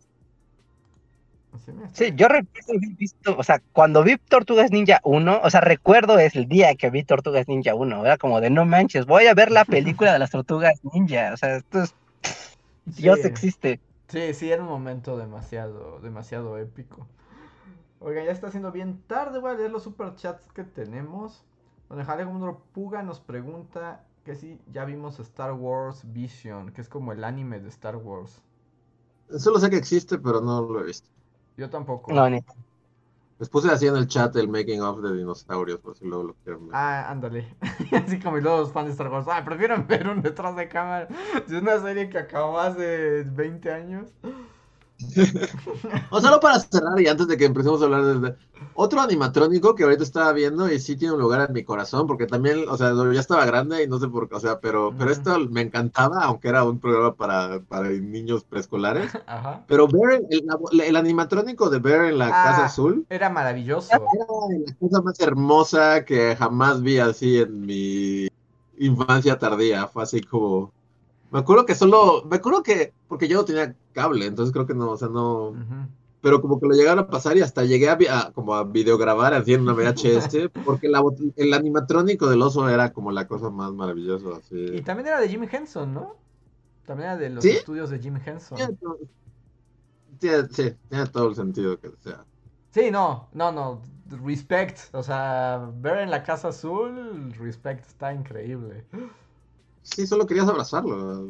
Sí, 1.93 2.12
yo 2.14 2.29
recuerdo 2.29 2.74
haber 2.77 2.97
visto, 2.97 3.37
o 3.37 3.43
sea, 3.43 3.61
cuando 3.72 4.05
vi 4.05 4.18
Tortugas 4.18 4.70
Ninja 4.70 5.01
1, 5.03 5.41
o 5.43 5.51
sea, 5.51 5.61
recuerdo 5.61 6.18
es 6.18 6.37
el 6.37 6.47
día 6.47 6.77
que 6.77 6.91
vi 6.91 7.03
Tortugas 7.03 7.49
Ninja 7.49 7.74
1, 7.74 8.05
era 8.05 8.18
como 8.18 8.41
de 8.41 8.51
no 8.51 8.64
manches, 8.64 9.07
voy 9.07 9.27
a 9.27 9.35
ver 9.35 9.51
la 9.51 9.64
película 9.64 10.12
de 10.12 10.18
las 10.18 10.31
Tortugas 10.31 10.81
Ninja, 10.93 11.33
o 11.33 11.37
sea, 11.37 11.57
esto 11.57 11.83
es, 11.83 11.95
Dios 12.87 13.22
Sí. 13.22 13.28
existe. 13.28 13.80
Sí, 14.09 14.34
sí, 14.34 14.51
era 14.53 14.62
un 14.62 14.68
momento 14.68 15.16
demasiado, 15.18 16.01
demasiado 16.01 16.59
épico. 16.59 17.09
Oiga, 18.01 18.24
ya 18.24 18.32
está 18.32 18.51
siendo 18.51 18.72
bien 18.72 19.03
tarde, 19.09 19.39
voy 19.41 19.53
a 19.53 19.55
leer 19.55 19.70
los 19.72 19.84
superchats 19.84 20.53
que 20.53 20.64
tenemos. 20.64 21.45
Don 21.89 21.99
Alejandro 22.01 22.62
Puga 22.72 23.03
nos 23.03 23.20
pregunta 23.20 24.05
que 24.24 24.37
si 24.37 24.61
ya 24.72 24.84
vimos 24.87 25.18
Star 25.20 25.53
Wars 25.55 26.03
Vision, 26.12 26.72
que 26.72 26.80
es 26.82 26.89
como 26.89 27.12
el 27.12 27.24
anime 27.24 27.61
de 27.61 27.68
Star 27.70 27.97
Wars. 27.97 28.43
Solo 29.39 29.61
sé 29.61 29.70
que 29.70 29.76
existe, 29.76 30.18
pero 30.18 30.41
no 30.41 30.62
lo 30.62 30.80
he 30.80 30.84
visto. 30.84 31.09
Yo 31.57 31.68
tampoco. 31.70 32.12
No, 32.12 32.28
ni- 32.30 32.43
Les 33.39 33.51
puse 33.51 33.70
así 33.70 33.87
en 33.87 33.97
el 33.97 34.07
chat 34.07 34.34
el 34.37 34.49
making 34.49 34.80
of 34.80 35.03
de 35.03 35.14
dinosaurios, 35.14 35.78
por 35.80 35.95
si 35.95 36.07
luego 36.07 36.24
lo 36.24 36.34
quieren 36.43 36.68
ver. 36.68 36.74
Ah, 36.74 37.11
ándale. 37.11 37.55
Así 37.93 38.18
como 38.18 38.39
los 38.39 38.72
fans 38.72 38.87
de 38.87 38.93
Star 38.93 39.09
Wars. 39.09 39.26
Ah, 39.30 39.45
prefieren 39.45 39.87
ver 39.89 40.09
un 40.09 40.22
detrás 40.22 40.57
de 40.57 40.68
cámara 40.68 41.09
de 41.47 41.59
una 41.59 41.78
serie 41.80 42.09
que 42.09 42.18
acabó 42.18 42.59
hace 42.59 43.24
20 43.24 43.72
años. 43.72 44.11
O 46.11 46.20
solo 46.20 46.40
para 46.40 46.61
cerrar 46.61 47.00
y 47.00 47.09
antes 47.09 47.26
de 47.28 47.36
que 47.36 47.44
empecemos 47.44 47.80
a 47.82 47.84
hablar 47.86 48.04
de 48.20 48.34
otro 48.74 49.00
animatrónico 49.00 49.74
que 49.74 49.84
ahorita 49.84 50.02
estaba 50.02 50.32
viendo 50.32 50.70
y 50.70 50.78
sí 50.78 50.96
tiene 50.96 51.14
un 51.14 51.20
lugar 51.20 51.46
en 51.48 51.52
mi 51.54 51.64
corazón 51.64 52.07
porque 52.07 52.26
también, 52.26 52.68
o 52.68 52.76
sea, 52.76 52.92
ya 53.12 53.20
estaba 53.20 53.44
grande 53.46 53.82
y 53.82 53.88
no 53.88 53.98
sé 53.98 54.09
por 54.09 54.28
qué, 54.28 54.34
o 54.36 54.40
sea, 54.40 54.61
pero, 54.61 54.94
pero 54.96 55.11
esto 55.11 55.38
me 55.50 55.62
encantaba, 55.62 56.24
aunque 56.24 56.48
era 56.48 56.64
un 56.64 56.78
programa 56.78 57.14
para, 57.14 57.61
para 57.61 57.88
niños 57.90 58.44
preescolares. 58.44 59.12
Ajá. 59.26 59.64
Pero 59.66 59.88
Bear, 59.88 60.20
el, 60.30 60.80
el 60.80 60.96
animatrónico 60.96 61.70
de 61.70 61.78
Bear 61.78 62.07
en 62.07 62.18
la 62.18 62.26
Ah. 62.28 62.44
Casa 62.50 62.64
Azul 62.66 63.07
Era 63.09 63.30
maravilloso. 63.30 63.88
era 63.92 64.00
la 64.04 64.74
cosa 64.78 65.02
más 65.02 65.20
hermosa 65.20 66.04
que 66.04 66.36
jamás 66.36 66.82
vi 66.82 66.98
así 66.98 67.38
en 67.38 67.64
mi 67.66 68.28
infancia 68.78 69.38
tardía. 69.38 69.86
Fue 69.86 70.02
así 70.02 70.20
como. 70.20 70.72
Me 71.37 71.41
acuerdo 71.41 71.66
que 71.66 71.74
solo. 71.74 72.24
Me 72.24 72.37
acuerdo 72.37 72.62
que. 72.62 72.95
Porque 73.09 73.28
yo 73.28 73.37
no 73.37 73.45
tenía 73.45 73.76
cable, 73.93 74.24
entonces 74.24 74.55
creo 74.55 74.66
que 74.66 74.72
no, 74.72 74.93
o 74.93 74.97
sea, 74.97 75.09
no. 75.09 75.55
Pero 76.22 76.41
como 76.41 76.59
que 76.59 76.66
lo 76.66 76.74
llegaron 76.74 77.01
a 77.01 77.09
pasar 77.09 77.37
y 77.37 77.43
hasta 77.43 77.62
llegué 77.62 77.91
a, 77.91 78.32
como 78.32 78.55
a 78.55 78.64
videograbar 78.64 79.34
así 79.34 79.53
en 79.53 79.61
una 79.61 79.74
VHS, 79.74 80.49
porque 80.64 80.89
la 80.89 81.03
el 81.37 81.53
animatrónico 81.53 82.26
del 82.30 82.41
oso 82.41 82.66
era 82.70 82.95
como 82.95 83.12
la 83.12 83.28
cosa 83.28 83.51
más 83.51 83.70
maravillosa. 83.74 84.28
Y 84.51 84.78
Así. 84.78 84.80
también 84.80 85.09
era 85.09 85.20
de 85.20 85.28
Jim 85.28 85.47
Henson, 85.53 85.93
¿no? 85.93 86.16
También 86.87 87.11
era 87.11 87.18
de 87.18 87.28
los 87.28 87.45
¿Sí? 87.45 87.51
estudios 87.51 87.91
de 87.91 87.99
Jim 87.99 88.18
Henson. 88.24 88.57
Sí, 90.18 90.28
tiene 90.89 91.07
todo 91.12 91.28
el 91.28 91.34
sentido 91.34 91.78
que 91.78 91.91
sea. 92.03 92.24
Sí, 92.70 92.91
no, 92.91 93.28
no, 93.34 93.53
no. 93.53 93.82
Respect. 94.24 94.78
O 94.95 95.03
sea, 95.03 95.70
ver 95.74 95.99
en 95.99 96.11
la 96.11 96.22
Casa 96.22 96.49
Azul, 96.49 97.34
respect, 97.39 97.87
está 97.87 98.14
increíble. 98.14 98.87
Sí, 99.87 100.07
solo 100.07 100.26
querías 100.26 100.49
abrazarlo. 100.49 101.22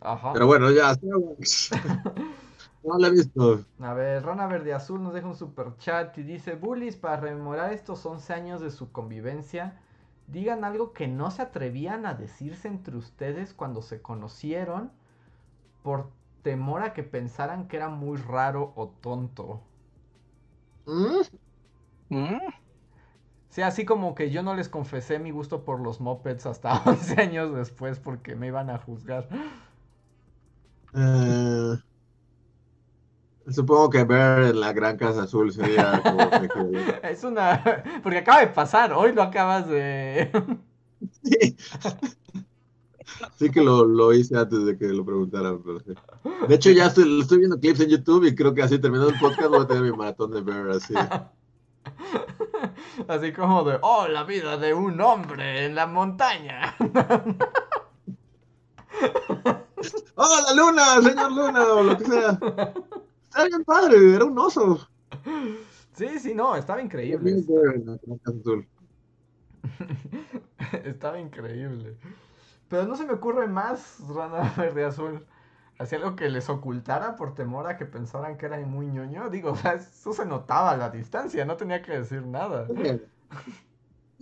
Ajá. 0.00 0.32
Pero 0.32 0.46
bueno, 0.46 0.70
ya. 0.70 0.94
No 1.02 2.98
lo 2.98 3.06
he 3.06 3.10
visto. 3.10 3.64
A 3.80 3.92
ver, 3.92 4.24
Rana 4.24 4.46
Verde 4.46 4.72
Azul 4.72 5.02
nos 5.02 5.12
deja 5.12 5.26
un 5.26 5.36
super 5.36 5.76
chat 5.76 6.16
y 6.16 6.22
dice: 6.22 6.54
Bullies, 6.54 6.96
para 6.96 7.18
rememorar 7.18 7.72
estos 7.72 8.04
11 8.06 8.32
años 8.32 8.60
de 8.62 8.70
su 8.70 8.90
convivencia, 8.92 9.78
digan 10.26 10.64
algo 10.64 10.94
que 10.94 11.06
no 11.06 11.30
se 11.30 11.42
atrevían 11.42 12.06
a 12.06 12.14
decirse 12.14 12.66
entre 12.66 12.96
ustedes 12.96 13.52
cuando 13.52 13.82
se 13.82 14.00
conocieron 14.00 14.90
por 15.82 16.10
temor 16.42 16.82
a 16.82 16.94
que 16.94 17.02
pensaran 17.02 17.68
que 17.68 17.76
era 17.76 17.90
muy 17.90 18.16
raro 18.16 18.72
o 18.74 18.88
tonto. 18.88 19.60
Mm, 20.86 21.22
¿Mm? 22.10 22.61
Sí, 23.52 23.60
así 23.60 23.84
como 23.84 24.14
que 24.14 24.30
yo 24.30 24.42
no 24.42 24.54
les 24.54 24.70
confesé 24.70 25.18
mi 25.18 25.30
gusto 25.30 25.62
por 25.62 25.78
los 25.78 26.00
mopeds 26.00 26.46
hasta 26.46 26.82
11 26.86 27.20
años 27.20 27.54
después 27.54 27.98
porque 28.00 28.34
me 28.34 28.46
iban 28.46 28.70
a 28.70 28.78
juzgar. 28.78 29.28
eh, 30.94 31.74
supongo 33.50 33.90
que 33.90 34.04
ver 34.04 34.44
en 34.44 34.60
la 34.60 34.72
gran 34.72 34.96
casa 34.96 35.24
azul 35.24 35.52
sería 35.52 36.00
como 36.02 36.30
que- 36.30 36.48
Es 37.02 37.24
una... 37.24 37.62
Porque 38.02 38.18
acaba 38.18 38.40
de 38.40 38.46
pasar, 38.46 38.94
hoy 38.94 39.12
lo 39.12 39.22
acabas 39.22 39.68
de... 39.68 40.30
Sí. 41.22 41.56
Sí 43.36 43.50
que 43.50 43.60
lo, 43.62 43.84
lo 43.84 44.14
hice 44.14 44.38
antes 44.38 44.64
de 44.64 44.78
que 44.78 44.86
lo 44.86 45.04
preguntaran, 45.04 45.60
pero 45.62 45.80
sí. 45.80 45.92
De 46.48 46.54
hecho, 46.54 46.70
ya 46.70 46.86
estoy, 46.86 47.20
estoy 47.20 47.38
viendo 47.38 47.58
clips 47.60 47.80
en 47.80 47.90
YouTube 47.90 48.24
y 48.24 48.34
creo 48.34 48.54
que 48.54 48.62
así 48.62 48.78
terminando 48.78 49.12
el 49.12 49.18
podcast 49.20 49.48
voy 49.50 49.60
a 49.60 49.66
tener 49.66 49.82
mi 49.82 49.92
maratón 49.92 50.30
de 50.30 50.40
ver 50.40 50.70
así. 50.70 50.94
Así 53.08 53.32
como 53.32 53.64
de, 53.64 53.78
oh, 53.82 54.06
la 54.08 54.24
vida 54.24 54.56
de 54.56 54.74
un 54.74 55.00
hombre 55.00 55.66
en 55.66 55.74
la 55.74 55.86
montaña. 55.86 56.74
¡Oh, 60.14 60.40
la 60.46 60.54
luna, 60.54 61.00
señor 61.02 61.32
luna! 61.32 61.64
O 61.64 61.82
lo 61.82 61.98
que 61.98 62.04
sea. 62.04 62.38
Está 63.28 63.44
bien 63.46 63.64
padre, 63.64 64.14
era 64.14 64.24
un 64.24 64.38
oso. 64.38 64.88
Sí, 65.94 66.18
sí, 66.18 66.34
no, 66.34 66.54
estaba 66.54 66.80
increíble. 66.80 67.44
Azul. 68.24 68.68
Estaba 70.84 71.18
increíble. 71.18 71.96
Pero 72.68 72.86
no 72.86 72.96
se 72.96 73.04
me 73.04 73.12
ocurre 73.14 73.46
más, 73.46 73.98
Rana 74.08 74.52
Verde 74.56 74.84
Azul. 74.84 75.26
Hacía 75.82 75.98
algo 75.98 76.14
que 76.16 76.28
les 76.30 76.48
ocultara 76.48 77.16
por 77.16 77.34
temor 77.34 77.66
a 77.66 77.76
que 77.76 77.86
pensaran 77.86 78.36
que 78.38 78.46
era 78.46 78.58
muy 78.60 78.86
ñoño. 78.86 79.30
Digo, 79.30 79.50
o 79.52 79.56
sea, 79.56 79.74
eso 79.74 80.12
se 80.12 80.24
notaba 80.26 80.70
a 80.72 80.76
la 80.76 80.90
distancia, 80.90 81.44
no 81.44 81.56
tenía 81.56 81.82
que 81.82 81.92
decir 81.98 82.24
nada. 82.26 82.66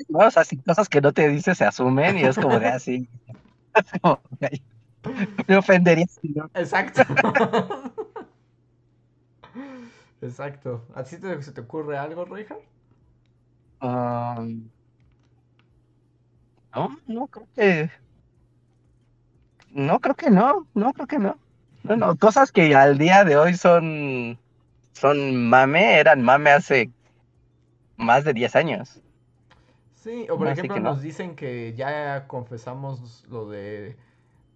No, 0.09 0.21
o 0.27 0.31
sea, 0.31 0.45
si 0.45 0.57
cosas 0.57 0.89
que 0.89 1.03
no 1.03 1.13
te 1.13 1.29
dice 1.29 1.55
se 1.55 1.65
asumen 1.65 2.17
y 2.17 2.23
es 2.23 2.37
como 2.37 2.59
de 2.59 2.69
así. 2.69 3.09
Me 5.47 5.57
ofendería 5.57 6.07
si 6.07 6.29
no. 6.31 6.47
Exacto. 6.55 7.03
Exacto. 10.23 10.83
¿A 10.95 11.03
ti 11.05 11.19
te- 11.19 11.43
se 11.43 11.53
te 11.53 11.61
ocurre 11.61 11.99
algo? 11.99 12.27
Um, 13.83 14.71
no, 16.75 16.97
no 17.07 17.27
creo 17.29 17.49
que. 17.55 17.91
No 19.71 20.01
creo 20.01 20.15
que 20.15 20.31
no, 20.31 20.69
no 20.75 20.93
creo 20.93 21.07
que 21.07 21.19
no. 21.19 21.39
No, 21.83 21.97
no, 21.97 22.17
cosas 22.17 22.53
que 22.53 22.75
al 22.75 22.99
día 22.99 23.25
de 23.25 23.37
hoy 23.37 23.55
son. 23.55 24.39
Son 24.93 25.49
mame, 25.49 25.99
eran 25.99 26.21
mame 26.21 26.51
hace 26.51 26.91
más 27.97 28.25
de 28.25 28.35
10 28.35 28.57
años. 28.57 29.01
Sí, 29.95 30.27
o 30.31 30.37
por 30.37 30.49
ejemplo 30.49 30.77
no. 30.77 30.91
nos 30.91 31.03
dicen 31.03 31.37
que 31.37 31.75
ya 31.75 32.27
confesamos 32.27 33.25
lo 33.29 33.49
de 33.49 33.97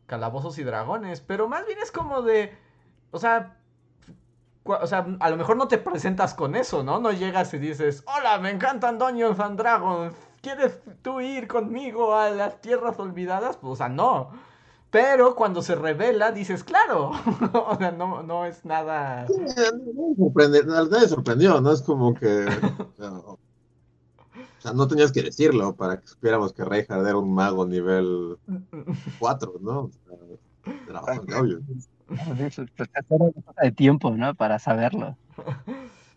calabozos 0.06 0.58
y 0.58 0.64
dragones, 0.64 1.20
pero 1.20 1.48
más 1.48 1.66
bien 1.66 1.78
es 1.82 1.92
como 1.92 2.22
de, 2.22 2.52
o 3.10 3.18
sea, 3.18 3.56
o 4.64 4.86
sea, 4.86 5.06
a 5.20 5.30
lo 5.30 5.36
mejor 5.36 5.56
no 5.56 5.68
te 5.68 5.78
presentas 5.78 6.34
con 6.34 6.56
eso, 6.56 6.82
¿no? 6.82 6.98
No 6.98 7.12
llegas 7.12 7.52
y 7.54 7.58
dices, 7.58 8.02
hola, 8.06 8.38
me 8.38 8.50
encantan 8.50 8.98
Dungeons 8.98 9.38
and 9.38 9.58
Dragons, 9.58 10.14
¿quieres 10.40 10.80
tú 11.02 11.20
ir 11.20 11.46
conmigo 11.46 12.14
a 12.14 12.30
las 12.30 12.60
tierras 12.60 12.98
olvidadas? 12.98 13.56
Pues, 13.56 13.72
o 13.72 13.76
sea, 13.76 13.88
no. 13.88 14.30
Pero 14.94 15.34
cuando 15.34 15.60
se 15.60 15.74
revela, 15.74 16.30
dices, 16.30 16.62
claro. 16.62 17.10
o 17.52 17.76
sea, 17.76 17.90
no, 17.90 18.22
no 18.22 18.44
es 18.46 18.64
nada... 18.64 19.26
Sorprende- 19.26 20.64
Nadie 20.64 21.00
me 21.00 21.08
sorprendió, 21.08 21.60
¿no? 21.60 21.72
Es 21.72 21.82
como 21.82 22.14
que. 22.14 22.46
O 24.56 24.66
sea, 24.66 24.72
no 24.72 24.86
tenías 24.88 25.10
que 25.12 25.22
decirlo 25.22 25.74
para 25.74 26.00
que 26.00 26.06
supiéramos 26.06 26.52
que 26.54 26.64
Reinhardt 26.64 27.06
era 27.06 27.18
un 27.18 27.34
mago 27.34 27.66
nivel 27.66 28.38
4, 29.18 29.54
¿no? 29.60 29.80
O 29.80 29.90
sea, 29.90 30.72
era 30.88 31.00
bastante 31.00 31.34
obvio. 31.34 31.60
Es 32.38 32.58
una 32.58 33.32
cosa 33.32 33.52
de 33.62 33.72
tiempo, 33.72 34.12
¿no? 34.12 34.34
Para 34.34 34.58
saberlo. 34.58 35.18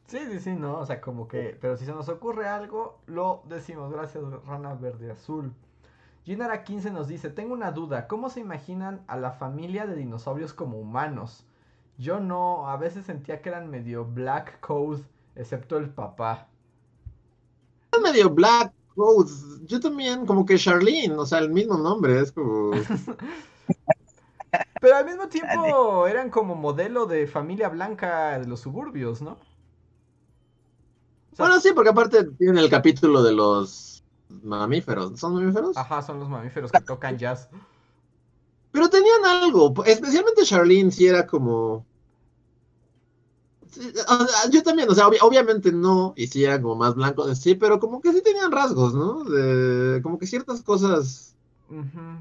Sí, 0.06 0.20
sí, 0.32 0.40
sí, 0.40 0.52
no, 0.56 0.78
o 0.80 0.86
sea, 0.86 1.02
como 1.02 1.28
que, 1.28 1.58
pero 1.60 1.76
si 1.76 1.84
se 1.86 1.92
nos 1.92 2.08
ocurre 2.08 2.48
algo, 2.48 3.00
lo 3.08 3.44
decimos. 3.50 3.92
Gracias, 3.92 4.24
Rana 4.46 4.76
Verde 4.76 5.12
Azul. 5.12 5.52
Ginara 6.28 6.66
15 6.66 6.92
nos 6.92 7.08
dice, 7.08 7.30
tengo 7.30 7.54
una 7.54 7.72
duda, 7.72 8.10
¿cómo 8.10 8.30
se 8.30 8.42
imaginan 8.42 9.02
a 9.08 9.16
la 9.16 9.32
familia 9.32 9.88
de 9.88 9.96
dinosaurios 9.96 10.54
como 10.54 10.78
humanos? 10.78 11.46
Yo 11.98 12.20
no, 12.20 12.68
a 12.68 12.76
veces 12.76 13.06
sentía 13.06 13.42
que 13.42 13.48
eran 13.48 13.70
medio 13.70 14.04
black 14.04 14.60
code, 14.60 15.02
excepto 15.38 15.78
el 15.78 15.90
papá. 15.90 16.50
Medio 18.04 18.30
Black 18.30 18.74
Codes. 18.94 19.42
Yo 19.68 19.80
también, 19.80 20.26
como 20.26 20.46
que 20.46 20.58
Charlene, 20.58 21.16
o 21.16 21.26
sea, 21.26 21.40
el 21.40 21.50
mismo 21.50 21.78
nombre, 21.78 22.20
es 22.20 22.34
como. 22.34 22.72
Pero 24.82 24.96
al 24.98 25.06
mismo 25.06 25.30
tiempo 25.30 26.08
eran 26.08 26.30
como 26.30 26.56
modelo 26.56 27.06
de 27.06 27.26
familia 27.26 27.70
blanca 27.70 28.38
de 28.38 28.48
los 28.48 28.60
suburbios, 28.60 29.22
¿no? 29.22 29.38
O 31.32 31.36
sea, 31.38 31.46
Bueno, 31.46 31.62
sí, 31.62 31.70
porque 31.74 31.92
aparte 31.92 32.26
tienen 32.38 32.58
el 32.58 32.70
capítulo 32.70 33.24
de 33.24 33.32
los 33.32 33.97
mamíferos. 34.30 35.20
¿Son 35.20 35.34
mamíferos? 35.34 35.76
Ajá, 35.78 36.02
son 36.02 36.20
los 36.20 36.30
mamíferos 36.30 36.72
que 36.72 36.82
tocan 36.82 37.18
jazz. 37.18 37.50
Pero 38.72 38.90
tenían 38.90 39.26
algo, 39.26 39.74
especialmente 39.86 40.44
Charlene 40.44 40.92
sí 40.92 41.08
era 41.08 41.26
como... 41.26 41.86
yo 44.52 44.64
también, 44.64 44.90
o 44.90 44.94
sea, 44.94 45.08
obviamente 45.08 45.72
no, 45.72 46.14
y 46.16 46.28
sí 46.28 46.44
eran 46.44 46.62
como 46.62 46.76
más 46.76 46.96
blancos, 46.96 47.38
sí, 47.40 47.56
pero 47.56 47.80
como 47.80 48.02
que 48.02 48.14
sí 48.14 48.22
tenían 48.22 48.52
rasgos, 48.52 48.94
¿no? 48.94 49.24
De, 49.24 50.02
como 50.02 50.20
que 50.20 50.28
ciertas 50.28 50.62
cosas. 50.62 51.36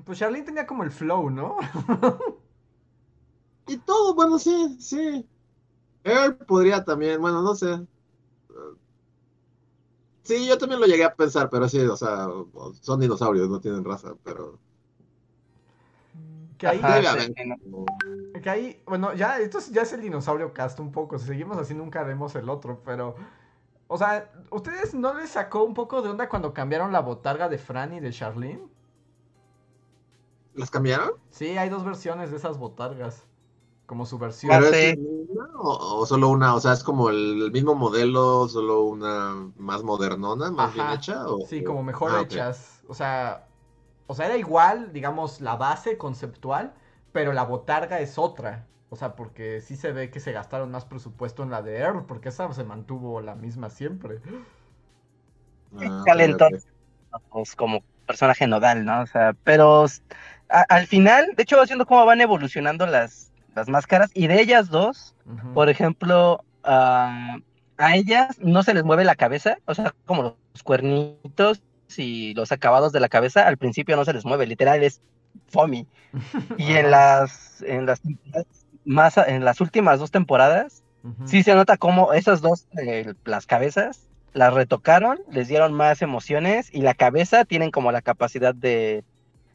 Pues 0.04 0.18
Charlene 0.18 0.44
tenía 0.44 0.66
como 0.66 0.82
el 0.82 0.90
flow, 0.90 1.30
¿no? 1.30 1.56
y 3.66 3.76
todo, 3.78 4.14
bueno, 4.14 4.38
sí, 4.38 4.76
sí. 4.80 5.26
Él 6.04 6.36
podría 6.36 6.84
también, 6.84 7.20
bueno, 7.20 7.42
no 7.42 7.54
sé. 7.54 7.86
Sí, 10.26 10.44
yo 10.44 10.58
también 10.58 10.80
lo 10.80 10.86
llegué 10.88 11.04
a 11.04 11.14
pensar, 11.14 11.48
pero 11.48 11.68
sí, 11.68 11.78
o 11.78 11.96
sea, 11.96 12.26
son 12.80 12.98
dinosaurios, 12.98 13.48
no 13.48 13.60
tienen 13.60 13.84
raza, 13.84 14.14
pero. 14.24 14.58
Que 16.58 16.66
ahí, 16.66 16.80
que 18.42 18.50
ahí, 18.50 18.82
bueno, 18.86 19.14
ya, 19.14 19.38
esto 19.38 19.60
ya 19.70 19.82
es 19.82 19.92
el 19.92 20.00
dinosaurio 20.00 20.52
cast 20.52 20.80
un 20.80 20.90
poco, 20.90 21.16
si 21.18 21.26
seguimos 21.26 21.58
así 21.58 21.74
nunca 21.74 22.00
haremos 22.00 22.34
el 22.34 22.48
otro, 22.48 22.82
pero, 22.84 23.14
o 23.86 23.96
sea, 23.96 24.32
¿ustedes 24.50 24.94
no 24.94 25.14
les 25.14 25.30
sacó 25.30 25.62
un 25.62 25.74
poco 25.74 26.02
de 26.02 26.08
onda 26.08 26.28
cuando 26.28 26.52
cambiaron 26.52 26.90
la 26.90 27.00
botarga 27.00 27.48
de 27.48 27.58
Fran 27.58 27.92
y 27.92 28.00
de 28.00 28.10
Charlene? 28.10 28.66
¿Las 30.54 30.72
cambiaron? 30.72 31.12
Sí, 31.30 31.56
hay 31.56 31.68
dos 31.68 31.84
versiones 31.84 32.32
de 32.32 32.38
esas 32.38 32.58
botargas, 32.58 33.28
como 33.86 34.04
su 34.04 34.18
versión. 34.18 34.52
o, 35.54 36.06
solo 36.06 36.28
una? 36.28 36.54
O 36.54 36.60
sea, 36.60 36.72
es 36.72 36.82
como 36.82 37.08
el 37.08 37.50
mismo 37.52 37.74
modelo, 37.74 38.48
solo 38.48 38.82
una 38.82 39.50
más 39.56 39.82
modernona, 39.82 40.50
más 40.50 40.74
bien 40.74 40.86
hecha. 40.90 41.26
¿o? 41.26 41.46
Sí, 41.46 41.64
como 41.64 41.82
mejor 41.82 42.12
ah, 42.14 42.22
hechas, 42.22 42.82
o 42.88 42.94
sea 42.94 43.46
o 44.06 44.14
sea, 44.14 44.26
era 44.26 44.36
igual, 44.36 44.92
digamos, 44.92 45.40
la 45.40 45.56
base 45.56 45.98
conceptual, 45.98 46.72
pero 47.12 47.32
la 47.32 47.42
botarga 47.42 48.00
es 48.00 48.18
otra. 48.18 48.66
O 48.88 48.96
sea, 48.96 49.16
porque 49.16 49.60
sí 49.60 49.76
se 49.76 49.92
ve 49.92 50.10
que 50.10 50.20
se 50.20 50.32
gastaron 50.32 50.70
más 50.70 50.84
presupuesto 50.84 51.42
en 51.42 51.50
la 51.50 51.62
de 51.62 51.78
Air, 51.78 52.04
porque 52.06 52.28
esa 52.28 52.52
se 52.52 52.62
mantuvo 52.62 53.20
la 53.20 53.34
misma 53.34 53.68
siempre. 53.68 54.20
Ah, 55.76 56.02
Calentón. 56.06 56.52
Como 57.56 57.82
personaje 58.06 58.46
nodal, 58.46 58.84
¿no? 58.84 59.00
O 59.00 59.06
sea, 59.06 59.34
pero 59.42 59.86
al 60.48 60.86
final, 60.86 61.34
de 61.36 61.42
hecho, 61.42 61.60
haciendo 61.60 61.86
cómo 61.86 62.06
van 62.06 62.20
evolucionando 62.20 62.86
las, 62.86 63.25
las 63.56 63.68
máscaras, 63.68 64.10
y 64.14 64.26
de 64.28 64.40
ellas 64.40 64.68
dos, 64.68 65.14
por 65.54 65.68
ejemplo, 65.68 66.44
a 66.62 67.40
ellas 67.94 68.38
no 68.40 68.62
se 68.62 68.74
les 68.74 68.84
mueve 68.84 69.04
la 69.04 69.16
cabeza, 69.16 69.56
o 69.64 69.74
sea, 69.74 69.94
como 70.04 70.36
los 70.52 70.62
cuernitos 70.62 71.62
y 71.96 72.34
los 72.34 72.52
acabados 72.52 72.92
de 72.92 73.00
la 73.00 73.08
cabeza 73.08 73.46
al 73.46 73.56
principio 73.56 73.96
no 73.96 74.04
se 74.04 74.12
les 74.12 74.24
mueve, 74.24 74.46
literal 74.46 74.82
es 74.82 75.00
foamy. 75.48 75.86
Y 76.58 76.72
en 76.74 76.90
las, 76.90 77.62
en 77.62 77.86
las 77.86 78.00
más 78.84 79.16
en 79.18 79.44
las 79.44 79.60
últimas 79.60 79.98
dos 79.98 80.10
temporadas, 80.10 80.84
sí 81.24 81.42
se 81.42 81.54
nota 81.54 81.76
como 81.76 82.12
esas 82.12 82.40
dos, 82.40 82.66
eh, 82.78 83.14
las 83.24 83.46
cabezas, 83.46 84.08
las 84.32 84.52
retocaron, 84.52 85.18
les 85.30 85.48
dieron 85.48 85.72
más 85.72 86.02
emociones 86.02 86.68
y 86.72 86.82
la 86.82 86.94
cabeza 86.94 87.44
tienen 87.44 87.70
como 87.70 87.90
la 87.90 88.02
capacidad 88.02 88.54
de, 88.54 89.04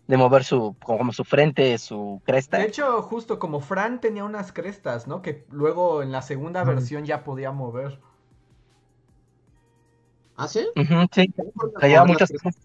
de 0.07 0.17
mover 0.17 0.43
su, 0.43 0.75
como 0.83 1.13
su 1.13 1.23
frente, 1.23 1.77
su 1.77 2.21
cresta. 2.25 2.57
De 2.57 2.65
hecho, 2.65 3.01
justo 3.01 3.39
como 3.39 3.59
Fran 3.61 4.01
tenía 4.01 4.23
unas 4.23 4.51
crestas, 4.51 5.07
¿no? 5.07 5.21
Que 5.21 5.45
luego 5.49 6.03
en 6.03 6.11
la 6.11 6.21
segunda 6.21 6.63
versión 6.63 7.05
ya 7.05 7.23
podía 7.23 7.51
mover. 7.51 7.99
¿Ah, 10.35 10.47
sí? 10.47 10.67
sí. 11.11 11.33
llevaba 11.81 12.05
muchas 12.05 12.31
cosas. 12.31 12.55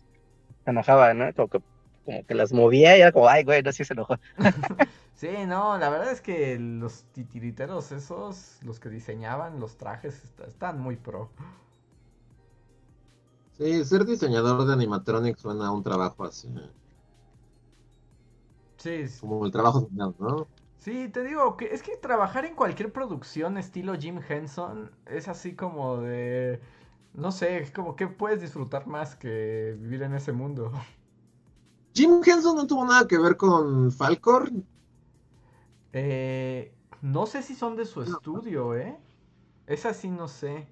Se 0.64 0.70
enojaba, 0.70 1.14
¿no? 1.14 1.32
Como 1.34 1.48
que, 1.48 1.60
como 2.04 2.24
que 2.24 2.34
las 2.34 2.52
movía 2.52 2.96
y 2.96 3.02
era 3.02 3.12
como, 3.12 3.28
ay, 3.28 3.44
güey, 3.44 3.62
no, 3.62 3.70
sí 3.70 3.84
se 3.84 3.92
enojó. 3.92 4.16
sí, 5.14 5.28
no, 5.46 5.78
la 5.78 5.90
verdad 5.90 6.10
es 6.10 6.20
que 6.20 6.58
los 6.58 7.04
titiriteros 7.12 7.92
esos, 7.92 8.58
los 8.62 8.80
que 8.80 8.88
diseñaban 8.88 9.60
los 9.60 9.76
trajes, 9.76 10.22
están 10.46 10.80
muy 10.80 10.96
pro. 10.96 11.30
Sí, 13.58 13.84
ser 13.84 14.04
diseñador 14.04 14.66
de 14.66 14.72
animatronics 14.72 15.40
suena 15.40 15.68
a 15.68 15.70
un 15.70 15.82
trabajo 15.82 16.24
así. 16.24 16.48
Sí. 18.86 19.18
Como 19.20 19.44
el 19.44 19.52
trabajo 19.52 19.88
¿no? 19.92 20.46
Sí, 20.78 21.08
te 21.08 21.24
digo 21.24 21.56
que 21.56 21.74
es 21.74 21.82
que 21.82 21.96
trabajar 21.96 22.44
en 22.44 22.54
cualquier 22.54 22.92
producción 22.92 23.58
estilo 23.58 23.94
Jim 23.94 24.20
Henson 24.28 24.92
es 25.06 25.26
así 25.26 25.54
como 25.56 25.96
de 25.96 26.60
no 27.14 27.32
sé, 27.32 27.58
es 27.58 27.70
como 27.70 27.96
que 27.96 28.06
puedes 28.06 28.40
disfrutar 28.40 28.86
más 28.86 29.16
que 29.16 29.76
vivir 29.80 30.02
en 30.02 30.14
ese 30.14 30.32
mundo. 30.32 30.70
Jim 31.94 32.20
Henson 32.24 32.56
no 32.56 32.66
tuvo 32.66 32.84
nada 32.84 33.08
que 33.08 33.18
ver 33.18 33.36
con 33.36 33.90
Falcor. 33.90 34.50
Eh, 35.94 36.74
no 37.00 37.24
sé 37.24 37.42
si 37.42 37.54
son 37.54 37.74
de 37.74 37.86
su 37.86 38.02
estudio, 38.02 38.74
¿eh? 38.74 38.98
Esa 39.66 39.94
sí 39.94 40.10
no 40.10 40.28
sé. 40.28 40.68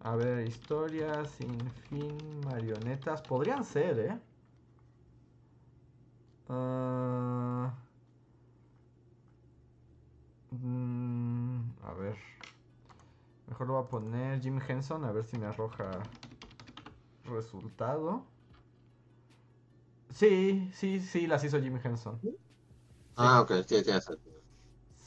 A 0.00 0.14
ver, 0.14 0.46
historias, 0.46 1.30
sin 1.30 1.58
fin, 1.88 2.16
marionetas. 2.44 3.22
Podrían 3.22 3.64
ser, 3.64 3.98
¿eh? 3.98 4.18
Ah, 6.48 7.72
mm, 10.52 11.60
a 11.84 11.92
ver. 11.94 12.16
Mejor 13.48 13.66
lo 13.66 13.72
voy 13.74 13.82
a 13.84 13.88
poner 13.88 14.40
Jim 14.40 14.60
Henson 14.68 15.04
a 15.04 15.10
ver 15.10 15.24
si 15.24 15.36
me 15.38 15.46
arroja 15.46 16.08
resultado. 17.24 18.24
Sí, 20.10 20.70
sí, 20.74 21.00
sí, 21.00 21.26
las 21.26 21.44
hizo 21.44 21.60
Jim 21.60 21.78
Henson. 21.82 22.20
Ah, 23.16 23.40
ok, 23.42 23.52
sí, 23.66 23.82
sí, 23.84 23.92
sí. 24.00 24.12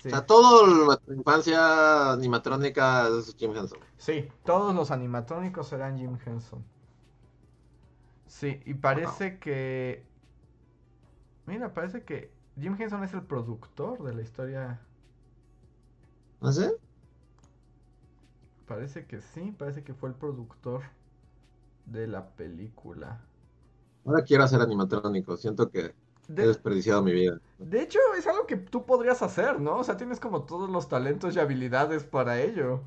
O 0.06 0.10
sea, 0.10 0.26
todo 0.26 0.86
la 0.88 1.16
infancia 1.16 2.12
animatrónica 2.12 3.08
es 3.08 3.36
Jim 3.38 3.56
Henson. 3.56 3.80
Sí, 3.98 4.28
todos 4.44 4.76
los 4.76 4.92
animatrónicos 4.92 5.68
serán 5.70 5.98
Jim 5.98 6.18
Henson. 6.26 6.66
Sí, 8.28 8.62
y 8.66 8.74
parece 8.76 9.40
que. 9.40 10.11
Mira, 11.46 11.74
parece 11.74 12.04
que 12.04 12.32
Jim 12.60 12.76
Henson 12.80 13.04
es 13.04 13.14
el 13.14 13.24
productor 13.24 14.02
de 14.04 14.14
la 14.14 14.22
historia. 14.22 14.80
¿No 16.42 16.52
sé? 16.52 16.72
Parece 18.68 19.06
que 19.06 19.22
sí, 19.22 19.52
parece 19.58 19.84
que 19.84 19.94
fue 19.94 20.10
el 20.10 20.16
productor 20.16 20.82
de 21.86 22.08
la 22.08 22.30
película. 22.30 23.22
Ahora 24.06 24.24
quiero 24.24 24.44
hacer 24.44 24.62
animatrónico, 24.62 25.38
siento 25.38 25.70
que 25.70 25.94
he 26.30 26.48
desperdiciado 26.48 27.04
mi 27.04 27.12
vida. 27.12 27.40
De 27.60 27.82
hecho, 27.82 28.00
es 28.18 28.26
algo 28.28 28.48
que 28.48 28.58
tú 28.58 28.86
podrías 28.86 29.22
hacer, 29.22 29.60
¿no? 29.60 29.78
O 29.78 29.84
sea, 29.84 29.98
tienes 29.98 30.20
como 30.20 30.44
todos 30.46 30.70
los 30.70 30.90
talentos 30.90 31.36
y 31.36 31.40
habilidades 31.40 32.04
para 32.04 32.42
ello. 32.42 32.82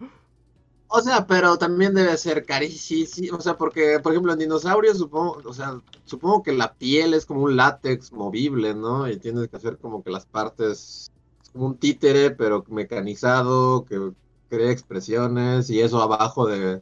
O 0.97 1.01
sea, 1.01 1.27
pero 1.27 1.59
también 1.59 1.93
debe 1.93 2.17
ser 2.17 2.45
carísimo, 2.47 3.39
o 3.39 3.41
sea, 3.41 3.57
porque, 3.57 3.99
por 4.01 4.13
ejemplo, 4.13 4.33
en 4.33 4.39
dinosaurios 4.39 4.97
supongo, 4.97 5.43
o 5.45 5.53
sea, 5.53 5.81
supongo 6.05 6.45
que 6.45 6.53
la 6.53 6.75
piel 6.75 7.15
es 7.15 7.27
como 7.27 7.43
un 7.43 7.57
látex 7.57 8.13
movible, 8.13 8.77
¿no? 8.77 9.09
Y 9.09 9.17
tienes 9.17 9.49
que 9.49 9.57
hacer 9.57 9.77
como 9.79 10.05
que 10.05 10.13
las 10.13 10.25
partes, 10.25 11.11
es 11.43 11.51
como 11.51 11.67
un 11.67 11.79
títere, 11.79 12.31
pero 12.31 12.65
mecanizado, 12.69 13.85
que 13.87 14.13
crea 14.49 14.71
expresiones 14.71 15.69
y 15.69 15.81
eso 15.81 16.01
abajo 16.01 16.47
de, 16.47 16.81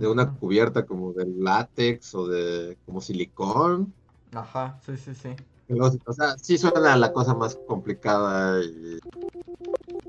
una 0.00 0.32
cubierta 0.32 0.86
como 0.86 1.12
de 1.12 1.26
látex 1.26 2.14
o 2.14 2.26
de 2.28 2.78
como 2.86 3.02
silicón. 3.02 3.92
Ajá, 4.32 4.80
sí, 4.86 4.96
sí, 4.96 5.14
sí. 5.14 5.36
O 5.78 6.12
sea, 6.14 6.38
sí 6.38 6.56
suena 6.56 6.96
la 6.96 7.12
cosa 7.12 7.34
más 7.34 7.56
complicada, 7.68 8.62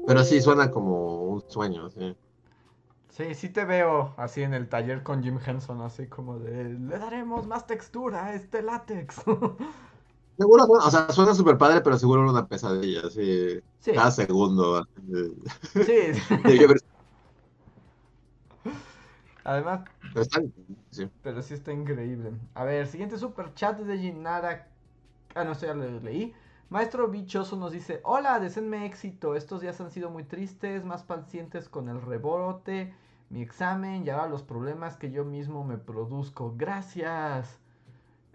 pero 0.08 0.24
sí 0.24 0.40
suena 0.40 0.72
como 0.72 1.24
un 1.24 1.44
sueño, 1.50 1.90
sí. 1.90 2.16
Sí, 3.14 3.36
sí 3.36 3.50
te 3.50 3.64
veo 3.64 4.16
así 4.18 4.42
en 4.42 4.56
el 4.56 4.68
taller 4.68 5.04
con 5.04 5.22
Jim 5.22 5.38
Henson, 5.46 5.82
así 5.82 6.08
como 6.08 6.40
de, 6.40 6.64
le 6.74 6.98
daremos 6.98 7.46
más 7.46 7.68
textura 7.68 8.26
a 8.26 8.34
este 8.34 8.64
látex. 8.64 9.18
Seguro, 10.38 10.64
o 10.64 10.90
sea, 10.90 11.08
suena 11.10 11.36
súper 11.36 11.60
padre, 11.60 11.82
pero 11.82 11.96
seguro 11.96 12.28
una 12.28 12.48
pesadilla, 12.48 13.02
así, 13.06 13.62
cada 13.94 14.10
segundo. 14.10 14.84
Sí. 15.74 15.94
Además, 19.44 19.82
pero, 21.22 21.44
sí 21.44 21.54
está 21.54 21.72
increíble. 21.72 22.32
A 22.56 22.64
ver, 22.64 22.88
siguiente 22.88 23.20
super 23.20 23.54
chat 23.54 23.78
de 23.78 24.00
Ginara. 24.00 24.68
Ah, 25.36 25.44
no, 25.44 25.52
esto 25.52 25.68
ya 25.68 25.76
lo 25.76 26.00
leí. 26.00 26.34
Maestro 26.70 27.08
Bichoso 27.10 27.56
nos 27.58 27.72
dice: 27.72 28.00
Hola, 28.04 28.40
deseenme 28.40 28.88
éxito. 28.88 29.36
Estos 29.36 29.62
días 29.62 29.80
han 29.82 29.92
sido 29.92 30.10
muy 30.10 30.24
tristes, 30.24 30.84
más 30.84 31.04
pacientes 31.04 31.70
con 31.70 31.90
el 31.90 32.02
rebote, 32.02 32.96
mi 33.34 33.42
examen 33.42 34.06
y 34.06 34.12
ahora 34.12 34.28
los 34.28 34.44
problemas 34.44 34.96
que 34.96 35.10
yo 35.10 35.26
mismo 35.26 35.64
me 35.64 35.80
produzco. 35.80 36.54
Gracias. 36.56 37.58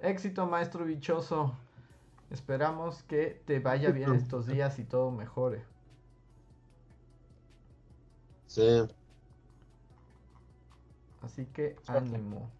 Éxito, 0.02 0.44
maestro 0.46 0.84
Bichoso. 0.84 1.54
Esperamos 2.30 3.04
que 3.04 3.40
te 3.46 3.60
vaya 3.60 3.90
bien 3.92 4.12
estos 4.14 4.48
días 4.48 4.76
y 4.80 4.84
todo 4.84 5.12
mejore. 5.12 5.62
Sí. 8.48 8.88
Así 11.22 11.46
que 11.46 11.76
ánimo. 11.86 12.50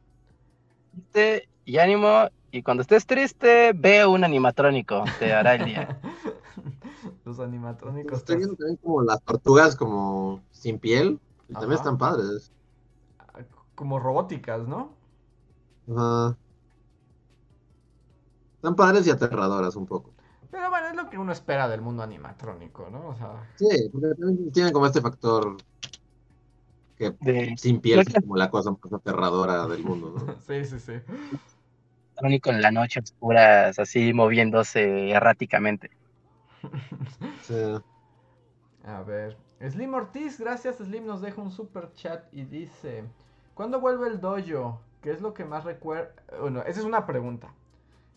Y 1.64 1.78
ánimo. 1.78 2.28
Y 2.52 2.62
cuando 2.62 2.82
estés 2.82 3.04
triste, 3.04 3.72
ve 3.74 4.06
un 4.06 4.22
animatrónico. 4.22 5.02
Te 5.18 5.32
hará 5.32 5.56
el 5.56 5.64
día. 5.64 6.00
Los 7.24 7.40
animatrónicos. 7.40 8.18
Estoy 8.18 8.36
viendo 8.36 8.54
también 8.54 8.76
como 8.76 9.02
las 9.02 9.20
tortugas 9.22 9.74
como 9.74 10.40
sin 10.52 10.78
piel. 10.78 11.18
Y 11.48 11.52
también 11.54 11.72
están 11.72 11.98
padres. 11.98 12.52
Como 13.74 13.98
robóticas, 13.98 14.66
¿no? 14.66 14.94
Ajá. 15.90 16.36
Están 18.56 18.74
padres 18.74 19.06
y 19.06 19.10
aterradoras 19.10 19.76
un 19.76 19.86
poco. 19.86 20.10
Pero 20.50 20.70
bueno, 20.70 20.88
es 20.88 20.96
lo 20.96 21.08
que 21.08 21.18
uno 21.18 21.32
espera 21.32 21.68
del 21.68 21.80
mundo 21.80 22.02
animatrónico, 22.02 22.88
¿no? 22.90 23.08
O 23.08 23.14
sea, 23.14 23.48
Sí, 23.56 23.88
porque 23.92 24.08
también 24.18 24.50
tienen 24.50 24.72
como 24.72 24.86
este 24.86 25.00
factor 25.00 25.56
que 26.96 27.14
De 27.20 27.54
sin 27.56 27.80
piel 27.80 28.00
es 28.00 28.12
como 28.12 28.36
la 28.36 28.50
cosa 28.50 28.72
más 28.72 28.92
aterradora 28.92 29.66
del 29.68 29.84
mundo, 29.84 30.12
¿no? 30.16 30.34
sí, 30.46 30.64
sí, 30.64 30.80
sí. 30.80 30.92
electrónico 32.18 32.50
en 32.50 32.62
la 32.62 32.72
noche, 32.72 33.00
oscuras, 33.00 33.78
así 33.78 34.12
moviéndose 34.12 35.10
erráticamente. 35.10 35.90
Sí. 37.42 37.54
A 38.84 39.02
ver. 39.02 39.36
Slim 39.60 39.94
Ortiz, 39.94 40.38
gracias 40.40 40.76
Slim, 40.78 41.06
nos 41.06 41.20
deja 41.20 41.40
un 41.42 41.50
super 41.50 41.92
chat 41.94 42.24
y 42.32 42.44
dice: 42.44 43.04
¿Cuándo 43.54 43.80
vuelve 43.80 44.08
el 44.08 44.20
dojo? 44.20 44.80
¿Qué 45.02 45.10
es 45.12 45.20
lo 45.20 45.34
que 45.34 45.44
más 45.44 45.64
recuerda? 45.64 46.12
Bueno, 46.40 46.62
esa 46.62 46.80
es 46.80 46.86
una 46.86 47.06
pregunta. 47.06 47.52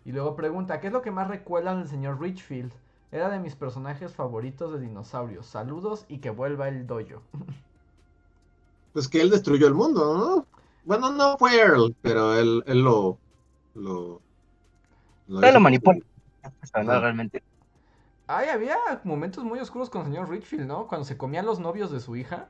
Y 0.06 0.12
luego 0.14 0.36
pregunta: 0.36 0.80
¿Qué 0.82 0.88
es 0.88 0.94
lo 0.94 1.02
que 1.02 1.12
más 1.12 1.28
recuerdan 1.28 1.80
del 1.80 1.88
señor 1.90 2.20
Richfield? 2.22 2.74
Era 3.12 3.30
de 3.30 3.40
mis 3.40 3.56
personajes 3.56 4.14
favoritos 4.16 4.74
de 4.74 4.80
dinosaurios. 4.80 5.46
Saludos 5.48 6.06
y 6.10 6.20
que 6.20 6.30
vuelva 6.32 6.70
el 6.70 6.88
dojo. 6.88 7.22
Pues 8.94 9.08
que 9.08 9.22
él 9.22 9.30
destruyó 9.30 9.68
el 9.68 9.74
mundo, 9.74 10.18
¿no? 10.18 10.48
Bueno, 10.84 11.12
no 11.12 11.38
fue 11.38 11.56
Earl, 11.56 11.96
pero 12.02 12.36
él, 12.36 12.64
él 12.68 12.82
lo, 12.82 13.18
lo, 13.76 14.22
lo 15.28 15.42
hizo- 15.50 15.60
manipula. 15.60 16.00
O 16.44 16.66
sea, 16.66 16.84
no, 16.84 16.92
Ajá. 16.92 17.02
realmente. 17.02 17.44
Ay, 18.32 18.50
había 18.50 18.78
momentos 19.04 19.44
muy 19.44 19.60
oscuros 19.60 19.90
con 19.92 20.02
el 20.02 20.08
señor 20.08 20.30
Richfield, 20.30 20.66
¿no? 20.68 20.88
Cuando 20.88 21.06
se 21.06 21.18
comían 21.18 21.46
los 21.46 21.60
novios 21.60 21.92
de 21.92 22.00
su 22.00 22.16
hija. 22.16 22.50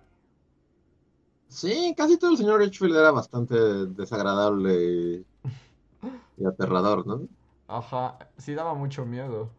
Sí, 1.50 1.94
casi 1.98 2.18
todo 2.18 2.32
el 2.32 2.38
señor 2.38 2.60
Richfield 2.62 2.96
era 2.96 3.12
bastante 3.12 3.56
desagradable 3.88 4.74
y, 5.20 5.26
y 6.38 6.46
aterrador, 6.46 7.06
¿no? 7.08 7.28
Ajá, 7.68 8.20
sí 8.38 8.54
daba 8.54 8.76
mucho 8.76 9.04
miedo. 9.06 9.50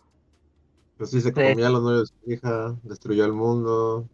Pues 0.97 1.11
sí, 1.11 1.20
se 1.20 1.32
comía 1.32 1.66
a 1.66 1.70
los 1.70 1.82
novios 1.82 2.11
de 2.12 2.24
su 2.24 2.31
hija, 2.32 2.78
destruyó 2.82 3.24
el 3.24 3.32
mundo, 3.32 4.09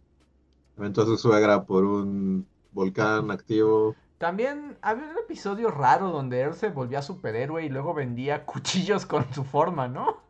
aventó 0.77 1.03
a 1.03 1.05
su 1.05 1.17
suegra 1.17 1.65
por 1.65 1.85
un 1.85 2.49
volcán 2.71 3.31
activo. 3.31 3.97
También 4.19 4.77
había 4.83 5.05
un 5.09 5.17
episodio 5.17 5.71
raro 5.71 6.11
donde 6.11 6.41
él 6.43 6.53
se 6.53 6.69
volvía 6.69 7.01
superhéroe 7.01 7.65
y 7.65 7.69
luego 7.69 7.95
vendía 7.95 8.45
cuchillos 8.45 9.05
con 9.07 9.33
su 9.33 9.43
forma, 9.43 9.87
¿no? 9.87 10.21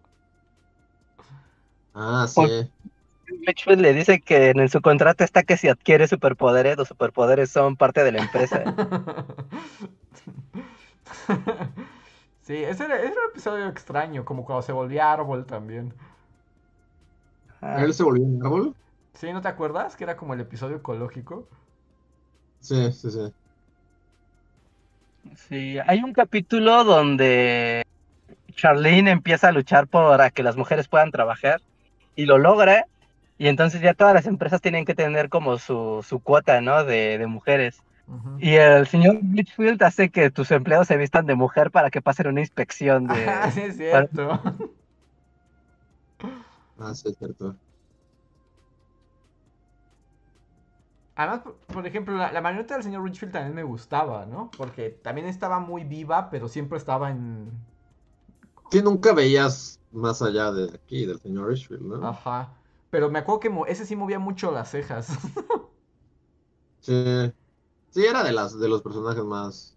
Ah, 2.02 2.26
Por- 2.34 2.48
sí. 2.48 2.72
Richfield 3.46 3.82
le 3.82 3.94
dice 3.94 4.22
que 4.22 4.52
en 4.52 4.70
su 4.70 4.82
contrato 4.82 5.24
está 5.24 5.44
que 5.44 5.58
si 5.58 5.68
adquiere 5.68 6.08
superpoderes, 6.08 6.78
los 6.78 6.88
superpoderes 6.88 7.52
son 7.52 7.76
parte 7.76 8.04
de 8.04 8.14
la 8.14 8.20
empresa. 8.20 8.64
sí, 12.42 12.56
ese 12.56 12.86
era, 12.86 12.98
ese 12.98 13.08
era 13.08 13.22
un 13.22 13.32
episodio 13.32 13.68
extraño, 13.68 14.24
como 14.24 14.46
cuando 14.46 14.62
se 14.62 14.72
volvía 14.72 15.12
árbol 15.12 15.46
también. 15.46 15.94
Ah, 17.62 17.84
¿Él 17.84 17.94
se 17.94 18.04
volvió 18.04 18.24
un 18.24 18.46
árbol? 18.46 18.74
¿Sí? 19.14 19.34
¿No 19.34 19.42
te 19.42 19.50
acuerdas? 19.50 19.98
Que 19.98 20.06
era 20.06 20.16
como 20.16 20.34
el 20.34 20.40
episodio 20.40 20.78
ecológico. 20.78 21.48
Sí, 22.62 22.92
sí, 22.94 23.12
sí. 23.12 23.34
Sí, 25.50 25.78
hay 25.86 26.02
un 26.02 26.14
capítulo 26.14 26.84
donde 26.84 27.84
Charlene 28.56 29.12
empieza 29.12 29.50
a 29.50 29.52
luchar 29.52 29.88
para 29.88 30.32
que 30.32 30.44
las 30.44 30.56
mujeres 30.56 30.88
puedan 30.88 31.12
trabajar 31.12 31.62
y 32.20 32.26
lo 32.26 32.38
logra. 32.38 32.86
Y 33.38 33.48
entonces 33.48 33.80
ya 33.82 33.94
todas 33.94 34.14
las 34.14 34.28
empresas 34.28 34.60
tienen 34.60 34.84
que 34.84 34.94
tener 34.94 35.30
como 35.30 35.58
su, 35.58 36.06
su 36.06 36.20
cuota, 36.20 36.60
¿no? 36.60 36.84
De, 36.84 37.18
de 37.18 37.28
mujeres. 37.28 37.82
Y 38.40 38.56
el 38.56 38.88
señor 38.88 39.20
Litchfield 39.24 39.82
hace 39.84 40.10
que 40.10 40.30
tus 40.32 40.52
empleados 40.52 40.88
se 40.88 40.98
vistan 40.98 41.26
de 41.28 41.36
mujer 41.36 41.72
para 41.72 41.90
que 41.90 42.02
pasen 42.02 42.28
una 42.28 42.42
inspección 42.42 43.08
de... 43.08 43.30
Ah, 43.30 43.50
sí, 43.52 43.62
es 43.62 43.78
cierto. 43.78 44.42
Ah, 46.78 46.94
sí, 46.94 47.10
es 47.10 47.18
cierto. 47.18 47.56
Además, 51.16 51.40
por, 51.42 51.56
por 51.68 51.88
ejemplo, 51.88 52.18
la, 52.18 52.32
la 52.32 52.42
marioneta 52.42 52.74
del 52.74 52.84
señor 52.84 53.04
Richfield 53.04 53.32
también 53.32 53.56
me 53.56 53.64
gustaba, 53.64 54.26
¿no? 54.26 54.52
Porque 54.58 54.90
también 54.90 55.28
estaba 55.28 55.60
muy 55.60 55.84
viva, 55.86 56.30
pero 56.30 56.50
siempre 56.50 56.78
estaba 56.78 57.12
en... 57.12 57.52
Sí, 58.72 58.82
nunca 58.82 59.14
veías 59.14 59.80
más 59.92 60.22
allá 60.22 60.52
de 60.52 60.74
aquí, 60.74 61.06
del 61.06 61.20
señor 61.20 61.50
Richfield, 61.50 61.82
¿no? 61.82 62.08
Ajá. 62.08 62.54
Pero 62.90 63.10
me 63.10 63.20
acuerdo 63.20 63.40
que 63.40 63.52
ese 63.72 63.86
sí 63.86 63.96
movía 63.96 64.20
mucho 64.20 64.52
las 64.52 64.72
cejas. 64.72 65.10
Sí. 66.82 67.34
Sí, 67.90 68.06
era 68.06 68.24
de 68.24 68.32
las 68.32 68.58
de 68.58 68.70
los 68.70 68.82
personajes 68.82 69.24
más 69.24 69.76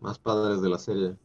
más 0.00 0.18
padres 0.18 0.60
de 0.60 0.68
la 0.68 0.78
serie. 0.78 1.16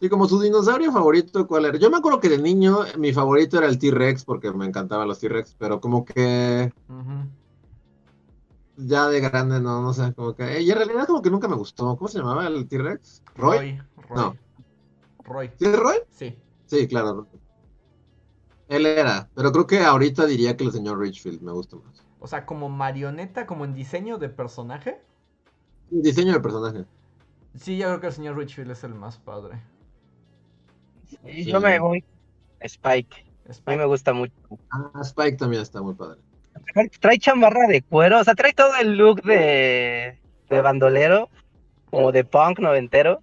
Sí, 0.00 0.08
como 0.08 0.26
su 0.28 0.40
dinosaurio 0.40 0.92
favorito, 0.92 1.46
¿cuál 1.46 1.66
era? 1.66 1.78
Yo 1.78 1.90
me 1.90 1.98
acuerdo 1.98 2.20
que 2.20 2.28
de 2.28 2.38
niño 2.38 2.84
mi 2.98 3.12
favorito 3.12 3.58
era 3.58 3.66
el 3.66 3.78
T-Rex 3.78 4.24
porque 4.24 4.50
me 4.52 4.64
encantaban 4.64 5.08
los 5.08 5.18
T-Rex, 5.18 5.56
pero 5.58 5.80
como 5.80 6.04
que 6.04 6.72
ya 8.76 9.08
de 9.08 9.20
grande 9.20 9.60
no, 9.60 9.82
no 9.82 9.92
sé, 9.92 10.14
como 10.14 10.34
que 10.34 10.62
y 10.62 10.70
en 10.70 10.76
realidad 10.76 11.06
como 11.06 11.20
que 11.20 11.30
nunca 11.30 11.48
me 11.48 11.56
gustó. 11.56 11.96
¿Cómo 11.96 12.08
se 12.08 12.18
llamaba 12.18 12.46
el 12.46 12.66
T-Rex? 12.66 13.22
¿Roy? 13.34 13.58
Roy. 13.58 13.82
Roy. 14.08 14.16
No. 14.16 14.36
Roy. 15.30 15.50
¿Sí 15.58 15.64
es 15.64 15.76
Roy? 15.78 15.96
Sí. 16.10 16.36
Sí, 16.66 16.86
claro. 16.88 17.26
Él 18.68 18.86
era, 18.86 19.28
pero 19.34 19.50
creo 19.50 19.66
que 19.66 19.78
ahorita 19.80 20.26
diría 20.26 20.56
que 20.56 20.64
el 20.64 20.72
señor 20.72 20.98
Richfield 21.00 21.40
me 21.42 21.52
gusta 21.52 21.76
más. 21.76 22.04
O 22.20 22.26
sea, 22.26 22.46
como 22.46 22.68
marioneta, 22.68 23.46
como 23.46 23.64
en 23.64 23.74
diseño 23.74 24.18
de 24.18 24.28
personaje. 24.28 25.00
Diseño 25.90 26.32
del 26.32 26.42
personaje. 26.42 26.84
Sí, 27.56 27.76
yo 27.78 27.86
creo 27.88 28.00
que 28.00 28.06
el 28.08 28.12
señor 28.12 28.36
Richfield 28.36 28.70
es 28.70 28.84
el 28.84 28.94
más 28.94 29.18
padre. 29.18 29.60
Y 31.24 31.44
yo 31.44 31.60
me 31.60 31.78
voy 31.80 32.04
a 32.60 32.66
Spike. 32.66 33.26
A 33.66 33.70
mí 33.70 33.76
Spike. 33.76 33.78
me 33.78 33.86
gusta 33.86 34.12
mucho. 34.12 34.32
Ah, 34.70 34.92
Spike 35.02 35.36
también 35.36 35.62
está 35.62 35.82
muy 35.82 35.94
padre. 35.94 36.20
Trae 37.00 37.18
chamarra 37.18 37.66
de 37.66 37.82
cuero, 37.82 38.20
o 38.20 38.24
sea, 38.24 38.34
trae 38.34 38.52
todo 38.52 38.76
el 38.76 38.96
look 38.96 39.22
de, 39.22 40.20
de 40.48 40.60
bandolero, 40.60 41.28
como 41.90 42.12
de 42.12 42.24
punk 42.24 42.60
noventero. 42.60 43.22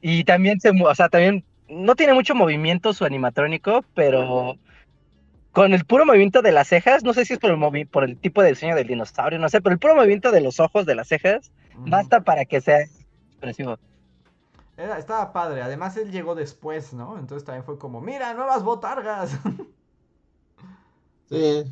Y 0.00 0.24
también 0.24 0.60
se, 0.60 0.70
o 0.70 0.94
sea, 0.94 1.08
también 1.08 1.44
no 1.68 1.94
tiene 1.94 2.14
mucho 2.14 2.34
movimiento 2.34 2.92
su 2.92 3.04
animatrónico, 3.04 3.84
pero 3.94 4.56
con 5.52 5.72
el 5.74 5.84
puro 5.84 6.04
movimiento 6.06 6.42
de 6.42 6.52
las 6.52 6.68
cejas, 6.68 7.02
no 7.02 7.12
sé 7.14 7.24
si 7.24 7.32
es 7.32 7.38
por 7.38 7.50
el 7.50 7.56
movi- 7.56 7.88
por 7.88 8.04
el 8.04 8.16
tipo 8.16 8.42
de 8.42 8.50
diseño 8.50 8.76
del 8.76 8.86
dinosaurio, 8.86 9.38
no 9.38 9.48
sé, 9.48 9.60
pero 9.60 9.72
el 9.72 9.78
puro 9.78 9.94
movimiento 9.96 10.30
de 10.30 10.40
los 10.40 10.60
ojos 10.60 10.86
de 10.86 10.94
las 10.94 11.08
cejas 11.08 11.50
basta 11.76 12.20
para 12.20 12.44
que 12.44 12.60
sea 12.60 12.80
expresivo. 12.82 13.78
Era- 14.76 14.98
estaba 14.98 15.32
padre. 15.32 15.62
Además, 15.62 15.96
él 15.96 16.12
llegó 16.12 16.34
después, 16.34 16.92
¿no? 16.94 17.18
Entonces 17.18 17.44
también 17.44 17.64
fue 17.64 17.78
como, 17.78 18.00
mira, 18.00 18.34
nuevas 18.34 18.62
botargas. 18.62 19.36
Sí. 21.30 21.64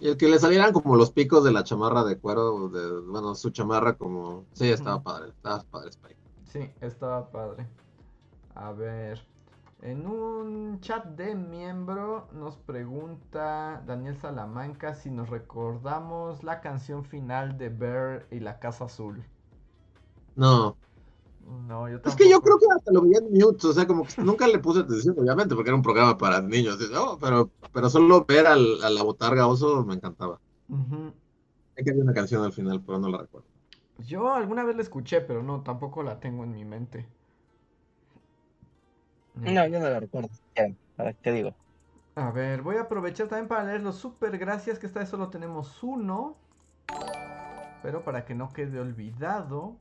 Y 0.00 0.08
el 0.08 0.16
que 0.16 0.28
le 0.28 0.38
salieran 0.38 0.72
como 0.72 0.96
los 0.96 1.10
picos 1.12 1.44
de 1.44 1.52
la 1.52 1.62
chamarra 1.62 2.04
de 2.04 2.16
cuero, 2.18 2.68
de, 2.70 3.00
bueno, 3.02 3.34
su 3.34 3.50
chamarra 3.50 3.92
como... 3.94 4.46
Sí, 4.52 4.70
estaba 4.70 5.02
padre, 5.02 5.28
estaba 5.28 5.62
padre 5.64 5.90
Spike. 5.90 6.16
Sí, 6.52 6.70
estaba 6.80 7.30
padre. 7.30 7.66
A 8.54 8.72
ver. 8.72 9.22
En 9.82 10.06
un 10.06 10.80
chat 10.80 11.06
de 11.06 11.34
miembro 11.34 12.28
nos 12.32 12.56
pregunta 12.58 13.82
Daniel 13.86 14.16
Salamanca 14.18 14.94
si 14.94 15.10
nos 15.10 15.30
recordamos 15.30 16.44
la 16.44 16.60
canción 16.60 17.04
final 17.04 17.58
de 17.58 17.70
Bear 17.70 18.26
y 18.30 18.40
la 18.40 18.60
Casa 18.60 18.86
Azul. 18.86 19.24
No, 20.36 20.78
No, 21.68 21.88
yo 21.88 22.00
es 22.04 22.16
que 22.16 22.28
yo 22.28 22.40
creo 22.40 22.56
tampoco. 22.56 22.58
que 22.58 22.66
hasta 22.74 22.92
lo 22.92 23.02
veía 23.02 23.18
en 23.18 23.32
mute, 23.32 23.66
o 23.68 23.72
sea, 23.72 23.86
como 23.86 24.04
que 24.04 24.14
nunca 24.22 24.46
le 24.48 24.58
puse 24.58 24.80
atención, 24.80 25.14
obviamente, 25.18 25.54
porque 25.54 25.70
era 25.70 25.76
un 25.76 25.82
programa 25.82 26.16
para 26.18 26.40
niños, 26.42 26.78
y, 26.80 26.92
oh, 26.96 27.18
pero, 27.20 27.52
pero 27.72 27.88
solo 27.90 28.24
ver 28.26 28.46
al, 28.46 28.82
a 28.82 28.90
la 28.90 29.02
botarga 29.02 29.46
oso 29.46 29.84
me 29.84 29.94
encantaba. 29.94 30.40
Ujú. 30.68 31.12
Sé 31.76 31.84
que 31.84 31.90
había 31.90 32.02
una 32.04 32.14
canción 32.14 32.42
al 32.42 32.52
final, 32.54 32.82
pero 32.82 32.98
no 32.98 33.10
la 33.10 33.18
recuerdo. 33.18 33.46
Yo 34.06 34.34
alguna 34.34 34.64
vez 34.64 34.76
la 34.76 34.82
escuché, 34.82 35.20
pero 35.20 35.42
no, 35.42 35.62
tampoco 35.62 36.02
la 36.02 36.20
tengo 36.20 36.44
en 36.44 36.52
mi 36.52 36.64
mente. 36.64 37.06
No, 39.34 39.66
yo 39.66 39.80
no 39.80 39.88
lo 39.88 40.00
recuerdo. 40.00 40.28
Ya, 40.56 40.68
a 40.98 41.04
ver, 41.04 41.16
¿qué 41.16 41.32
digo? 41.32 41.54
A 42.14 42.30
ver, 42.30 42.62
voy 42.62 42.76
a 42.76 42.82
aprovechar 42.82 43.28
también 43.28 43.48
para 43.48 43.64
leer 43.64 43.80
los 43.80 43.96
super 43.96 44.36
gracias, 44.36 44.78
que 44.78 44.86
esta 44.86 45.00
vez 45.00 45.08
solo 45.08 45.28
tenemos 45.30 45.82
uno. 45.82 46.36
Pero 47.82 48.04
para 48.04 48.24
que 48.24 48.34
no 48.34 48.52
quede 48.52 48.78
olvidado. 48.78 49.76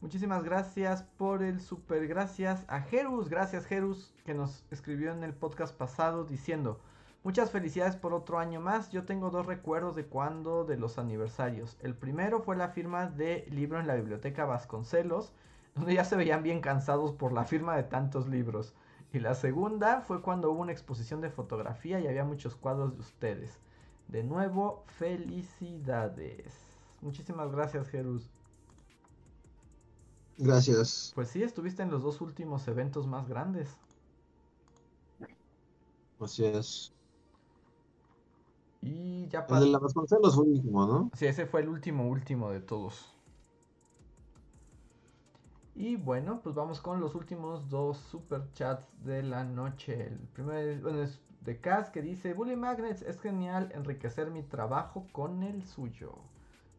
Muchísimas 0.00 0.44
gracias 0.44 1.02
por 1.02 1.42
el 1.42 1.60
super 1.60 2.06
gracias 2.06 2.64
a 2.68 2.80
Jerus. 2.80 3.28
Gracias 3.28 3.66
Jerus 3.66 4.14
que 4.24 4.32
nos 4.32 4.64
escribió 4.70 5.12
en 5.12 5.24
el 5.24 5.34
podcast 5.34 5.76
pasado 5.76 6.24
diciendo 6.24 6.80
Muchas 7.22 7.50
felicidades 7.50 7.96
por 7.96 8.14
otro 8.14 8.38
año 8.38 8.60
más. 8.60 8.90
Yo 8.90 9.04
tengo 9.04 9.30
dos 9.30 9.44
recuerdos 9.44 9.94
de 9.94 10.06
cuando 10.06 10.64
de 10.64 10.78
los 10.78 10.98
aniversarios. 10.98 11.76
El 11.80 11.94
primero 11.94 12.40
fue 12.40 12.56
la 12.56 12.70
firma 12.70 13.06
de 13.06 13.46
libro 13.50 13.78
en 13.78 13.86
la 13.86 13.94
biblioteca 13.94 14.46
Vasconcelos, 14.46 15.32
donde 15.74 15.94
ya 15.94 16.04
se 16.04 16.16
veían 16.16 16.42
bien 16.42 16.60
cansados 16.60 17.12
por 17.12 17.32
la 17.32 17.44
firma 17.44 17.76
de 17.76 17.82
tantos 17.82 18.26
libros. 18.26 18.74
Y 19.12 19.18
la 19.18 19.34
segunda 19.34 20.00
fue 20.00 20.22
cuando 20.22 20.50
hubo 20.50 20.62
una 20.62 20.72
exposición 20.72 21.20
de 21.20 21.30
fotografía 21.30 22.00
y 22.00 22.06
había 22.06 22.24
muchos 22.24 22.56
cuadros 22.56 22.94
de 22.94 23.00
ustedes. 23.00 23.58
De 24.08 24.24
nuevo, 24.24 24.84
felicidades. 24.86 26.54
Muchísimas 27.02 27.52
gracias, 27.52 27.88
Jerus. 27.88 28.30
Gracias. 30.38 31.12
Pues 31.14 31.28
sí, 31.28 31.42
estuviste 31.42 31.82
en 31.82 31.90
los 31.90 32.02
dos 32.02 32.22
últimos 32.22 32.66
eventos 32.66 33.06
más 33.06 33.28
grandes. 33.28 33.76
Así 36.18 36.44
es. 36.44 36.94
Y 38.82 39.28
ya 39.28 39.46
El 39.48 39.60
de 39.60 39.66
la 39.66 39.78
Vasconcelos 39.78 40.34
fue 40.34 40.44
el 40.44 40.52
último, 40.52 40.86
¿no? 40.86 41.10
Sí, 41.14 41.26
ese 41.26 41.46
fue 41.46 41.60
el 41.60 41.68
último, 41.68 42.08
último 42.08 42.50
de 42.50 42.60
todos. 42.60 43.14
Y 45.74 45.96
bueno, 45.96 46.40
pues 46.42 46.54
vamos 46.54 46.80
con 46.80 47.00
los 47.00 47.14
últimos 47.14 47.68
dos 47.68 47.98
super 47.98 48.52
chats 48.52 48.86
de 49.04 49.22
la 49.22 49.44
noche. 49.44 50.08
El 50.08 50.18
primero 50.34 50.82
bueno, 50.82 51.02
es 51.02 51.20
de 51.42 51.60
Cas 51.60 51.90
que 51.90 52.02
dice: 52.02 52.34
Bully 52.34 52.56
Magnets, 52.56 53.02
es 53.02 53.20
genial 53.20 53.70
enriquecer 53.74 54.30
mi 54.30 54.42
trabajo 54.42 55.06
con 55.12 55.42
el 55.42 55.64
suyo. 55.64 56.14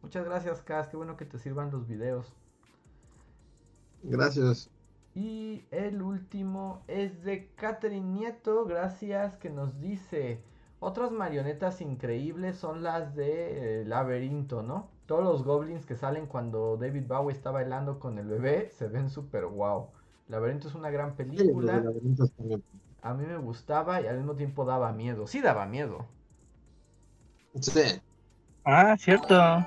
Muchas 0.02 0.24
gracias, 0.24 0.60
Cas, 0.60 0.88
qué 0.88 0.96
bueno 0.96 1.16
que 1.16 1.24
te 1.24 1.38
sirvan 1.38 1.70
los 1.70 1.86
videos. 1.86 2.32
Gracias. 4.02 4.70
Y 5.14 5.64
el 5.70 6.02
último 6.02 6.82
es 6.86 7.22
de 7.24 7.48
Catherine 7.54 8.08
Nieto, 8.12 8.64
gracias, 8.66 9.36
que 9.36 9.50
nos 9.50 9.80
dice: 9.80 10.42
Otras 10.84 11.12
marionetas 11.12 11.80
increíbles 11.80 12.56
son 12.56 12.82
las 12.82 13.14
de 13.14 13.82
eh, 13.82 13.84
Laberinto, 13.84 14.64
¿no? 14.64 14.88
Todos 15.06 15.22
los 15.22 15.44
goblins 15.44 15.86
que 15.86 15.94
salen 15.94 16.26
cuando 16.26 16.76
David 16.76 17.04
Bowie 17.06 17.32
está 17.32 17.52
bailando 17.52 18.00
con 18.00 18.18
el 18.18 18.26
bebé 18.26 18.68
se 18.68 18.88
ven 18.88 19.08
súper 19.08 19.44
wow. 19.46 19.90
Laberinto 20.26 20.66
es 20.66 20.74
una 20.74 20.90
gran 20.90 21.14
película. 21.14 21.84
Sí. 22.36 22.64
A 23.00 23.14
mí 23.14 23.24
me 23.24 23.36
gustaba 23.36 24.00
y 24.00 24.08
al 24.08 24.16
mismo 24.16 24.34
tiempo 24.34 24.64
daba 24.64 24.90
miedo. 24.90 25.28
Sí 25.28 25.40
daba 25.40 25.66
miedo. 25.66 26.04
Sí. 27.60 28.02
Ah, 28.64 28.96
cierto. 28.98 29.64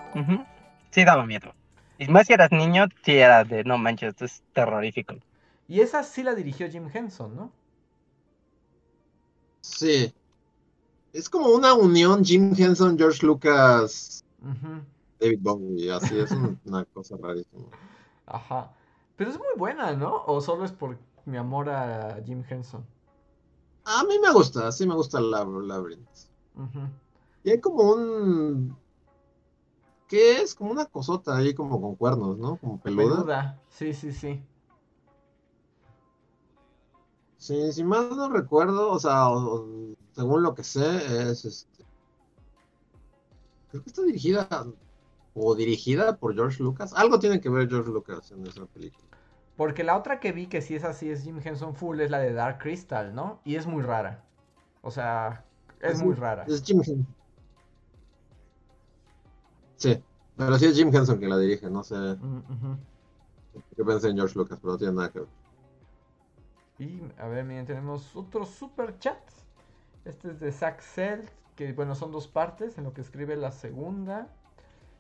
Sí 0.92 1.06
daba 1.06 1.26
miedo. 1.26 1.54
Y 1.98 2.10
más 2.10 2.28
si 2.28 2.34
eras 2.34 2.52
niño, 2.52 2.88
sí 3.06 3.14
era 3.14 3.46
de, 3.46 3.64
no 3.64 3.78
manches, 3.78 4.10
esto 4.10 4.26
es 4.26 4.44
terrorífico. 4.52 5.16
Y 5.70 5.80
esa 5.80 6.04
sí 6.04 6.24
la 6.24 6.36
dirigió 6.36 6.70
Jim 6.70 6.90
Henson, 6.94 7.38
¿no? 7.38 7.54
Sí. 9.62 10.14
Es 11.16 11.30
como 11.30 11.48
una 11.50 11.74
unión 11.74 12.26
Jim 12.26 12.54
Henson, 12.58 12.98
George 12.98 13.26
Lucas. 13.26 14.22
David 15.20 15.40
Bowie, 15.42 15.90
así 15.92 16.20
es 16.20 16.30
un- 16.32 16.60
una 16.66 16.84
cosa 16.84 17.16
rarísima. 17.18 17.68
Ajá. 18.26 18.74
Pero 19.16 19.30
es 19.30 19.38
muy 19.38 19.48
buena, 19.58 19.94
¿no? 19.94 20.24
¿O 20.28 20.42
solo 20.42 20.66
es 20.66 20.74
por 20.74 20.98
mi 21.26 21.38
amor 21.38 21.70
a 21.70 22.22
Jim 22.26 22.44
Henson? 22.50 22.86
A 23.86 24.04
mí 24.04 24.20
me 24.20 24.34
gusta, 24.34 24.70
sí 24.74 24.86
me 24.86 24.94
gusta 24.94 25.20
el 25.20 25.32
Lab- 25.32 25.66
Labyrinth. 25.66 26.10
Y 27.46 27.50
hay 27.52 27.62
como 27.62 27.94
un... 27.94 28.76
¿Qué 30.10 30.42
es? 30.42 30.54
Como 30.54 30.72
una 30.72 30.86
cosota 30.86 31.38
ahí 31.38 31.54
como 31.54 31.80
con 31.82 31.96
cuernos, 31.96 32.38
¿no? 32.38 32.58
Como 32.58 32.78
peluda. 32.82 33.16
Peluda. 33.16 33.62
Sí, 33.70 33.94
sí, 33.94 34.12
sí. 34.12 34.44
Sí, 37.38 37.72
si 37.72 37.84
mal 37.86 38.10
no 38.16 38.30
recuerdo, 38.30 38.92
o 38.92 39.00
sea, 39.00 39.30
o- 39.30 39.56
o- 39.62 39.96
según 40.16 40.44
lo 40.44 40.56
que 40.56 40.64
sé, 40.64 41.30
es 41.30 41.46
este. 41.46 41.84
Creo 43.70 43.84
que 43.84 43.90
está 43.90 44.02
dirigida 44.04 44.48
o 45.34 45.56
dirigida 45.56 46.16
por 46.16 46.34
George 46.34 46.64
Lucas. 46.64 46.94
Algo 46.94 47.20
tiene 47.20 47.42
que 47.42 47.50
ver 47.50 47.68
George 47.68 47.92
Lucas 47.92 48.32
en 48.32 48.48
esa 48.48 48.66
película. 48.66 49.06
Porque 49.58 49.84
la 49.84 49.98
otra 49.98 50.20
que 50.20 50.32
vi 50.32 50.48
que 50.48 50.62
sí 50.62 50.76
es 50.76 50.86
así 50.86 51.10
es 51.10 51.24
Jim 51.24 51.40
Henson 51.44 51.76
Full 51.76 52.00
es 52.00 52.10
la 52.10 52.20
de 52.20 52.34
Dark 52.34 52.60
Crystal, 52.60 53.14
¿no? 53.14 53.42
Y 53.44 53.56
es 53.56 53.68
muy 53.68 53.84
rara. 53.84 54.24
O 54.82 54.92
sea, 54.92 55.44
es 55.82 56.02
muy 56.02 56.16
rara. 56.16 56.46
Es 56.48 56.64
Jim 56.64 56.78
Henson. 56.80 57.08
Sí, 59.76 60.02
pero 60.38 60.58
sí 60.58 60.66
es 60.66 60.76
Jim 60.76 60.94
Henson 60.94 61.18
quien 61.18 61.30
la 61.30 61.38
dirige, 61.38 61.70
no 61.70 61.84
sé. 61.84 61.96
Ujú. 61.96 62.78
Yo 63.78 63.86
pensé 63.86 64.10
en 64.10 64.16
George 64.16 64.38
Lucas, 64.38 64.60
pero 64.62 64.74
no 64.74 64.78
tiene 64.78 64.94
nada 64.94 65.12
que 65.12 65.20
ver. 65.20 65.30
Y 66.80 67.02
a 67.18 67.28
ver, 67.28 67.44
miren, 67.46 67.66
tenemos 67.66 68.16
otro 68.16 68.46
super 68.46 68.98
chat. 69.00 69.18
Este 70.06 70.30
es 70.32 70.40
de 70.40 70.52
Zack 70.52 70.82
Cell, 70.82 71.22
que 71.56 71.73
bueno, 71.73 71.95
son 71.95 72.11
dos 72.11 72.27
partes 72.27 72.77
en 72.77 72.84
lo 72.86 72.94
que 72.94 73.02
escribe 73.02 73.36
la 73.36 73.52
segunda. 73.52 74.27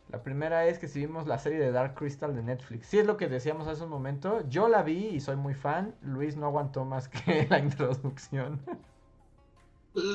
La 0.09 0.23
primera 0.23 0.65
es 0.67 0.79
que 0.79 0.87
si 0.89 0.99
vimos 1.01 1.27
la 1.27 1.39
serie 1.39 1.59
de 1.59 1.71
Dark 1.71 1.95
Crystal 1.95 2.35
de 2.35 2.43
Netflix. 2.43 2.87
Sí 2.87 2.99
es 2.99 3.07
lo 3.07 3.17
que 3.17 3.27
decíamos 3.29 3.67
hace 3.67 3.83
un 3.83 3.89
momento. 3.91 4.47
Yo 4.49 4.67
la 4.69 4.83
vi 4.83 5.07
y 5.09 5.21
soy 5.21 5.35
muy 5.37 5.53
fan. 5.55 5.95
Luis 6.01 6.37
no 6.37 6.47
aguantó 6.47 6.85
más 6.85 7.09
que 7.09 7.47
la 7.51 7.59
introducción. 7.59 8.61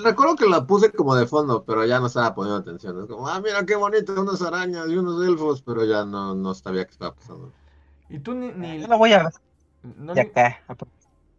Recuerdo 0.04 0.36
que 0.36 0.46
la 0.46 0.66
puse 0.66 0.92
como 0.92 1.14
de 1.16 1.26
fondo, 1.26 1.64
pero 1.64 1.84
ya 1.84 1.98
no 2.00 2.06
estaba 2.06 2.34
poniendo 2.34 2.60
atención. 2.60 3.00
Es 3.00 3.06
como, 3.08 3.26
ah, 3.28 3.40
mira 3.40 3.64
qué 3.66 3.74
bonito, 3.76 4.20
unas 4.20 4.42
arañas 4.42 4.88
y 4.88 4.96
unos 4.96 5.24
elfos, 5.26 5.62
pero 5.62 5.84
ya 5.84 6.04
no, 6.04 6.34
no 6.34 6.54
sabía 6.54 6.84
qué 6.84 6.92
estaba 6.92 7.14
pasando. 7.14 7.52
Y 8.08 8.18
tú 8.18 8.34
ni... 8.34 8.52
ni 8.52 8.80
Yo 8.82 8.88
lo 8.88 8.98
voy 8.98 9.12
a 9.12 9.22
ver 9.24 9.32
no 9.82 10.14
de 10.14 10.20
ni- 10.20 10.22
acá, 10.22 10.60
a 10.68 10.74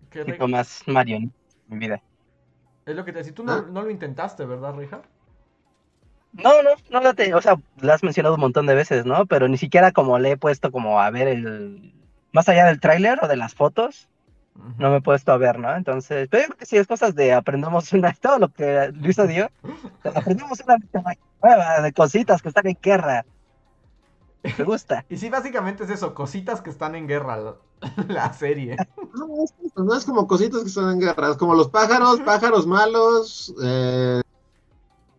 que 0.09 0.23
poquito 0.25 0.47
más 0.47 0.83
Marion 0.87 1.23
en 1.23 1.33
mi 1.67 1.79
vida. 1.79 2.03
Es 2.91 2.97
lo 2.97 3.05
que 3.05 3.11
te 3.11 3.19
decía. 3.19 3.33
Tú 3.33 3.43
no, 3.43 3.53
¿Ah? 3.53 3.65
no 3.69 3.81
lo 3.81 3.89
intentaste, 3.89 4.45
¿verdad, 4.45 4.75
Rija? 4.75 5.01
No, 6.33 6.63
no, 6.63 6.69
no 6.89 7.01
la 7.01 7.13
te, 7.13 7.33
o 7.33 7.41
sea, 7.41 7.57
la 7.81 7.93
has 7.93 8.03
mencionado 8.03 8.35
un 8.35 8.41
montón 8.41 8.65
de 8.65 8.75
veces, 8.75 9.05
¿no? 9.05 9.25
Pero 9.25 9.47
ni 9.47 9.57
siquiera 9.57 9.91
como 9.91 10.17
le 10.17 10.31
he 10.31 10.37
puesto 10.37 10.71
como 10.71 11.01
a 11.01 11.09
ver 11.09 11.27
el, 11.27 11.93
más 12.31 12.47
allá 12.47 12.65
del 12.65 12.79
tráiler 12.79 13.19
o 13.21 13.27
de 13.27 13.35
las 13.35 13.53
fotos, 13.53 14.09
no 14.77 14.91
me 14.91 14.97
he 14.97 15.01
puesto 15.01 15.31
a 15.31 15.37
ver, 15.37 15.59
¿no? 15.59 15.75
Entonces, 15.75 16.27
pero 16.29 16.43
yo 16.43 16.47
creo 16.49 16.57
que 16.57 16.65
sí 16.65 16.77
es 16.77 16.87
cosas 16.87 17.15
de 17.15 17.33
aprendemos 17.33 17.91
una, 17.93 18.13
todo 18.21 18.39
lo 18.39 18.49
que 18.49 18.91
Luisa 18.93 19.25
dio, 19.27 19.49
aprendemos 20.03 20.61
una 20.61 20.77
nueva 21.41 21.81
de 21.81 21.91
cositas 21.93 22.41
que 22.41 22.49
están 22.49 22.67
en 22.67 22.77
guerra. 22.81 23.25
Me 24.57 24.63
gusta. 24.65 25.05
Y 25.09 25.17
sí, 25.17 25.29
básicamente 25.29 25.83
es 25.83 25.89
eso, 25.89 26.13
cositas 26.13 26.61
que 26.61 26.69
están 26.69 26.95
en 26.95 27.07
guerra, 27.07 27.37
la, 27.37 27.55
la 28.07 28.33
serie. 28.33 28.77
No, 29.13 29.43
es, 29.43 29.53
no 29.75 29.93
es 29.93 30.05
como 30.05 30.25
cositas 30.25 30.61
que 30.61 30.69
están 30.69 30.91
en 30.91 30.99
guerra, 31.01 31.31
es 31.31 31.37
como 31.37 31.53
los 31.53 31.67
pájaros, 31.67 32.21
pájaros 32.21 32.65
malos, 32.65 33.53
eh, 33.61 34.21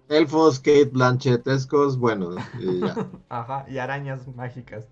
elfos, 0.08 0.58
Kate 0.58 0.86
Blanchetescos, 0.86 1.98
bueno, 1.98 2.30
y 2.58 2.80
ya. 2.80 2.98
Ajá, 3.28 3.66
y 3.68 3.78
arañas 3.78 4.26
mágicas. 4.34 4.88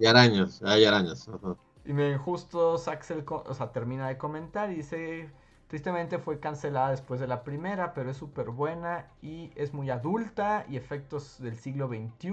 Y 0.00 0.06
arañas, 0.06 0.60
hay 0.64 0.84
arañas. 0.84 1.28
ajá. 1.28 1.56
Y 1.84 1.92
me 1.92 2.16
justo 2.18 2.78
Saxel, 2.78 3.24
o 3.26 3.54
sea, 3.54 3.72
termina 3.72 4.08
de 4.08 4.18
comentar 4.18 4.70
y 4.70 4.76
dice, 4.76 5.30
tristemente 5.68 6.18
fue 6.18 6.40
cancelada 6.40 6.90
después 6.90 7.20
de 7.20 7.26
la 7.26 7.42
primera, 7.42 7.94
pero 7.94 8.10
es 8.10 8.16
súper 8.16 8.50
buena 8.50 9.06
y 9.22 9.50
es 9.56 9.72
muy 9.72 9.90
adulta 9.90 10.64
y 10.68 10.76
efectos 10.76 11.40
del 11.40 11.56
siglo 11.56 11.88
XXI 11.88 12.30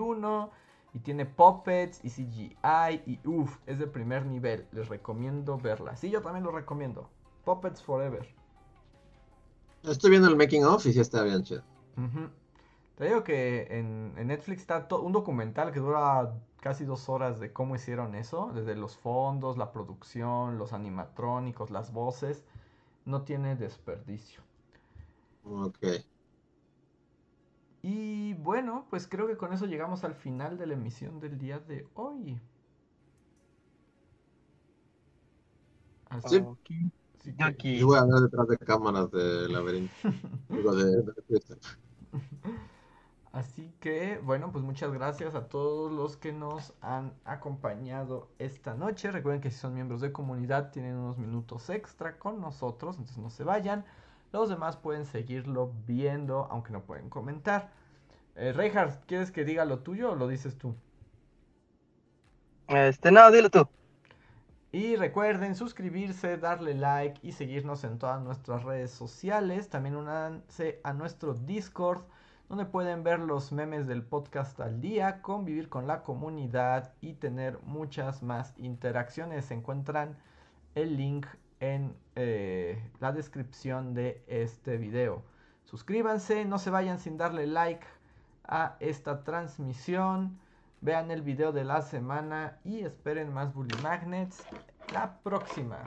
y 0.93 0.99
tiene 0.99 1.25
puppets 1.25 2.03
y 2.03 2.09
CGI 2.09 3.03
y 3.05 3.19
uff, 3.25 3.57
es 3.65 3.79
de 3.79 3.87
primer 3.87 4.25
nivel. 4.25 4.67
Les 4.71 4.87
recomiendo 4.87 5.57
verla. 5.57 5.95
Sí, 5.95 6.09
yo 6.09 6.21
también 6.21 6.43
lo 6.43 6.51
recomiendo. 6.51 7.09
Puppets 7.45 7.81
Forever. 7.83 8.27
Estoy 9.83 10.09
viendo 10.11 10.27
el 10.27 10.35
making 10.35 10.63
of 10.65 10.85
y 10.85 10.93
sí 10.93 10.99
está 10.99 11.23
bien 11.23 11.43
chido. 11.43 11.63
Te 12.97 13.05
digo 13.05 13.23
que 13.23 13.67
en, 13.69 14.13
en 14.17 14.27
Netflix 14.27 14.61
está 14.61 14.87
un 14.99 15.11
documental 15.11 15.71
que 15.71 15.79
dura 15.79 16.33
casi 16.61 16.83
dos 16.83 17.09
horas 17.09 17.39
de 17.39 17.53
cómo 17.53 17.75
hicieron 17.75 18.15
eso, 18.15 18.51
desde 18.53 18.75
los 18.75 18.97
fondos, 18.97 19.57
la 19.57 19.71
producción, 19.71 20.57
los 20.57 20.73
animatrónicos, 20.73 21.69
las 21.69 21.93
voces. 21.93 22.43
No 23.05 23.21
tiene 23.21 23.55
desperdicio. 23.55 24.41
Ok. 25.45 25.77
Y 27.89 28.33
bueno, 28.33 28.85
pues 28.89 29.07
creo 29.07 29.27
que 29.27 29.37
con 29.37 29.53
eso 29.53 29.65
llegamos 29.65 30.03
al 30.03 30.13
final 30.13 30.57
de 30.57 30.67
la 30.67 30.73
emisión 30.73 31.21
del 31.21 31.37
día 31.37 31.57
de 31.59 31.87
hoy. 31.93 32.37
Así, 36.09 36.27
Sí. 36.29 36.45
así 37.19 37.31
Yo 37.31 37.37
que- 37.37 37.43
aquí. 37.43 37.77
Yo 37.79 37.87
voy 37.87 37.97
a 37.97 38.03
ver 38.05 38.15
detrás 38.23 38.47
de 38.49 38.57
cámaras 38.57 39.09
de 39.11 39.47
laberinto. 39.49 39.93
Digo, 40.49 40.75
de, 40.75 41.01
de 41.01 41.13
Crystal. 41.27 41.59
Así 43.31 43.73
que, 43.79 44.19
bueno, 44.23 44.51
pues 44.51 44.63
muchas 44.65 44.91
gracias 44.91 45.33
a 45.35 45.47
todos 45.47 45.89
los 45.91 46.17
que 46.17 46.33
nos 46.33 46.73
han 46.81 47.13
acompañado 47.23 48.29
esta 48.39 48.73
noche. 48.73 49.11
Recuerden 49.11 49.41
que 49.41 49.51
si 49.51 49.59
son 49.59 49.75
miembros 49.75 50.01
de 50.01 50.11
comunidad 50.11 50.71
tienen 50.71 50.95
unos 50.97 51.17
minutos 51.17 51.69
extra 51.69 52.17
con 52.19 52.41
nosotros, 52.41 52.97
entonces 52.97 53.21
no 53.23 53.29
se 53.29 53.43
vayan. 53.45 53.85
Los 54.31 54.49
demás 54.49 54.77
pueden 54.77 55.05
seguirlo 55.05 55.73
viendo, 55.85 56.47
aunque 56.51 56.73
no 56.73 56.81
pueden 56.81 57.09
comentar. 57.09 57.71
Eh, 58.35 58.53
Reinhardt, 58.53 59.05
¿quieres 59.05 59.31
que 59.31 59.45
diga 59.45 59.65
lo 59.65 59.79
tuyo 59.79 60.11
o 60.11 60.15
lo 60.15 60.27
dices 60.27 60.57
tú? 60.57 60.75
Este, 62.67 63.11
no, 63.11 63.31
dilo 63.31 63.49
tú. 63.49 63.67
Y 64.71 64.97
recuerden 64.97 65.55
suscribirse, 65.55 66.37
darle 66.37 66.73
like 66.75 67.19
y 67.23 67.31
seguirnos 67.31 67.83
en 67.85 67.97
todas 67.97 68.21
nuestras 68.21 68.63
redes 68.63 68.91
sociales. 68.91 69.69
También 69.69 69.95
únanse 69.95 70.81
a 70.83 70.91
nuestro 70.93 71.33
Discord, 71.33 72.01
donde 72.49 72.65
pueden 72.65 73.03
ver 73.03 73.19
los 73.19 73.53
memes 73.53 73.87
del 73.87 74.03
podcast 74.03 74.59
al 74.59 74.81
día, 74.81 75.21
convivir 75.21 75.69
con 75.69 75.87
la 75.87 76.03
comunidad 76.03 76.93
y 76.99 77.13
tener 77.13 77.59
muchas 77.63 78.21
más 78.21 78.53
interacciones. 78.57 79.45
Se 79.45 79.53
encuentran 79.53 80.17
el 80.75 80.97
link 80.97 81.25
en 81.59 81.95
eh, 82.15 82.81
la 82.99 83.11
descripción 83.11 83.93
de 83.93 84.21
este 84.27 84.77
video. 84.77 85.23
Suscríbanse, 85.65 86.45
no 86.45 86.59
se 86.59 86.69
vayan 86.69 86.99
sin 86.99 87.17
darle 87.17 87.47
like 87.47 87.85
a 88.47 88.75
esta 88.79 89.23
transmisión. 89.23 90.39
Vean 90.81 91.11
el 91.11 91.21
video 91.21 91.51
de 91.51 91.63
la 91.63 91.81
semana 91.81 92.57
y 92.63 92.81
esperen 92.81 93.33
más 93.33 93.53
Bully 93.53 93.75
Magnets 93.81 94.45
la 94.93 95.17
próxima. 95.23 95.79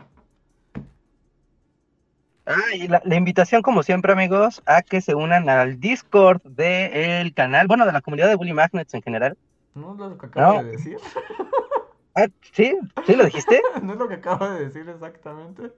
Ah, 2.47 2.75
y 2.75 2.89
la, 2.89 3.01
invitación, 3.11 3.63
como 3.63 3.83
siempre, 3.83 4.13
amigos, 4.13 4.61
a 4.67 4.83
que 4.83 5.01
se 5.01 5.15
unan 5.15 5.49
al 5.49 5.79
Discord 5.79 6.43
del 6.43 7.33
canal, 7.33 7.69
bueno, 7.69 7.87
de 7.87 7.93
la 7.93 8.01
comunidad 8.01 8.29
de 8.29 8.35
Bully 8.35 8.53
Magnets 8.53 8.93
en 8.95 9.03
general. 9.03 9.39
No 9.75 9.95
lo 9.95 10.19
que 10.19 10.27
acabo 10.27 10.65
de 10.65 10.73
decir. 10.73 10.99
Ah, 12.21 12.29
¿Sí? 12.53 12.77
¿Sí 13.07 13.17
lo 13.17 13.25
dijiste? 13.25 13.63
no 13.83 13.95
es 13.95 13.99
lo 13.99 14.09
que 14.09 14.15
acabo 14.15 14.47
de 14.49 14.67
decir 14.67 14.89
exactamente. 14.89 15.73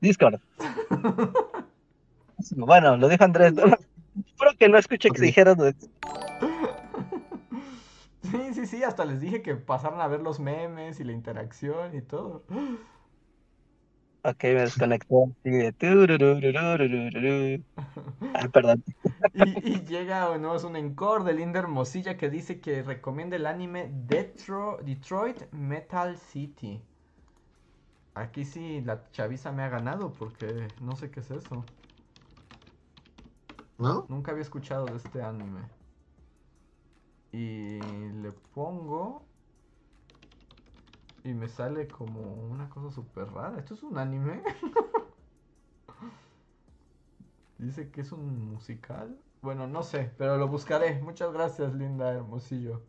Discord. 0.00 0.40
bueno, 2.56 2.96
lo 2.96 3.08
dijo 3.08 3.24
Andrés. 3.24 3.54
Espero 3.56 4.50
que 4.58 4.68
no 4.68 4.78
escuché 4.78 5.10
que 5.10 5.18
se 5.18 5.24
dijeron. 5.26 5.74
Sí, 8.22 8.54
sí, 8.54 8.66
sí, 8.66 8.82
hasta 8.82 9.04
les 9.04 9.20
dije 9.20 9.42
que 9.42 9.54
pasaron 9.54 10.00
a 10.00 10.08
ver 10.08 10.20
los 10.20 10.40
memes 10.40 10.98
y 11.00 11.04
la 11.04 11.12
interacción 11.12 11.96
y 11.96 12.02
todo. 12.02 12.42
Ok, 14.26 14.42
me 14.42 14.62
desconectó 14.62 15.32
Ah, 18.34 18.48
perdón. 18.52 18.82
Y, 19.34 19.84
llega 19.84 20.30
o 20.30 20.38
no, 20.38 20.56
es 20.56 20.64
un 20.64 20.74
encore 20.74 21.22
de 21.22 21.32
Linda 21.32 21.60
Hermosilla 21.60 22.16
que 22.16 22.28
dice 22.28 22.60
que 22.60 22.82
recomienda 22.82 23.36
el 23.36 23.46
anime 23.46 23.88
Detroit 24.08 25.52
Metal 25.52 26.16
City. 26.16 26.82
Aquí 28.14 28.44
sí 28.44 28.80
la 28.80 29.08
chaviza 29.12 29.52
me 29.52 29.62
ha 29.62 29.68
ganado 29.68 30.12
porque 30.12 30.66
no 30.80 30.96
sé 30.96 31.08
qué 31.12 31.20
es 31.20 31.30
eso. 31.30 31.64
¿No? 33.78 34.06
Nunca 34.08 34.32
había 34.32 34.42
escuchado 34.42 34.86
de 34.86 34.96
este 34.96 35.22
anime. 35.22 35.60
Y 37.30 37.78
le 38.22 38.32
pongo 38.54 39.22
y 41.26 41.34
me 41.34 41.48
sale 41.48 41.88
como 41.88 42.20
una 42.20 42.70
cosa 42.70 42.94
súper 42.94 43.28
rara. 43.32 43.58
¿Esto 43.58 43.74
es 43.74 43.82
un 43.82 43.98
anime? 43.98 44.44
Dice 47.58 47.90
que 47.90 48.02
es 48.02 48.12
un 48.12 48.52
musical. 48.52 49.18
Bueno, 49.42 49.66
no 49.66 49.82
sé, 49.82 50.12
pero 50.18 50.36
lo 50.36 50.46
buscaré. 50.46 51.02
Muchas 51.02 51.32
gracias, 51.32 51.74
Linda 51.74 52.12
Hermosillo. 52.12 52.82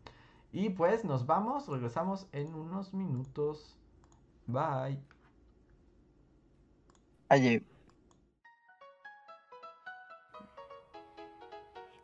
Y 0.52 0.70
pues 0.70 1.04
nos 1.04 1.26
vamos, 1.26 1.66
regresamos 1.66 2.28
en 2.30 2.54
unos 2.54 2.94
minutos. 2.94 3.76
Bye. 4.46 5.00
Allí. 7.28 7.66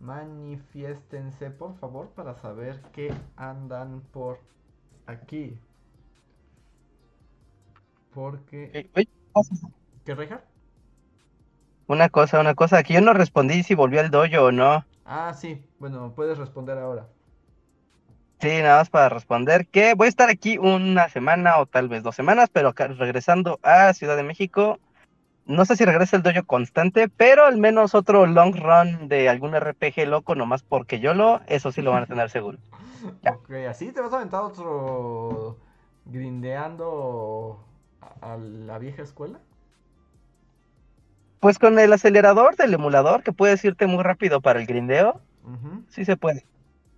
manifiéstense 0.00 1.50
por 1.50 1.74
favor 1.78 2.08
para 2.10 2.34
saber 2.34 2.80
que 2.92 3.12
andan 3.36 4.02
por 4.12 4.40
aquí. 5.06 5.58
Porque... 8.14 8.90
¿Qué, 10.04 10.14
Reja? 10.14 10.42
Una 11.86 12.08
cosa, 12.08 12.40
una 12.40 12.54
cosa, 12.54 12.82
que 12.82 12.94
yo 12.94 13.00
no 13.00 13.12
respondí 13.12 13.62
si 13.62 13.74
volvió 13.74 14.00
al 14.00 14.10
dojo 14.10 14.46
o 14.46 14.52
no. 14.52 14.84
Ah, 15.04 15.32
sí, 15.34 15.64
bueno, 15.78 16.12
puedes 16.14 16.38
responder 16.38 16.78
ahora. 16.78 17.06
Sí, 18.40 18.48
nada 18.60 18.78
más 18.78 18.90
para 18.90 19.08
responder 19.08 19.66
que 19.66 19.94
voy 19.94 20.06
a 20.06 20.08
estar 20.08 20.28
aquí 20.28 20.58
una 20.58 21.08
semana 21.08 21.58
o 21.58 21.66
tal 21.66 21.88
vez 21.88 22.02
dos 22.02 22.14
semanas, 22.14 22.50
pero 22.52 22.72
regresando 22.72 23.58
a 23.62 23.94
Ciudad 23.94 24.16
de 24.16 24.24
México 24.24 24.78
no 25.46 25.64
sé 25.64 25.76
si 25.76 25.84
regresa 25.84 26.16
el 26.16 26.22
dojo 26.22 26.44
constante, 26.44 27.08
pero 27.08 27.44
al 27.46 27.56
menos 27.56 27.94
otro 27.94 28.26
long 28.26 28.54
run 28.54 29.08
de 29.08 29.28
algún 29.28 29.54
RPG 29.54 30.06
loco, 30.06 30.34
nomás 30.34 30.62
porque 30.62 31.00
yo 31.00 31.14
lo, 31.14 31.40
eso 31.46 31.72
sí 31.72 31.82
lo 31.82 31.92
van 31.92 32.04
a 32.04 32.06
tener 32.06 32.30
seguro. 32.30 32.58
Ok, 33.30 33.50
así 33.68 33.92
te 33.92 34.00
vas 34.00 34.12
a 34.12 34.16
aventar 34.16 34.42
otro 34.42 35.58
grindeando 36.06 37.62
a 38.20 38.36
la 38.36 38.78
vieja 38.78 39.02
escuela. 39.02 39.38
Pues 41.38 41.60
con 41.60 41.78
el 41.78 41.92
acelerador 41.92 42.56
del 42.56 42.74
emulador, 42.74 43.22
que 43.22 43.32
puedes 43.32 43.64
irte 43.64 43.86
muy 43.86 44.02
rápido 44.02 44.40
para 44.40 44.58
el 44.58 44.66
grindeo, 44.66 45.20
sí 45.88 46.04
se 46.04 46.16
puede. 46.16 46.44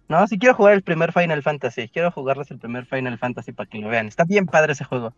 No, 0.09 0.27
si 0.27 0.39
quiero 0.39 0.55
jugar 0.55 0.73
el 0.73 0.83
primer 0.83 1.13
Final 1.13 1.43
Fantasy, 1.43 1.89
quiero 1.89 2.11
jugarles 2.11 2.51
el 2.51 2.59
primer 2.59 2.87
Final 2.87 3.19
Fantasy 3.19 3.53
para 3.53 3.69
que 3.69 3.79
lo 3.79 3.89
vean. 3.89 4.07
Está 4.07 4.25
bien 4.25 4.47
padre 4.47 4.73
ese 4.73 4.85
juego. 4.85 5.13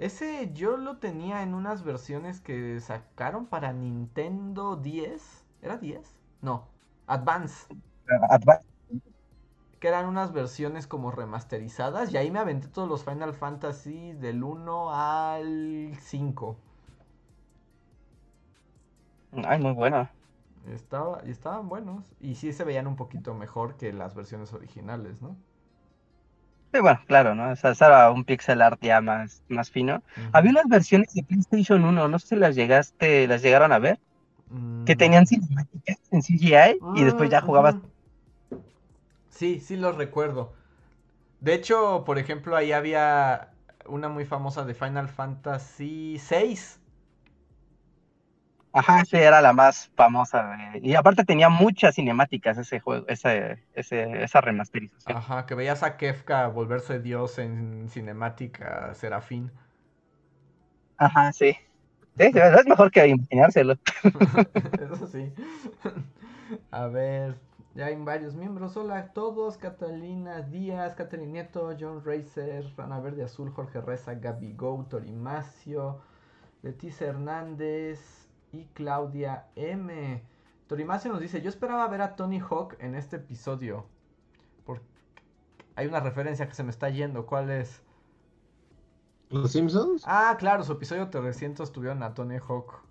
Ese 0.00 0.50
yo 0.54 0.78
lo 0.78 0.96
tenía 0.96 1.42
en 1.42 1.52
unas 1.52 1.84
versiones 1.84 2.40
que 2.40 2.80
sacaron 2.80 3.44
para 3.44 3.74
Nintendo 3.74 4.76
10. 4.76 5.44
¿Era 5.60 5.76
10? 5.76 6.16
No, 6.40 6.68
Advance. 7.06 7.66
Advance. 8.30 8.66
Que 9.78 9.88
eran 9.88 10.06
unas 10.06 10.32
versiones 10.32 10.86
como 10.86 11.10
remasterizadas. 11.10 12.10
Y 12.14 12.16
ahí 12.16 12.30
me 12.30 12.38
aventé 12.38 12.68
todos 12.68 12.88
los 12.88 13.04
Final 13.04 13.34
Fantasy 13.34 14.14
del 14.14 14.42
1 14.42 14.90
al 14.90 15.94
5. 16.00 16.56
Ay, 19.44 19.60
muy 19.60 19.72
bueno. 19.72 20.08
Estaba, 20.66 21.20
y 21.26 21.30
estaban 21.30 21.68
buenos. 21.68 22.14
Y 22.20 22.36
sí 22.36 22.54
se 22.54 22.64
veían 22.64 22.86
un 22.86 22.96
poquito 22.96 23.34
mejor 23.34 23.76
que 23.76 23.92
las 23.92 24.14
versiones 24.14 24.54
originales, 24.54 25.20
¿no? 25.20 25.36
Sí, 26.72 26.78
bueno, 26.80 27.00
claro, 27.06 27.34
¿no? 27.34 27.50
O 27.50 27.56
sea, 27.56 27.72
era 27.72 28.10
un 28.12 28.24
pixel 28.24 28.62
art 28.62 28.78
ya 28.80 29.00
más, 29.00 29.42
más 29.48 29.70
fino. 29.70 30.02
Había 30.32 30.52
unas 30.52 30.68
versiones 30.68 31.12
de 31.14 31.24
PlayStation 31.24 31.84
1, 31.84 32.08
no 32.08 32.18
sé 32.18 32.28
si 32.28 32.36
las 32.36 32.54
llegaste, 32.54 33.26
las 33.26 33.42
llegaron 33.42 33.72
a 33.72 33.80
ver, 33.80 33.98
que 34.86 34.94
mm. 34.94 34.98
tenían 34.98 35.26
cinemáticas 35.26 35.98
en 36.12 36.22
CGI 36.22 36.78
y 36.94 37.04
después 37.04 37.28
ya 37.28 37.40
jugabas. 37.40 37.76
Sí, 39.30 39.58
sí 39.58 39.76
los 39.76 39.96
recuerdo. 39.96 40.52
De 41.40 41.54
hecho, 41.54 42.04
por 42.04 42.18
ejemplo, 42.18 42.54
ahí 42.54 42.70
había 42.70 43.48
una 43.86 44.08
muy 44.08 44.24
famosa 44.24 44.64
de 44.64 44.74
Final 44.74 45.08
Fantasy 45.08 46.20
VI, 46.30 46.58
Ajá, 48.72 49.04
sí, 49.04 49.16
era 49.16 49.40
la 49.40 49.52
más 49.52 49.90
famosa. 49.96 50.56
Y 50.80 50.94
aparte 50.94 51.24
tenía 51.24 51.48
muchas 51.48 51.96
cinemáticas 51.96 52.56
ese 52.56 52.78
juego, 52.78 53.04
ese, 53.08 53.58
ese, 53.74 54.22
esa 54.22 54.40
remasterización. 54.40 55.16
Ajá, 55.16 55.46
que 55.46 55.54
veías 55.56 55.82
a 55.82 55.96
Kefka 55.96 56.46
volverse 56.46 57.00
dios 57.00 57.38
en 57.38 57.88
cinemática 57.88 58.94
Serafín. 58.94 59.50
Ajá, 60.98 61.32
sí. 61.32 61.56
Sí, 62.18 62.30
es 62.34 62.66
mejor 62.66 62.90
que 62.90 63.08
imaginárselo. 63.08 63.74
Eso 64.80 65.06
sí. 65.06 65.32
A 66.70 66.86
ver, 66.86 67.38
ya 67.74 67.86
hay 67.86 67.96
varios 67.96 68.34
miembros. 68.34 68.76
Hola 68.76 68.98
a 68.98 69.12
todos. 69.12 69.56
Catalina 69.56 70.42
Díaz, 70.42 70.94
Catalina 70.94 71.32
Nieto, 71.32 71.74
John 71.78 72.04
Racer, 72.04 72.64
Rana 72.76 73.00
Verde 73.00 73.24
Azul, 73.24 73.50
Jorge 73.50 73.80
Reza, 73.80 74.14
Gaby 74.14 74.52
Go, 74.52 74.86
Torimacio, 74.88 76.02
Leticia 76.62 77.06
Hernández, 77.06 78.19
y 78.52 78.64
Claudia 78.74 79.46
M. 79.56 80.22
Torimacio 80.66 81.10
nos 81.10 81.20
dice, 81.20 81.42
yo 81.42 81.48
esperaba 81.48 81.86
ver 81.88 82.02
a 82.02 82.16
Tony 82.16 82.40
Hawk 82.40 82.76
en 82.78 82.94
este 82.94 83.16
episodio. 83.16 83.86
Porque 84.64 84.84
hay 85.74 85.86
una 85.86 86.00
referencia 86.00 86.48
que 86.48 86.54
se 86.54 86.62
me 86.62 86.70
está 86.70 86.90
yendo. 86.90 87.26
¿Cuál 87.26 87.50
es? 87.50 87.82
¿Los 89.30 89.52
Simpsons? 89.52 90.02
Ah, 90.06 90.36
claro, 90.38 90.64
su 90.64 90.72
episodio 90.72 91.08
300 91.08 91.72
tuvieron 91.72 92.02
a 92.02 92.14
Tony 92.14 92.38
Hawk. 92.38 92.82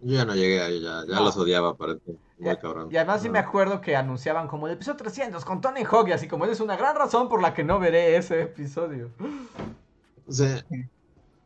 Yo 0.00 0.14
ya 0.14 0.24
no 0.24 0.34
llegué 0.34 0.62
ahí, 0.62 0.80
ya, 0.80 1.04
ya 1.06 1.20
los 1.20 1.36
odiaba, 1.36 1.76
parece. 1.76 2.16
Muy 2.38 2.56
cabrón. 2.56 2.88
Y 2.90 2.96
además 2.96 3.20
sí 3.20 3.28
me 3.28 3.40
acuerdo 3.40 3.80
que 3.80 3.96
anunciaban 3.96 4.46
como 4.46 4.68
el 4.68 4.74
episodio 4.74 4.96
300 4.96 5.44
con 5.44 5.60
Tony 5.60 5.82
Hawk 5.82 6.08
y 6.08 6.12
así 6.12 6.28
como 6.28 6.44
es 6.44 6.60
una 6.60 6.76
gran 6.76 6.94
razón 6.94 7.28
por 7.28 7.42
la 7.42 7.52
que 7.52 7.64
no 7.64 7.80
veré 7.80 8.16
ese 8.16 8.42
episodio. 8.42 9.10
Sí. 10.28 10.44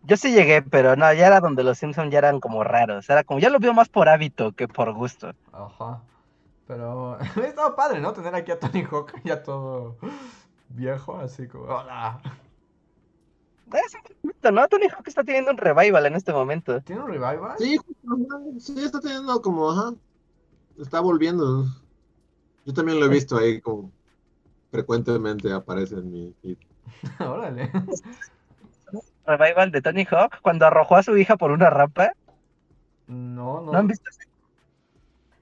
Yo 0.05 0.17
sí 0.17 0.33
llegué, 0.33 0.63
pero 0.63 0.97
no, 0.97 1.13
ya 1.13 1.29
era 1.29 1.41
donde 1.41 1.63
los 1.63 1.79
Simpsons 1.79 2.11
ya 2.11 2.19
eran 2.19 2.41
como 2.41 2.65
raros. 2.65 3.09
Era 3.09 3.23
como, 3.23 3.39
ya 3.39 3.51
lo 3.51 3.61
veo 3.61 3.73
más 3.73 3.89
por 3.89 4.09
hábito 4.09 4.53
que 4.53 4.67
por 4.67 4.93
gusto. 4.93 5.33
Ajá. 5.53 6.03
Pero 6.67 7.19
ha 7.37 7.47
estado 7.47 7.77
padre, 7.77 8.01
¿no? 8.01 8.13
Tener 8.13 8.35
aquí 8.35 8.51
a 8.51 8.59
Tony 8.59 8.83
Hawk 8.83 9.13
ya 9.25 9.43
todo 9.43 9.97
viejo, 10.69 11.17
así 11.19 11.47
como, 11.47 11.65
hola. 11.65 12.21
Es 13.73 13.95
un 14.23 14.55
¿no? 14.55 14.69
Tony 14.69 14.87
Hawk 14.89 15.07
está 15.07 15.25
teniendo 15.25 15.51
un 15.51 15.57
revival 15.57 16.07
en 16.07 16.15
este 16.15 16.33
momento. 16.33 16.81
¿Tiene 16.83 17.03
un 17.03 17.09
revival? 17.09 17.57
Sí, 17.59 17.79
Sí, 18.59 18.85
está 18.85 19.01
teniendo 19.01 19.41
como, 19.41 19.71
ajá, 19.71 19.95
está 20.79 21.01
volviendo. 21.01 21.65
Yo 22.67 22.75
también 22.75 23.01
lo 23.01 23.07
he 23.07 23.09
visto 23.09 23.39
ahí 23.39 23.61
como 23.61 23.91
frecuentemente 24.71 25.53
aparece 25.53 25.95
en 25.95 26.11
mi 26.11 26.35
feed. 26.43 26.59
Órale. 27.21 27.71
Revival 29.27 29.71
de 29.71 29.83
Tony 29.83 30.07
Hawk 30.11 30.41
cuando 30.43 30.67
arrojó 30.67 30.97
a 30.97 31.03
su 31.03 31.17
hija 31.17 31.37
por 31.37 31.51
una 31.51 31.71
rampa. 31.71 32.13
No, 33.07 33.61
no. 33.61 33.73
¿No 33.73 33.79
han 33.79 33.87
visto? 33.87 34.09
ese? 34.11 34.29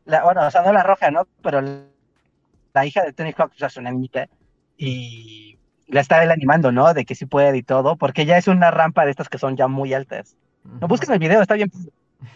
La, 0.05 0.25
bueno, 0.25 0.47
o 0.47 0.51
sea, 0.51 0.63
no 0.63 0.73
la 0.73 0.83
roja, 0.83 1.11
¿no? 1.11 1.27
Pero 1.43 1.61
la 2.73 2.87
hija 2.87 3.03
de 3.03 3.13
Tony 3.13 3.33
Hawk, 3.37 3.53
o 3.55 3.59
sea, 3.59 3.69
es 3.69 3.77
una 3.77 3.91
niñita, 3.91 4.29
y 4.77 5.59
la 5.89 6.01
está 6.01 6.23
él 6.23 6.31
animando, 6.31 6.73
¿no? 6.73 6.95
De 6.95 7.05
que 7.05 7.15
sí 7.15 7.27
puede 7.27 7.59
y 7.59 7.63
todo, 7.63 7.97
porque 7.97 8.25
ya 8.27 8.39
es 8.39 8.49
una 8.49 8.71
rampa 8.71 9.05
de 9.05 9.11
estas 9.11 9.29
que 9.29 9.39
son 9.39 9.57
ya 9.57 9.69
muy 9.69 9.93
altas. 9.93 10.37
No 10.81 10.89
busques 10.89 11.09
el 11.11 11.19
video, 11.19 11.43
está 11.43 11.55
bien, 11.55 11.71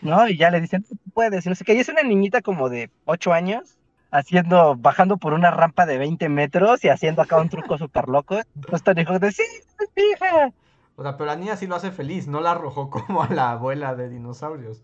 ¿no? 0.03 0.29
Y 0.29 0.37
ya 0.37 0.51
le 0.51 0.61
dicen, 0.61 0.83
tú 0.83 0.97
puedes, 1.13 1.47
y 1.47 1.49
no 1.49 1.55
sé 1.55 1.65
qué. 1.65 1.75
Y 1.75 1.81
es 1.81 1.89
una 1.89 2.03
niñita 2.03 2.43
como 2.43 2.69
de 2.69 2.91
8 3.05 3.33
años, 3.33 3.79
haciendo, 4.11 4.77
bajando 4.77 5.17
por 5.17 5.33
una 5.33 5.51
rampa 5.51 5.87
de 5.87 5.99
20 5.99 6.29
metros 6.29 6.85
y 6.85 6.89
haciendo 6.89 7.23
acá 7.23 7.41
un 7.41 7.49
truco 7.49 7.79
súper 7.79 8.09
loco. 8.09 8.41
Entonces 8.55 8.83
Tony 8.83 9.05
Hawk 9.05 9.21
de, 9.21 9.33
sí, 9.33 9.43
es 9.43 9.89
mi 9.97 10.03
hija. 10.13 10.53
O 10.97 11.03
sea, 11.03 11.17
pero 11.17 11.27
la 11.27 11.37
niña 11.37 11.57
sí 11.57 11.67
lo 11.67 11.75
hace 11.75 11.91
feliz, 11.91 12.29
no 12.29 12.41
la 12.41 12.53
arrojó 12.53 12.91
como 12.91 13.23
a 13.23 13.29
la 13.29 13.53
abuela 13.53 13.95
de 13.95 14.09
dinosaurios. 14.09 14.83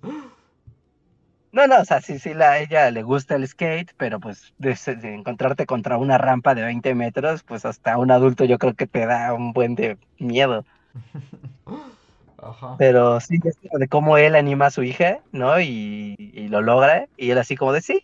No, 1.53 1.67
no, 1.67 1.81
o 1.81 1.85
sea, 1.85 2.01
sí, 2.01 2.19
sí, 2.21 2.33
la, 2.33 2.53
a 2.53 2.59
ella 2.61 2.91
le 2.93 3.03
gusta 3.03 3.35
el 3.35 3.47
skate, 3.47 3.93
pero 3.97 4.21
pues 4.21 4.55
de, 4.59 4.77
de 4.97 5.15
encontrarte 5.15 5.67
contra 5.67 5.99
una 5.99 6.17
rampa 6.17 6.55
de 6.55 6.63
20 6.63 6.95
metros, 6.95 7.43
pues 7.43 7.65
hasta 7.65 7.99
un 7.99 8.13
adulto 8.13 8.45
yo 8.45 8.59
creo 8.59 8.75
que 8.75 8.87
te 8.87 9.05
da 9.05 9.35
un 9.35 9.53
buen 9.53 9.75
de 9.75 9.99
miedo. 10.19 10.65
Ajá. 12.39 12.77
Pero 12.79 13.21
sí, 13.21 13.39
de 13.39 13.89
cómo 13.89 14.17
él 14.17 14.35
anima 14.35 14.67
a 14.67 14.71
su 14.71 14.83
hija, 14.83 15.19
¿no? 15.33 15.61
Y, 15.61 16.15
y 16.19 16.49
lo 16.49 16.63
logra, 16.63 17.07
y 17.17 17.31
él 17.31 17.39
así 17.39 17.57
como 17.57 17.73
de 17.73 17.83
sí. 17.83 18.03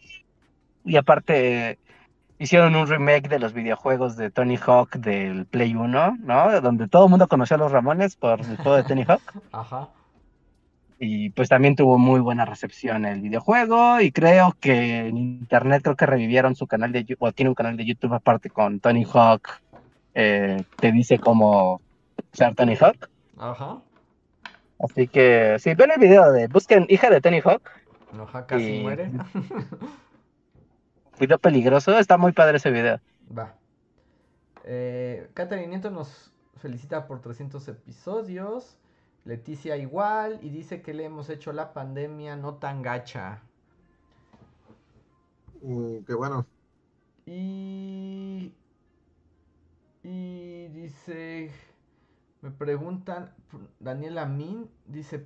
Y 0.85 0.97
aparte, 0.97 1.78
hicieron 2.39 2.75
un 2.77 2.87
remake 2.87 3.29
de 3.29 3.39
los 3.39 3.53
videojuegos 3.53 4.17
de 4.17 4.31
Tony 4.31 4.57
Hawk 4.57 4.97
del 4.97 5.47
Play 5.47 5.75
1, 5.75 6.17
¿no? 6.21 6.61
Donde 6.61 6.89
todo 6.89 7.05
el 7.05 7.11
mundo 7.11 7.29
conoció 7.29 7.57
a 7.57 7.59
los 7.59 7.73
Ramones 7.73 8.17
por 8.17 8.41
el 8.41 8.57
juego 8.57 8.77
de 8.77 8.85
Tony 8.85 9.05
Hawk. 9.07 9.23
Ajá. 9.53 9.89
Y 10.99 11.29
pues 11.31 11.49
también 11.51 11.77
tuvo 11.77 11.99
muy 11.99 12.21
buena 12.21 12.45
recepción 12.47 13.05
el 13.05 13.21
videojuego. 13.21 14.01
Y 14.01 14.13
creo 14.13 14.57
que 14.61 15.09
en 15.09 15.17
internet 15.19 15.83
creo 15.83 15.97
que 15.97 16.07
revivieron 16.07 16.57
su 16.57 16.67
canal 16.67 16.93
de 16.93 17.05
YouTube, 17.05 17.27
o 17.29 17.33
tiene 17.33 17.51
un 17.51 17.55
canal 17.55 17.77
de 17.77 17.85
YouTube 17.85 18.15
aparte 18.15 18.49
con 18.51 18.81
Tony 18.81 19.05
Hawk. 19.13 19.61
eh, 20.15 20.65
te 20.81 20.93
dice 20.93 21.19
cómo 21.19 21.83
ser 22.33 22.55
Tony 22.55 22.75
Hawk. 22.77 23.11
Ajá. 23.37 23.77
Así 24.79 25.09
que 25.09 25.57
sí, 25.59 25.75
ven 25.75 25.91
el 25.91 26.01
video 26.01 26.33
de 26.33 26.49
busquen 26.49 26.87
hija 26.89 27.11
de 27.11 27.21
Tony 27.21 27.41
Hawk. 27.45 27.63
Ajá, 28.19 28.47
casi 28.47 28.77
Y- 28.77 28.83
muere. 28.83 29.11
Video 31.19 31.39
peligroso, 31.39 31.99
está 31.99 32.19
muy 32.19 32.33
padre 32.33 32.59
ese 32.59 32.71
video. 32.71 33.01
Va. 33.37 33.55
Eh, 34.65 35.31
Catherine 35.33 35.69
Nieto 35.69 35.91
nos 35.91 36.31
felicita 36.57 37.07
por 37.07 37.21
300 37.21 37.67
episodios. 37.69 38.77
Leticia 39.25 39.77
igual. 39.77 40.39
Y 40.43 40.51
dice 40.51 40.83
que 40.83 40.93
le 40.93 41.05
hemos 41.05 41.31
hecho 41.31 41.53
la 41.53 41.73
pandemia 41.73 42.37
no 42.37 42.55
tan 42.55 42.83
gacha. 42.83 43.41
Mm, 45.63 45.99
qué 46.07 46.15
bueno. 46.15 46.47
Y. 47.25 48.53
Y 50.03 50.69
dice. 50.69 51.51
Me 52.43 52.51
preguntan. 52.51 53.33
Daniela 53.81 54.27
Min 54.27 54.69
dice: 54.87 55.19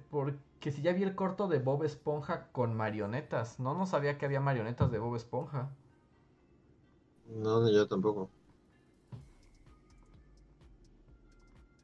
Porque 0.60 0.72
si 0.72 0.82
ya 0.82 0.92
vi 0.92 1.04
el 1.04 1.14
corto 1.14 1.48
de 1.48 1.58
Bob 1.58 1.84
Esponja 1.84 2.48
con 2.52 2.76
marionetas. 2.76 3.58
No, 3.58 3.72
no 3.72 3.86
sabía 3.86 4.18
que 4.18 4.26
había 4.26 4.40
marionetas 4.40 4.90
de 4.90 4.98
Bob 4.98 5.16
Esponja. 5.16 5.70
No, 7.28 7.66
yo 7.70 7.88
tampoco. 7.88 8.28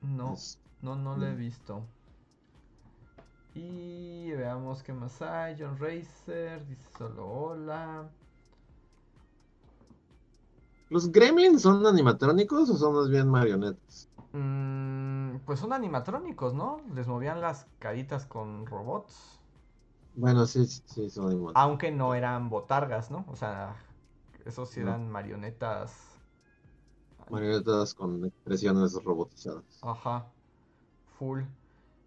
No. 0.03 0.35
No, 0.83 0.95
no 0.95 1.17
lo 1.17 1.27
he 1.27 1.35
visto. 1.35 1.87
Y 3.55 4.33
veamos 4.33 4.83
qué 4.83 4.93
más 4.93 5.23
hay. 5.23 5.57
John 5.59 5.79
Racer 5.79 6.67
dice 6.67 6.87
solo 6.99 7.27
hola. 7.27 8.11
¿Los 10.91 11.11
gremlins 11.11 11.63
son 11.63 11.87
animatrónicos 11.87 12.69
o 12.69 12.77
son 12.77 12.95
más 12.95 13.09
bien 13.09 13.27
marionetas? 13.27 14.06
Mm, 14.37 15.39
pues 15.47 15.61
son 15.61 15.73
animatrónicos, 15.73 16.55
¿no? 16.55 16.83
Les 16.95 17.07
movían 17.09 17.41
las 17.41 17.67
caritas 17.79 18.27
con 18.27 18.67
robots. 18.67 19.41
Bueno, 20.15 20.47
sí, 20.47 20.67
sí, 20.67 20.83
sí, 20.87 21.11
son 21.11 21.27
animatrónicos. 21.27 21.55
Aunque 21.55 21.91
no 21.91 22.15
eran 22.15 22.49
botargas, 22.51 23.11
¿no? 23.11 23.25
O 23.29 23.35
sea, 23.37 23.77
esos 24.45 24.71
sí 24.71 24.81
No. 24.81 24.83
eran 24.83 25.11
marionetas. 25.11 26.21
Marionetas 27.29 27.95
con 27.95 28.25
expresiones 28.25 28.95
robotizadas. 29.05 29.87
Ajá. 29.93 30.33
Full. 31.19 31.45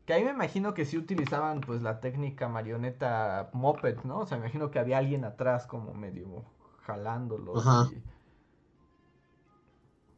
Que 0.06 0.14
ahí 0.14 0.23
me 0.26 0.31
imagino 0.31 0.73
que 0.76 0.85
sí 0.85 0.97
utilizaban 0.97 1.61
pues 1.61 1.81
la 1.81 2.01
técnica 2.01 2.49
marioneta 2.49 3.49
moped, 3.53 4.03
¿no? 4.06 4.19
O 4.22 4.26
sea, 4.27 4.38
me 4.38 4.45
imagino 4.45 4.72
que 4.72 4.80
había 4.80 4.97
alguien 4.99 5.26
atrás 5.26 5.68
como 5.68 5.93
medio 5.93 6.45
jalándolos 6.85 7.65
Ajá. 7.65 7.89
y, 7.91 8.03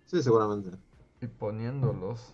Sí, 0.06 0.22
seguramente. 0.22 0.78
Y 1.22 1.28
poniéndolos. 1.28 2.34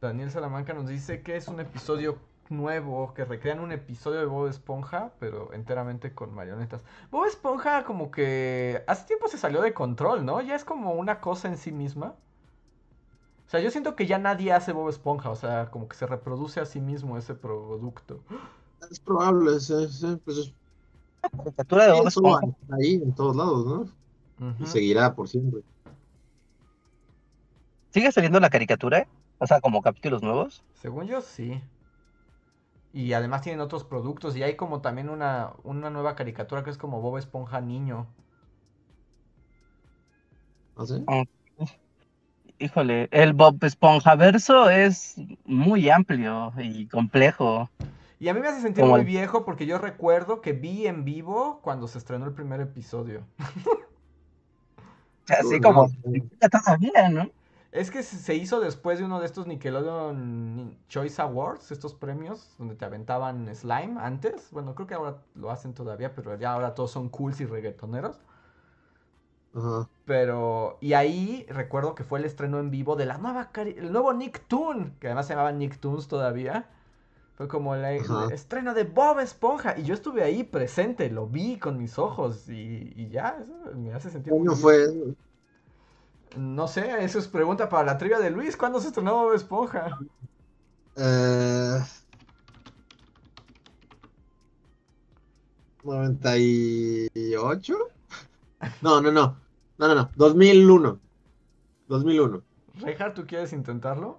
Daniel 0.00 0.30
Salamanca 0.30 0.74
nos 0.74 0.88
dice 0.88 1.22
que 1.22 1.36
es 1.36 1.48
un 1.48 1.60
episodio 1.60 2.18
nuevo, 2.48 3.12
que 3.14 3.24
recrean 3.24 3.60
un 3.60 3.72
episodio 3.72 4.20
de 4.20 4.26
Bob 4.26 4.48
Esponja, 4.48 5.12
pero 5.18 5.52
enteramente 5.52 6.12
con 6.12 6.34
marionetas. 6.34 6.82
Bob 7.10 7.26
Esponja 7.26 7.84
como 7.84 8.10
que 8.10 8.82
hace 8.86 9.06
tiempo 9.06 9.28
se 9.28 9.38
salió 9.38 9.62
de 9.62 9.72
control, 9.74 10.24
¿no? 10.24 10.40
Ya 10.42 10.54
es 10.54 10.64
como 10.64 10.92
una 10.92 11.20
cosa 11.20 11.48
en 11.48 11.56
sí 11.56 11.72
misma. 11.72 12.14
O 13.46 13.48
sea, 13.50 13.60
yo 13.60 13.70
siento 13.70 13.94
que 13.94 14.06
ya 14.06 14.18
nadie 14.18 14.52
hace 14.52 14.72
Bob 14.72 14.88
Esponja, 14.88 15.30
o 15.30 15.36
sea, 15.36 15.70
como 15.70 15.88
que 15.88 15.96
se 15.96 16.06
reproduce 16.06 16.60
a 16.60 16.66
sí 16.66 16.80
mismo 16.80 17.16
ese 17.16 17.34
producto. 17.34 18.20
Es 18.90 19.00
probable, 19.00 19.58
sí, 19.60 19.88
sí, 19.88 20.20
pues 20.24 20.36
es- 20.38 20.54
Caricatura 21.36 21.86
de 21.86 21.92
Bob 21.92 22.08
Esponja. 22.08 22.46
ahí 22.72 22.94
en 22.96 23.14
todos 23.14 23.34
lados, 23.36 23.66
¿no? 23.66 24.54
Y 24.60 24.66
seguirá 24.66 25.14
por 25.14 25.28
siempre. 25.28 25.62
¿Sigue 27.96 28.12
saliendo 28.12 28.40
la 28.40 28.50
caricatura? 28.50 29.08
O 29.38 29.46
sea, 29.46 29.62
como 29.62 29.80
capítulos 29.80 30.22
nuevos. 30.22 30.62
Según 30.82 31.06
yo, 31.06 31.20
sí. 31.22 31.60
Y 32.92 33.12
además 33.12 33.42
tienen 33.42 33.60
otros 33.60 33.84
productos 33.84 34.36
y 34.36 34.42
hay 34.42 34.56
como 34.56 34.80
también 34.80 35.08
una, 35.08 35.52
una 35.62 35.88
nueva 35.88 36.16
caricatura 36.16 36.64
que 36.64 36.70
es 36.70 36.78
como 36.78 37.00
Bob 37.00 37.16
Esponja 37.18 37.60
niño. 37.60 38.08
¿Ah, 40.76 40.86
sí? 40.86 41.06
Híjole, 42.58 43.08
el 43.12 43.32
Bob 43.32 43.62
Esponja 43.64 44.14
verso 44.14 44.68
es 44.70 45.14
muy 45.44 45.90
amplio 45.90 46.52
y 46.58 46.86
complejo. 46.86 47.70
Y 48.18 48.28
a 48.28 48.34
mí 48.34 48.40
me 48.40 48.48
hace 48.48 48.60
sentir 48.62 48.82
Como 48.82 48.96
muy 48.96 49.02
el- 49.02 49.06
viejo 49.06 49.44
porque 49.44 49.66
yo 49.66 49.78
recuerdo 49.78 50.40
que 50.40 50.52
vi 50.52 50.86
en 50.86 51.04
vivo 51.04 51.60
cuando 51.62 51.86
se 51.88 51.98
estrenó 51.98 52.24
el 52.26 52.32
primer 52.32 52.60
episodio. 52.60 53.22
Así 55.28 55.60
como 55.60 55.88
todavía, 56.50 57.08
¿no? 57.08 57.30
Es 57.76 57.90
que 57.90 58.02
se 58.02 58.34
hizo 58.34 58.60
después 58.60 58.98
de 58.98 59.04
uno 59.04 59.20
de 59.20 59.26
estos 59.26 59.46
Nickelodeon 59.46 60.56
Ni- 60.56 60.78
Choice 60.88 61.20
Awards, 61.22 61.70
estos 61.72 61.94
premios 61.94 62.54
donde 62.58 62.74
te 62.74 62.84
aventaban 62.84 63.54
slime 63.54 64.00
antes. 64.00 64.50
Bueno, 64.50 64.74
creo 64.74 64.86
que 64.86 64.94
ahora 64.94 65.22
lo 65.34 65.50
hacen 65.50 65.74
todavía, 65.74 66.14
pero 66.14 66.36
ya 66.38 66.52
ahora 66.54 66.74
todos 66.74 66.90
son 66.92 67.08
cools 67.10 67.40
y 67.40 67.46
reggaetoneros. 67.46 68.18
Ajá. 69.54 69.88
Pero, 70.04 70.78
y 70.80 70.92
ahí 70.92 71.46
recuerdo 71.48 71.94
que 71.96 72.04
fue 72.04 72.20
el 72.20 72.24
estreno 72.26 72.60
en 72.60 72.70
vivo 72.70 72.94
de 72.96 73.06
la 73.06 73.18
nueva, 73.18 73.50
el 73.56 73.90
nuevo 73.92 74.12
Nicktoon, 74.12 74.94
que 75.00 75.08
además 75.08 75.26
se 75.26 75.32
llamaba 75.34 75.50
Nicktoons 75.52 76.06
todavía. 76.08 76.70
Fue 77.36 77.48
como 77.48 77.76
la- 77.76 77.92
el 77.94 78.02
Ajá. 78.02 78.28
estreno 78.30 78.74
de 78.74 78.84
Bob 78.84 79.20
Esponja. 79.20 79.78
Y 79.78 79.84
yo 79.84 79.94
estuve 79.94 80.24
ahí 80.24 80.44
presente, 80.44 81.10
lo 81.10 81.26
vi 81.28 81.58
con 81.58 81.78
mis 81.78 81.98
ojos 81.98 82.48
y, 82.50 82.92
y 82.96 83.08
ya, 83.10 83.38
eso 83.42 83.54
me 83.76 83.92
hace 83.94 84.10
sentir 84.10 84.32
¿Qué 84.32 84.38
muy 84.38 84.48
año 84.48 84.54
bien. 84.54 85.16
No 86.36 86.68
sé, 86.68 87.04
eso 87.04 87.18
es 87.18 87.28
pregunta 87.28 87.68
para 87.68 87.84
la 87.84 87.98
trivia 87.98 88.18
de 88.18 88.30
Luis. 88.30 88.56
¿Cuándo 88.56 88.80
se 88.80 88.88
estrenó 88.88 89.14
Bob 89.14 89.34
Esponja? 89.34 89.98
Eh... 90.96 91.78
98? 95.84 97.74
No, 98.82 99.00
no, 99.00 99.10
no. 99.12 99.36
No, 99.78 99.88
no, 99.88 99.94
no. 99.94 100.10
2001. 100.16 100.98
2001. 101.88 102.42
Reinhardt, 102.80 103.14
¿tú 103.14 103.26
quieres 103.26 103.52
intentarlo? 103.52 104.18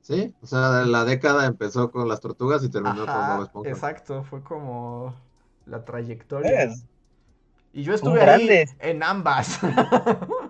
Sí, 0.01 0.35
o 0.39 0.45
sea, 0.45 0.85
la 0.85 1.05
década 1.05 1.47
empezó 1.47 1.89
con 1.89 2.07
las 2.07 2.19
tortugas 2.19 2.63
y 2.63 2.69
terminó 2.69 3.07
con 3.07 3.27
Bob 3.29 3.43
Esponja. 3.45 3.69
exacto, 3.71 4.23
fue 4.23 4.43
como 4.43 5.15
la 5.65 5.83
trayectoria. 5.83 6.65
Es 6.65 6.85
Y 7.73 7.81
yo 7.81 7.95
estuve 7.95 8.21
ahí 8.21 8.63
en 8.77 9.01
ambas. 9.01 9.59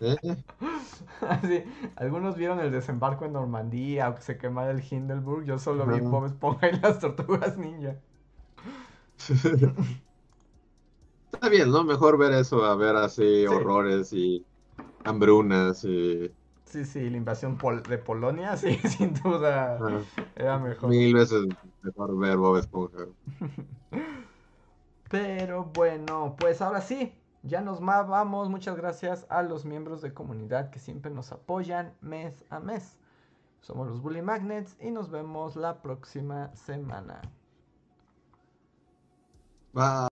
Sí. 0.00 0.44
Así, 1.20 1.64
algunos 1.96 2.36
vieron 2.36 2.60
el 2.60 2.70
desembarco 2.72 3.24
en 3.24 3.32
Normandía 3.32 4.08
o 4.08 4.14
que 4.14 4.22
se 4.22 4.38
quemara 4.38 4.70
el 4.70 4.82
Hindenburg. 4.82 5.44
Yo 5.44 5.58
solo 5.58 5.86
vi. 5.86 6.00
Bob 6.00 6.26
Esponja 6.26 6.68
y 6.68 6.80
las 6.80 6.98
tortugas 7.00 7.56
ninja. 7.58 8.00
Está 11.32 11.48
bien, 11.48 11.70
¿no? 11.70 11.84
Mejor 11.84 12.18
ver 12.18 12.32
eso 12.32 12.64
a 12.64 12.74
ver 12.76 12.96
así 12.96 13.46
horrores 13.46 14.12
y 14.12 14.46
hambrunas 15.04 15.84
y 15.84 16.30
Sí, 16.66 16.84
sí, 16.84 17.08
la 17.10 17.16
invasión 17.16 17.58
pol- 17.58 17.86
de 17.86 17.98
Polonia, 17.98 18.56
sí, 18.58 18.76
sin 18.78 19.14
duda 19.14 19.84
ah, 19.84 20.06
era 20.34 20.58
mejor. 20.58 20.98
mil 20.98 21.14
veces 21.14 21.46
mejor 21.82 22.18
ver 22.18 22.36
Bob 22.38 22.58
Esponja. 22.58 23.06
Pero 25.08 25.64
bueno, 25.64 26.36
pues 26.38 26.60
ahora 26.62 26.80
sí, 26.80 27.22
ya 27.46 27.60
nos 27.60 27.80
vamos. 27.80 28.48
Muchas 28.48 28.76
gracias 28.76 29.26
a 29.28 29.42
los 29.42 29.64
miembros 29.64 30.02
de 30.02 30.12
comunidad 30.12 30.70
que 30.70 30.78
siempre 30.78 31.10
nos 31.10 31.32
apoyan 31.32 31.94
mes 32.00 32.44
a 32.50 32.60
mes. 32.60 32.98
Somos 33.60 33.88
los 33.88 34.00
Bully 34.00 34.22
Magnets 34.22 34.76
y 34.80 34.90
nos 34.90 35.10
vemos 35.10 35.56
la 35.56 35.82
próxima 35.82 36.54
semana. 36.54 37.20
Bye. 39.72 39.96